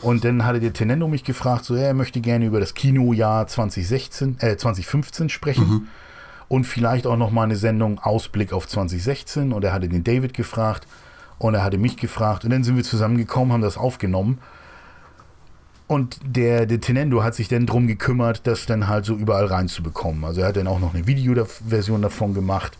Und 0.00 0.24
dann 0.24 0.44
hatte 0.44 0.60
der 0.60 0.72
Tenendo 0.72 1.08
mich 1.08 1.24
gefragt, 1.24 1.64
so, 1.64 1.74
er 1.74 1.94
möchte 1.94 2.20
gerne 2.20 2.44
über 2.44 2.60
das 2.60 2.74
Kinojahr 2.74 3.46
2016, 3.46 4.36
äh, 4.38 4.56
2015 4.56 5.30
sprechen. 5.30 5.68
Mhm. 5.68 5.88
Und 6.46 6.64
vielleicht 6.64 7.06
auch 7.06 7.16
nochmal 7.16 7.44
eine 7.44 7.56
Sendung 7.56 7.98
Ausblick 7.98 8.52
auf 8.52 8.68
2016. 8.68 9.52
Und 9.52 9.64
er 9.64 9.72
hatte 9.72 9.88
den 9.88 10.04
David 10.04 10.34
gefragt 10.34 10.86
und 11.38 11.54
er 11.54 11.64
hatte 11.64 11.78
mich 11.78 11.96
gefragt. 11.96 12.44
Und 12.44 12.50
dann 12.50 12.62
sind 12.64 12.76
wir 12.76 12.84
zusammengekommen, 12.84 13.52
haben 13.52 13.62
das 13.62 13.78
aufgenommen. 13.78 14.38
Und 15.86 16.18
der, 16.24 16.66
der 16.66 16.80
Tenendo 16.80 17.22
hat 17.22 17.34
sich 17.34 17.48
dann 17.48 17.66
darum 17.66 17.86
gekümmert, 17.86 18.46
das 18.46 18.64
dann 18.64 18.88
halt 18.88 19.04
so 19.04 19.14
überall 19.14 19.46
reinzubekommen. 19.46 20.24
Also 20.24 20.40
er 20.40 20.48
hat 20.48 20.56
dann 20.56 20.66
auch 20.66 20.80
noch 20.80 20.94
eine 20.94 21.06
Videoversion 21.06 22.00
davon 22.00 22.32
gemacht, 22.32 22.78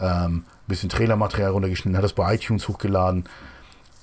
ähm, 0.00 0.44
bisschen 0.66 0.88
Trailermaterial 0.88 1.50
runtergeschnitten, 1.50 1.96
hat 1.96 2.04
das 2.04 2.12
bei 2.12 2.34
iTunes 2.34 2.66
hochgeladen. 2.66 3.24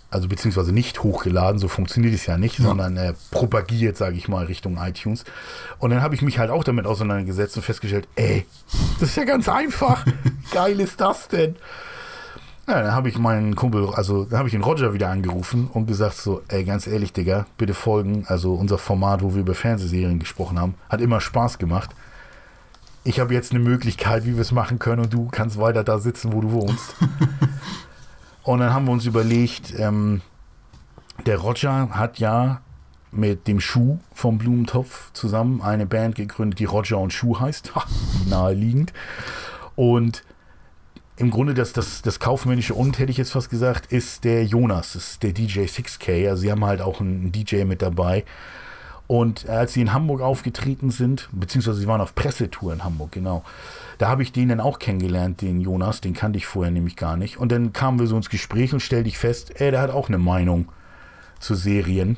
Also 0.09 0.29
beziehungsweise 0.29 0.71
nicht 0.71 1.03
hochgeladen, 1.03 1.59
so 1.59 1.67
funktioniert 1.67 2.13
es 2.13 2.25
ja 2.25 2.37
nicht, 2.37 2.59
ja. 2.59 2.65
sondern 2.65 2.95
er 2.95 3.15
propagiert, 3.31 3.97
sage 3.97 4.15
ich 4.15 4.29
mal, 4.29 4.45
Richtung 4.45 4.77
iTunes. 4.77 5.25
Und 5.79 5.89
dann 5.89 6.01
habe 6.01 6.15
ich 6.15 6.21
mich 6.21 6.39
halt 6.39 6.49
auch 6.49 6.63
damit 6.63 6.85
auseinandergesetzt 6.85 7.57
und 7.57 7.63
festgestellt, 7.63 8.07
ey, 8.15 8.45
das 9.01 9.09
ist 9.09 9.17
ja 9.17 9.25
ganz 9.25 9.49
einfach. 9.49 10.05
Geil 10.51 10.79
ist 10.79 11.01
das 11.01 11.27
denn? 11.27 11.57
Ja, 12.69 12.81
dann 12.81 12.91
habe 12.91 13.07
ich 13.07 13.17
meinen 13.17 13.55
Kumpel, 13.55 13.91
also 13.93 14.25
dann 14.25 14.39
habe 14.39 14.49
ich 14.49 14.51
den 14.51 14.61
Roger 14.61 14.93
wieder 14.93 15.07
angerufen 15.09 15.69
und 15.71 15.85
gesagt 15.85 16.17
so, 16.17 16.41
ey, 16.49 16.65
ganz 16.65 16.85
ehrlich, 16.85 17.13
Digga, 17.13 17.45
bitte 17.57 17.73
folgen. 17.73 18.25
Also 18.27 18.55
unser 18.55 18.77
Format, 18.77 19.21
wo 19.21 19.33
wir 19.33 19.39
über 19.39 19.55
Fernsehserien 19.55 20.19
gesprochen 20.19 20.59
haben, 20.59 20.75
hat 20.89 20.99
immer 20.99 21.21
Spaß 21.21 21.59
gemacht. 21.59 21.91
Ich 23.05 23.21
habe 23.21 23.33
jetzt 23.33 23.51
eine 23.51 23.61
Möglichkeit, 23.61 24.25
wie 24.25 24.33
wir 24.33 24.41
es 24.41 24.51
machen 24.51 24.79
können 24.79 25.03
und 25.03 25.13
du 25.13 25.29
kannst 25.31 25.57
weiter 25.57 25.85
da 25.85 25.99
sitzen, 25.99 26.33
wo 26.33 26.41
du 26.41 26.51
wohnst. 26.51 26.95
und 28.43 28.59
dann 28.59 28.73
haben 28.73 28.83
wir 28.83 28.91
uns 28.91 29.05
überlegt, 29.05 29.73
ähm, 29.79 30.19
der 31.25 31.37
Roger 31.37 31.91
hat 31.91 32.19
ja 32.19 32.59
mit 33.11 33.47
dem 33.47 33.61
Schuh 33.61 33.99
vom 34.13 34.37
Blumentopf 34.37 35.13
zusammen 35.13 35.61
eine 35.61 35.85
Band 35.85 36.15
gegründet, 36.15 36.59
die 36.59 36.65
Roger 36.65 36.97
und 36.97 37.13
Schuh 37.13 37.39
heißt. 37.39 37.71
Naheliegend. 38.29 38.91
Und 39.77 40.23
im 41.17 41.31
Grunde 41.31 41.55
das, 41.55 41.73
das, 41.73 42.03
das 42.03 42.19
kaufmännische 42.19 42.75
und, 42.75 42.99
hätte 42.99 43.11
ich 43.11 43.17
jetzt 43.17 43.31
fast 43.31 43.49
gesagt, 43.49 43.91
ist 43.91 44.23
der 44.23 44.45
Jonas, 44.45 44.95
ist 44.95 45.23
der 45.23 45.33
DJ 45.33 45.61
6K. 45.61 46.29
Also 46.29 46.43
sie 46.43 46.51
haben 46.51 46.63
halt 46.63 46.81
auch 46.81 47.01
einen 47.01 47.31
DJ 47.31 47.63
mit 47.63 47.81
dabei. 47.81 48.23
Und 49.07 49.49
als 49.49 49.73
sie 49.73 49.81
in 49.81 49.93
Hamburg 49.93 50.21
aufgetreten 50.21 50.91
sind, 50.91 51.29
beziehungsweise 51.31 51.79
sie 51.79 51.87
waren 51.87 52.01
auf 52.01 52.13
Pressetour 52.13 52.73
in 52.73 52.83
Hamburg, 52.83 53.13
genau, 53.13 53.43
da 53.97 54.09
habe 54.09 54.21
ich 54.21 54.33
den 54.33 54.49
dann 54.49 54.59
auch 54.59 54.79
kennengelernt, 54.79 55.41
den 55.41 55.61
Jonas, 55.61 56.01
den 56.01 56.13
kannte 56.13 56.37
ich 56.37 56.45
vorher 56.45 56.71
nämlich 56.71 56.97
gar 56.97 57.17
nicht. 57.17 57.37
Und 57.37 57.51
dann 57.51 57.73
kamen 57.73 57.99
wir 57.99 58.07
so 58.07 58.17
ins 58.17 58.29
Gespräch 58.29 58.73
und 58.73 58.81
stellte 58.81 59.07
ich 59.07 59.17
fest, 59.17 59.59
ey, 59.59 59.71
der 59.71 59.81
hat 59.81 59.91
auch 59.91 60.09
eine 60.09 60.17
Meinung 60.17 60.67
zu 61.39 61.55
Serien. 61.55 62.17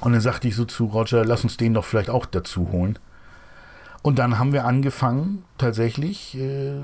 Und 0.00 0.12
dann 0.12 0.20
sagte 0.20 0.46
ich 0.46 0.54
so 0.54 0.66
zu 0.66 0.86
Roger, 0.86 1.24
lass 1.24 1.42
uns 1.42 1.56
den 1.56 1.74
doch 1.74 1.84
vielleicht 1.84 2.10
auch 2.10 2.26
dazu 2.26 2.70
holen. 2.70 2.98
Und 4.02 4.18
dann 4.18 4.38
haben 4.38 4.52
wir 4.52 4.66
angefangen, 4.66 5.44
tatsächlich 5.58 6.36
äh, 6.36 6.82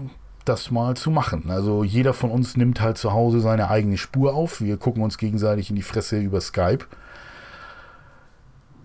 das 0.48 0.70
mal 0.70 0.96
zu 0.96 1.10
machen. 1.10 1.50
Also 1.50 1.84
jeder 1.84 2.14
von 2.14 2.30
uns 2.30 2.56
nimmt 2.56 2.80
halt 2.80 2.98
zu 2.98 3.12
Hause 3.12 3.40
seine 3.40 3.70
eigene 3.70 3.98
Spur 3.98 4.34
auf. 4.34 4.60
Wir 4.60 4.76
gucken 4.76 5.02
uns 5.02 5.18
gegenseitig 5.18 5.70
in 5.70 5.76
die 5.76 5.82
Fresse 5.82 6.18
über 6.18 6.40
Skype. 6.40 6.86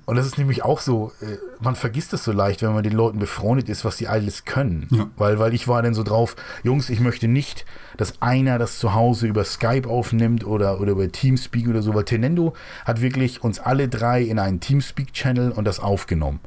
Und 0.05 0.17
das 0.17 0.25
ist 0.25 0.37
nämlich 0.37 0.63
auch 0.63 0.81
so, 0.81 1.13
äh, 1.21 1.37
man 1.61 1.75
vergisst 1.75 2.11
es 2.13 2.25
so 2.25 2.33
leicht, 2.33 2.61
wenn 2.61 2.73
man 2.73 2.83
den 2.83 2.93
Leuten 2.93 3.19
befreundet 3.19 3.69
ist, 3.69 3.85
was 3.85 3.97
sie 3.97 4.09
alles 4.09 4.43
können. 4.43 4.87
Ja. 4.91 5.07
Weil, 5.15 5.39
weil 5.39 5.53
ich 5.53 5.67
war 5.69 5.81
dann 5.81 5.93
so 5.93 6.03
drauf, 6.03 6.35
Jungs, 6.63 6.89
ich 6.89 6.99
möchte 6.99 7.29
nicht, 7.29 7.65
dass 7.95 8.21
einer 8.21 8.59
das 8.59 8.79
zu 8.79 8.93
Hause 8.93 9.27
über 9.27 9.45
Skype 9.45 9.87
aufnimmt 9.87 10.45
oder, 10.45 10.81
oder 10.81 10.91
über 10.91 11.09
Teamspeak 11.09 11.69
oder 11.69 11.81
so, 11.81 11.93
weil 11.93 12.03
Tenendo 12.03 12.53
hat 12.83 12.99
wirklich 12.99 13.43
uns 13.43 13.59
alle 13.59 13.87
drei 13.87 14.21
in 14.23 14.39
einen 14.39 14.59
Teamspeak-Channel 14.59 15.51
und 15.51 15.63
das 15.65 15.79
aufgenommen. 15.79 16.41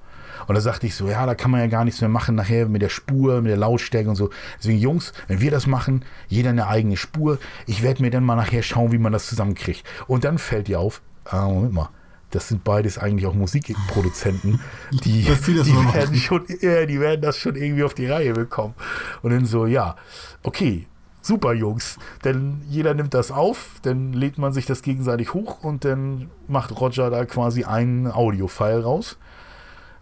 Und 0.47 0.55
da 0.55 0.61
sagte 0.61 0.87
ich 0.87 0.95
so, 0.95 1.09
ja, 1.09 1.27
da 1.27 1.35
kann 1.35 1.51
man 1.51 1.61
ja 1.61 1.67
gar 1.67 1.85
nichts 1.85 2.01
mehr 2.01 2.11
machen 2.11 2.35
nachher 2.35 2.69
mit 2.69 2.83
der 2.83 2.89
Spur, 2.89 3.41
mit 3.43 3.51
der 3.51 3.57
Lautstärke 3.57 4.09
und 4.09 4.17
so. 4.17 4.31
Deswegen, 4.59 4.79
Jungs, 4.79 5.13
wenn 5.29 5.41
wir 5.41 5.51
das 5.51 5.67
machen, 5.67 6.05
jeder 6.29 6.51
eine 6.51 6.67
eigene 6.69 6.97
Spur, 6.97 7.39
ich 7.67 7.83
werde 7.83 8.03
mir 8.03 8.11
dann 8.11 8.25
mal 8.25 8.37
nachher 8.37 8.63
schauen, 8.63 8.93
wie 8.93 8.99
man 8.99 9.13
das 9.13 9.27
zusammenkriegt. 9.27 9.85
Und 10.07 10.25
dann 10.25 10.39
fällt 10.39 10.69
dir 10.69 10.81
auf, 10.81 11.03
ah, 11.25 11.49
Moment 11.49 11.73
mal, 11.73 11.91
das 12.31 12.49
sind 12.49 12.65
beides 12.65 12.99
eigentlich 12.99 13.27
auch 13.27 13.35
Musikproduzenten, 13.35 14.61
die, 14.93 15.23
die, 15.23 15.63
die 15.63 15.95
werden 15.95 16.17
schon, 16.17 16.45
ja, 16.61 16.87
die 16.87 17.01
werden 17.01 17.21
das 17.21 17.39
schon 17.39 17.57
irgendwie 17.57 17.85
auf 17.85 17.95
die 17.95 18.07
Reihe 18.07 18.33
bekommen. 18.33 18.75
Und 19.23 19.31
dann 19.31 19.47
so, 19.47 19.67
ja, 19.67 19.97
okay, 20.43 20.87
super 21.23 21.55
Jungs, 21.55 21.99
denn 22.25 22.63
jeder 22.69 22.95
nimmt 22.95 23.15
das 23.15 23.31
auf, 23.31 23.81
dann 23.83 24.13
lädt 24.13 24.39
man 24.39 24.53
sich 24.53 24.67
das 24.67 24.83
gegenseitig 24.83 25.35
hoch 25.35 25.63
und 25.63 25.85
dann 25.85 26.31
macht 26.47 26.79
Roger 26.81 27.11
da 27.11 27.25
quasi 27.25 27.65
einen 27.65 28.11
Audio-File 28.11 28.83
raus. 28.83 29.19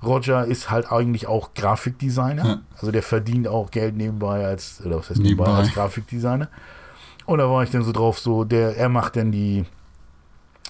Roger 0.05 0.44
ist 0.44 0.70
halt 0.70 0.90
eigentlich 0.90 1.26
auch 1.26 1.55
Grafikdesigner. 1.55 2.44
Ja. 2.44 2.60
Also 2.74 2.90
der 2.90 3.02
verdient 3.02 3.48
auch 3.48 3.70
Geld 3.70 3.97
nebenbei 3.97 4.44
als, 4.44 4.82
oder 4.85 4.98
was 4.98 5.10
heißt 5.10 5.20
nebenbei, 5.20 5.44
nebenbei 5.44 5.62
als 5.62 5.72
Grafikdesigner. 5.72 6.48
Und 7.26 7.39
da 7.39 7.51
war 7.51 7.62
ich 7.62 7.70
dann 7.70 7.82
so 7.82 7.93
drauf, 7.93 8.18
so, 8.18 8.44
der, 8.44 8.76
er 8.76 8.89
macht 8.89 9.16
dann 9.16 9.32
die, 9.32 9.64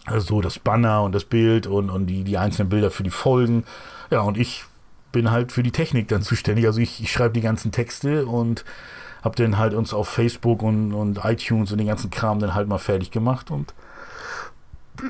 also 0.07 0.41
das 0.41 0.59
Banner 0.59 1.03
und 1.03 1.15
das 1.15 1.25
Bild 1.25 1.67
und, 1.67 1.91
und 1.91 2.07
die, 2.07 2.25
die 2.25 2.39
einzelnen 2.39 2.69
Bilder 2.69 2.91
für 2.91 3.03
die 3.03 3.11
Folgen. 3.11 3.65
Ja, 4.11 4.21
und 4.21 4.39
ich 4.39 4.65
bin 5.13 5.31
halt 5.31 5.53
für 5.53 5.63
die 5.63 5.73
Technik 5.73 6.09
dann 6.09 6.23
zuständig. 6.23 6.67
Also 6.67 6.81
ich, 6.81 7.03
ich 7.03 7.11
schreibe 7.11 7.35
die 7.35 7.41
ganzen 7.41 7.73
Texte 7.73 8.27
und 8.27 8.65
habe 9.23 9.37
dann 9.37 9.59
halt 9.59 9.75
uns 9.75 9.95
auf 9.95 10.09
Facebook 10.09 10.63
und, 10.63 10.93
und 10.93 11.25
iTunes 11.25 11.73
und 11.73 11.79
den 11.79 11.87
ganzen 11.87 12.11
Kram 12.11 12.39
dann 12.41 12.55
halt 12.55 12.69
mal 12.69 12.79
fertig 12.79 13.11
gemacht 13.11 13.51
und 13.51 13.73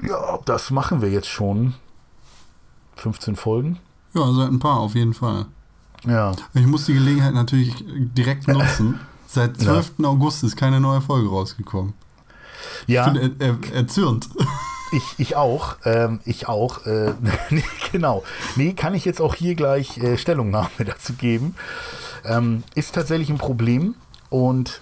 ja, 0.02 0.38
das 0.44 0.70
machen 0.70 1.02
wir 1.02 1.10
jetzt 1.10 1.28
schon. 1.28 1.74
15 2.96 3.36
Folgen. 3.36 3.78
Ja, 4.14 4.32
seit 4.32 4.48
ein 4.48 4.58
paar 4.58 4.80
auf 4.80 4.94
jeden 4.94 5.14
Fall. 5.14 5.46
Ja. 6.06 6.32
Ich 6.54 6.66
muss 6.66 6.86
die 6.86 6.94
Gelegenheit 6.94 7.34
natürlich 7.34 7.84
direkt 7.86 8.48
nutzen. 8.48 9.00
Seit 9.26 9.60
12. 9.60 9.94
Ja. 9.98 10.08
August 10.08 10.44
ist 10.44 10.56
keine 10.56 10.80
neue 10.80 11.00
Folge 11.00 11.28
rausgekommen. 11.28 11.94
Ja. 12.86 13.06
Ich 13.06 13.12
bin 13.12 13.40
er, 13.40 13.48
er, 13.48 13.74
erzürnt. 13.74 14.28
Ich, 14.92 15.02
ich 15.18 15.36
auch. 15.36 15.76
Ähm, 15.84 16.20
ich 16.24 16.46
auch. 16.46 16.86
Äh, 16.86 17.14
nee, 17.50 17.64
genau. 17.90 18.22
Nee, 18.54 18.74
kann 18.74 18.94
ich 18.94 19.04
jetzt 19.04 19.20
auch 19.20 19.34
hier 19.34 19.54
gleich 19.56 19.98
äh, 19.98 20.16
Stellungnahme 20.16 20.70
dazu 20.86 21.14
geben. 21.14 21.56
Ähm, 22.24 22.62
ist 22.74 22.94
tatsächlich 22.94 23.30
ein 23.30 23.38
Problem 23.38 23.96
und 24.30 24.80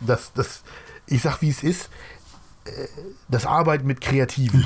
das, 0.00 0.32
das, 0.32 0.62
ich 1.06 1.22
sag 1.22 1.40
wie 1.40 1.50
es 1.50 1.62
ist, 1.62 1.88
das 3.28 3.46
Arbeiten 3.46 3.86
mit 3.86 4.00
Kreativen. 4.00 4.64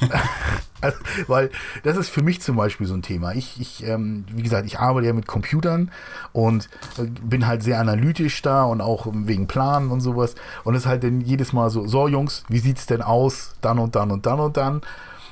also, 0.80 0.98
weil 1.26 1.50
das 1.82 1.96
ist 1.96 2.08
für 2.08 2.22
mich 2.22 2.40
zum 2.40 2.56
Beispiel 2.56 2.86
so 2.86 2.94
ein 2.94 3.02
Thema. 3.02 3.32
Ich, 3.34 3.60
ich 3.60 3.86
ähm, 3.86 4.24
wie 4.32 4.42
gesagt, 4.42 4.66
ich 4.66 4.78
arbeite 4.78 5.06
ja 5.06 5.12
mit 5.12 5.26
Computern 5.26 5.90
und 6.32 6.68
äh, 6.98 7.04
bin 7.04 7.46
halt 7.46 7.62
sehr 7.62 7.78
analytisch 7.78 8.42
da 8.42 8.64
und 8.64 8.80
auch 8.80 9.06
wegen 9.12 9.46
Planen 9.46 9.90
und 9.90 10.00
sowas. 10.00 10.34
Und 10.64 10.74
es 10.74 10.82
ist 10.82 10.88
halt 10.88 11.04
dann 11.04 11.20
jedes 11.20 11.52
Mal 11.52 11.70
so, 11.70 11.86
so 11.86 12.08
Jungs, 12.08 12.44
wie 12.48 12.58
sieht 12.58 12.78
es 12.78 12.86
denn 12.86 13.02
aus? 13.02 13.54
Dann 13.60 13.78
und 13.78 13.94
dann 13.94 14.10
und 14.10 14.26
dann 14.26 14.40
und 14.40 14.56
dann. 14.56 14.80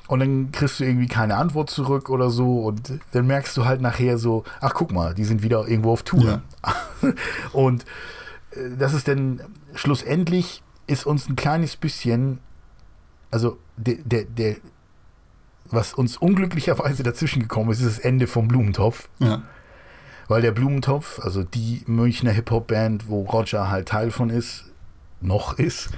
Und 0.07 0.21
dann 0.21 0.53
kriegst 0.53 0.81
du 0.81 0.85
irgendwie 0.85 1.07
keine 1.07 1.37
Antwort 1.37 1.69
zurück 1.69 2.09
oder 2.09 2.31
so. 2.31 2.63
Und 2.63 2.93
dann 3.13 3.27
merkst 3.27 3.57
du 3.57 3.67
halt 3.67 3.83
nachher 3.83 4.17
so, 4.17 4.45
ach 4.61 4.73
guck 4.73 4.91
mal, 4.91 5.15
die 5.15 5.25
sind 5.25 5.43
wieder 5.43 5.69
irgendwo 5.69 5.93
auf 5.93 6.03
Tour. 6.03 6.43
Ja. 6.65 7.13
und 7.53 7.85
äh, 8.53 8.77
das 8.79 8.95
ist 8.95 9.07
dann 9.09 9.41
schlussendlich 9.75 10.63
ist 10.89 11.07
uns 11.07 11.29
ein 11.29 11.37
kleines 11.37 11.77
bisschen, 11.77 12.41
also 13.31 13.59
der, 13.77 13.97
der, 14.05 14.25
der, 14.25 14.57
was 15.71 15.95
uns 15.95 16.17
unglücklicherweise 16.17 17.03
dazwischen 17.03 17.43
gekommen 17.43 17.71
ist, 17.71 17.81
ist 17.81 17.99
das 17.99 17.99
Ende 17.99 18.27
vom 18.27 18.49
Blumentopf. 18.49 19.09
Ja. 19.19 19.43
Weil 20.27 20.43
der 20.43 20.53
Blumentopf, 20.53 21.21
also 21.21 21.45
die 21.45 21.83
Münchner 21.87 22.33
Hip-Hop-Band, 22.33 23.09
wo 23.09 23.23
Roger 23.23 23.71
halt 23.71 23.89
Teil 23.89 24.11
von 24.11 24.31
ist, 24.31 24.65
noch 25.21 25.59
ist, 25.59 25.91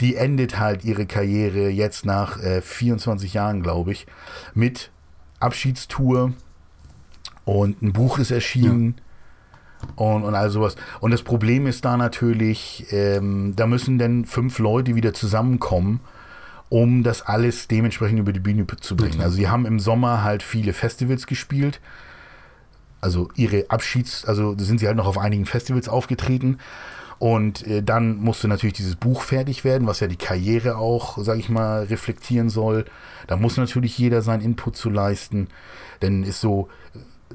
die 0.00 0.16
endet 0.16 0.58
halt 0.58 0.84
ihre 0.84 1.06
Karriere 1.06 1.68
jetzt 1.68 2.06
nach 2.06 2.40
äh, 2.40 2.60
24 2.60 3.34
Jahren, 3.34 3.62
glaube 3.62 3.92
ich, 3.92 4.06
mit 4.54 4.90
Abschiedstour 5.40 6.32
Und 7.44 7.82
ein 7.82 7.92
Buch 7.92 8.18
ist 8.18 8.30
erschienen. 8.30 9.00
Und, 9.96 10.24
und 10.24 10.34
all 10.34 10.50
sowas. 10.50 10.76
Und 11.00 11.12
das 11.12 11.22
Problem 11.22 11.66
ist 11.66 11.84
da 11.84 11.96
natürlich, 11.96 12.86
ähm, 12.90 13.54
da 13.56 13.66
müssen 13.66 13.98
dann 13.98 14.24
fünf 14.24 14.58
Leute 14.58 14.94
wieder 14.94 15.14
zusammenkommen, 15.14 16.00
um 16.68 17.02
das 17.02 17.22
alles 17.22 17.68
dementsprechend 17.68 18.18
über 18.18 18.32
die 18.32 18.40
Bühne 18.40 18.66
zu 18.80 18.96
bringen. 18.96 19.12
klar. 19.12 19.26
Also 19.26 19.38
die 19.38 19.48
haben 19.48 19.66
im 19.66 19.80
Sommer 19.80 20.22
halt 20.22 20.42
viele 20.42 20.72
Festivals 20.72 21.26
gespielt. 21.26 21.80
Also 23.00 23.28
ihre 23.36 23.66
Abschieds, 23.70 24.24
also 24.24 24.56
sind 24.58 24.78
sie 24.78 24.86
halt 24.88 24.96
noch 24.96 25.06
auf 25.06 25.18
einigen 25.18 25.46
Festivals 25.46 25.88
aufgetreten. 25.88 26.58
Und 27.18 27.66
äh, 27.66 27.82
dann 27.82 28.18
musste 28.18 28.46
natürlich 28.46 28.74
dieses 28.74 28.96
Buch 28.96 29.22
fertig 29.22 29.64
werden, 29.64 29.88
was 29.88 30.00
ja 30.00 30.06
die 30.06 30.16
Karriere 30.16 30.76
auch, 30.76 31.18
sag 31.18 31.38
ich 31.38 31.48
mal, 31.48 31.84
reflektieren 31.84 32.48
soll. 32.48 32.84
Da 33.26 33.36
muss 33.36 33.56
natürlich 33.56 33.98
jeder 33.98 34.22
seinen 34.22 34.42
Input 34.42 34.76
zu 34.76 34.90
leisten. 34.90 35.48
Dann 36.00 36.22
ist 36.22 36.40
so 36.40 36.68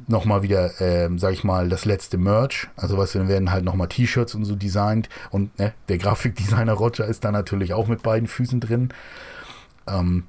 nochmal 0.08 0.42
wieder, 0.44 0.80
ähm, 0.82 1.20
sag 1.20 1.34
ich 1.34 1.44
mal, 1.44 1.70
das 1.70 1.86
letzte 1.86 2.18
Merch. 2.18 2.68
Also 2.76 2.98
was 2.98 3.14
dann 3.14 3.28
werden 3.28 3.52
halt 3.52 3.64
nochmal 3.64 3.88
T-Shirts 3.88 4.36
und 4.36 4.46
so 4.46 4.56
designt. 4.56 5.10
Und 5.32 5.58
ne, 5.60 5.74
der 5.90 5.98
Grafikdesigner 5.98 6.74
Roger 6.74 7.06
ist 7.06 7.24
da 7.24 7.32
natürlich 7.32 7.74
auch 7.74 7.88
mit 7.88 8.04
beiden 8.04 8.28
Füßen 8.28 8.60
drin. 8.60 8.90
Ähm, 9.88 10.24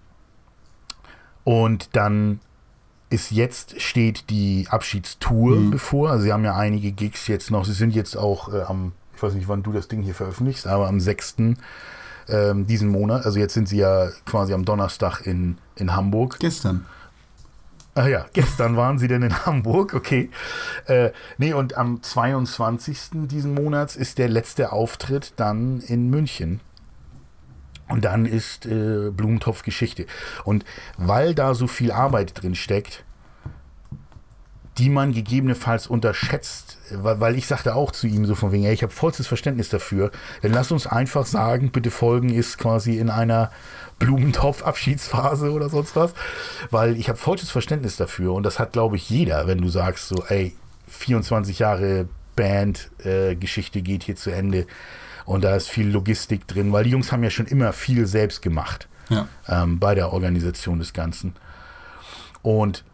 und 1.45 1.91
dann 1.97 2.41
ist 3.11 3.31
jetzt 3.31 3.81
steht 3.81 4.31
die 4.31 4.67
Abschiedstour 4.69 5.57
Mhm. 5.57 5.71
bevor. 5.71 6.11
Also 6.11 6.25
sie 6.25 6.33
haben 6.33 6.45
ja 6.45 6.57
einige 6.57 6.93
Gigs 6.93 7.29
jetzt 7.29 7.51
noch. 7.51 7.65
Sie 7.65 7.73
sind 7.73 7.95
jetzt 7.95 8.17
auch 8.17 8.53
äh, 8.53 8.63
am, 8.63 8.93
ich 9.15 9.23
weiß 9.23 9.35
nicht, 9.35 9.47
wann 9.49 9.63
du 9.63 9.73
das 9.73 9.89
Ding 9.89 10.03
hier 10.03 10.15
veröffentlichst, 10.15 10.67
aber 10.67 10.89
am 10.89 11.01
6. 11.01 11.37
Ähm, 12.27 12.67
diesen 12.67 12.89
Monat. 12.89 13.27
Also 13.27 13.39
jetzt 13.39 13.53
sind 13.55 13.69
sie 13.69 13.77
ja 13.77 14.09
quasi 14.25 14.55
am 14.55 14.65
Donnerstag 14.65 15.21
in, 15.27 15.59
in 15.77 15.95
Hamburg. 15.95 16.39
Gestern. 16.41 16.87
Ach 17.97 18.09
ja, 18.09 18.27
gestern 18.33 18.77
waren 18.77 18.99
sie 18.99 19.07
denn 19.07 19.23
in 19.23 19.47
Hamburg, 19.47 19.95
okay. 19.95 20.31
Äh, 20.87 21.11
nee, 21.39 21.53
und 21.53 21.77
am 21.77 22.03
22. 22.03 23.27
diesen 23.29 23.55
Monats 23.55 23.95
ist 23.95 24.19
der 24.19 24.29
letzte 24.29 24.73
Auftritt 24.73 25.33
dann 25.37 25.81
in 25.81 26.11
München. 26.11 26.61
Und 27.89 28.05
dann 28.05 28.27
ist 28.27 28.67
äh, 28.67 29.11
Blumentopf 29.11 29.63
Geschichte. 29.63 30.07
Und 30.43 30.65
weil 30.97 31.35
da 31.35 31.55
so 31.55 31.69
viel 31.69 31.93
Arbeit 31.93 32.43
drin 32.43 32.57
steckt, 32.57 33.05
die 34.79 34.91
man 34.91 35.13
gegebenenfalls 35.13 35.87
unterschätzt, 35.87 36.79
weil, 36.91 37.21
weil 37.21 37.37
ich 37.37 37.47
sagte 37.47 37.77
auch 37.77 37.93
zu 37.93 38.09
ihm 38.09 38.27
so 38.27 38.35
von 38.35 38.51
wegen, 38.51 38.65
ey, 38.65 38.75
ich 38.75 38.83
habe 38.83 38.93
vollstes 38.93 39.29
Verständnis 39.29 39.69
dafür, 39.69 40.11
dann 40.43 40.53
lass 40.53 40.73
uns 40.73 40.87
einfach 40.87 41.27
sagen, 41.27 41.71
bitte 41.71 41.93
folgen 41.93 42.31
ist 42.31 42.59
quasi 42.59 42.99
in 42.99 43.09
einer 43.09 43.53
Blumentopf-Abschiedsphase 43.99 45.51
oder 45.53 45.69
sonst 45.69 45.97
was, 45.97 46.15
weil 46.71 46.97
ich 46.97 47.09
habe 47.09 47.19
vollstes 47.19 47.51
Verständnis 47.51 47.97
dafür 47.97 48.33
und 48.35 48.43
das 48.45 48.59
hat, 48.59 48.73
glaube 48.73 48.97
ich, 48.97 49.09
jeder, 49.11 49.47
wenn 49.47 49.59
du 49.59 49.69
sagst 49.69 50.09
so, 50.09 50.25
ey, 50.29 50.55
24 50.89 51.59
Jahre 51.59 52.09
Band-Geschichte 52.37 53.83
geht 53.83 54.03
hier 54.05 54.17
zu 54.17 54.31
Ende 54.31 54.67
und 55.25 55.45
da 55.45 55.55
ist 55.57 55.69
viel 55.69 55.89
Logistik 55.89 56.47
drin, 56.47 56.73
weil 56.73 56.85
die 56.85 56.91
Jungs 56.91 57.13
haben 57.13 57.23
ja 57.23 57.31
schon 57.31 57.47
immer 57.47 57.73
viel 57.73 58.07
selbst 58.07 58.43
gemacht 58.43 58.89
Ja. 59.09 59.29
ähm, 59.49 59.79
bei 59.79 59.95
der 59.95 60.13
Organisation 60.13 60.79
des 60.79 60.93
Ganzen. 60.93 61.35
Und 62.43 62.85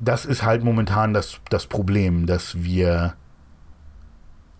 das 0.00 0.24
ist 0.24 0.42
halt 0.42 0.64
momentan 0.64 1.12
das, 1.14 1.38
das 1.50 1.66
Problem, 1.66 2.26
dass 2.26 2.62
wir 2.62 3.14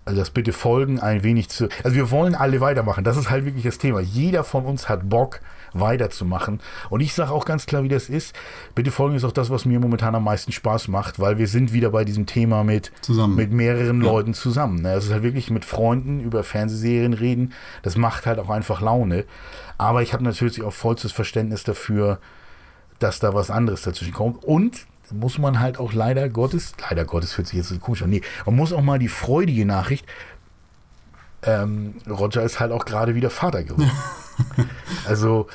also 0.04 0.20
das 0.20 0.30
bitte 0.30 0.52
folgen 0.54 1.00
ein 1.00 1.22
wenig 1.22 1.50
zu. 1.50 1.68
Also 1.84 1.94
wir 1.96 2.10
wollen 2.10 2.34
alle 2.34 2.60
weitermachen. 2.62 3.04
Das 3.04 3.18
ist 3.18 3.28
halt 3.28 3.44
wirklich 3.44 3.64
das 3.64 3.76
Thema. 3.76 4.00
Jeder 4.00 4.42
von 4.42 4.64
uns 4.64 4.88
hat 4.88 5.08
Bock 5.10 5.40
weiterzumachen. 5.72 6.60
Und 6.90 7.00
ich 7.00 7.14
sage 7.14 7.30
auch 7.32 7.44
ganz 7.44 7.66
klar, 7.66 7.82
wie 7.82 7.88
das 7.88 8.08
ist. 8.08 8.34
Bitte 8.74 8.90
folgen 8.90 9.16
ist 9.16 9.24
auch 9.24 9.32
das, 9.32 9.50
was 9.50 9.64
mir 9.64 9.80
momentan 9.80 10.14
am 10.14 10.24
meisten 10.24 10.52
Spaß 10.52 10.88
macht, 10.88 11.18
weil 11.18 11.38
wir 11.38 11.48
sind 11.48 11.72
wieder 11.72 11.90
bei 11.90 12.04
diesem 12.04 12.26
Thema 12.26 12.64
mit, 12.64 12.92
Zusammen. 13.00 13.36
mit 13.36 13.52
mehreren 13.52 14.02
Ja. 14.02 14.10
Leuten 14.10 14.34
zusammen. 14.34 14.82
ne? 14.82 14.92
Es 14.92 15.06
ist 15.06 15.12
halt 15.12 15.22
wirklich 15.22 15.50
mit 15.50 15.64
Freunden 15.64 16.20
über 16.20 16.44
Fernsehserien 16.44 17.12
reden. 17.14 17.52
Das 17.82 17.96
macht 17.96 18.26
halt 18.26 18.38
auch 18.38 18.50
einfach 18.50 18.80
Laune. 18.80 19.24
Aber 19.78 20.02
ich 20.02 20.12
habe 20.12 20.24
natürlich 20.24 20.62
auch 20.62 20.72
vollstes 20.72 21.12
Verständnis 21.12 21.64
dafür, 21.64 22.18
dass 22.98 23.20
da 23.20 23.32
was 23.34 23.50
anderes 23.50 23.82
dazwischen 23.82 24.12
kommt. 24.12 24.42
Und 24.44 24.86
muss 25.12 25.38
man 25.38 25.58
halt 25.60 25.78
auch 25.78 25.92
leider 25.94 26.28
Gottes, 26.28 26.74
leider 26.90 27.04
Gottes 27.06 27.38
hört 27.38 27.46
sich 27.46 27.56
jetzt 27.56 27.68
so 27.70 27.78
komisch 27.78 28.02
an, 28.02 28.10
nee, 28.10 28.20
man 28.44 28.56
muss 28.56 28.74
auch 28.74 28.82
mal 28.82 28.98
die 28.98 29.08
freudige 29.08 29.64
Nachricht, 29.64 30.04
ähm, 31.42 31.94
Roger 32.08 32.42
ist 32.42 32.60
halt 32.60 32.72
auch 32.72 32.84
gerade 32.84 33.14
wieder 33.14 33.30
Vater 33.30 33.64
geworden. 33.64 33.90
also 35.06 35.46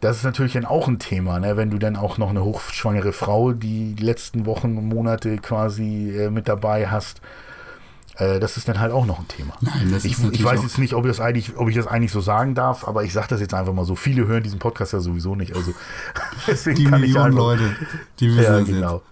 das 0.00 0.16
ist 0.16 0.24
natürlich 0.24 0.54
dann 0.54 0.64
auch 0.64 0.88
ein 0.88 0.98
Thema, 0.98 1.38
ne? 1.38 1.56
wenn 1.56 1.70
du 1.70 1.78
dann 1.78 1.96
auch 1.96 2.18
noch 2.18 2.30
eine 2.30 2.42
hochschwangere 2.44 3.12
Frau 3.12 3.52
die 3.52 3.94
letzten 3.94 4.46
Wochen 4.46 4.76
und 4.76 4.88
Monate 4.88 5.36
quasi 5.38 6.10
äh, 6.16 6.30
mit 6.30 6.48
dabei 6.48 6.88
hast. 6.88 7.20
Äh, 8.16 8.40
das 8.40 8.56
ist 8.56 8.68
dann 8.68 8.80
halt 8.80 8.92
auch 8.92 9.06
noch 9.06 9.20
ein 9.20 9.28
Thema. 9.28 9.54
Nein, 9.60 9.90
das 9.92 10.04
ich, 10.04 10.16
ich 10.32 10.44
weiß 10.44 10.60
jetzt 10.62 10.78
nicht, 10.78 10.94
ob 10.94 11.04
ich, 11.04 11.10
das 11.12 11.20
eigentlich, 11.20 11.56
ob 11.56 11.68
ich 11.68 11.76
das 11.76 11.86
eigentlich 11.86 12.10
so 12.12 12.20
sagen 12.20 12.54
darf, 12.54 12.86
aber 12.86 13.04
ich 13.04 13.12
sage 13.12 13.28
das 13.28 13.40
jetzt 13.40 13.54
einfach 13.54 13.72
mal 13.72 13.84
so. 13.84 13.94
Viele 13.94 14.26
hören 14.26 14.42
diesen 14.42 14.58
Podcast 14.58 14.92
ja 14.92 15.00
sowieso 15.00 15.36
nicht. 15.36 15.54
Also 15.54 15.72
deswegen 16.48 16.76
Die 16.76 16.84
kann 16.84 16.94
ich 17.02 17.12
Millionen 17.12 17.26
einfach- 17.26 17.38
Leute, 17.38 17.76
die 18.18 18.28
wissen 18.36 18.42
ja, 18.42 18.58
das 18.58 18.66
genau. 18.68 19.02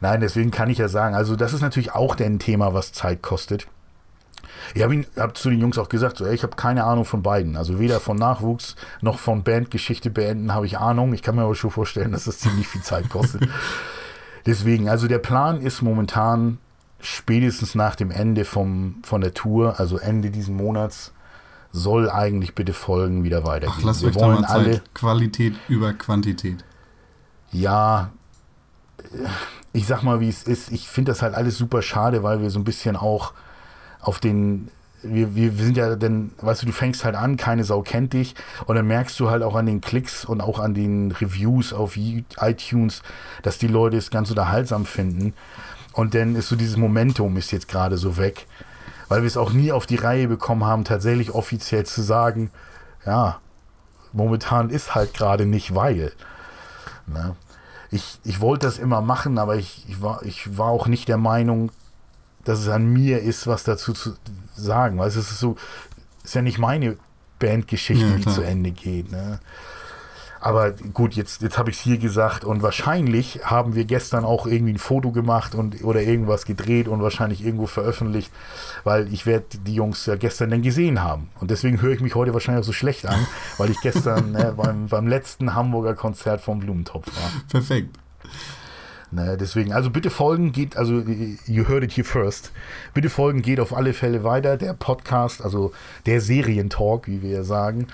Nein, 0.00 0.20
deswegen 0.20 0.50
kann 0.50 0.68
ich 0.68 0.78
ja 0.78 0.88
sagen, 0.88 1.14
also 1.14 1.36
das 1.36 1.52
ist 1.52 1.60
natürlich 1.60 1.92
auch 1.92 2.16
ein 2.18 2.38
Thema, 2.38 2.74
was 2.74 2.92
Zeit 2.92 3.22
kostet. 3.22 3.66
Ich 4.74 4.82
habe 4.82 5.04
hab 5.16 5.36
zu 5.36 5.50
den 5.50 5.60
Jungs 5.60 5.78
auch 5.78 5.88
gesagt, 5.88 6.18
so, 6.18 6.24
ey, 6.24 6.34
ich 6.34 6.42
habe 6.42 6.56
keine 6.56 6.84
Ahnung 6.84 7.04
von 7.04 7.22
beiden. 7.22 7.56
Also 7.56 7.78
weder 7.78 8.00
von 8.00 8.16
Nachwuchs 8.16 8.76
noch 9.00 9.18
von 9.18 9.42
Bandgeschichte 9.42 10.10
beenden 10.10 10.54
habe 10.54 10.66
ich 10.66 10.78
Ahnung. 10.78 11.12
Ich 11.14 11.22
kann 11.22 11.36
mir 11.36 11.42
aber 11.42 11.54
schon 11.54 11.70
vorstellen, 11.70 12.12
dass 12.12 12.24
das 12.24 12.38
ziemlich 12.38 12.68
viel 12.68 12.82
Zeit 12.82 13.08
kostet. 13.08 13.48
Deswegen, 14.46 14.88
also 14.88 15.08
der 15.08 15.18
Plan 15.18 15.60
ist 15.60 15.82
momentan 15.82 16.58
spätestens 17.00 17.74
nach 17.74 17.96
dem 17.96 18.10
Ende 18.10 18.44
vom, 18.44 18.96
von 19.04 19.20
der 19.20 19.34
Tour, 19.34 19.78
also 19.78 19.98
Ende 19.98 20.30
diesen 20.30 20.56
Monats, 20.56 21.12
soll 21.70 22.10
eigentlich 22.10 22.54
bitte 22.54 22.72
Folgen 22.72 23.24
wieder 23.24 23.44
weitergehen. 23.44 23.78
Ach, 23.80 23.84
lasst 23.84 24.02
Wir 24.02 24.08
euch 24.08 24.16
da 24.16 24.20
wollen 24.20 24.40
mal 24.40 24.48
Zeit. 24.48 24.94
Qualität 24.94 25.54
über 25.68 25.92
Quantität. 25.92 26.64
ja, 27.52 28.10
ich 29.72 29.86
sag 29.86 30.02
mal, 30.02 30.20
wie 30.20 30.28
es 30.28 30.42
ist. 30.42 30.72
Ich 30.72 30.88
finde 30.88 31.12
das 31.12 31.22
halt 31.22 31.34
alles 31.34 31.56
super 31.56 31.82
schade, 31.82 32.22
weil 32.22 32.40
wir 32.42 32.50
so 32.50 32.58
ein 32.58 32.64
bisschen 32.64 32.96
auch 32.96 33.32
auf 34.00 34.20
den. 34.20 34.68
Wir, 35.00 35.36
wir, 35.36 35.52
sind 35.52 35.76
ja 35.76 35.94
dann, 35.94 36.32
weißt 36.40 36.62
du, 36.62 36.66
du 36.66 36.72
fängst 36.72 37.04
halt 37.04 37.14
an, 37.14 37.36
keine 37.36 37.62
Sau 37.62 37.82
kennt 37.82 38.14
dich 38.14 38.34
und 38.66 38.74
dann 38.74 38.88
merkst 38.88 39.18
du 39.20 39.30
halt 39.30 39.44
auch 39.44 39.54
an 39.54 39.66
den 39.66 39.80
Klicks 39.80 40.24
und 40.24 40.40
auch 40.40 40.58
an 40.58 40.74
den 40.74 41.12
Reviews 41.12 41.72
auf 41.72 41.96
iTunes, 41.96 43.02
dass 43.42 43.58
die 43.58 43.68
Leute 43.68 43.96
es 43.96 44.10
ganz 44.10 44.30
unterhaltsam 44.30 44.86
finden. 44.86 45.34
Und 45.92 46.14
dann 46.14 46.34
ist 46.34 46.48
so 46.48 46.56
dieses 46.56 46.76
Momentum 46.76 47.36
ist 47.36 47.52
jetzt 47.52 47.68
gerade 47.68 47.96
so 47.96 48.16
weg, 48.16 48.48
weil 49.08 49.22
wir 49.22 49.28
es 49.28 49.36
auch 49.36 49.52
nie 49.52 49.70
auf 49.70 49.86
die 49.86 49.96
Reihe 49.96 50.26
bekommen 50.26 50.64
haben, 50.64 50.82
tatsächlich 50.82 51.30
offiziell 51.30 51.86
zu 51.86 52.02
sagen, 52.02 52.50
ja, 53.06 53.40
momentan 54.12 54.70
ist 54.70 54.94
halt 54.94 55.14
gerade 55.14 55.46
nicht, 55.46 55.74
weil. 55.74 56.12
Ne? 57.06 57.36
Ich, 57.90 58.18
ich 58.24 58.40
wollte 58.40 58.66
das 58.66 58.78
immer 58.78 59.00
machen, 59.00 59.38
aber 59.38 59.56
ich, 59.56 59.84
ich, 59.88 60.02
war, 60.02 60.22
ich 60.22 60.58
war 60.58 60.68
auch 60.68 60.88
nicht 60.88 61.08
der 61.08 61.16
Meinung, 61.16 61.70
dass 62.44 62.60
es 62.60 62.68
an 62.68 62.92
mir 62.92 63.20
ist, 63.20 63.46
was 63.46 63.64
dazu 63.64 63.92
zu 63.92 64.14
sagen. 64.54 64.98
Weil 64.98 65.08
es 65.08 65.16
ist 65.16 65.38
so, 65.38 65.56
ist 66.24 66.34
ja 66.34 66.42
nicht 66.42 66.58
meine 66.58 66.96
Bandgeschichte, 67.38 68.04
Ja, 68.04 68.16
die 68.16 68.26
zu 68.26 68.42
Ende 68.42 68.70
geht. 68.70 69.10
Ne? 69.10 69.40
Aber 70.40 70.70
gut, 70.72 71.14
jetzt, 71.14 71.42
jetzt 71.42 71.58
habe 71.58 71.70
ich 71.70 71.78
es 71.78 71.82
hier 71.82 71.98
gesagt 71.98 72.44
und 72.44 72.62
wahrscheinlich 72.62 73.40
haben 73.44 73.74
wir 73.74 73.84
gestern 73.84 74.24
auch 74.24 74.46
irgendwie 74.46 74.72
ein 74.72 74.78
Foto 74.78 75.10
gemacht 75.10 75.54
und 75.54 75.82
oder 75.82 76.02
irgendwas 76.02 76.44
gedreht 76.44 76.86
und 76.86 77.02
wahrscheinlich 77.02 77.44
irgendwo 77.44 77.66
veröffentlicht, 77.66 78.30
weil 78.84 79.12
ich 79.12 79.26
werde 79.26 79.46
die 79.66 79.74
Jungs 79.74 80.06
ja 80.06 80.14
gestern 80.16 80.50
dann 80.50 80.62
gesehen 80.62 81.02
haben. 81.02 81.28
Und 81.40 81.50
deswegen 81.50 81.82
höre 81.82 81.92
ich 81.92 82.00
mich 82.00 82.14
heute 82.14 82.34
wahrscheinlich 82.34 82.62
auch 82.62 82.66
so 82.66 82.72
schlecht 82.72 83.06
an, 83.06 83.26
weil 83.56 83.70
ich 83.70 83.80
gestern 83.80 84.32
ne, 84.32 84.54
beim, 84.56 84.86
beim 84.86 85.08
letzten 85.08 85.54
Hamburger 85.54 85.94
Konzert 85.94 86.40
vom 86.40 86.60
Blumentopf 86.60 87.06
war. 87.06 87.30
Perfekt. 87.50 87.96
Ne, 89.10 89.38
deswegen, 89.38 89.72
also 89.72 89.88
bitte 89.90 90.10
folgen, 90.10 90.52
geht, 90.52 90.76
also 90.76 91.00
you 91.46 91.66
heard 91.66 91.82
it 91.82 91.92
here 91.92 92.04
first. 92.04 92.52
Bitte 92.92 93.08
folgen, 93.08 93.40
geht 93.40 93.58
auf 93.58 93.74
alle 93.74 93.94
Fälle 93.94 94.22
weiter. 94.22 94.58
Der 94.58 94.74
Podcast, 94.74 95.42
also 95.42 95.72
der 96.04 96.20
Serientalk, 96.20 97.06
wie 97.06 97.22
wir 97.22 97.30
ja 97.30 97.42
sagen, 97.42 97.86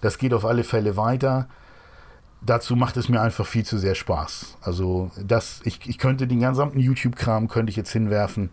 das 0.00 0.16
geht 0.16 0.32
auf 0.32 0.44
alle 0.46 0.64
Fälle 0.64 0.96
weiter. 0.96 1.48
Dazu 2.40 2.76
macht 2.76 2.96
es 2.96 3.08
mir 3.10 3.20
einfach 3.20 3.46
viel 3.46 3.64
zu 3.64 3.78
sehr 3.78 3.94
Spaß. 3.94 4.56
Also 4.62 5.10
das, 5.22 5.60
ich, 5.64 5.86
ich 5.86 5.98
könnte 5.98 6.26
den 6.26 6.40
gesamten 6.40 6.78
YouTube-Kram 6.78 7.48
könnte 7.48 7.70
ich 7.70 7.76
jetzt 7.76 7.92
hinwerfen 7.92 8.50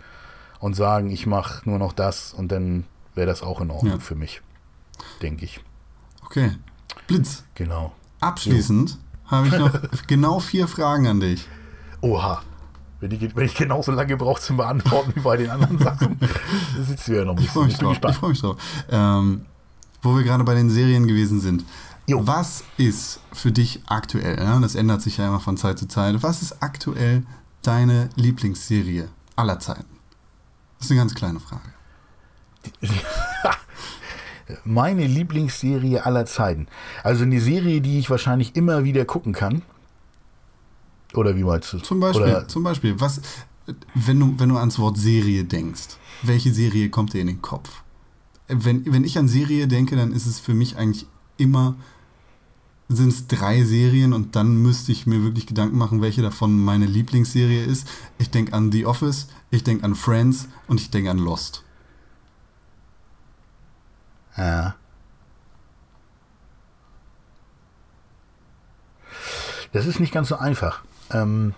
und 0.59 0.75
sagen, 0.75 1.11
ich 1.11 1.25
mache 1.27 1.67
nur 1.69 1.79
noch 1.79 1.93
das 1.93 2.33
und 2.33 2.51
dann 2.51 2.85
wäre 3.15 3.27
das 3.27 3.41
auch 3.41 3.61
in 3.61 3.71
Ordnung 3.71 3.93
Ja. 3.93 3.99
für 3.99 4.15
mich, 4.15 4.41
denke 5.21 5.45
ich. 5.45 5.61
Okay. 6.25 6.51
Blitz. 7.07 7.43
Genau. 7.55 7.93
Abschließend 8.19 8.97
habe 9.25 9.47
ich 9.47 9.57
noch 9.57 9.71
genau 10.07 10.39
vier 10.39 10.67
Fragen 10.67 11.07
an 11.07 11.19
dich. 11.21 11.47
Oha. 12.01 12.41
Wenn 12.99 13.11
ich, 13.11 13.35
wenn 13.35 13.45
ich 13.45 13.55
genauso 13.55 13.91
lange 13.91 14.15
brauche 14.15 14.41
zum 14.41 14.57
Beantworten 14.57 15.11
wie 15.15 15.21
bei 15.21 15.37
den 15.37 15.49
anderen 15.49 15.79
Sachen, 15.79 16.19
sitzt 16.85 17.07
du 17.07 17.13
ja 17.13 17.25
noch 17.25 17.35
ein 17.35 17.43
Ich 17.43 17.49
freue 17.49 17.65
bisschen. 17.65 17.87
mich 17.87 17.95
Ich 17.95 18.01
bin 18.01 18.11
drauf. 18.11 18.11
Ich 18.11 18.17
freue 18.19 18.29
mich 18.29 18.41
drauf. 18.41 18.57
Ähm, 18.91 19.45
wo 20.03 20.15
wir 20.15 20.23
gerade 20.23 20.43
bei 20.43 20.53
den 20.55 20.69
Serien 20.69 21.07
gewesen 21.07 21.39
sind. 21.39 21.63
Jo. 22.07 22.25
Was 22.25 22.63
ist 22.77 23.19
für 23.31 23.51
dich 23.51 23.81
aktuell, 23.87 24.37
ja, 24.37 24.59
das 24.59 24.75
ändert 24.75 25.01
sich 25.01 25.17
ja 25.17 25.27
immer 25.27 25.39
von 25.39 25.57
Zeit 25.57 25.77
zu 25.79 25.87
Zeit, 25.87 26.21
was 26.23 26.41
ist 26.41 26.61
aktuell 26.61 27.23
deine 27.61 28.09
Lieblingsserie 28.15 29.07
aller 29.35 29.59
Zeiten? 29.59 29.85
Das 30.77 30.87
ist 30.87 30.91
eine 30.91 30.99
ganz 31.01 31.13
kleine 31.13 31.39
Frage. 31.39 31.61
Meine 34.65 35.05
Lieblingsserie 35.07 36.05
aller 36.05 36.25
Zeiten. 36.25 36.67
Also 37.03 37.23
eine 37.23 37.39
Serie, 37.39 37.81
die 37.81 37.99
ich 37.99 38.09
wahrscheinlich 38.09 38.55
immer 38.55 38.83
wieder 38.83 39.05
gucken 39.05 39.33
kann. 39.33 39.61
Oder 41.13 41.35
wie 41.35 41.43
meinst 41.43 41.73
du? 41.73 41.79
Zum 41.79 41.99
Beispiel, 41.99 42.23
Oder, 42.23 42.47
zum 42.47 42.63
Beispiel, 42.63 42.99
was, 42.99 43.21
wenn 43.93 44.19
du, 44.19 44.33
wenn 44.37 44.49
du 44.49 44.57
ans 44.57 44.79
Wort 44.79 44.97
Serie 44.97 45.43
denkst, 45.43 45.97
welche 46.23 46.53
Serie 46.53 46.89
kommt 46.89 47.13
dir 47.13 47.21
in 47.21 47.27
den 47.27 47.41
Kopf? 47.41 47.83
Wenn, 48.47 48.91
wenn 48.91 49.03
ich 49.03 49.17
an 49.17 49.27
Serie 49.27 49.67
denke, 49.67 49.95
dann 49.95 50.11
ist 50.11 50.25
es 50.25 50.39
für 50.39 50.53
mich 50.53 50.77
eigentlich 50.77 51.05
immer, 51.37 51.75
sind 52.89 53.09
es 53.09 53.27
drei 53.27 53.63
Serien 53.63 54.13
und 54.13 54.35
dann 54.35 54.57
müsste 54.57 54.91
ich 54.91 55.05
mir 55.07 55.23
wirklich 55.23 55.47
Gedanken 55.47 55.77
machen, 55.77 56.01
welche 56.01 56.21
davon 56.21 56.57
meine 56.57 56.85
Lieblingsserie 56.85 57.63
ist. 57.63 57.87
Ich 58.17 58.29
denke 58.29 58.53
an 58.53 58.71
The 58.71 58.85
Office, 58.85 59.27
ich 59.49 59.63
denke 59.63 59.83
an 59.85 59.95
Friends 59.95 60.47
und 60.67 60.79
ich 60.81 60.89
denke 60.89 61.09
an 61.11 61.17
Lost. 61.17 61.63
ja. 64.37 64.75
Das 69.73 69.85
ist 69.85 69.99
nicht 70.01 70.13
ganz 70.13 70.27
so 70.27 70.35
einfach. 70.35 70.83
Ähm, 71.13 71.53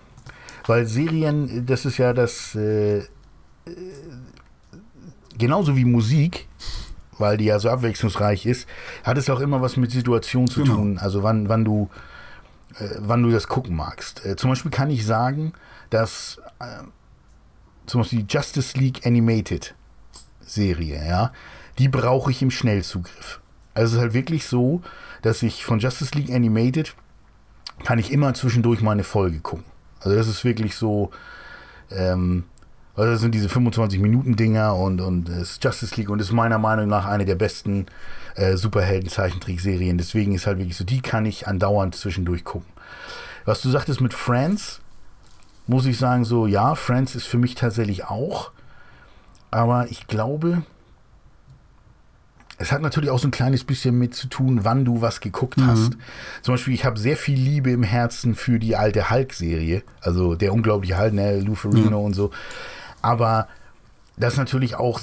weil 0.66 0.86
Serien, 0.88 1.66
das 1.66 1.86
ist 1.86 1.98
ja 1.98 2.14
das, 2.14 2.56
äh, 2.56 3.00
äh, 3.00 3.06
genauso 5.38 5.76
wie 5.76 5.86
Musik, 5.86 6.48
weil 7.18 7.38
die 7.38 7.46
ja 7.46 7.60
so 7.60 7.70
abwechslungsreich 7.70 8.46
ist, 8.46 8.68
hat 9.04 9.18
es 9.18 9.30
auch 9.30 9.40
immer 9.40 9.62
was 9.62 9.78
mit 9.78 9.92
Situation 9.92 10.48
zu 10.48 10.64
Genau. 10.64 10.76
tun. 10.76 10.98
Also 10.98 11.24
wann, 11.24 11.50
wann 11.50 11.66
du, 11.66 11.90
äh, 12.80 12.90
wann 13.00 13.24
du 13.24 13.30
das 13.32 13.48
gucken 13.48 13.76
magst. 13.76 14.26
Äh, 14.26 14.36
zum 14.36 14.50
Beispiel 14.50 14.72
kann 14.72 14.90
ich 14.90 15.06
sagen, 15.06 15.54
dass 15.90 16.40
äh, 16.60 16.84
zum 17.86 18.02
Beispiel 18.02 18.24
die 18.24 18.34
Justice 18.34 18.78
League 18.78 19.06
Animated 19.06 19.76
Serie, 20.42 21.06
ja, 21.08 21.32
die 21.80 21.88
brauche 21.90 22.32
ich 22.32 22.42
im 22.42 22.52
Schnellzugriff. 22.52 23.42
Also 23.74 23.88
es 23.88 23.94
ist 23.94 24.00
halt 24.02 24.14
wirklich 24.14 24.46
so, 24.46 24.82
dass 25.22 25.42
ich 25.44 25.64
von 25.66 25.80
Justice 25.80 26.14
League 26.16 26.32
Animated 26.32 26.96
kann 27.84 28.00
ich 28.00 28.12
immer 28.12 28.34
zwischendurch 28.34 28.82
mal 28.82 28.92
eine 28.92 29.04
Folge 29.04 29.40
gucken. 29.40 29.66
Also 30.00 30.18
das 30.18 30.28
ist 30.28 30.44
wirklich 30.44 30.76
so, 30.76 31.12
ähm, 31.92 32.44
also 32.96 33.12
das 33.12 33.22
sind 33.22 33.34
diese 33.34 33.48
25-Minuten-Dinger 33.48 34.76
und, 34.76 35.02
und 35.02 35.30
ist 35.30 35.64
Justice 35.64 35.96
League 35.96 36.10
und 36.10 36.20
ist 36.20 36.32
meiner 36.32 36.60
Meinung 36.60 36.88
nach 36.88 37.06
eine 37.06 37.26
der 37.26 37.36
besten 37.36 37.88
äh, 38.36 38.56
Superhelden-Zeichentrickserien. 38.56 39.98
Deswegen 39.98 40.34
ist 40.34 40.46
halt 40.46 40.60
wirklich 40.60 40.78
so, 40.78 40.84
die 40.84 41.02
kann 41.02 41.26
ich 41.26 41.48
andauernd 41.48 41.96
zwischendurch 41.96 42.44
gucken. 42.44 42.72
Was 43.46 43.62
du 43.62 43.70
sagtest 43.70 44.00
mit 44.00 44.14
Friends, 44.14 44.80
muss 45.68 45.86
ich 45.86 45.98
sagen, 45.98 46.26
so, 46.26 46.46
ja, 46.46 46.76
Friends 46.76 47.16
ist 47.16 47.26
für 47.26 47.38
mich 47.38 47.56
tatsächlich 47.56 48.06
auch. 48.06 48.52
Aber 49.50 49.88
ich 49.90 50.08
glaube, 50.08 50.64
es 52.58 52.72
hat 52.72 52.82
natürlich 52.82 53.10
auch 53.10 53.20
so 53.20 53.28
ein 53.28 53.32
kleines 53.32 53.64
bisschen 53.64 53.98
mit 53.98 54.16
zu 54.16 54.28
tun, 54.28 54.60
wann 54.64 54.86
du 54.86 55.02
was 55.02 55.20
geguckt 55.22 55.60
hast. 55.60 55.94
Zum 56.42 56.54
Beispiel, 56.54 56.74
ich 56.74 56.86
habe 56.86 56.98
sehr 57.00 57.18
viel 57.18 57.38
Liebe 57.38 57.72
im 57.72 57.84
Herzen 57.84 58.36
für 58.36 58.60
die 58.60 58.76
alte 58.76 59.10
Hulk-Serie, 59.10 59.84
also 60.02 60.36
der 60.36 60.54
unglaubliche 60.54 60.98
Hulk, 60.98 61.14
ne, 61.14 61.40
Lou 61.42 61.56
Ferrigno 61.56 62.00
und 62.00 62.14
so. 62.14 62.32
Aber 63.02 63.48
das 64.18 64.34
ist 64.34 64.40
natürlich 64.40 64.76
auch, 64.76 65.00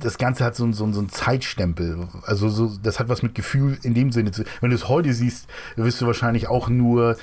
das 0.00 0.18
Ganze 0.18 0.44
hat 0.44 0.56
so, 0.56 0.64
einen- 0.64 0.72
so, 0.72 0.90
so 0.92 1.00
einen 1.00 1.10
Zeitstempel. 1.10 2.08
Also 2.24 2.48
so, 2.48 2.72
das 2.82 2.98
hat 2.98 3.08
was 3.08 3.22
mit 3.22 3.34
Gefühl 3.34 3.78
in 3.82 3.94
dem 3.94 4.10
Sinne 4.12 4.30
zu. 4.32 4.42
Wenn 4.60 4.70
du 4.70 4.76
es 4.76 4.88
heute 4.88 5.12
siehst, 5.12 5.46
wirst 5.76 6.00
du 6.00 6.06
wahrscheinlich 6.06 6.48
auch 6.48 6.68
nur 6.68 7.16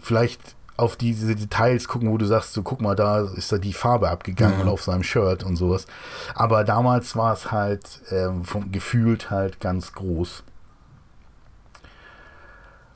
vielleicht 0.00 0.55
auf 0.76 0.96
diese 0.96 1.34
Details 1.34 1.88
gucken, 1.88 2.10
wo 2.10 2.18
du 2.18 2.26
sagst, 2.26 2.52
so 2.52 2.62
guck 2.62 2.80
mal, 2.80 2.94
da 2.94 3.20
ist 3.20 3.50
da 3.50 3.58
die 3.58 3.72
Farbe 3.72 4.10
abgegangen 4.10 4.60
und 4.60 4.68
auf 4.68 4.82
seinem 4.82 5.02
Shirt 5.02 5.42
und 5.42 5.56
sowas. 5.56 5.86
Aber 6.34 6.64
damals 6.64 7.16
war 7.16 7.32
es 7.32 7.50
halt 7.50 8.02
ähm, 8.10 8.44
vom, 8.44 8.70
gefühlt 8.70 9.30
halt 9.30 9.60
ganz 9.60 9.92
groß. 9.92 10.42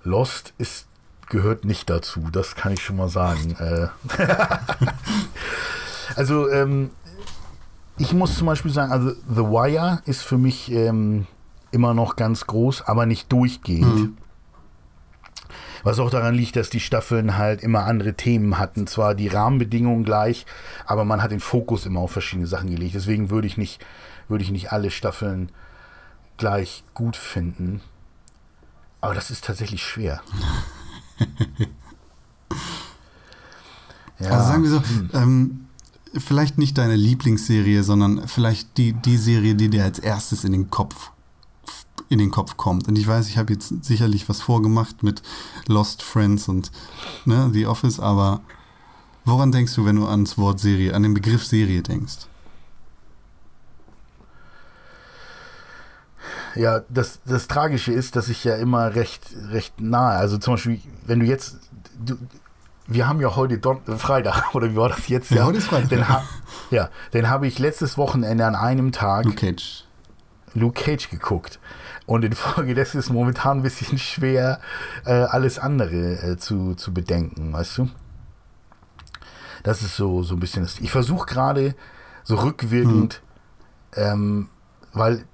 Lost 0.03 0.55
ist 0.59 0.87
gehört 1.29 1.65
nicht 1.65 1.89
dazu, 1.89 2.29
das 2.31 2.57
kann 2.57 2.73
ich 2.73 2.83
schon 2.83 2.97
mal 2.97 3.09
sagen. 3.09 3.57
Äh, 3.59 3.89
also 6.17 6.51
ähm, 6.51 6.91
ich 7.97 8.13
muss 8.13 8.37
zum 8.37 8.47
Beispiel 8.47 8.73
sagen, 8.73 8.93
also 8.93 9.11
The 9.29 9.43
Wire 9.43 10.03
ist 10.05 10.23
für 10.23 10.39
mich 10.39 10.71
ähm, 10.73 11.27
immer 11.71 11.95
noch 11.95 12.17
ganz 12.17 12.47
groß, 12.47 12.83
aber 12.83 13.07
nicht 13.07 13.31
durchgehend. 13.33 13.95
Mhm. 13.95 14.17
Was 15.83 15.99
auch 15.99 16.11
daran 16.11 16.35
liegt, 16.35 16.57
dass 16.57 16.71
die 16.71 16.81
Staffeln 16.81 17.37
halt 17.39 17.63
immer 17.63 17.85
andere 17.85 18.15
Themen 18.15 18.59
hatten. 18.59 18.87
Zwar 18.87 19.15
die 19.15 19.29
Rahmenbedingungen 19.29 20.05
gleich, 20.05 20.47
aber 20.87 21.05
man 21.05 21.23
hat 21.23 21.31
den 21.31 21.41
Fokus 21.41 21.87
immer 21.87 22.01
auf 22.01 22.13
verschiedene 22.13 22.47
Sachen 22.47 22.71
gelegt. 22.71 22.95
Deswegen 22.95 23.31
würde 23.31 23.47
ich 23.47 23.57
nicht, 23.57 23.85
würde 24.29 24.45
ich 24.45 24.51
nicht 24.51 24.73
alle 24.73 24.91
Staffeln 24.91 25.51
gleich 26.37 26.85
gut 26.95 27.17
finden. 27.17 27.81
Aber 29.01 29.15
das 29.15 29.31
ist 29.31 29.45
tatsächlich 29.45 29.83
schwer. 29.83 30.23
ja. 34.19 34.31
Also 34.31 34.47
sagen 34.47 34.63
wir 34.63 34.71
so, 34.71 34.83
ähm, 35.15 35.67
vielleicht 36.17 36.59
nicht 36.59 36.77
deine 36.77 36.97
Lieblingsserie, 36.97 37.83
sondern 37.83 38.29
vielleicht 38.29 38.77
die, 38.77 38.93
die 38.93 39.17
Serie, 39.17 39.55
die 39.55 39.71
dir 39.71 39.85
als 39.85 39.99
erstes 39.99 40.45
in 40.45 40.53
den 40.53 40.71
Kopf 40.71 41.11
in 42.11 42.19
den 42.19 42.31
Kopf 42.31 42.57
kommt. 42.59 42.89
Und 42.89 42.99
ich 42.99 43.07
weiß, 43.07 43.29
ich 43.29 43.39
habe 43.39 43.53
jetzt 43.53 43.85
sicherlich 43.85 44.29
was 44.29 44.43
vorgemacht 44.43 45.03
mit 45.03 45.23
Lost 45.69 46.03
Friends 46.03 46.49
und 46.49 46.71
ne, 47.25 47.49
The 47.53 47.67
Office, 47.67 48.01
aber 48.01 48.41
woran 49.25 49.53
denkst 49.53 49.75
du, 49.77 49.87
wenn 49.87 49.97
du 49.97 50.07
ans 50.07 50.37
Wort 50.37 50.59
Serie, 50.61 50.93
an 50.93 51.05
den 51.05 51.15
Begriff 51.15 51.47
Serie 51.47 51.83
denkst? 51.83 52.27
Ja, 56.57 56.81
das, 56.89 57.21
das 57.25 57.47
Tragische 57.47 57.93
ist, 57.93 58.17
dass 58.17 58.29
ich 58.29 58.43
ja 58.43 58.57
immer 58.57 58.97
recht, 58.97 59.23
recht 59.51 59.81
nahe, 59.81 60.19
also 60.19 60.37
zum 60.37 60.55
Beispiel, 60.55 60.81
wenn 61.07 61.21
du 61.21 61.27
jetzt, 61.27 61.59
du, 62.05 62.19
wir 62.89 63.07
haben 63.07 63.21
ja 63.21 63.37
heute 63.37 63.59
Don 63.59 63.81
Freitag, 63.99 64.53
oder 64.55 64.73
wie 64.73 64.77
war 64.77 64.89
das 64.89 65.07
jetzt? 65.07 65.31
Ja, 65.31 65.45
heute 65.45 65.59
ist 65.59 65.69
Freitag. 65.69 65.91
Den 65.91 66.09
ha 66.09 66.25
ja, 66.73 66.91
den 67.13 67.31
habe 67.31 67.47
ich 67.47 67.61
letztes 67.61 67.97
Wochenende 67.97 68.45
an 68.47 68.57
einem 68.57 68.91
Tag 68.91 69.27
Luke 69.27 69.37
Cage. 69.37 69.85
Luke 70.55 70.83
Cage 70.83 71.09
geguckt. 71.09 71.61
Und 72.11 72.25
infolgedessen 72.25 72.99
ist 72.99 73.07
es 73.07 73.13
momentan 73.13 73.59
ein 73.59 73.63
bisschen 73.63 73.97
schwer, 73.97 74.59
äh, 75.05 75.13
alles 75.13 75.61
andere 75.61 76.17
äh, 76.33 76.37
zu, 76.37 76.75
zu 76.75 76.93
bedenken, 76.93 77.53
weißt 77.53 77.79
du? 77.79 77.89
Das 79.63 79.83
ist 79.83 79.95
so, 79.95 80.25
so 80.25 80.35
ein 80.35 80.41
bisschen 80.41 80.65
das. 80.65 80.81
Ich 80.81 80.91
versuche 80.91 81.27
gerade 81.27 81.77
so 82.25 82.35
rückwirkend, 82.35 83.23
ähm, 83.95 84.49
weil 84.93 85.25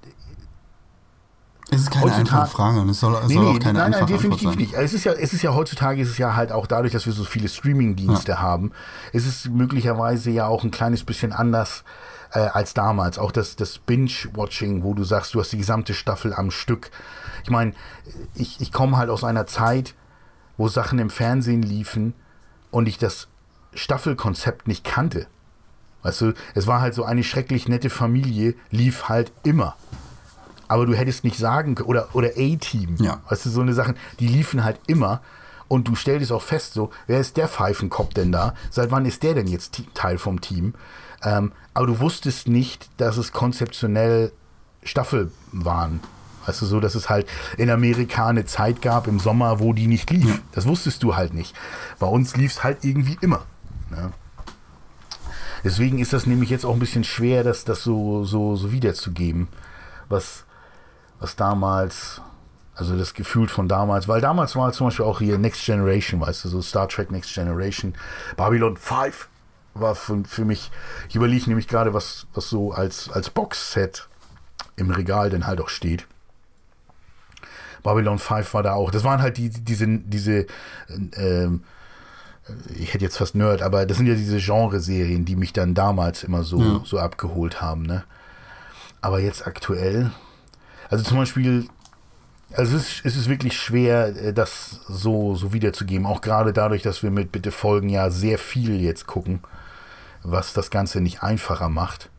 Es 1.71 1.81
ist 1.81 1.89
keine 1.89 2.05
Heutzutage- 2.05 2.19
einfache 2.19 2.47
Frage 2.47 2.79
und 2.81 2.89
es 2.89 2.99
soll, 2.99 3.15
es 3.25 3.33
soll 3.33 3.47
auch 3.47 3.59
keine 3.59 3.79
nein, 3.79 3.91
nein, 3.91 3.93
einfache 3.93 4.03
Antwort 4.03 4.09
definitiv 4.11 4.49
sein. 4.49 4.57
nicht. 4.59 4.73
Es 4.75 4.93
ist 4.93 5.03
ja, 5.03 5.13
es 5.13 5.33
ist 5.33 5.41
ja 5.41 5.55
heutzutage 5.55 5.99
ist 5.99 6.09
es 6.09 6.19
ja 6.19 6.35
halt 6.35 6.51
auch 6.51 6.67
dadurch, 6.67 6.93
dass 6.93 7.07
wir 7.07 7.13
so 7.13 7.23
viele 7.23 7.49
Streaming-Dienste 7.49 8.39
haben, 8.39 8.71
ist 9.13 9.25
es 9.25 9.49
möglicherweise 9.49 10.29
ja 10.29 10.45
auch 10.45 10.63
ein 10.63 10.69
kleines 10.69 11.03
bisschen 11.03 11.33
anders 11.33 11.83
äh, 12.31 12.39
als 12.39 12.73
damals. 12.73 13.17
Auch 13.17 13.31
das, 13.31 13.55
das 13.55 13.77
Binge-Watching, 13.79 14.83
wo 14.83 14.93
du 14.93 15.03
sagst, 15.03 15.33
du 15.33 15.39
hast 15.39 15.51
die 15.53 15.57
gesamte 15.57 15.93
Staffel 15.93 16.33
am 16.33 16.51
Stück. 16.51 16.91
Ich 17.43 17.49
meine, 17.49 17.73
ich, 18.35 18.59
ich 18.61 18.71
komme 18.71 18.97
halt 18.97 19.09
aus 19.09 19.23
einer 19.23 19.45
Zeit, 19.47 19.95
wo 20.57 20.67
Sachen 20.67 20.99
im 20.99 21.09
Fernsehen 21.09 21.61
liefen 21.61 22.13
und 22.71 22.87
ich 22.87 22.97
das 22.97 23.27
Staffelkonzept 23.73 24.67
nicht 24.67 24.83
kannte. 24.83 25.27
Weißt 26.03 26.21
du, 26.21 26.33
es 26.55 26.67
war 26.67 26.81
halt 26.81 26.93
so 26.93 27.03
eine 27.03 27.23
schrecklich 27.23 27.67
nette 27.67 27.89
Familie, 27.89 28.55
lief 28.71 29.07
halt 29.09 29.31
immer. 29.43 29.75
Aber 30.67 30.85
du 30.85 30.93
hättest 30.93 31.23
nicht 31.23 31.37
sagen 31.37 31.75
können, 31.75 31.87
oder, 31.89 32.09
oder 32.13 32.29
A-Team, 32.37 32.95
Ja. 32.99 33.21
weißt 33.29 33.45
du, 33.45 33.49
so 33.49 33.61
eine 33.61 33.73
Sachen, 33.73 33.95
die 34.19 34.27
liefen 34.27 34.63
halt 34.63 34.79
immer. 34.87 35.21
Und 35.69 35.87
du 35.87 35.95
stellst 35.95 36.31
auch 36.31 36.41
fest, 36.41 36.73
so, 36.73 36.91
wer 37.07 37.19
ist 37.19 37.35
der 37.37 37.47
Pfeifenkopf 37.49 38.13
denn 38.13 38.31
da? 38.31 38.53
Seit 38.69 38.89
wann 38.91 39.05
ist 39.05 39.23
der 39.23 39.33
denn 39.33 39.47
jetzt 39.47 39.73
Te- 39.73 39.85
Teil 39.93 40.17
vom 40.17 40.39
Team? 40.39 40.73
Ähm, 41.23 41.51
aber 41.73 41.87
du 41.87 41.99
wusstest 41.99 42.47
nicht, 42.47 42.89
dass 42.97 43.17
es 43.17 43.31
konzeptionell 43.31 44.31
Staffel 44.83 45.31
waren. 45.51 45.99
Weißt 46.45 46.61
du, 46.61 46.65
so, 46.65 46.79
dass 46.79 46.95
es 46.95 47.09
halt 47.09 47.27
in 47.57 47.69
Amerika 47.69 48.27
eine 48.27 48.45
Zeit 48.45 48.81
gab 48.81 49.07
im 49.07 49.19
Sommer, 49.19 49.59
wo 49.59 49.73
die 49.73 49.87
nicht 49.87 50.09
lief. 50.09 50.41
Das 50.53 50.65
wusstest 50.65 51.03
du 51.03 51.15
halt 51.15 51.33
nicht. 51.33 51.53
Bei 51.99 52.07
uns 52.07 52.37
lief 52.37 52.51
es 52.51 52.63
halt 52.63 52.85
irgendwie 52.85 53.17
immer. 53.21 53.45
Ne? 53.89 54.13
Deswegen 55.63 55.99
ist 55.99 56.13
das 56.13 56.25
nämlich 56.25 56.49
jetzt 56.49 56.65
auch 56.65 56.73
ein 56.73 56.79
bisschen 56.79 57.03
schwer, 57.03 57.43
das, 57.43 57.65
das 57.65 57.83
so, 57.83 58.23
so, 58.23 58.55
so 58.55 58.71
wiederzugeben, 58.71 59.49
was, 60.07 60.45
was 61.19 61.35
damals, 61.35 62.21
also 62.75 62.97
das 62.97 63.13
Gefühl 63.13 63.49
von 63.49 63.67
damals, 63.67 64.07
weil 64.07 64.21
damals 64.21 64.55
war 64.55 64.71
zum 64.71 64.87
Beispiel 64.87 65.05
auch 65.05 65.19
hier 65.19 65.37
Next 65.37 65.65
Generation, 65.65 66.21
weißt 66.21 66.45
du, 66.45 66.49
so 66.49 66.61
Star 66.61 66.87
Trek 66.87 67.11
Next 67.11 67.33
Generation, 67.33 67.93
Babylon 68.37 68.77
5 68.77 69.27
war 69.79 69.95
für, 69.95 70.23
für 70.25 70.45
mich, 70.45 70.71
ich 71.09 71.15
überlege 71.15 71.45
nämlich 71.47 71.67
gerade, 71.67 71.93
was, 71.93 72.27
was 72.33 72.49
so 72.49 72.71
als, 72.71 73.09
als 73.09 73.29
Boxset 73.29 74.07
im 74.75 74.89
Regal 74.91 75.29
denn 75.29 75.47
halt 75.47 75.59
auch 75.61 75.69
steht. 75.69 76.05
Babylon 77.83 78.19
5 78.19 78.53
war 78.53 78.63
da 78.63 78.73
auch. 78.73 78.91
Das 78.91 79.03
waren 79.03 79.21
halt 79.21 79.37
die, 79.37 79.49
diese, 79.49 79.87
diese 79.87 80.45
ähm, 81.15 81.63
ich 82.75 82.93
hätte 82.93 83.03
jetzt 83.03 83.17
fast 83.17 83.35
Nerd, 83.35 83.61
aber 83.61 83.85
das 83.85 83.97
sind 83.97 84.07
ja 84.07 84.15
diese 84.15 84.39
Genreserien, 84.39 85.25
die 85.25 85.35
mich 85.35 85.53
dann 85.53 85.73
damals 85.73 86.23
immer 86.23 86.43
so, 86.43 86.61
Ja. 86.61 86.81
so 86.85 86.97
abgeholt 86.99 87.61
haben, 87.61 87.83
ne? 87.83 88.03
Aber 89.01 89.19
jetzt 89.19 89.45
aktuell, 89.45 90.11
also 90.89 91.03
zum 91.03 91.17
Beispiel, 91.17 91.67
also 92.53 92.75
es 92.77 92.83
ist, 92.89 93.05
es 93.05 93.15
ist 93.17 93.29
wirklich 93.29 93.57
schwer, 93.59 94.15
äh, 94.15 94.33
das 94.33 94.81
so, 94.87 95.35
so 95.35 95.53
wiederzugeben. 95.53 96.05
Auch 96.07 96.21
gerade 96.21 96.53
dadurch, 96.53 96.81
dass 96.81 97.03
wir 97.03 97.11
mit 97.11 97.31
Bitte 97.31 97.51
Folgen 97.51 97.89
ja 97.89 98.09
sehr 98.09 98.37
viel 98.39 98.79
jetzt 98.81 99.05
gucken, 99.07 99.41
was 100.29 100.53
das 100.53 100.69
Ganze 100.69 101.01
nicht 101.01 101.23
einfacher 101.23 101.69
macht. 101.69 102.09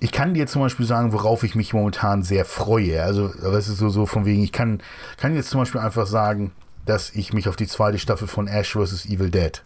Ich 0.00 0.12
kann 0.12 0.34
dir 0.34 0.46
zum 0.46 0.62
Beispiel 0.62 0.86
sagen, 0.86 1.12
worauf 1.12 1.42
ich 1.42 1.54
mich 1.54 1.72
momentan 1.72 2.22
sehr 2.22 2.44
freue. 2.44 3.02
Also, 3.02 3.28
das 3.28 3.68
ist 3.68 3.78
so, 3.78 3.88
so 3.88 4.04
von 4.04 4.26
wegen, 4.26 4.42
ich 4.42 4.52
kann, 4.52 4.82
kann 5.16 5.34
jetzt 5.34 5.50
zum 5.50 5.60
Beispiel 5.60 5.80
einfach 5.80 6.06
sagen, 6.06 6.52
dass 6.84 7.10
ich 7.10 7.32
mich 7.32 7.48
auf 7.48 7.56
die 7.56 7.66
zweite 7.66 7.98
Staffel 7.98 8.28
von 8.28 8.46
Ash 8.46 8.72
vs. 8.72 9.06
Evil 9.06 9.30
Dead 9.30 9.62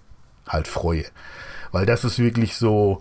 halt 0.49 0.69
freue. 0.69 1.05
Weil 1.73 1.87
das 1.87 2.05
ist 2.05 2.19
wirklich 2.19 2.57
so 2.57 3.01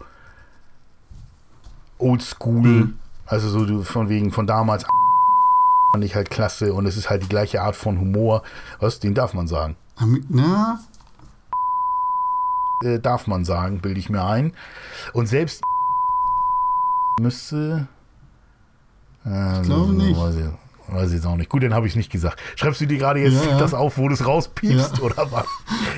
oldschool. 1.97 2.61
Mhm. 2.61 2.99
Also 3.25 3.49
so 3.49 3.83
von 3.83 4.09
wegen 4.09 4.31
von 4.31 4.47
damals 4.47 4.85
fand 5.91 6.03
ich 6.03 6.15
halt 6.15 6.29
klasse 6.29 6.73
und 6.73 6.85
es 6.85 6.97
ist 6.97 7.09
halt 7.09 7.23
die 7.23 7.29
gleiche 7.29 7.61
Art 7.61 7.75
von 7.75 7.99
Humor. 7.99 8.43
Was? 8.79 8.99
Den 8.99 9.13
darf 9.13 9.33
man 9.33 9.47
sagen. 9.47 9.75
Na, 10.29 10.79
Äh, 12.83 12.99
darf 12.99 13.27
man 13.27 13.43
sagen, 13.45 13.79
bilde 13.81 13.99
ich 13.99 14.09
mir 14.09 14.23
ein. 14.23 14.53
Und 15.13 15.27
selbst 15.27 15.61
müsste. 17.19 17.87
Äh, 19.25 19.61
Ich 19.61 19.67
glaube 19.67 19.93
nicht. 19.93 20.17
Weiß 20.19 20.35
ich, 20.35 20.45
weiß 20.93 21.07
ich 21.09 21.15
jetzt 21.15 21.25
auch 21.25 21.35
nicht. 21.35 21.49
Gut, 21.49 21.63
dann 21.63 21.73
habe 21.73 21.87
ich 21.87 21.93
es 21.93 21.97
nicht 21.97 22.11
gesagt. 22.11 22.39
Schreibst 22.55 22.79
du 22.81 22.85
dir 22.87 22.97
gerade 22.97 23.19
jetzt 23.19 23.43
Ja, 23.45 23.51
ja. 23.51 23.57
das 23.57 23.73
auf, 23.73 23.97
wo 23.97 24.07
du 24.07 24.13
es 24.13 24.25
rauspiepst 24.25 24.97
Ja. 24.97 25.03
oder 25.03 25.31
was? 25.31 25.45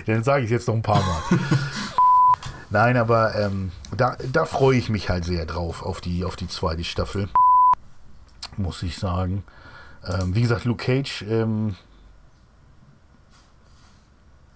dann 0.08 0.24
sage 0.24 0.40
ich 0.44 0.46
es 0.46 0.52
jetzt 0.52 0.68
noch 0.68 0.76
ein 0.76 0.82
paar 0.82 1.02
Mal. 1.02 1.40
Nein, 2.72 2.98
aber 2.98 3.36
ähm, 3.36 3.72
da, 3.96 4.16
da 4.32 4.46
freue 4.46 4.78
ich 4.78 4.90
mich 4.90 5.10
halt 5.10 5.26
sehr 5.26 5.46
drauf, 5.46 5.84
auf 5.84 6.00
die, 6.02 6.24
auf 6.24 6.36
die 6.38 6.48
zweite 6.48 6.84
Staffel. 6.86 7.30
Muss 8.58 8.82
ich 8.82 8.98
sagen. 8.98 9.44
Ähm, 10.06 10.34
wie 10.36 10.42
gesagt, 10.42 10.66
Luke 10.66 10.84
Cage, 10.84 11.24
ähm, 11.30 11.76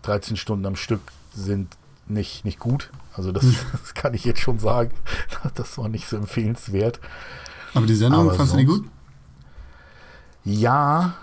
13 0.03 0.37
Stunden 0.37 0.65
am 0.65 0.75
Stück 0.75 1.01
sind 1.33 1.75
nicht, 2.07 2.45
nicht 2.45 2.59
gut. 2.59 2.91
Also 3.13 3.31
das, 3.31 3.45
das 3.71 3.93
kann 3.93 4.13
ich 4.13 4.25
jetzt 4.25 4.39
schon 4.41 4.59
sagen. 4.59 4.91
Das 5.55 5.77
war 5.77 5.87
nicht 5.89 6.07
so 6.07 6.17
empfehlenswert. 6.17 6.99
aber 7.73 7.85
die 7.85 7.95
Sendung, 7.95 8.21
Aber 8.27 8.33
fandst 8.33 8.53
du 8.53 8.57
die 8.57 8.65
sonst- 8.65 8.81
gut? 8.83 8.89
Ja, 10.43 11.15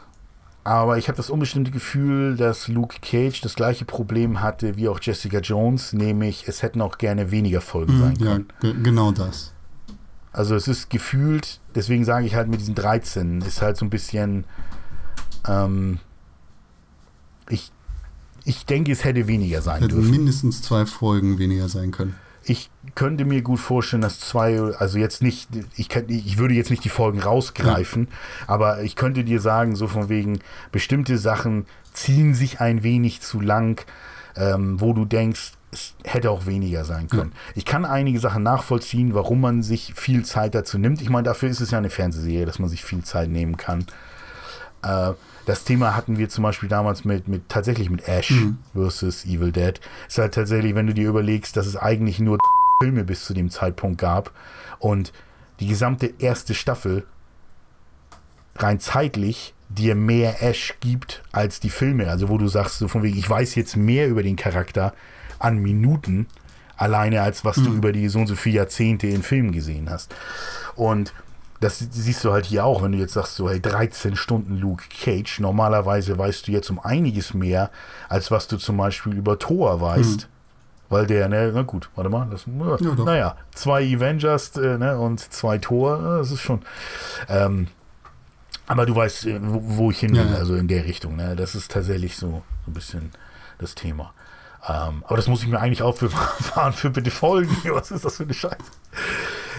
aber 0.65 0.99
ich 0.99 1.09
habe 1.09 1.17
das 1.17 1.31
unbestimmte 1.31 1.71
Gefühl, 1.71 2.37
dass 2.37 2.69
Luke 2.69 2.99
Cage 3.03 3.41
das 3.41 3.55
gleiche 3.55 3.85
Problem 3.85 4.41
hatte 4.41 4.77
wie 4.77 4.89
auch 4.89 4.99
Jessica 5.01 5.39
Jones, 5.39 5.93
nämlich 5.93 6.47
es 6.49 6.63
hätten 6.63 6.81
auch 6.81 6.99
gerne 6.99 7.31
weniger 7.31 7.61
Folgen 7.61 7.99
sein 7.99 8.15
Mhm, 8.19 8.25
ja, 8.25 8.33
können. 8.33 8.49
ge 8.61 8.75
genau 8.83 9.13
das. 9.13 9.53
Also 10.33 10.55
es 10.55 10.67
ist 10.69 10.89
gefühlt, 10.89 11.61
deswegen 11.75 12.05
sage 12.05 12.27
ich 12.27 12.35
halt 12.35 12.49
mit 12.49 12.61
diesen 12.61 12.75
13, 12.75 13.43
ist 13.43 13.61
halt 13.61 13.77
so 13.77 13.85
ein 13.85 13.91
bisschen, 13.91 14.45
ähm, 15.47 15.99
ich, 17.49 17.71
ich 18.45 18.67
denke, 18.67 18.93
es 18.93 19.05
hätte 19.05 19.27
weniger 19.29 19.63
sein 19.63 19.83
Hätten 19.83 19.97
dürfen. 19.97 20.11
mindestens 20.11 20.63
zwei 20.63 20.87
Folgen 20.87 21.39
weniger 21.39 21.69
sein 21.69 21.91
können. 21.91 22.17
Ich 22.45 22.71
könnte 22.97 23.25
mir 23.25 23.43
gut 23.43 23.61
vorstellen, 23.61 24.03
dass 24.03 24.19
zwei, 24.19 24.59
also 24.61 24.99
jetzt 24.99 25.23
nicht, 25.23 25.49
ich, 25.77 25.89
kann, 25.89 26.05
ich 26.09 26.39
würde 26.39 26.55
jetzt 26.55 26.71
nicht 26.71 26.85
die 26.85 26.89
Folgen 26.89 27.21
rausgreifen, 27.21 28.09
aber 28.49 28.83
ich 28.83 28.97
könnte 28.97 29.23
dir 29.23 29.41
sagen, 29.41 29.77
so 29.77 29.87
von 29.87 30.09
wegen, 30.09 30.41
bestimmte 30.73 31.19
Sachen 31.19 31.67
ziehen 31.93 32.35
sich 32.35 32.61
ein 32.61 32.83
wenig 32.83 33.21
zu 33.21 33.41
lang, 33.41 33.85
ähm, 34.35 34.81
wo 34.81 34.93
du 34.93 35.05
denkst, 35.05 35.53
es 35.71 35.95
hätte 36.05 36.31
auch 36.31 36.47
weniger 36.47 36.85
sein 36.85 37.09
können. 37.09 37.33
Ich 37.55 37.65
kann 37.65 37.85
einige 37.85 38.19
Sachen 38.19 38.43
nachvollziehen, 38.43 39.15
warum 39.15 39.41
man 39.41 39.63
sich 39.63 39.95
viel 39.95 40.25
Zeit 40.25 40.55
dazu 40.55 40.79
nimmt. 40.79 41.01
Ich 41.01 41.09
meine, 41.09 41.25
dafür 41.25 41.49
ist 41.49 41.61
es 41.61 41.71
ja 41.71 41.79
eine 41.79 41.91
Fernsehserie, 41.91 42.45
dass 42.45 42.59
man 42.59 42.69
sich 42.69 42.85
viel 42.85 43.05
Zeit 43.05 43.31
nehmen 43.31 43.57
kann. 43.57 43.87
Äh, 44.83 45.13
das 45.47 45.65
Thema 45.65 45.97
hatten 45.97 46.19
wir 46.19 46.29
zum 46.29 46.43
Beispiel 46.43 46.69
damals 46.69 47.05
mit, 47.05 47.29
mit 47.29 47.49
tatsächlich 47.49 47.91
mit 47.91 48.09
Ash 48.09 48.33
versus 48.75 49.25
Evil 49.25 49.53
Dead. 49.53 49.81
Ist 50.09 50.19
halt 50.19 50.35
tatsächlich, 50.35 50.75
wenn 50.75 50.87
du 50.87 50.95
dir 50.95 51.09
überlegst, 51.09 51.57
dass 51.57 51.67
es 51.67 51.77
eigentlich 51.77 52.21
nur 52.21 52.39
Filme 52.83 53.05
bis 53.05 53.25
zu 53.25 53.35
dem 53.35 53.51
Zeitpunkt 53.51 53.99
gab 53.99 54.33
und 54.79 55.13
die 55.61 55.67
gesamte 55.67 56.13
erste 56.19 56.55
Staffel 56.55 57.07
rein 58.57 58.81
zeitlich 58.81 59.55
dir 59.69 59.95
mehr 59.95 60.43
Ash 60.43 60.75
gibt 60.81 61.23
als 61.33 61.61
die 61.61 61.71
Filme. 61.71 62.09
Also 62.09 62.29
wo 62.29 62.39
du 62.39 62.49
sagst, 62.49 62.79
so 62.79 62.89
von 62.89 63.03
wegen, 63.03 63.19
ich 63.19 63.29
weiß 63.29 63.55
jetzt 63.55 63.77
mehr 63.77 64.09
über 64.09 64.23
den 64.23 64.37
Charakter 64.37 64.95
an 65.39 65.59
Minuten 65.59 66.27
alleine, 66.77 67.23
als 67.23 67.45
was 67.45 67.57
du 67.57 67.73
über 67.73 67.93
die 67.93 68.09
so 68.09 68.19
und 68.21 68.27
so 68.27 68.35
viele 68.35 68.57
Jahrzehnte 68.57 69.07
in 69.07 69.23
Filmen 69.23 69.53
gesehen 69.53 69.89
hast. 69.89 70.15
Und 70.75 71.13
das 71.63 71.79
siehst 71.79 72.25
du 72.25 72.33
halt 72.33 72.45
hier 72.45 72.65
auch, 72.67 72.83
wenn 72.83 72.93
du 72.93 72.99
jetzt 72.99 73.15
sagst, 73.15 73.37
so, 73.37 73.49
hey, 73.49 73.61
13 73.61 74.17
Stunden 74.17 74.59
Luke 74.59 74.85
Cage. 74.91 75.41
Normalerweise 75.41 76.19
weißt 76.19 76.47
du 76.49 76.53
jetzt 76.53 76.69
um 76.71 76.79
einiges 76.79 77.33
mehr, 77.33 77.71
als 78.11 78.31
was 78.31 78.49
du 78.49 78.59
zum 78.59 78.77
Beispiel 78.77 79.15
über 79.15 79.39
Thor 79.39 79.81
weißt. 79.81 80.29
Weil 80.91 81.07
der, 81.07 81.29
ne, 81.31 81.51
na 81.55 81.63
gut, 81.63 81.89
warte 81.95 82.11
mal, 82.11 82.29
das, 82.31 82.45
Ja, 82.47 82.77
doch. 82.95 83.07
naja, 83.07 83.37
zwei 83.55 83.83
Avengers 83.97 84.55
äh, 84.59 84.77
ne, 84.77 84.99
und 84.99 85.21
zwei 85.21 85.57
Thor, 85.57 85.99
äh, 85.99 86.19
das 86.19 86.33
ist 86.33 86.41
schon. 86.43 86.61
Ähm, 87.29 87.69
aber 88.67 88.85
du 88.85 88.95
weißt, 88.95 89.27
äh, 89.27 89.41
wo, 89.43 89.63
wo 89.65 89.91
ich 89.91 90.01
hin 90.01 90.11
will, 90.13 90.19
Ja, 90.27 90.33
ja. 90.33 90.37
also 90.37 90.55
in 90.55 90.69
der 90.69 90.85
Richtung. 90.85 91.17
Ne? 91.17 91.35
Das 91.35 91.55
ist 91.55 91.71
tatsächlich 91.71 92.17
so, 92.17 92.43
so 92.67 92.71
ein 92.71 92.75
bisschen 92.75 93.11
das 93.59 93.75
Thema. 93.75 94.13
Ähm, 94.69 95.03
aber 95.07 95.17
das 95.17 95.27
muss 95.27 95.43
ich 95.43 95.49
mir 95.49 95.59
eigentlich 95.61 95.83
aufbewahren 95.83 96.73
für 96.73 96.91
bitte 96.91 97.11
Folgen. 97.11 97.57
Was 97.73 97.91
ist 97.91 98.05
das 98.05 98.17
für 98.17 98.23
eine 98.23 98.35
Scheiße? 98.35 98.57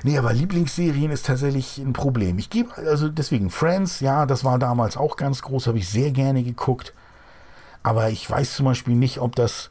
Nee, 0.03 0.17
aber 0.17 0.33
Lieblingsserien 0.33 1.11
ist 1.11 1.25
tatsächlich 1.25 1.77
ein 1.77 1.93
Problem. 1.93 2.37
Ich 2.39 2.49
gebe, 2.49 2.73
also 2.77 3.09
deswegen, 3.09 3.49
Friends, 3.49 3.99
ja, 3.99 4.25
das 4.25 4.43
war 4.43 4.59
damals 4.59 4.97
auch 4.97 5.15
ganz 5.17 5.41
groß, 5.41 5.67
habe 5.67 5.77
ich 5.77 5.87
sehr 5.89 6.11
gerne 6.11 6.43
geguckt. 6.43 6.93
Aber 7.83 8.09
ich 8.09 8.29
weiß 8.29 8.55
zum 8.55 8.65
Beispiel 8.65 8.95
nicht, 8.95 9.19
ob 9.19 9.35
das, 9.35 9.69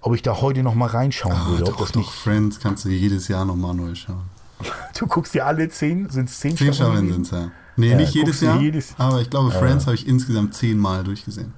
ob 0.00 0.14
ich 0.14 0.22
da 0.22 0.40
heute 0.40 0.62
noch 0.62 0.74
mal 0.74 0.86
reinschauen 0.88 1.34
Ah, 1.36 1.46
würde. 1.48 1.64
doch, 1.64 1.72
ob 1.74 1.78
das 1.78 1.92
doch, 1.92 2.00
nicht. 2.00 2.10
Friends 2.10 2.58
kannst 2.60 2.84
du 2.84 2.88
jedes 2.88 3.28
Jahr 3.28 3.44
nochmal 3.44 3.74
neu 3.74 3.94
schauen. 3.94 4.22
Du 4.98 5.06
guckst 5.08 5.34
dir 5.34 5.44
alle 5.46 5.68
zehn, 5.68 6.08
sind 6.08 6.28
es 6.28 6.38
zehn, 6.38 6.56
Zehn 6.56 6.72
Staffeln 6.72 7.12
sind 7.12 7.22
es 7.26 7.30
ja. 7.32 7.50
Nee, 7.76 7.90
Ja, 7.90 7.96
nicht 7.96 8.14
jedes 8.14 8.40
Jahr, 8.40 8.60
jedes- 8.60 8.94
aber 8.96 9.20
ich 9.20 9.28
glaube, 9.28 9.50
Friends 9.50 9.86
habe 9.86 9.96
ich 9.96 10.06
insgesamt 10.06 10.54
zehnmal 10.54 11.02
durchgesehen. 11.02 11.52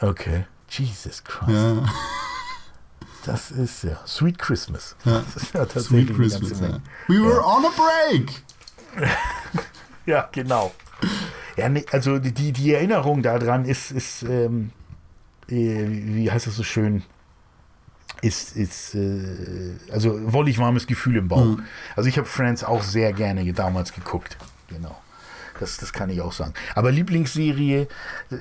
Okay. 0.00 0.46
Jesus 0.70 1.22
Christ. 1.22 1.50
Ja, 1.52 1.84
Das 3.24 3.50
ist 3.50 3.84
ja 3.84 3.98
Sweet 4.06 4.38
Christmas. 4.38 4.96
Ja. 5.04 5.20
Das 5.20 5.42
ist 5.42 5.54
ja 5.54 5.64
tatsächlich 5.64 6.08
Sweet 6.08 6.16
Christmas. 6.16 6.60
Ja. 6.60 6.80
We 7.08 7.22
were 7.22 7.44
on 7.44 7.64
a 7.64 7.70
break! 7.76 8.42
Ja, 10.06 10.28
genau. 10.32 10.74
Ja, 11.56 11.70
also 11.92 12.18
die, 12.18 12.52
die 12.52 12.74
Erinnerung 12.74 13.22
daran 13.22 13.64
ist, 13.64 13.90
ist 13.90 14.22
ähm, 14.22 14.70
äh, 15.48 15.86
wie 15.88 16.30
heißt 16.30 16.46
das 16.46 16.56
so 16.56 16.62
schön? 16.62 17.02
Ist, 18.20 18.56
ist 18.56 18.94
äh, 18.94 19.76
also 19.90 20.32
wollig 20.32 20.58
warmes 20.58 20.86
Gefühl 20.86 21.16
im 21.16 21.28
Bauch. 21.28 21.58
Also 21.96 22.08
ich 22.08 22.18
habe 22.18 22.26
Friends 22.26 22.64
auch 22.64 22.82
sehr 22.82 23.12
gerne 23.12 23.50
damals 23.52 23.92
geguckt. 23.92 24.36
Genau. 24.68 24.96
Das, 25.60 25.76
das 25.76 25.92
kann 25.92 26.10
ich 26.10 26.20
auch 26.20 26.32
sagen. 26.32 26.54
Aber 26.74 26.90
Lieblingsserie, 26.90 27.82
äh, 28.30 28.36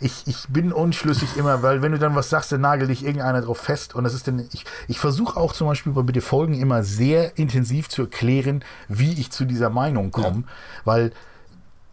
ich, 0.00 0.26
ich 0.26 0.46
bin 0.48 0.72
unschlüssig 0.72 1.36
immer, 1.36 1.62
weil 1.62 1.82
wenn 1.82 1.92
du 1.92 1.98
dann 1.98 2.14
was 2.14 2.30
sagst, 2.30 2.52
dann 2.52 2.60
nagelt 2.60 2.90
dich 2.90 3.04
irgendeiner 3.04 3.42
drauf 3.42 3.58
fest. 3.58 3.94
Und 3.94 4.04
das 4.04 4.14
ist 4.14 4.28
dann, 4.28 4.46
ich, 4.52 4.64
ich 4.86 4.98
versuche 4.98 5.36
auch 5.38 5.52
zum 5.52 5.66
Beispiel 5.66 5.92
bei 5.92 6.02
Bitte 6.02 6.20
Folgen 6.20 6.54
immer 6.54 6.82
sehr 6.82 7.38
intensiv 7.38 7.88
zu 7.88 8.02
erklären, 8.02 8.64
wie 8.88 9.12
ich 9.12 9.30
zu 9.30 9.44
dieser 9.44 9.70
Meinung 9.70 10.10
komme. 10.10 10.44
Weil 10.84 11.12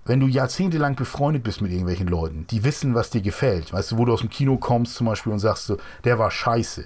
wenn 0.06 0.20
du 0.20 0.28
jahrzehntelang 0.28 0.96
befreundet 0.96 1.44
bist 1.44 1.62
mit 1.62 1.72
irgendwelchen 1.72 2.08
Leuten, 2.08 2.46
die 2.48 2.64
wissen, 2.64 2.94
was 2.94 3.10
dir 3.10 3.22
gefällt, 3.22 3.74
weißt 3.74 3.92
du, 3.92 3.98
wo 3.98 4.06
du 4.06 4.14
aus 4.14 4.22
dem 4.22 4.30
Kino 4.30 4.58
kommst 4.58 4.96
zum 4.96 5.08
Beispiel 5.08 5.34
und 5.34 5.40
sagst 5.40 5.66
so, 5.66 5.78
der 6.04 6.20
war 6.20 6.30
scheiße, 6.30 6.86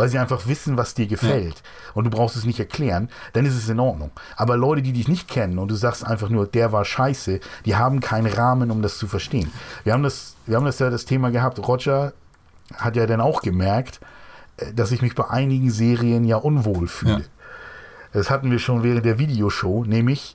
weil 0.00 0.08
sie 0.08 0.18
einfach 0.18 0.46
wissen, 0.46 0.78
was 0.78 0.94
dir 0.94 1.06
gefällt 1.06 1.62
und 1.92 2.04
du 2.04 2.10
brauchst 2.10 2.34
es 2.34 2.46
nicht 2.46 2.58
erklären, 2.58 3.10
dann 3.34 3.44
ist 3.44 3.54
es 3.54 3.68
in 3.68 3.78
Ordnung. 3.78 4.10
Aber 4.34 4.56
Leute, 4.56 4.80
die 4.80 4.94
dich 4.94 5.08
nicht 5.08 5.28
kennen 5.28 5.58
und 5.58 5.70
du 5.70 5.74
sagst 5.74 6.06
einfach 6.06 6.30
nur, 6.30 6.46
der 6.46 6.72
war 6.72 6.86
scheiße, 6.86 7.38
die 7.66 7.76
haben 7.76 8.00
keinen 8.00 8.32
Rahmen, 8.32 8.70
um 8.70 8.80
das 8.80 8.96
zu 8.96 9.06
verstehen. 9.06 9.52
Wir 9.84 9.92
haben 9.92 10.02
das, 10.02 10.36
wir 10.46 10.56
haben 10.56 10.64
das 10.64 10.78
ja 10.78 10.88
das 10.88 11.04
Thema 11.04 11.30
gehabt, 11.30 11.58
Roger 11.68 12.14
hat 12.74 12.96
ja 12.96 13.06
dann 13.06 13.20
auch 13.20 13.42
gemerkt, 13.42 14.00
äh, 14.56 14.72
dass 14.72 14.90
ich 14.90 15.02
mich 15.02 15.14
bei 15.14 15.28
einigen 15.28 15.70
Serien 15.70 16.24
ja 16.24 16.38
unwohl 16.38 16.88
fühle. 16.88 17.12
Ja. 17.18 18.14
Das 18.14 18.30
hatten 18.30 18.50
wir 18.50 18.58
schon 18.58 18.82
während 18.82 19.04
der 19.04 19.18
Videoshow, 19.18 19.84
nämlich 19.84 20.34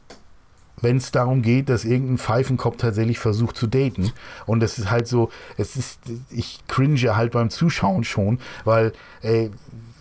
wenn 0.82 0.98
es 0.98 1.12
darum 1.12 1.42
geht, 1.42 1.70
dass 1.70 1.86
irgendein 1.86 2.18
Pfeifenkopf 2.18 2.78
tatsächlich 2.78 3.20
versucht 3.20 3.58
zu 3.58 3.68
daten. 3.68 4.12
Und 4.46 4.60
das 4.60 4.78
ist 4.78 4.92
halt 4.92 5.08
so, 5.08 5.30
es 5.58 5.76
ist, 5.76 6.00
ich 6.30 6.60
cringe 6.68 7.16
halt 7.16 7.32
beim 7.32 7.50
Zuschauen 7.50 8.04
schon, 8.04 8.40
weil, 8.64 8.94
ey, 9.22 9.52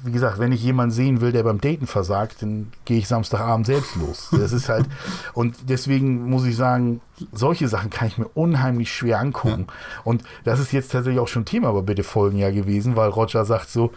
wie 0.04 0.12
gesagt, 0.12 0.38
wenn 0.38 0.52
ich 0.52 0.62
jemanden 0.62 0.94
sehen 0.94 1.20
will, 1.22 1.32
der 1.32 1.44
beim 1.44 1.60
Daten 1.60 1.86
versagt, 1.86 2.42
dann 2.42 2.70
gehe 2.84 2.98
ich 2.98 3.08
Samstagabend 3.08 3.64
selbst 3.64 3.96
los. 3.96 4.28
Das 4.32 4.52
ist 4.52 4.68
halt, 4.68 4.86
und 5.32 5.56
deswegen 5.68 6.28
muss 6.28 6.44
ich 6.44 6.56
sagen, 6.56 7.00
solche 7.32 7.68
Sachen 7.68 7.88
kann 7.88 8.08
ich 8.08 8.18
mir 8.18 8.28
unheimlich 8.34 8.92
schwer 8.92 9.18
angucken. 9.18 9.66
Ja. 9.66 9.74
Und 10.04 10.22
das 10.44 10.60
ist 10.60 10.72
jetzt 10.72 10.92
tatsächlich 10.92 11.20
auch 11.20 11.28
schon 11.28 11.46
Thema 11.46 11.72
bei 11.72 11.80
Bitte 11.80 12.04
Folgen 12.04 12.36
ja 12.36 12.50
gewesen, 12.50 12.96
weil 12.96 13.08
Roger 13.08 13.46
sagt 13.46 13.70
so, 13.70 13.92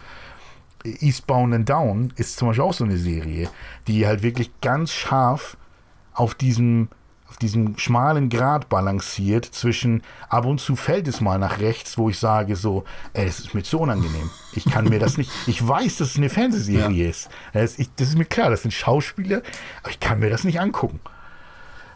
Eastbound 0.84 1.52
and 1.52 1.68
Down 1.68 2.12
ist 2.16 2.38
zum 2.38 2.48
Beispiel 2.48 2.64
auch 2.64 2.72
so 2.72 2.84
eine 2.84 2.96
Serie, 2.96 3.50
die 3.86 4.06
halt 4.06 4.22
wirklich 4.22 4.50
ganz 4.62 4.92
scharf 4.92 5.58
auf 6.18 6.34
diesem, 6.34 6.88
auf 7.28 7.36
diesem 7.36 7.78
schmalen 7.78 8.28
Grat 8.28 8.68
balanciert 8.68 9.44
zwischen 9.44 10.02
ab 10.28 10.46
und 10.46 10.60
zu 10.60 10.76
fällt 10.76 11.06
es 11.06 11.20
mal 11.20 11.38
nach 11.38 11.60
rechts, 11.60 11.96
wo 11.96 12.10
ich 12.10 12.18
sage 12.18 12.56
so, 12.56 12.84
ey, 13.12 13.26
das 13.26 13.38
ist 13.38 13.54
mir 13.54 13.62
zu 13.62 13.78
unangenehm. 13.78 14.30
Ich 14.52 14.64
kann 14.64 14.88
mir 14.88 14.98
das 14.98 15.16
nicht, 15.16 15.30
ich 15.46 15.66
weiß, 15.66 15.98
dass 15.98 16.10
es 16.10 16.16
eine 16.16 16.28
Fernsehserie 16.28 17.04
ja. 17.04 17.10
ist. 17.10 17.28
Das, 17.52 17.78
ich, 17.78 17.88
das 17.94 18.08
ist 18.08 18.18
mir 18.18 18.24
klar, 18.24 18.50
das 18.50 18.62
sind 18.62 18.72
Schauspieler, 18.72 19.42
aber 19.82 19.90
ich 19.90 20.00
kann 20.00 20.18
mir 20.18 20.30
das 20.30 20.44
nicht 20.44 20.60
angucken. 20.60 21.00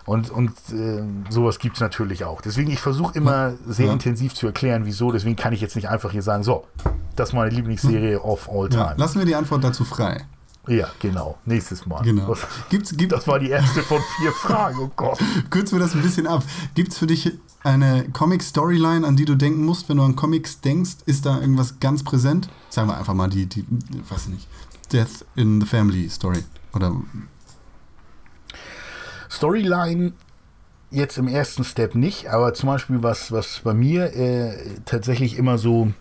Und, 0.05 0.31
und 0.31 0.51
äh, 0.73 1.03
sowas 1.31 1.59
gibt 1.59 1.77
es 1.77 1.81
natürlich 1.81 2.25
auch. 2.25 2.41
Deswegen, 2.41 2.71
ich 2.71 2.81
versuche 2.81 3.17
immer 3.17 3.55
sehr 3.67 3.87
ja. 3.87 3.93
intensiv 3.93 4.35
zu 4.35 4.47
erklären, 4.47 4.85
wieso. 4.85 5.13
Deswegen 5.13 5.37
kann 5.37 5.53
ich 5.53 5.61
jetzt 5.61 5.77
nicht 5.77 5.89
einfach 5.89 6.11
hier 6.11 6.23
sagen, 6.23 6.43
so, 6.43 6.67
das 7.15 7.29
ist 7.29 7.35
meine 7.35 7.51
Lieblingsserie 7.51 8.17
hm. 8.17 8.25
of 8.25 8.49
all 8.49 8.69
time. 8.69 8.83
Ja, 8.83 8.95
lassen 8.97 9.21
wir 9.21 9.27
die 9.27 9.37
Antwort 9.37 9.63
dazu 9.63 9.85
frei. 9.85 10.27
Ja, 10.69 10.89
genau. 11.01 11.39
Nächstes 11.45 11.87
Mal. 11.87 12.03
Genau. 12.03 12.29
Was, 12.29 12.47
gibt's, 12.69 12.97
gibt, 12.97 13.13
das 13.13 13.27
war 13.27 13.39
die 13.41 13.51
erste 13.51 13.83
von 13.83 14.01
vier 14.19 14.33
Fragen. 14.33 14.79
Oh 14.81 14.91
Gott. 14.95 15.19
Kürzen 15.51 15.79
wir 15.79 15.85
das 15.85 15.95
ein 15.95 16.03
bisschen 16.03 16.27
ab. 16.27 16.45
Gibt 16.75 16.93
es 16.93 16.99
für 16.99 17.07
dich 17.09 17.33
eine 17.65 18.09
Comic-Storyline, 18.13 19.07
an 19.07 19.17
die 19.17 19.25
du 19.25 19.35
denken 19.35 19.65
musst, 19.65 19.89
wenn 19.89 19.97
du 19.97 20.05
an 20.05 20.15
Comics 20.15 20.61
denkst? 20.61 20.99
Ist 21.07 21.27
da 21.27 21.41
irgendwas 21.41 21.81
ganz 21.81 22.05
präsent? 22.05 22.49
Sagen 22.71 22.89
wir 22.89 22.97
einfach 22.97 23.15
mal 23.15 23.29
die, 23.29 23.47
die 23.47 23.65
weiß 24.09 24.29
nicht, 24.29 24.47
Death 24.93 25.25
in 25.35 25.61
the 25.61 25.67
Family 25.67 26.09
Story. 26.09 26.45
Oder. 26.73 26.95
Storyline 29.29 30.13
jetzt 30.91 31.19
im 31.19 31.27
ersten 31.27 31.65
Step 31.65 31.95
nicht, 31.95 32.29
aber 32.29 32.55
zum 32.55 32.69
Beispiel 32.69 33.03
was, 33.03 33.33
was 33.33 33.63
bei 33.65 33.75
mir 33.75 34.15
äh, 34.15 34.77
tatsächlich 34.85 35.39
immer 35.39 35.59
so 35.59 35.93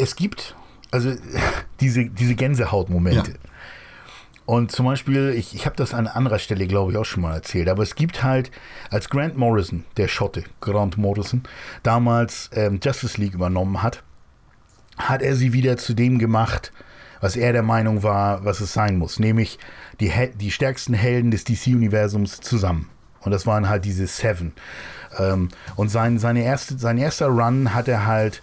es 0.00 0.16
gibt 0.16 0.54
also 0.90 1.14
diese, 1.80 2.06
diese 2.06 2.34
Gänsehautmomente. 2.34 3.32
Ja. 3.32 3.36
Und 4.46 4.72
zum 4.72 4.86
Beispiel, 4.86 5.32
ich, 5.36 5.54
ich 5.54 5.64
habe 5.64 5.76
das 5.76 5.94
an 5.94 6.08
anderer 6.08 6.40
Stelle, 6.40 6.66
glaube 6.66 6.90
ich, 6.90 6.98
auch 6.98 7.04
schon 7.04 7.22
mal 7.22 7.34
erzählt, 7.34 7.68
aber 7.68 7.84
es 7.84 7.94
gibt 7.94 8.24
halt, 8.24 8.50
als 8.90 9.08
Grant 9.08 9.36
Morrison, 9.36 9.84
der 9.96 10.08
Schotte, 10.08 10.42
Grant 10.60 10.98
Morrison, 10.98 11.44
damals 11.84 12.50
ähm, 12.54 12.80
Justice 12.82 13.20
League 13.20 13.34
übernommen 13.34 13.82
hat, 13.82 14.02
hat 14.98 15.22
er 15.22 15.36
sie 15.36 15.52
wieder 15.52 15.76
zu 15.76 15.94
dem 15.94 16.18
gemacht, 16.18 16.72
was 17.20 17.36
er 17.36 17.52
der 17.52 17.62
Meinung 17.62 18.02
war, 18.02 18.44
was 18.44 18.60
es 18.60 18.72
sein 18.72 18.98
muss, 18.98 19.20
nämlich 19.20 19.58
die, 20.00 20.12
die 20.34 20.50
stärksten 20.50 20.94
Helden 20.94 21.30
des 21.30 21.44
DC-Universums 21.44 22.40
zusammen. 22.40 22.88
Und 23.20 23.30
das 23.30 23.46
waren 23.46 23.68
halt 23.68 23.84
diese 23.84 24.06
Seven. 24.08 24.52
Ähm, 25.16 25.50
und 25.76 25.90
sein, 25.90 26.18
seine 26.18 26.42
erste, 26.42 26.76
sein 26.76 26.98
erster 26.98 27.28
Run 27.28 27.72
hat 27.72 27.86
er 27.86 28.06
halt 28.06 28.42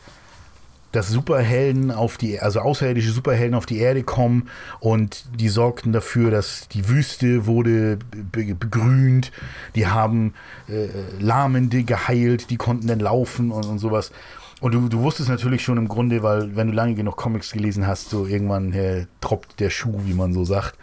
dass 0.92 1.10
Superhelden 1.10 1.92
auf 1.92 2.18
die, 2.18 2.40
also 2.40 2.62
außerirdische 2.62 3.12
Superhelden 3.12 3.56
auf 3.56 3.66
die 3.66 3.80
Erde 3.80 4.04
kommen 4.04 4.50
und 4.80 5.26
die 5.40 5.50
sorgten 5.50 5.92
dafür, 5.92 6.32
dass 6.32 6.68
die 6.70 6.88
Wüste 6.88 7.46
wurde 7.46 8.00
begrünt, 8.32 9.32
die 9.76 9.88
haben 9.88 10.34
äh, 10.70 10.88
Lahmende 11.20 11.84
geheilt, 11.84 12.50
die 12.50 12.58
konnten 12.58 12.88
dann 12.88 13.00
laufen 13.00 13.52
und, 13.52 13.66
und 13.66 13.80
sowas. 13.80 14.12
Und 14.60 14.74
du, 14.74 14.90
du 14.90 15.02
wusstest 15.02 15.30
natürlich 15.30 15.64
schon 15.64 15.78
im 15.78 15.88
Grunde, 15.88 16.24
weil 16.24 16.56
wenn 16.56 16.68
du 16.68 16.74
lange 16.74 16.96
genug 16.96 17.16
Comics 17.16 17.52
gelesen 17.52 17.86
hast, 17.86 18.10
so 18.10 18.26
irgendwann 18.26 18.74
äh, 18.74 19.06
troppt 19.22 19.60
der 19.60 19.70
Schuh, 19.70 20.02
wie 20.06 20.14
man 20.14 20.34
so 20.34 20.46
sagt. 20.46 20.78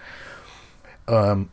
Ähm, 1.08 1.48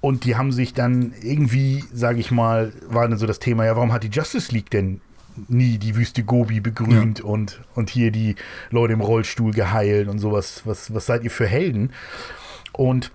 und 0.00 0.24
die 0.24 0.36
haben 0.36 0.52
sich 0.52 0.74
dann 0.74 1.14
irgendwie, 1.22 1.84
sage 1.92 2.20
ich 2.20 2.30
mal, 2.30 2.72
war 2.88 3.08
dann 3.08 3.18
so 3.18 3.26
das 3.26 3.38
Thema, 3.38 3.64
ja, 3.64 3.74
warum 3.74 3.92
hat 3.92 4.02
die 4.02 4.08
Justice 4.08 4.52
League 4.52 4.70
denn 4.70 5.00
nie 5.48 5.78
die 5.78 5.96
Wüste 5.96 6.24
Gobi 6.24 6.60
begrünt 6.60 7.20
ja. 7.20 7.24
und, 7.24 7.60
und 7.74 7.90
hier 7.90 8.10
die 8.10 8.36
Leute 8.70 8.92
im 8.92 9.00
Rollstuhl 9.00 9.52
geheilt 9.52 10.08
und 10.08 10.18
sowas. 10.18 10.62
Was, 10.64 10.94
was 10.94 11.06
seid 11.06 11.24
ihr 11.24 11.30
für 11.30 11.46
Helden? 11.46 11.92
Und 12.72 13.12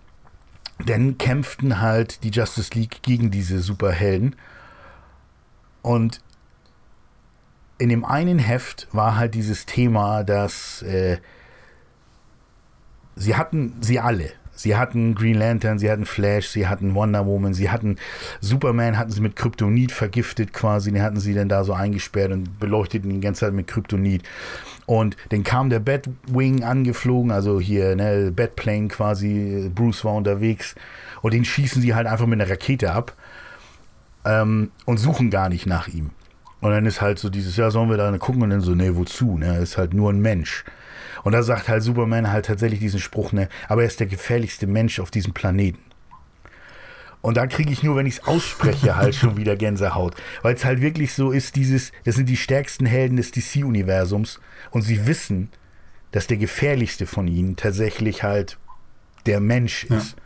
dann 0.86 1.18
kämpften 1.18 1.82
halt 1.82 2.24
die 2.24 2.30
Justice 2.30 2.74
League 2.74 3.02
gegen 3.02 3.32
diese 3.32 3.60
Superhelden. 3.60 4.36
Und 5.82 6.22
in 7.78 7.90
dem 7.90 8.06
einen 8.06 8.40
Heft 8.40 8.88
war 8.92 9.16
halt 9.16 9.34
dieses 9.34 9.66
Thema, 9.66 10.24
dass 10.24 10.82
äh, 10.82 11.18
sie 13.16 13.36
hatten, 13.36 13.76
sie 13.82 14.00
alle, 14.00 14.32
Sie 14.60 14.76
hatten 14.76 15.16
Green 15.16 15.38
Lantern, 15.38 15.80
sie 15.80 15.90
hatten 15.90 16.06
Flash, 16.06 16.50
sie 16.50 16.68
hatten 16.68 16.94
Wonder 16.94 17.26
Woman, 17.26 17.54
sie 17.54 17.70
hatten 17.70 17.96
Superman, 18.42 18.98
hatten 18.98 19.10
sie 19.10 19.22
mit 19.22 19.38
Kryptonit 19.38 19.94
vergiftet 19.94 20.52
quasi, 20.52 20.92
den 20.92 21.02
hatten 21.02 21.22
sie 21.22 21.34
dann 21.34 21.48
da 21.48 21.64
so 21.64 21.72
eingesperrt 21.72 22.34
und 22.34 22.60
beleuchteten 22.60 23.10
die 23.10 23.22
ganze 23.22 23.46
Zeit 23.46 23.54
mit 23.54 23.68
Kryptonit. 23.68 24.24
Und 24.86 25.16
dann 25.30 25.46
kam 25.46 25.70
der 25.70 25.80
Batwing 25.80 26.66
angeflogen, 26.66 27.32
also 27.32 27.62
hier, 27.62 27.96
ne, 27.96 28.34
Batplane 28.36 28.90
quasi, 28.90 29.72
Bruce 29.74 30.04
war 30.04 30.16
unterwegs 30.16 30.76
und 31.22 31.34
den 31.34 31.46
schießen 31.46 31.82
sie 31.82 31.96
halt 31.96 32.06
einfach 32.06 32.26
mit 32.26 32.42
einer 32.42 32.52
Rakete 32.52 32.92
ab 32.92 33.16
ähm, 34.26 34.72
und 34.84 34.98
suchen 34.98 35.30
gar 35.30 35.48
nicht 35.48 35.68
nach 35.68 35.88
ihm. 35.88 36.10
Und 36.60 36.72
dann 36.72 36.86
ist 36.86 37.00
halt 37.00 37.18
so 37.18 37.30
dieses, 37.30 37.56
ja, 37.56 37.72
sollen 37.72 37.90
wir 37.90 37.96
da 37.96 38.18
gucken 38.18 38.42
und 38.42 38.50
dann 38.50 38.60
so, 38.60 38.76
nee, 38.76 38.94
wozu, 38.94 39.38
ne, 39.38 39.60
ist 39.60 39.78
halt 39.78 39.94
nur 39.94 40.12
ein 40.12 40.20
Mensch. 40.20 40.66
Und 41.24 41.34
da 41.34 41.44
sagt 41.44 41.68
halt 41.68 41.84
Superman 41.84 42.32
halt 42.32 42.46
tatsächlich 42.46 42.80
diesen 42.80 43.00
Spruch, 43.00 43.32
ne, 43.32 43.50
aber 43.68 43.82
er 43.82 43.88
ist 43.88 44.00
der 44.00 44.08
gefährlichste 44.08 44.68
Mensch 44.68 45.00
auf 45.00 45.12
diesem 45.12 45.34
Planeten. 45.34 45.80
Und 47.22 47.36
da 47.36 47.48
kriege 47.48 47.72
ich 47.72 47.84
nur, 47.84 47.98
wenn 47.98 48.06
ich 48.06 48.16
es 48.16 48.28
ausspreche, 48.28 48.96
halt 48.96 49.14
schon 49.14 49.36
wieder 49.36 49.56
Gänsehaut. 49.56 50.16
Weil 50.42 50.56
es 50.56 50.64
halt 50.64 50.82
wirklich 50.82 51.14
so 51.14 51.32
ist, 51.32 51.56
dieses, 51.56 51.92
das 52.06 52.16
sind 52.16 52.30
die 52.30 52.38
stärksten 52.38 52.86
Helden 52.86 53.18
des 53.18 53.32
DC-Universums 53.32 54.40
und 54.72 54.84
sie 54.84 55.06
wissen, 55.06 55.50
dass 56.12 56.28
der 56.28 56.38
gefährlichste 56.38 57.06
von 57.06 57.28
ihnen 57.28 57.56
tatsächlich 57.56 58.24
halt 58.24 58.58
der 59.26 59.42
Mensch 59.42 59.84
ist. 59.84 60.12
Ja. 60.12 60.24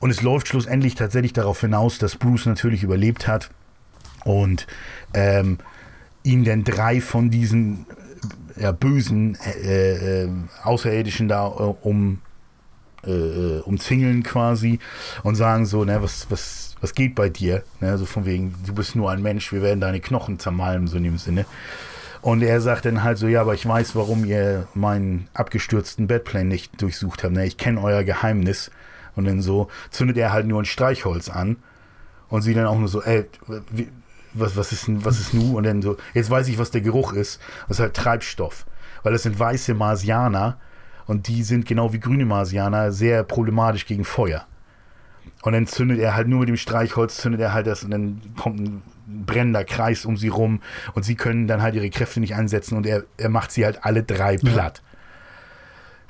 Und 0.00 0.10
es 0.10 0.22
läuft 0.22 0.48
schlussendlich 0.48 0.94
tatsächlich 0.94 1.32
darauf 1.32 1.60
hinaus, 1.60 1.98
dass 1.98 2.16
Bruce 2.16 2.46
natürlich 2.46 2.82
überlebt 2.82 3.28
hat 3.28 3.50
und 4.24 4.66
ähm, 5.14 5.58
ihm 6.22 6.44
dann 6.44 6.64
drei 6.64 7.00
von 7.00 7.30
diesen 7.30 7.86
ja, 8.60 8.72
bösen 8.72 9.36
äh, 9.64 10.24
äh, 10.24 10.28
Außerirdischen 10.62 11.28
da 11.28 11.46
äh, 11.46 11.74
um 11.82 12.20
äh, 13.06 13.10
äh, 13.10 13.60
umzingeln 13.60 14.22
quasi 14.22 14.78
und 15.22 15.34
sagen 15.34 15.64
so, 15.64 15.84
ne, 15.84 16.02
was, 16.02 16.26
was, 16.30 16.76
was 16.82 16.94
geht 16.94 17.14
bei 17.14 17.30
dir? 17.30 17.62
Ne, 17.80 17.96
so 17.96 18.04
von 18.04 18.26
wegen, 18.26 18.54
du 18.66 18.74
bist 18.74 18.94
nur 18.94 19.10
ein 19.10 19.22
Mensch, 19.22 19.52
wir 19.52 19.62
werden 19.62 19.80
deine 19.80 20.00
Knochen 20.00 20.38
zermalmen, 20.38 20.86
so 20.86 20.98
in 20.98 21.04
dem 21.04 21.16
Sinne. 21.18 21.46
Und 22.20 22.42
er 22.42 22.60
sagt 22.60 22.84
dann 22.84 23.02
halt 23.02 23.16
so, 23.16 23.26
ja, 23.26 23.40
aber 23.40 23.54
ich 23.54 23.66
weiß, 23.66 23.96
warum 23.96 24.26
ihr 24.26 24.68
meinen 24.74 25.28
abgestürzten 25.32 26.06
Bedplan 26.06 26.48
nicht 26.48 26.82
durchsucht 26.82 27.24
habt. 27.24 27.32
Ne? 27.32 27.46
Ich 27.46 27.56
kenne 27.56 27.80
euer 27.80 28.04
Geheimnis. 28.04 28.70
Und 29.16 29.24
dann 29.24 29.40
so 29.40 29.68
zündet 29.90 30.18
er 30.18 30.32
halt 30.32 30.46
nur 30.46 30.60
ein 30.60 30.66
Streichholz 30.66 31.30
an. 31.30 31.56
Und 32.28 32.42
sie 32.42 32.52
dann 32.52 32.66
auch 32.66 32.78
nur 32.78 32.88
so, 32.88 33.02
ey, 33.02 33.24
wie, 33.70 33.88
was, 34.34 34.56
was 34.56 34.72
ist 34.72 34.86
was 35.04 35.20
ist 35.20 35.34
nu? 35.34 35.56
Und 35.56 35.64
dann 35.64 35.82
so, 35.82 35.96
jetzt 36.14 36.30
weiß 36.30 36.48
ich, 36.48 36.58
was 36.58 36.70
der 36.70 36.80
Geruch 36.80 37.12
ist. 37.12 37.40
Das 37.68 37.78
ist 37.78 37.80
halt 37.80 37.94
Treibstoff. 37.94 38.66
Weil 39.02 39.12
das 39.12 39.22
sind 39.22 39.38
weiße 39.38 39.74
Marsianer 39.74 40.58
und 41.06 41.28
die 41.28 41.42
sind 41.42 41.66
genau 41.66 41.92
wie 41.92 42.00
grüne 42.00 42.24
Marsianer 42.24 42.92
sehr 42.92 43.24
problematisch 43.24 43.86
gegen 43.86 44.04
Feuer. 44.04 44.46
Und 45.42 45.54
dann 45.54 45.66
zündet 45.66 45.98
er 45.98 46.14
halt 46.14 46.28
nur 46.28 46.40
mit 46.40 46.48
dem 46.48 46.56
Streichholz, 46.56 47.16
zündet 47.16 47.40
er 47.40 47.54
halt 47.54 47.66
das 47.66 47.82
und 47.82 47.90
dann 47.90 48.20
kommt 48.38 48.60
ein 48.60 48.82
brennender 49.06 49.64
Kreis 49.64 50.04
um 50.04 50.16
sie 50.16 50.28
rum 50.28 50.60
und 50.94 51.02
sie 51.04 51.14
können 51.14 51.46
dann 51.46 51.62
halt 51.62 51.74
ihre 51.74 51.90
Kräfte 51.90 52.20
nicht 52.20 52.34
einsetzen 52.34 52.76
und 52.76 52.86
er, 52.86 53.04
er 53.16 53.28
macht 53.28 53.50
sie 53.50 53.64
halt 53.64 53.84
alle 53.84 54.02
drei 54.02 54.36
platt. 54.36 54.82
Ja. 54.84 54.89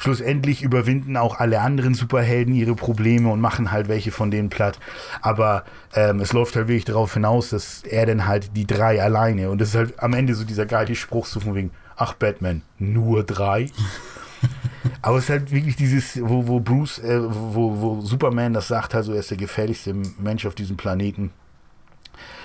Schlussendlich 0.01 0.63
überwinden 0.63 1.19
auch 1.19 1.41
alle 1.41 1.61
anderen 1.61 1.93
Superhelden 1.93 2.55
ihre 2.55 2.75
Probleme 2.75 3.29
und 3.29 3.39
machen 3.39 3.71
halt 3.71 3.89
welche 3.89 4.11
von 4.13 4.31
denen 4.31 4.49
platt. 4.49 4.81
Aber 5.21 5.65
ähm, 5.95 6.21
es 6.21 6.33
läuft 6.33 6.57
halt 6.57 6.69
wirklich 6.69 6.87
darauf 6.87 7.13
hinaus, 7.13 7.51
dass 7.51 7.83
er 7.85 8.07
dann 8.07 8.27
halt 8.27 8.57
die 8.57 8.67
drei 8.67 9.03
alleine 9.03 9.51
und 9.51 9.61
das 9.61 9.69
ist 9.69 9.75
halt 9.75 10.03
am 10.03 10.15
Ende 10.15 10.35
so 10.35 10.45
dieser 10.45 10.65
geile 10.65 10.95
Spruch 10.95 11.27
so 11.27 11.39
von 11.41 11.55
wegen, 11.55 11.71
ach 11.97 12.15
Batman, 12.15 12.63
nur 12.79 13.25
drei? 13.25 13.67
Aber 15.03 15.19
es 15.19 15.25
ist 15.25 15.31
halt 15.31 15.53
wirklich 15.53 15.77
dieses, 15.77 16.19
wo, 16.23 16.47
wo 16.47 16.61
Bruce, 16.61 16.99
äh, 17.01 17.21
wo, 17.23 17.79
wo 17.79 18.01
Superman 18.01 18.55
das 18.55 18.69
sagt, 18.69 18.95
also 18.95 19.13
er 19.13 19.21
ist 19.21 19.31
der 19.31 19.37
gefährlichste 19.37 19.93
Mensch 19.93 20.47
auf 20.47 20.55
diesem 20.55 20.79
Planeten. 20.79 21.31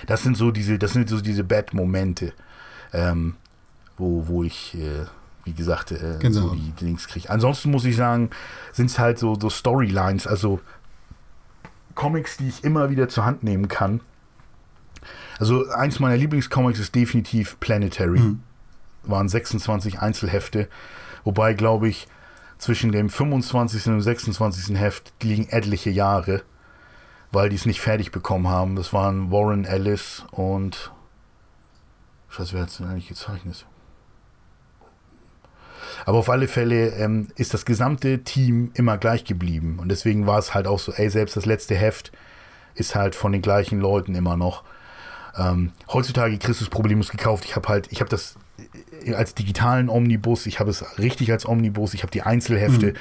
Das 0.06 0.22
sind 0.22 0.36
so 0.36 0.50
diese, 0.50 0.78
das 0.78 0.92
sind 0.92 1.08
so 1.08 1.22
diese 1.22 1.42
Bad-Momente, 1.42 2.34
ähm, 2.92 3.36
wo, 3.96 4.28
wo 4.28 4.44
ich, 4.44 4.74
äh, 4.74 5.06
wie 5.46 5.54
gesagt, 5.54 5.92
äh, 5.92 6.18
Genau. 6.18 6.40
so 6.48 6.54
die, 6.54 6.84
Links 6.84 7.06
kriege. 7.08 7.30
Ansonsten 7.30 7.70
muss 7.70 7.84
ich 7.84 7.96
sagen, 7.96 8.30
sind 8.72 8.86
es 8.90 8.98
halt 8.98 9.18
so, 9.18 9.38
so 9.40 9.48
Storylines, 9.48 10.26
also 10.26 10.60
Comics, 11.94 12.36
die 12.36 12.48
ich 12.48 12.64
immer 12.64 12.90
wieder 12.90 13.08
zur 13.08 13.24
Hand 13.24 13.42
nehmen 13.42 13.68
kann. 13.68 14.00
Also 15.38 15.68
eins 15.70 16.00
meiner 16.00 16.16
Lieblingscomics 16.16 16.78
ist 16.80 16.94
definitiv 16.94 17.58
Planetary. 17.60 18.18
Mhm. 18.18 18.42
Waren 19.04 19.28
26 19.28 20.00
Einzelhefte, 20.00 20.68
wobei, 21.24 21.54
glaube 21.54 21.88
ich, 21.88 22.08
zwischen 22.58 22.90
dem 22.90 23.08
25. 23.08 23.86
und 23.86 23.92
dem 23.94 24.00
26. 24.00 24.76
Heft 24.76 25.12
liegen 25.22 25.48
etliche 25.48 25.90
Jahre, 25.90 26.42
weil 27.30 27.50
die 27.50 27.56
es 27.56 27.66
nicht 27.66 27.80
fertig 27.80 28.10
bekommen 28.10 28.48
haben. 28.48 28.74
Das 28.74 28.92
waren 28.92 29.30
Warren 29.30 29.64
Ellis 29.64 30.24
und 30.32 30.90
Scheiße, 32.30 32.54
wer 32.54 32.62
hat 32.62 32.70
es 32.70 32.78
denn 32.78 32.88
eigentlich 32.88 33.08
gezeichnet? 33.08 33.64
Aber 36.04 36.18
auf 36.18 36.30
alle 36.30 36.48
Fälle 36.48 36.90
ähm, 36.90 37.28
ist 37.36 37.54
das 37.54 37.64
gesamte 37.64 38.22
Team 38.24 38.70
immer 38.74 38.98
gleich 38.98 39.24
geblieben. 39.24 39.78
Und 39.80 39.88
deswegen 39.88 40.26
war 40.26 40.38
es 40.38 40.54
halt 40.54 40.66
auch 40.66 40.78
so, 40.78 40.92
ey, 40.92 41.08
selbst 41.10 41.36
das 41.36 41.46
letzte 41.46 41.74
Heft 41.74 42.12
ist 42.74 42.94
halt 42.94 43.14
von 43.14 43.32
den 43.32 43.42
gleichen 43.42 43.80
Leuten 43.80 44.14
immer 44.14 44.36
noch. 44.36 44.64
Ähm, 45.38 45.72
heutzutage 45.92 46.38
das 46.38 46.68
Problemlos 46.68 47.10
gekauft. 47.10 47.44
Ich 47.44 47.56
habe 47.56 47.68
halt, 47.68 47.90
ich 47.90 48.00
habe 48.00 48.10
das 48.10 48.36
äh, 49.04 49.14
als 49.14 49.34
digitalen 49.34 49.88
Omnibus, 49.88 50.46
ich 50.46 50.60
habe 50.60 50.70
es 50.70 50.98
richtig 50.98 51.32
als 51.32 51.46
Omnibus, 51.46 51.94
ich 51.94 52.02
habe 52.02 52.10
die 52.10 52.22
Einzelhefte 52.22 52.94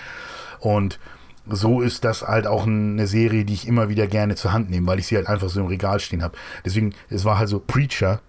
und 0.59 0.99
so 1.47 1.81
ist 1.81 2.03
das 2.03 2.23
halt 2.23 2.47
auch 2.47 2.65
eine 2.65 3.07
Serie, 3.07 3.45
die 3.45 3.53
ich 3.53 3.67
immer 3.67 3.87
wieder 3.87 4.07
gerne 4.07 4.35
zur 4.35 4.51
Hand 4.51 4.69
nehme, 4.69 4.87
weil 4.87 4.99
ich 4.99 5.07
sie 5.07 5.15
halt 5.15 5.27
einfach 5.27 5.49
so 5.49 5.59
im 5.59 5.67
Regal 5.67 5.99
stehen 5.99 6.23
habe. 6.23 6.35
Deswegen, 6.65 6.93
es 7.09 7.23
war 7.23 7.37
halt 7.37 7.49
so, 7.49 7.59
Preacher 7.59 8.19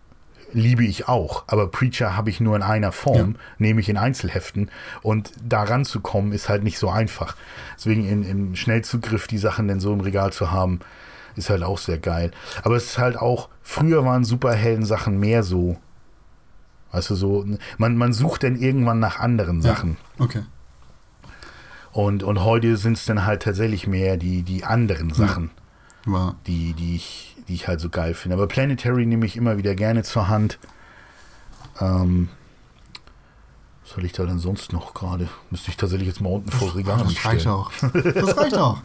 liebe 0.57 0.85
ich 0.85 1.07
auch, 1.07 1.45
aber 1.47 1.71
Preacher 1.71 2.17
habe 2.17 2.31
ich 2.31 2.41
nur 2.41 2.57
in 2.57 2.63
einer 2.63 2.91
Form, 2.91 3.37
nämlich 3.59 3.89
in 3.89 3.99
Einzelheften 3.99 4.71
und 5.03 5.33
da 5.45 5.63
ranzukommen 5.63 6.33
ist 6.33 6.49
halt 6.49 6.65
nicht 6.65 6.79
so 6.79 6.89
einfach. 6.89 7.37
Deswegen 7.77 8.09
in, 8.09 8.23
im 8.25 8.57
Schnellzugriff 8.57 9.27
die 9.27 9.39
Sachen 9.39 9.69
denn 9.69 9.81
so 9.81 9.93
im 9.93 10.01
Regal 10.01 10.33
zu 10.33 10.51
haben, 10.51 10.81
ist 11.37 11.51
halt 11.51 11.63
auch 11.63 11.79
sehr 11.79 11.99
geil. 11.99 12.31
Aber 12.63 12.77
es 12.77 12.87
ist 12.87 12.99
halt 12.99 13.19
auch, 13.19 13.51
früher 13.63 14.05
waren 14.05 14.25
Superhelden-Sachen 14.25 15.21
mehr 15.21 15.43
so, 15.43 15.77
weißt 16.93 17.11
du, 17.11 17.15
so, 17.15 17.47
man, 17.77 17.97
man 17.97 18.15
sucht 18.15 18.43
dann 18.43 18.57
irgendwann 18.57 18.99
nach 18.99 19.21
anderen 19.21 19.61
Sachen. 19.61 19.99
Okay. 20.19 20.43
Und, 21.93 22.23
und 22.23 22.45
heute 22.45 22.79
sind 22.79 22.97
es 22.97 23.05
dann 23.05 23.27
halt 23.27 23.43
tatsächlich 23.43 23.87
mehr 23.87 24.17
die, 24.17 24.43
die 24.43 24.65
anderen 24.65 25.13
Sachen, 25.13 25.51
War. 26.07 26.37
die, 26.47 26.73
die, 26.73 26.97
ich, 26.97 27.36
die 27.49 27.55
ich 27.55 27.69
halt 27.69 27.81
so 27.81 27.89
geil 27.89 28.15
finde. 28.15 28.37
Aber 28.37 28.47
Planetary 28.47 29.07
nehme 29.07 29.27
ich 29.27 29.37
immer 29.37 29.57
wieder 29.59 29.75
gerne 29.75 30.03
zur 30.03 30.29
Hand. 30.29 30.59
Ähm, 31.81 32.29
was 33.85 33.95
soll 33.95 34.05
ich 34.05 34.13
da 34.13 34.25
denn 34.25 34.39
sonst 34.39 34.73
noch 34.73 34.95
gerade? 34.95 35.29
Müsste 35.51 35.71
ich 35.71 35.77
tatsächlich 35.77 36.09
jetzt 36.09 36.21
mal 36.21 36.31
unten 36.33 36.51
vor 36.51 36.69
das 36.69 36.77
Regal 36.77 36.99
Das 36.99 37.25
reicht 37.25 37.41
stellen. 37.43 37.49
auch. 37.57 37.71
Das 37.93 38.37
reicht 38.37 38.57
auch. 38.57 38.79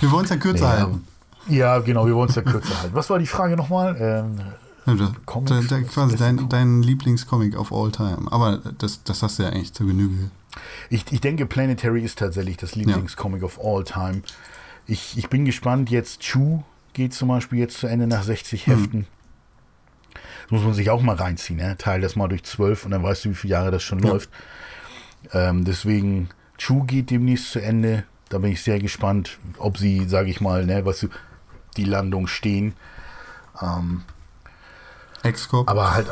Wir 0.00 0.10
wollen 0.10 0.24
es 0.24 0.30
ja 0.30 0.36
kürzer 0.36 0.64
Ja. 0.64 0.70
halten. 0.80 1.04
Ja, 1.48 1.78
genau, 1.78 2.06
wir 2.06 2.14
wollen 2.16 2.28
es 2.28 2.34
ja 2.34 2.42
kürzer 2.42 2.80
halten. 2.82 2.94
Was 2.94 3.08
war 3.08 3.18
die 3.20 3.26
Frage 3.26 3.56
nochmal? 3.56 3.96
Ähm, 4.00 4.40
Ja, 4.86 4.94
da- 4.94 5.12
Comics, 5.26 5.50
da- 5.68 5.76
da- 5.76 5.82
was 5.84 5.92
quasi 5.94 6.16
dein, 6.16 6.48
dein 6.48 6.82
Lieblingscomic 6.82 7.56
of 7.58 7.72
all 7.72 7.92
time. 7.92 8.26
Aber 8.32 8.58
das, 8.78 9.04
das 9.04 9.22
hast 9.22 9.38
du 9.38 9.44
ja 9.44 9.50
eigentlich 9.50 9.72
zur 9.74 9.86
Genüge. 9.86 10.30
Ich, 10.90 11.04
ich 11.12 11.20
denke, 11.20 11.46
Planetary 11.46 12.02
ist 12.02 12.18
tatsächlich 12.18 12.56
das 12.56 12.74
Lieblingscomic 12.74 13.42
of 13.44 13.60
all 13.62 13.84
time. 13.84 14.22
Ich, 14.86 15.16
ich 15.18 15.28
bin 15.28 15.44
gespannt, 15.44 15.90
jetzt 15.90 16.20
Chu 16.22 16.62
geht 16.96 17.12
zum 17.14 17.28
Beispiel 17.28 17.58
jetzt 17.58 17.78
zu 17.78 17.86
Ende 17.86 18.06
nach 18.06 18.22
60 18.22 18.66
Heften. 18.66 19.06
Das 20.14 20.50
muss 20.50 20.62
man 20.62 20.72
sich 20.74 20.88
auch 20.90 21.02
mal 21.02 21.16
reinziehen, 21.16 21.58
ne? 21.58 21.76
Teil 21.76 22.00
das 22.00 22.16
mal 22.16 22.26
durch 22.28 22.42
12 22.44 22.84
und 22.86 22.90
dann 22.92 23.02
weißt 23.02 23.24
du, 23.24 23.30
wie 23.30 23.34
viele 23.34 23.52
Jahre 23.52 23.70
das 23.70 23.82
schon 23.82 23.98
Ja. 24.00 24.10
läuft. 24.10 24.30
Ähm, 25.32 25.64
deswegen, 25.64 26.30
Chu 26.56 26.84
geht 26.84 27.10
demnächst 27.10 27.50
zu 27.52 27.60
Ende. 27.60 28.04
Da 28.30 28.38
bin 28.38 28.50
ich 28.52 28.62
sehr 28.62 28.78
gespannt, 28.80 29.38
ob 29.58 29.76
sie, 29.78 30.08
sage 30.08 30.30
ich 30.30 30.40
mal, 30.40 30.64
ne, 30.64 30.84
weißt 30.84 31.04
du, 31.04 31.08
die 31.76 31.84
Landung 31.84 32.26
stehen. 32.28 32.74
Ähm, 33.60 34.02
Ex-Cop. 35.22 35.68
aber 35.68 35.92
halt, 35.94 36.08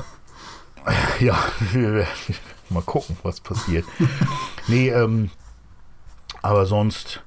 ja, 1.21 1.39
mal 2.69 2.83
gucken, 2.83 3.17
was 3.23 3.41
passiert. 3.41 3.85
nee, 4.69 4.91
ähm, 4.91 5.31
aber 6.43 6.67
sonst 6.67 7.23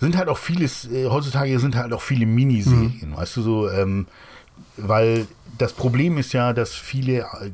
sind 0.00 0.16
halt 0.16 0.28
auch 0.28 0.38
vieles, 0.38 0.90
äh, 0.90 1.06
heutzutage 1.06 1.58
sind 1.58 1.76
halt 1.76 1.92
auch 1.92 2.02
viele 2.02 2.26
Miniserien, 2.26 3.16
weißt 3.16 3.36
du, 3.36 3.42
so, 3.42 3.70
ähm, 3.70 4.06
weil 4.76 5.26
das 5.58 5.72
Problem 5.72 6.18
ist 6.18 6.32
ja, 6.32 6.52
dass 6.52 6.74
viele 6.74 7.20
äh, 7.20 7.50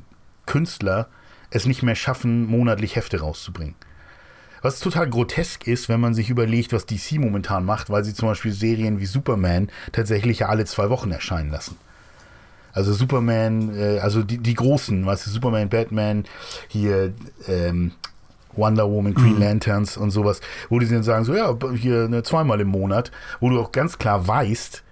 Künstler 0.47 1.09
es 1.51 1.66
nicht 1.66 1.83
mehr 1.83 1.95
schaffen, 1.95 2.47
monatlich 2.47 2.97
Hefte 2.97 3.21
rauszubringen. 3.21 3.75
Was 4.61 4.81
total 4.81 5.09
grotesk 5.09 5.66
ist, 5.66 5.89
wenn 5.89 6.01
man 6.01 6.15
sich 6.15 6.31
überlegt, 6.31 6.73
was 6.73 6.87
DC 6.87 7.19
momentan 7.19 7.65
macht, 7.65 7.91
weil 7.91 8.03
sie 8.03 8.15
zum 8.15 8.29
Beispiel 8.29 8.53
Serien 8.53 8.99
wie 8.99 9.07
Superman 9.07 9.69
tatsächlich 9.93 10.41
ja 10.41 10.49
alle 10.49 10.65
zwei 10.65 10.89
Wochen 10.91 11.11
erscheinen 11.11 11.51
lassen. 11.51 11.77
Also 12.73 12.93
Superman, 12.93 13.77
äh, 13.79 13.99
also 14.01 14.23
die, 14.23 14.39
die 14.39 14.55
großen, 14.55 15.07
weißt 15.07 15.27
du, 15.27 15.31
Superman, 15.31 15.69
Batman, 15.69 16.25
hier 16.69 17.12
ähm, 17.47 17.93
Wonder 18.57 18.91
Woman, 18.91 19.15
Green 19.15 19.39
Lanterns 19.39 19.97
und 19.97 20.11
sowas, 20.11 20.41
wo 20.69 20.79
die 20.79 20.89
dann 20.89 21.03
sagen, 21.03 21.25
so 21.25 21.35
ja, 21.35 21.57
hier 21.75 22.09
ne, 22.09 22.23
zweimal 22.23 22.61
im 22.61 22.69
Monat, 22.69 23.11
wo 23.41 23.51
du 23.51 23.61
auch 23.61 23.73
ganz 23.73 23.99
klar 23.99 24.27
weißt, 24.27 24.83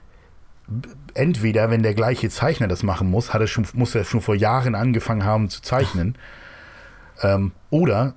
entweder, 1.15 1.71
wenn 1.71 1.83
der 1.83 1.95
gleiche 1.95 2.31
Zeichner 2.31 2.69
das 2.69 2.83
machen 2.83 3.11
muss, 3.11 3.35
hat 3.35 3.41
er 3.41 3.47
schon, 3.47 3.67
muss 3.75 3.95
er 3.95 4.05
schon 4.05 4.21
vor 4.21 4.35
Jahren 4.35 4.75
angefangen 4.75 5.25
haben 5.25 5.49
zu 5.49 5.63
zeichnen, 5.63 6.17
ähm, 7.23 7.53
oder 7.71 8.15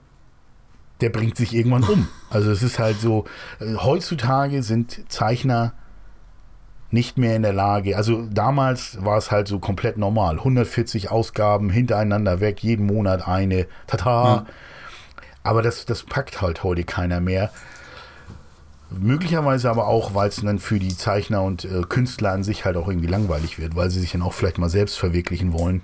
der 1.01 1.09
bringt 1.09 1.35
sich 1.37 1.53
irgendwann 1.53 1.83
um. 1.83 2.07
Also 2.29 2.51
es 2.51 2.63
ist 2.63 2.79
halt 2.79 2.99
so, 2.99 3.25
äh, 3.59 3.75
heutzutage 3.75 4.63
sind 4.63 5.11
Zeichner 5.11 5.73
nicht 6.91 7.17
mehr 7.17 7.35
in 7.35 7.41
der 7.41 7.53
Lage. 7.53 7.97
Also 7.97 8.25
damals 8.31 9.03
war 9.03 9.17
es 9.17 9.31
halt 9.31 9.47
so 9.47 9.59
komplett 9.59 9.97
normal. 9.97 10.37
140 10.37 11.11
Ausgaben 11.11 11.69
hintereinander 11.69 12.39
weg, 12.39 12.63
jeden 12.63 12.85
Monat 12.85 13.27
eine. 13.27 13.67
Tata. 13.87 14.25
Ja. 14.25 14.45
Aber 15.45 15.61
das, 15.61 15.85
das 15.85 16.03
packt 16.03 16.41
halt 16.41 16.63
heute 16.63 16.83
keiner 16.83 17.21
mehr. 17.21 17.51
Möglicherweise 18.89 19.69
aber 19.69 19.87
auch, 19.87 20.13
weil 20.13 20.29
es 20.29 20.37
dann 20.37 20.59
für 20.59 20.79
die 20.79 20.95
Zeichner 20.95 21.41
und 21.41 21.65
äh, 21.65 21.81
Künstler 21.87 22.31
an 22.31 22.43
sich 22.43 22.65
halt 22.65 22.77
auch 22.77 22.87
irgendwie 22.87 23.07
langweilig 23.07 23.59
wird, 23.59 23.75
weil 23.75 23.89
sie 23.89 23.99
sich 23.99 24.11
dann 24.11 24.21
auch 24.21 24.33
vielleicht 24.33 24.57
mal 24.57 24.69
selbst 24.69 24.97
verwirklichen 24.97 25.53
wollen. 25.53 25.81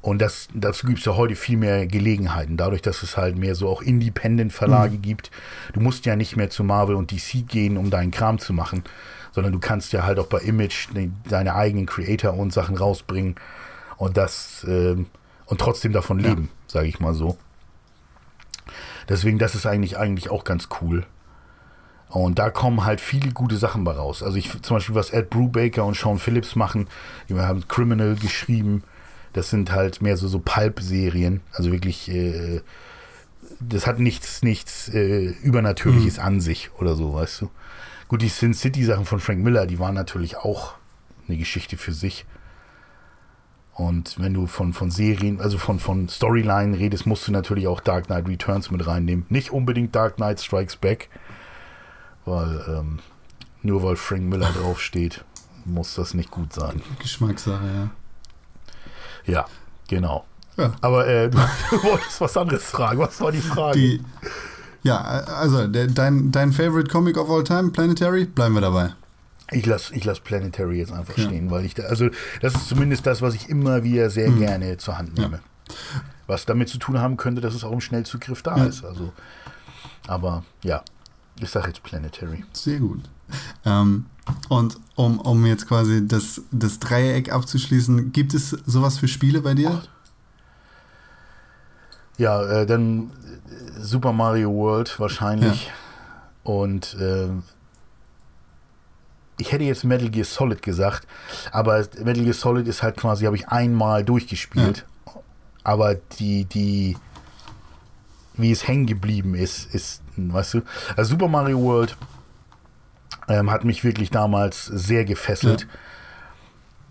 Und 0.00 0.20
das, 0.20 0.48
dazu 0.54 0.86
gibt 0.86 1.00
es 1.00 1.04
ja 1.04 1.16
heute 1.16 1.34
viel 1.34 1.56
mehr 1.56 1.86
Gelegenheiten, 1.86 2.56
dadurch, 2.56 2.82
dass 2.82 3.02
es 3.02 3.16
halt 3.16 3.36
mehr 3.36 3.54
so 3.54 3.68
auch 3.68 3.82
Independent-Verlage 3.82 4.96
gibt. 4.98 5.30
Du 5.72 5.80
musst 5.80 6.06
ja 6.06 6.14
nicht 6.14 6.36
mehr 6.36 6.50
zu 6.50 6.62
Marvel 6.62 6.94
und 6.94 7.10
DC 7.10 7.46
gehen, 7.48 7.76
um 7.76 7.90
deinen 7.90 8.10
Kram 8.12 8.38
zu 8.38 8.52
machen, 8.52 8.84
sondern 9.32 9.52
du 9.52 9.58
kannst 9.58 9.92
ja 9.92 10.04
halt 10.04 10.18
auch 10.20 10.26
bei 10.28 10.38
Image 10.38 10.88
de, 10.94 11.10
deine 11.28 11.54
eigenen 11.54 11.86
Creator 11.86 12.34
und 12.34 12.52
Sachen 12.52 12.76
rausbringen 12.76 13.36
und 13.96 14.16
das 14.16 14.64
ähm, 14.68 15.06
und 15.46 15.60
trotzdem 15.60 15.92
davon 15.92 16.20
Ja. 16.20 16.28
leben, 16.28 16.48
sage 16.68 16.86
ich 16.86 17.00
mal 17.00 17.14
so. 17.14 17.36
Deswegen, 19.08 19.38
das 19.38 19.54
ist 19.54 19.66
eigentlich 19.66 19.96
eigentlich 19.98 20.30
auch 20.30 20.44
ganz 20.44 20.68
cool. 20.80 21.06
Und 22.08 22.38
da 22.38 22.50
kommen 22.50 22.84
halt 22.84 23.00
viele 23.00 23.32
gute 23.32 23.56
Sachen 23.56 23.84
bei 23.84 23.92
raus. 23.92 24.22
Also 24.22 24.36
ich 24.36 24.50
zum 24.62 24.76
Beispiel, 24.76 24.94
was 24.94 25.10
Ed 25.10 25.30
Brubaker 25.30 25.84
und 25.84 25.96
Sean 25.96 26.18
Phillips 26.18 26.56
machen, 26.56 26.88
die 27.28 27.34
haben 27.34 27.68
Criminal 27.68 28.16
geschrieben. 28.16 28.82
Das 29.34 29.50
sind 29.50 29.72
halt 29.72 30.00
mehr 30.00 30.16
so, 30.16 30.26
so 30.26 30.38
Pulp-Serien. 30.38 31.42
Also 31.52 31.70
wirklich, 31.70 32.10
äh, 32.10 32.62
das 33.60 33.86
hat 33.86 33.98
nichts, 33.98 34.42
nichts 34.42 34.88
äh, 34.88 35.34
Übernatürliches 35.42 36.18
an 36.18 36.40
sich 36.40 36.70
oder 36.78 36.94
so, 36.94 37.14
weißt 37.14 37.42
du. 37.42 37.50
Gut, 38.08 38.22
die 38.22 38.28
Sin 38.28 38.54
City-Sachen 38.54 39.04
von 39.04 39.20
Frank 39.20 39.40
Miller, 39.40 39.66
die 39.66 39.78
waren 39.78 39.94
natürlich 39.94 40.38
auch 40.38 40.74
eine 41.28 41.36
Geschichte 41.36 41.76
für 41.76 41.92
sich. 41.92 42.24
Und 43.78 44.18
wenn 44.18 44.34
du 44.34 44.48
von, 44.48 44.72
von 44.72 44.90
Serien, 44.90 45.40
also 45.40 45.56
von, 45.56 45.78
von 45.78 46.08
Storyline 46.08 46.76
redest, 46.76 47.06
musst 47.06 47.28
du 47.28 47.32
natürlich 47.32 47.68
auch 47.68 47.80
Dark 47.80 48.06
Knight 48.06 48.26
Returns 48.26 48.72
mit 48.72 48.84
reinnehmen. 48.84 49.24
Nicht 49.28 49.52
unbedingt 49.52 49.94
Dark 49.94 50.16
Knight 50.16 50.40
Strikes 50.40 50.74
Back, 50.74 51.08
weil 52.24 52.60
ähm, 52.66 52.98
nur 53.62 53.84
weil 53.84 53.94
Frank 53.94 54.22
Miller 54.22 54.50
draufsteht, 54.50 55.24
muss 55.64 55.94
das 55.94 56.12
nicht 56.12 56.32
gut 56.32 56.52
sein. 56.52 56.82
Geschmackssache, 56.98 57.64
ja. 59.24 59.32
Ja, 59.32 59.46
genau. 59.86 60.24
Ja. 60.56 60.72
Aber 60.80 61.06
äh, 61.06 61.30
du, 61.30 61.36
wolltest 61.84 62.20
was 62.20 62.36
anderes 62.36 62.64
fragen. 62.64 62.98
Was 62.98 63.20
war 63.20 63.30
die 63.30 63.38
Frage? 63.38 63.78
Die, 63.78 64.02
ja, 64.82 64.98
also 65.00 65.68
der, 65.68 65.86
dein, 65.86 66.32
dein 66.32 66.50
Favorite 66.52 66.90
Comic 66.90 67.16
of 67.16 67.30
all 67.30 67.44
time, 67.44 67.70
Planetary, 67.70 68.24
bleiben 68.24 68.54
wir 68.54 68.60
dabei. 68.60 68.94
Ich 69.50 69.64
lasse 69.66 69.94
ich 69.94 70.04
lass 70.04 70.20
Planetary 70.20 70.78
jetzt 70.78 70.92
einfach 70.92 71.16
Ja. 71.16 71.24
stehen, 71.24 71.50
weil 71.50 71.64
ich 71.64 71.74
da, 71.74 71.84
also 71.84 72.08
das 72.42 72.54
ist 72.54 72.68
zumindest 72.68 73.06
das, 73.06 73.22
was 73.22 73.34
ich 73.34 73.48
immer 73.48 73.82
wieder 73.82 74.10
sehr 74.10 74.30
Mhm. 74.30 74.38
gerne 74.38 74.76
zur 74.76 74.98
Hand 74.98 75.14
nehme. 75.18 75.40
Was 76.26 76.44
damit 76.44 76.68
zu 76.68 76.78
tun 76.78 76.98
haben 76.98 77.16
könnte, 77.16 77.40
dass 77.40 77.54
es 77.54 77.64
auch 77.64 77.72
im 77.72 77.80
Schnellzugriff 77.80 78.42
da 78.42 78.58
Ja. 78.58 78.64
ist. 78.64 78.84
Also, 78.84 79.12
aber 80.06 80.44
ja, 80.62 80.82
ich 81.40 81.48
sage 81.50 81.68
jetzt 81.68 81.82
Planetary. 81.82 82.44
Sehr 82.52 82.80
gut. 82.80 83.08
Ähm, 83.64 84.06
und 84.50 84.78
um, 84.96 85.18
um 85.20 85.46
jetzt 85.46 85.66
quasi 85.68 86.06
das, 86.06 86.42
das 86.50 86.78
Dreieck 86.78 87.32
abzuschließen, 87.32 88.12
gibt 88.12 88.34
es 88.34 88.50
sowas 88.50 88.98
für 88.98 89.08
Spiele 89.08 89.40
bei 89.40 89.54
dir? 89.54 89.82
Ja, 92.18 92.42
äh, 92.44 92.66
dann 92.66 93.10
Super 93.80 94.12
Mario 94.12 94.52
World 94.52 94.98
wahrscheinlich. 94.98 95.70
Und 96.42 96.94
äh, 96.94 97.28
ich 99.38 99.52
hätte 99.52 99.64
jetzt 99.64 99.84
Metal 99.84 100.10
Gear 100.10 100.24
Solid 100.24 100.62
gesagt, 100.62 101.06
aber 101.52 101.86
Metal 102.02 102.24
Gear 102.24 102.34
Solid 102.34 102.66
ist 102.66 102.82
halt 102.82 102.96
quasi, 102.96 103.24
habe 103.24 103.36
ich 103.36 103.48
einmal 103.48 104.04
durchgespielt. 104.04 104.84
Aber 105.64 105.94
die, 105.94 106.44
die, 106.44 106.96
wie 108.34 108.50
es 108.50 108.66
hängen 108.66 108.86
geblieben 108.86 109.34
ist, 109.34 109.72
ist, 109.74 110.02
weißt 110.16 110.54
du, 110.54 110.62
also 110.96 111.10
Super 111.10 111.28
Mario 111.28 111.60
World 111.60 111.96
ähm, 113.28 113.50
hat 113.50 113.64
mich 113.64 113.84
wirklich 113.84 114.10
damals 114.10 114.64
sehr 114.66 115.04
gefesselt. 115.04 115.62
Ja. 115.62 115.68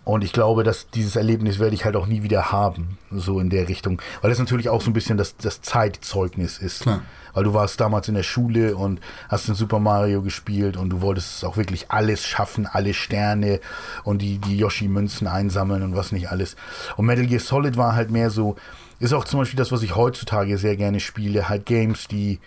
Und 0.08 0.24
ich 0.24 0.32
glaube, 0.32 0.64
dass 0.64 0.88
dieses 0.88 1.16
Erlebnis 1.16 1.58
werde 1.58 1.74
ich 1.74 1.84
halt 1.84 1.94
auch 1.94 2.06
nie 2.06 2.22
wieder 2.22 2.50
haben, 2.50 2.96
so 3.10 3.40
in 3.40 3.50
der 3.50 3.68
Richtung. 3.68 4.00
Weil 4.22 4.30
das 4.30 4.38
natürlich 4.38 4.70
auch 4.70 4.80
so 4.80 4.88
ein 4.88 4.94
bisschen 4.94 5.18
das, 5.18 5.36
das 5.36 5.60
Zeitzeugnis 5.60 6.56
ist. 6.56 6.80
Klar. 6.80 7.02
Weil 7.34 7.44
du 7.44 7.52
warst 7.52 7.78
damals 7.78 8.08
in 8.08 8.14
der 8.14 8.22
Schule 8.22 8.74
und 8.74 9.00
hast 9.28 9.50
in 9.50 9.54
Super 9.54 9.80
Mario 9.80 10.22
gespielt 10.22 10.78
und 10.78 10.88
du 10.88 11.02
wolltest 11.02 11.44
auch 11.44 11.58
wirklich 11.58 11.90
alles 11.90 12.24
schaffen, 12.24 12.66
alle 12.66 12.94
Sterne 12.94 13.60
und 14.02 14.22
die, 14.22 14.38
die 14.38 14.56
Yoshi-Münzen 14.56 15.26
einsammeln 15.26 15.82
und 15.82 15.94
was 15.94 16.10
nicht 16.10 16.30
alles. 16.30 16.56
Und 16.96 17.04
Metal 17.04 17.26
Gear 17.26 17.40
Solid 17.40 17.76
war 17.76 17.94
halt 17.94 18.10
mehr 18.10 18.30
so, 18.30 18.56
ist 19.00 19.12
auch 19.12 19.26
zum 19.26 19.40
Beispiel 19.40 19.58
das, 19.58 19.72
was 19.72 19.82
ich 19.82 19.94
heutzutage 19.94 20.56
sehr 20.56 20.78
gerne 20.78 21.00
spiele, 21.00 21.50
halt 21.50 21.66
Games, 21.66 22.08
die 22.08 22.40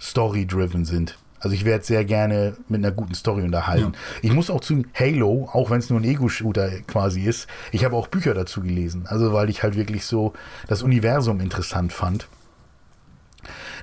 story-driven 0.00 0.86
sind. 0.86 1.18
Also 1.42 1.54
ich 1.54 1.64
werde 1.64 1.84
sehr 1.84 2.04
gerne 2.04 2.56
mit 2.68 2.78
einer 2.78 2.92
guten 2.92 3.14
Story 3.14 3.42
unterhalten. 3.42 3.94
Ich 4.22 4.32
muss 4.32 4.48
auch 4.48 4.60
zu 4.60 4.84
Halo, 4.94 5.50
auch 5.52 5.70
wenn 5.70 5.80
es 5.80 5.90
nur 5.90 6.00
ein 6.00 6.04
Ego-Shooter 6.04 6.70
quasi 6.86 7.22
ist, 7.22 7.48
ich 7.72 7.84
habe 7.84 7.96
auch 7.96 8.06
Bücher 8.06 8.32
dazu 8.32 8.62
gelesen. 8.62 9.06
Also 9.08 9.32
weil 9.32 9.50
ich 9.50 9.62
halt 9.62 9.76
wirklich 9.76 10.04
so 10.06 10.32
das 10.68 10.82
Universum 10.82 11.40
interessant 11.40 11.92
fand. 11.92 12.28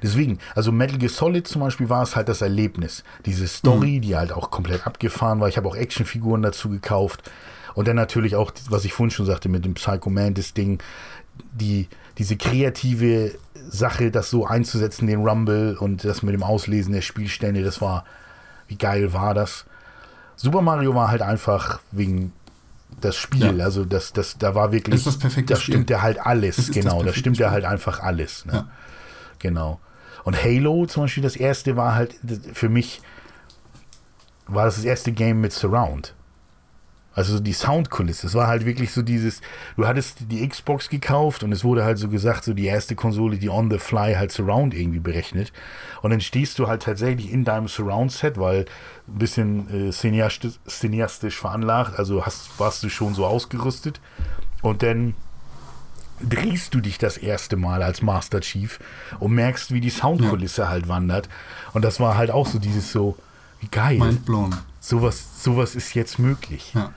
Deswegen, 0.01 0.39
also 0.55 0.71
Metal 0.71 0.97
Gear 0.97 1.09
Solid 1.09 1.45
zum 1.45 1.61
Beispiel 1.61 1.89
war 1.89 2.03
es 2.03 2.15
halt 2.15 2.29
das 2.29 2.41
Erlebnis. 2.41 3.03
Diese 3.25 3.45
Story, 3.47 3.99
die 3.99 4.15
halt 4.15 4.31
auch 4.31 4.51
komplett 4.51 4.87
abgefahren 4.87 5.41
war. 5.41 5.49
Ich 5.49 5.57
habe 5.57 5.67
auch 5.67 5.75
Actionfiguren 5.75 6.41
dazu 6.41 6.69
gekauft. 6.69 7.29
Und 7.75 7.89
dann 7.89 7.97
natürlich 7.97 8.37
auch, 8.37 8.51
was 8.69 8.85
ich 8.85 8.93
vorhin 8.93 9.11
schon 9.11 9.25
sagte, 9.25 9.49
mit 9.49 9.65
dem 9.65 9.73
Psycho 9.73 10.09
Mantis-Ding, 10.09 10.81
die, 11.53 11.87
diese 12.17 12.37
kreative 12.37 13.33
Sache, 13.71 14.11
das 14.11 14.29
so 14.29 14.45
einzusetzen, 14.45 15.07
den 15.07 15.21
Rumble 15.27 15.77
und 15.77 16.03
das 16.03 16.23
mit 16.23 16.33
dem 16.33 16.43
Auslesen 16.43 16.93
der 16.93 17.01
Spielstände, 17.01 17.63
das 17.63 17.81
war, 17.81 18.03
wie 18.67 18.75
geil 18.77 19.13
war 19.13 19.33
das? 19.33 19.65
Super 20.35 20.61
Mario 20.61 20.95
war 20.95 21.09
halt 21.09 21.21
einfach 21.21 21.79
wegen 21.91 22.33
das 23.01 23.15
Spiel, 23.15 23.57
Ja. 23.59 23.63
also 23.65 23.85
das, 23.85 24.11
das, 24.13 24.37
da 24.37 24.55
war 24.55 24.71
wirklich, 24.71 24.95
Das 24.95 24.99
ist 25.01 25.15
das 25.15 25.19
perfekte 25.19 25.53
da 25.53 25.59
stimmt 25.59 25.89
ja 25.89 26.01
halt 26.01 26.19
alles, 26.25 26.55
Das 26.55 26.65
das 26.67 26.75
genau, 26.75 26.89
da 26.89 26.95
perfekte 27.05 27.19
stimmt 27.19 27.37
ja 27.37 27.47
Spiel. 27.47 27.53
halt 27.53 27.65
einfach 27.65 27.99
alles. 28.01 28.45
Ne? 28.45 28.53
Ja. 28.53 28.67
Genau. 29.39 29.79
Und 30.23 30.43
Halo 30.43 30.85
zum 30.85 31.03
Beispiel, 31.03 31.23
das 31.23 31.35
erste 31.35 31.75
war 31.77 31.95
halt, 31.95 32.15
für 32.53 32.69
mich 32.69 33.01
war 34.47 34.65
das 34.65 34.75
das 34.75 34.83
erste 34.85 35.11
Game 35.11 35.39
mit 35.41 35.53
Surround. 35.53 36.13
Also 37.13 37.33
so 37.33 37.39
die 37.39 37.53
Soundkulisse. 37.53 38.27
Es 38.27 38.35
war 38.35 38.47
halt 38.47 38.65
wirklich 38.65 38.91
so 38.91 39.01
dieses, 39.01 39.41
du 39.75 39.87
hattest 39.87 40.31
die 40.31 40.47
Xbox 40.47 40.89
gekauft 40.89 41.43
und 41.43 41.51
es 41.51 41.63
wurde 41.63 41.83
halt 41.83 41.97
so 41.97 42.07
gesagt, 42.07 42.43
so 42.43 42.53
die 42.53 42.67
erste 42.67 42.95
Konsole, 42.95 43.37
die 43.37 43.49
on 43.49 43.69
the 43.71 43.79
fly 43.79 44.13
halt 44.13 44.31
Surround 44.31 44.73
irgendwie 44.73 44.99
berechnet. 44.99 45.51
Und 46.01 46.11
dann 46.11 46.21
stehst 46.21 46.59
du 46.59 46.67
halt 46.67 46.83
tatsächlich 46.83 47.31
in 47.31 47.43
deinem 47.43 47.67
Surround-Set, 47.67 48.39
weil 48.39 48.65
ein 49.07 49.17
bisschen 49.17 49.89
äh, 49.89 49.91
cineastisch, 49.91 50.59
cineastisch 50.67 51.37
veranlagt, 51.37 51.97
also 51.97 52.25
hast, 52.25 52.59
warst 52.59 52.83
du 52.83 52.89
schon 52.89 53.15
so 53.15 53.25
ausgerüstet. 53.25 53.99
Und 54.61 54.83
dann 54.83 55.15
drehst 56.21 56.73
du 56.73 56.81
dich 56.81 56.97
das 56.97 57.17
erste 57.17 57.55
Mal 57.55 57.81
als 57.81 58.01
Master 58.01 58.41
Chief 58.41 58.79
und 59.19 59.33
merkst, 59.33 59.73
wie 59.73 59.81
die 59.81 59.89
Soundkulisse 59.89 60.69
halt 60.69 60.87
wandert. 60.87 61.29
Und 61.73 61.83
das 61.83 61.99
war 61.99 62.17
halt 62.17 62.31
auch 62.31 62.47
so 62.47 62.59
dieses 62.59 62.91
so, 62.91 63.17
wie 63.59 63.67
geil. 63.67 63.97
Mind 63.97 64.25
blown. 64.25 64.55
Sowas, 64.79 65.43
sowas 65.43 65.75
ist 65.75 65.93
jetzt 65.93 66.19
möglich. 66.19 66.73
Ja. 66.73 66.91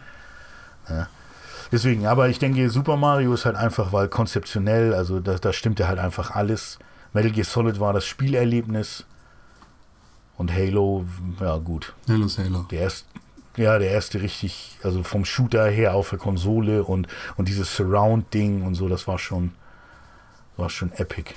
Deswegen, 1.70 2.06
aber 2.06 2.28
ich 2.28 2.39
denke, 2.39 2.68
Super 2.68 2.97
Mario 2.97 3.32
ist 3.32 3.47
halt 3.47 3.56
einfach, 3.56 3.93
weil 3.93 4.09
konzeptionell, 4.09 4.93
also 4.94 5.20
da, 5.20 5.39
da 5.39 5.52
stimmte 5.52 5.89
halt 5.89 5.98
einfach 5.98 6.32
alles. 6.32 6.78
Metal 7.14 7.30
Gear 7.30 7.47
Solid 7.47 7.80
war 7.80 7.93
das 7.93 8.05
Spielerlebnis 8.05 9.05
und 10.36 10.52
Halo, 10.52 11.06
ja 11.40 11.56
gut, 11.56 11.94
Halo 12.09 12.26
ist 12.26 12.39
Halo. 12.39 12.66
der 12.70 12.80
erste, 12.80 13.06
ja, 13.56 13.78
der 13.78 13.90
erste 13.90 14.20
richtig, 14.20 14.76
also 14.82 15.02
vom 15.02 15.24
Shooter 15.24 15.66
her 15.66 15.94
auf 15.94 16.10
der 16.10 16.18
Konsole 16.18 16.84
und, 16.84 17.06
und 17.36 17.48
dieses 17.48 17.74
Surround-Ding 17.74 18.62
und 18.62 18.74
so, 18.74 18.89
das 18.89 19.06
war 19.09 19.18
schon, 19.18 19.52
war 20.56 20.68
schon 20.68 20.93
epic. 20.93 21.34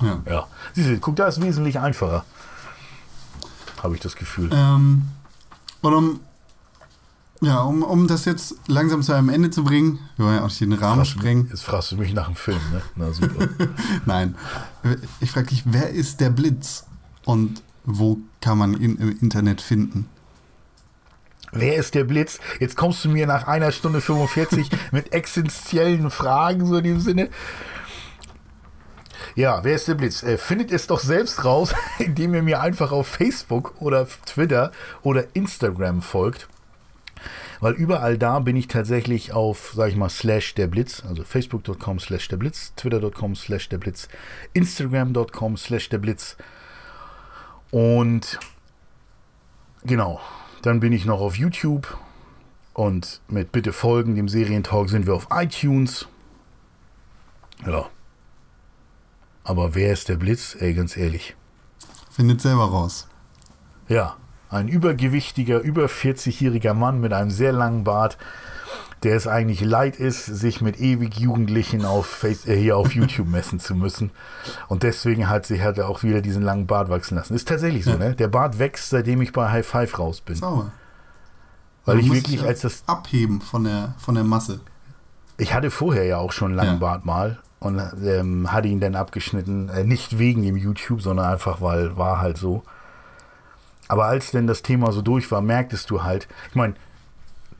Ja. 0.00 0.22
Ja. 0.28 0.46
Siehst 0.72 0.88
du, 0.88 0.98
guck, 0.98 1.16
da 1.16 1.26
ist 1.28 1.40
wesentlich 1.40 1.78
einfacher. 1.78 2.24
Habe 3.82 3.94
ich 3.94 4.00
das 4.00 4.16
Gefühl. 4.16 4.50
Ähm, 4.52 5.02
und 5.80 5.94
um, 5.94 6.20
ja, 7.40 7.60
um, 7.62 7.82
um 7.82 8.06
das 8.06 8.24
jetzt 8.24 8.54
langsam 8.68 9.02
zu 9.02 9.12
einem 9.12 9.28
Ende 9.28 9.50
zu 9.50 9.64
bringen, 9.64 9.98
wir 10.16 10.26
wollen 10.26 10.36
ja 10.36 10.42
auch 10.42 10.48
nicht 10.48 10.60
den 10.60 10.72
Rahmen 10.72 11.04
Fragst 11.04 11.10
sprengen. 11.10 11.48
Jetzt 11.50 11.64
fragst 11.64 11.90
du 11.90 11.96
mich 11.96 12.14
nach 12.14 12.26
dem 12.26 12.36
Film, 12.36 12.60
ne? 12.72 12.82
Na 12.94 13.12
super. 13.12 13.48
Nein. 14.06 14.36
Ich 15.20 15.32
frage 15.32 15.48
dich, 15.48 15.64
wer 15.66 15.90
ist 15.90 16.20
der 16.20 16.30
Blitz 16.30 16.86
und 17.24 17.62
wo 17.84 18.18
kann 18.40 18.58
man 18.58 18.80
ihn 18.80 18.96
im 18.96 19.18
Internet 19.20 19.60
finden? 19.60 20.08
Wer 21.50 21.76
ist 21.76 21.94
der 21.94 22.04
Blitz? 22.04 22.38
Jetzt 22.60 22.76
kommst 22.76 23.04
du 23.04 23.10
mir 23.10 23.26
nach 23.26 23.46
einer 23.46 23.72
Stunde 23.72 24.00
45 24.00 24.70
mit 24.92 25.12
existenziellen 25.12 26.10
Fragen, 26.10 26.64
so 26.66 26.76
in 26.76 26.84
dem 26.84 27.00
Sinne. 27.00 27.28
Ja, 29.34 29.64
wer 29.64 29.74
ist 29.74 29.88
der 29.88 29.94
Blitz? 29.94 30.22
Äh, 30.22 30.38
findet 30.38 30.72
es 30.72 30.86
doch 30.86 31.00
selbst 31.00 31.44
raus, 31.44 31.74
indem 31.98 32.34
ihr 32.34 32.42
mir 32.42 32.60
einfach 32.60 32.92
auf 32.92 33.06
Facebook 33.06 33.74
oder 33.80 34.06
Twitter 34.26 34.72
oder 35.02 35.24
Instagram 35.34 36.02
folgt. 36.02 36.48
Weil 37.60 37.74
überall 37.74 38.18
da 38.18 38.40
bin 38.40 38.56
ich 38.56 38.66
tatsächlich 38.66 39.32
auf, 39.32 39.72
sag 39.76 39.88
ich 39.88 39.96
mal, 39.96 40.08
slash 40.08 40.54
der 40.54 40.66
Blitz, 40.66 41.04
also 41.08 41.22
facebook.com 41.22 42.00
slash 42.00 42.26
der 42.26 42.36
Blitz, 42.36 42.72
twitter.com 42.74 43.36
slash 43.36 43.68
der 43.68 43.78
Blitz, 43.78 44.08
instagram.com 44.52 45.56
slash 45.56 45.88
der 45.88 45.98
Blitz. 45.98 46.36
Und 47.70 48.40
genau, 49.84 50.20
dann 50.62 50.80
bin 50.80 50.92
ich 50.92 51.04
noch 51.04 51.20
auf 51.20 51.36
YouTube 51.36 51.96
und 52.74 53.20
mit 53.28 53.52
Bitte 53.52 53.72
folgen, 53.72 54.16
dem 54.16 54.28
Serientalk, 54.28 54.90
sind 54.90 55.06
wir 55.06 55.14
auf 55.14 55.28
iTunes. 55.30 56.08
Ja. 57.64 57.88
Aber 59.44 59.74
wer 59.74 59.92
ist 59.92 60.08
der 60.08 60.16
Blitz? 60.16 60.56
Ey, 60.58 60.74
ganz 60.74 60.96
ehrlich. 60.96 61.34
Findet 62.10 62.40
selber 62.40 62.64
raus. 62.66 63.08
Ja, 63.88 64.16
ein 64.50 64.68
übergewichtiger, 64.68 65.60
über 65.60 65.86
40-jähriger 65.86 66.74
Mann 66.74 67.00
mit 67.00 67.12
einem 67.12 67.30
sehr 67.30 67.52
langen 67.52 67.84
Bart, 67.84 68.18
der 69.02 69.16
es 69.16 69.26
eigentlich 69.26 69.60
leid 69.62 69.96
ist, 69.96 70.26
sich 70.26 70.60
mit 70.60 70.78
ewig 70.78 71.16
Jugendlichen 71.18 71.84
auf, 71.84 72.06
Face 72.06 72.46
äh, 72.46 72.56
hier 72.56 72.76
auf 72.76 72.92
YouTube 72.94 73.26
messen 73.28 73.58
zu 73.58 73.74
müssen. 73.74 74.10
Und 74.68 74.84
deswegen 74.84 75.28
hat 75.28 75.46
sich 75.46 75.62
hat 75.62 75.78
er 75.78 75.88
auch 75.88 76.02
wieder 76.04 76.20
diesen 76.20 76.42
langen 76.42 76.66
Bart 76.66 76.88
wachsen 76.88 77.16
lassen. 77.16 77.34
Ist 77.34 77.48
tatsächlich 77.48 77.84
so, 77.84 77.92
Ja. 77.92 77.96
ne? 77.98 78.14
Der 78.14 78.28
Bart 78.28 78.58
wächst, 78.60 78.90
seitdem 78.90 79.20
ich 79.22 79.32
bei 79.32 79.50
High 79.50 79.66
Five 79.66 79.98
raus 79.98 80.20
bin. 80.20 80.36
Sauber. 80.36 80.70
Weil 81.84 81.98
ich 81.98 82.12
wirklich 82.12 82.42
als 82.44 82.60
das 82.60 82.84
abheben 82.86 83.40
von 83.40 83.64
der, 83.64 83.94
von 83.98 84.14
der 84.14 84.22
Masse. 84.22 84.60
Ich 85.36 85.52
hatte 85.52 85.72
vorher 85.72 86.04
ja 86.04 86.18
auch 86.18 86.30
schon 86.30 86.52
einen 86.52 86.56
langen 86.56 86.74
Ja. 86.74 86.78
Bart 86.78 87.04
mal 87.04 87.40
und 87.62 87.80
ähm, 88.04 88.52
hatte 88.52 88.68
ihn 88.68 88.80
dann 88.80 88.96
abgeschnitten, 88.96 89.68
äh, 89.68 89.84
nicht 89.84 90.18
wegen 90.18 90.42
dem 90.42 90.56
YouTube, 90.56 91.00
sondern 91.00 91.26
einfach, 91.32 91.60
weil 91.60 91.96
war 91.96 92.20
halt 92.20 92.36
so. 92.36 92.62
Aber 93.88 94.06
als 94.06 94.30
denn 94.30 94.46
das 94.46 94.62
Thema 94.62 94.90
so 94.92 95.02
durch 95.02 95.30
war, 95.30 95.40
merktest 95.40 95.90
du 95.90 96.02
halt, 96.02 96.26
ich 96.48 96.54
meine, 96.54 96.74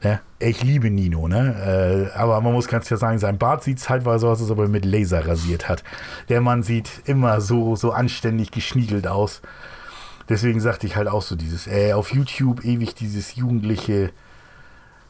ne, 0.03 0.21
ich 0.39 0.63
liebe 0.63 0.91
Nino, 0.91 1.29
ne? 1.29 2.11
Äh, 2.15 2.19
aber 2.19 2.41
man 2.41 2.53
muss 2.53 2.69
ganz 2.69 2.87
klar 2.87 2.99
sagen, 2.99 3.19
sein 3.19 3.39
Bart 3.39 3.63
sieht 3.63 3.79
zeitweise 3.79 4.29
aus, 4.29 4.41
als 4.41 4.51
ob 4.51 4.59
er 4.59 4.69
mit 4.69 4.85
Laser 4.85 5.27
rasiert 5.27 5.69
hat. 5.69 5.85
Der 6.29 6.41
Mann 6.41 6.63
sieht 6.63 7.03
immer 7.05 7.41
so, 7.41 7.77
so 7.77 7.93
anständig 7.93 8.51
geschniegelt 8.51 9.07
aus. 9.07 9.41
Deswegen 10.29 10.61
sagte 10.61 10.87
ich 10.87 10.97
halt 10.97 11.09
auch 11.09 11.23
so 11.23 11.37
dieses, 11.37 11.67
ey, 11.67 11.93
auf 11.93 12.13
YouTube 12.13 12.65
ewig 12.65 12.95
dieses 12.95 13.37
jugendliche, 13.37 14.11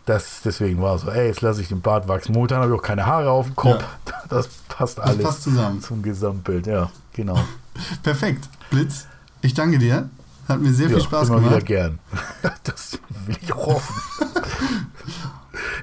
das, 0.06 0.40
deswegen 0.44 0.80
war 0.82 0.98
so, 0.98 1.08
ey, 1.10 1.28
jetzt 1.28 1.40
lasse 1.42 1.60
ich 1.62 1.68
den 1.68 1.80
Bart 1.80 2.08
wachsen. 2.08 2.32
Momentan 2.32 2.60
habe 2.62 2.72
ich 2.72 2.78
auch 2.78 2.82
keine 2.82 3.06
Haare 3.06 3.30
auf 3.30 3.46
dem 3.46 3.56
Kopf. 3.56 3.84
Das 4.28 4.48
passt 4.68 4.96
Das 4.98 5.04
alles 5.06 5.22
passt 5.22 5.42
zusammen. 5.42 5.82
zum 5.82 6.02
Gesamtbild, 6.02 6.66
ja, 6.66 6.90
genau. 7.12 7.38
Perfekt. 8.02 8.48
Blitz, 8.70 9.06
ich 9.42 9.52
danke 9.52 9.78
dir. 9.78 10.08
Hat 10.48 10.60
mir 10.60 10.72
sehr 10.72 10.88
ja, 10.88 10.94
viel 10.96 11.04
Spaß 11.04 11.28
immer 11.28 11.40
wieder 11.40 11.60
gemacht. 11.60 11.66
gern. 11.66 11.98
Das 12.64 12.98
will 13.26 13.36
ich 13.42 13.52
auch 13.52 13.66
hoffen. 13.66 13.94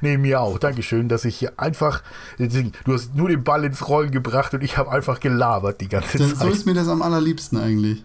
nee, 0.02 0.18
mir 0.18 0.42
auch. 0.42 0.58
Dankeschön, 0.58 1.08
dass 1.10 1.26
ich 1.26 1.36
hier 1.38 1.54
einfach. 1.58 2.02
Du 2.38 2.94
hast 2.94 3.14
nur 3.16 3.30
den 3.30 3.44
Ball 3.44 3.64
ins 3.66 3.88
Rollen 3.88 4.12
gebracht 4.12 4.54
und 4.54 4.64
ich 4.64 4.78
habe 4.78 4.92
einfach 4.92 5.20
gelabert 5.20 5.80
die 5.82 5.88
ganze 5.90 6.18
Das, 6.18 6.30
so 6.32 6.36
Zeit. 6.38 6.52
ist 6.54 6.66
mir 6.66 6.74
das 6.74 6.88
am 6.88 7.02
allerliebsten 7.02 7.60
eigentlich. 7.60 8.04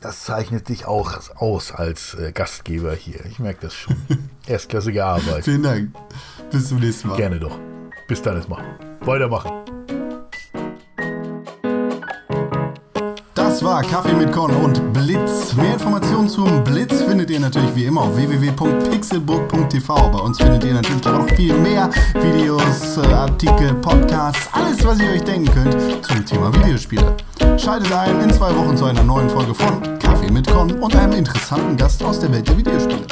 Das 0.00 0.24
zeichnet 0.24 0.68
dich 0.68 0.86
auch 0.86 1.12
aus 1.36 1.72
als 1.72 2.14
äh, 2.14 2.32
Gastgeber 2.32 2.94
hier. 2.94 3.24
Ich 3.26 3.38
merke 3.38 3.60
das 3.62 3.74
schon. 3.74 3.96
Erstklassige 4.46 5.04
Arbeit. 5.04 5.44
Vielen 5.44 5.62
Dank. 5.62 5.94
Bis 6.50 6.68
zum 6.68 6.78
nächsten 6.78 7.08
Mal. 7.08 7.16
Gerne 7.16 7.40
doch. 7.40 7.58
Bis 8.06 8.22
dann 8.22 8.36
erstmal. 8.36 8.62
Weitermachen. 9.00 9.75
Das 13.56 13.64
war 13.64 13.80
Kaffee 13.80 14.12
mit 14.12 14.32
Con 14.32 14.50
und 14.50 14.92
Blitz. 14.92 15.54
Mehr 15.54 15.72
Informationen 15.72 16.28
zum 16.28 16.62
Blitz 16.62 17.00
findet 17.00 17.30
ihr 17.30 17.40
natürlich 17.40 17.74
wie 17.74 17.86
immer 17.86 18.02
auf 18.02 18.14
www.pixelburg.tv. 18.14 20.10
Bei 20.10 20.18
uns 20.18 20.36
findet 20.36 20.62
ihr 20.64 20.74
natürlich 20.74 21.06
auch 21.06 21.20
noch 21.20 21.30
viel 21.30 21.54
mehr 21.54 21.88
Videos, 22.20 22.98
äh, 22.98 23.14
Artikel, 23.14 23.72
Podcasts, 23.76 24.50
alles, 24.52 24.84
was 24.84 25.00
ihr 25.00 25.08
euch 25.08 25.22
denken 25.22 25.50
könnt 25.50 26.04
zum 26.04 26.26
Thema 26.26 26.54
Videospiele. 26.54 27.16
Schaltet 27.56 27.90
ein 27.94 28.20
in 28.20 28.30
zwei 28.30 28.54
Wochen 28.54 28.76
zu 28.76 28.84
einer 28.84 29.02
neuen 29.02 29.30
Folge 29.30 29.54
von 29.54 29.98
Kaffee 30.00 30.30
mit 30.30 30.46
Con 30.52 30.72
und 30.72 30.94
einem 30.94 31.14
interessanten 31.14 31.78
Gast 31.78 32.02
aus 32.02 32.20
der 32.20 32.30
Welt 32.32 32.46
der 32.46 32.58
Videospiele. 32.58 33.06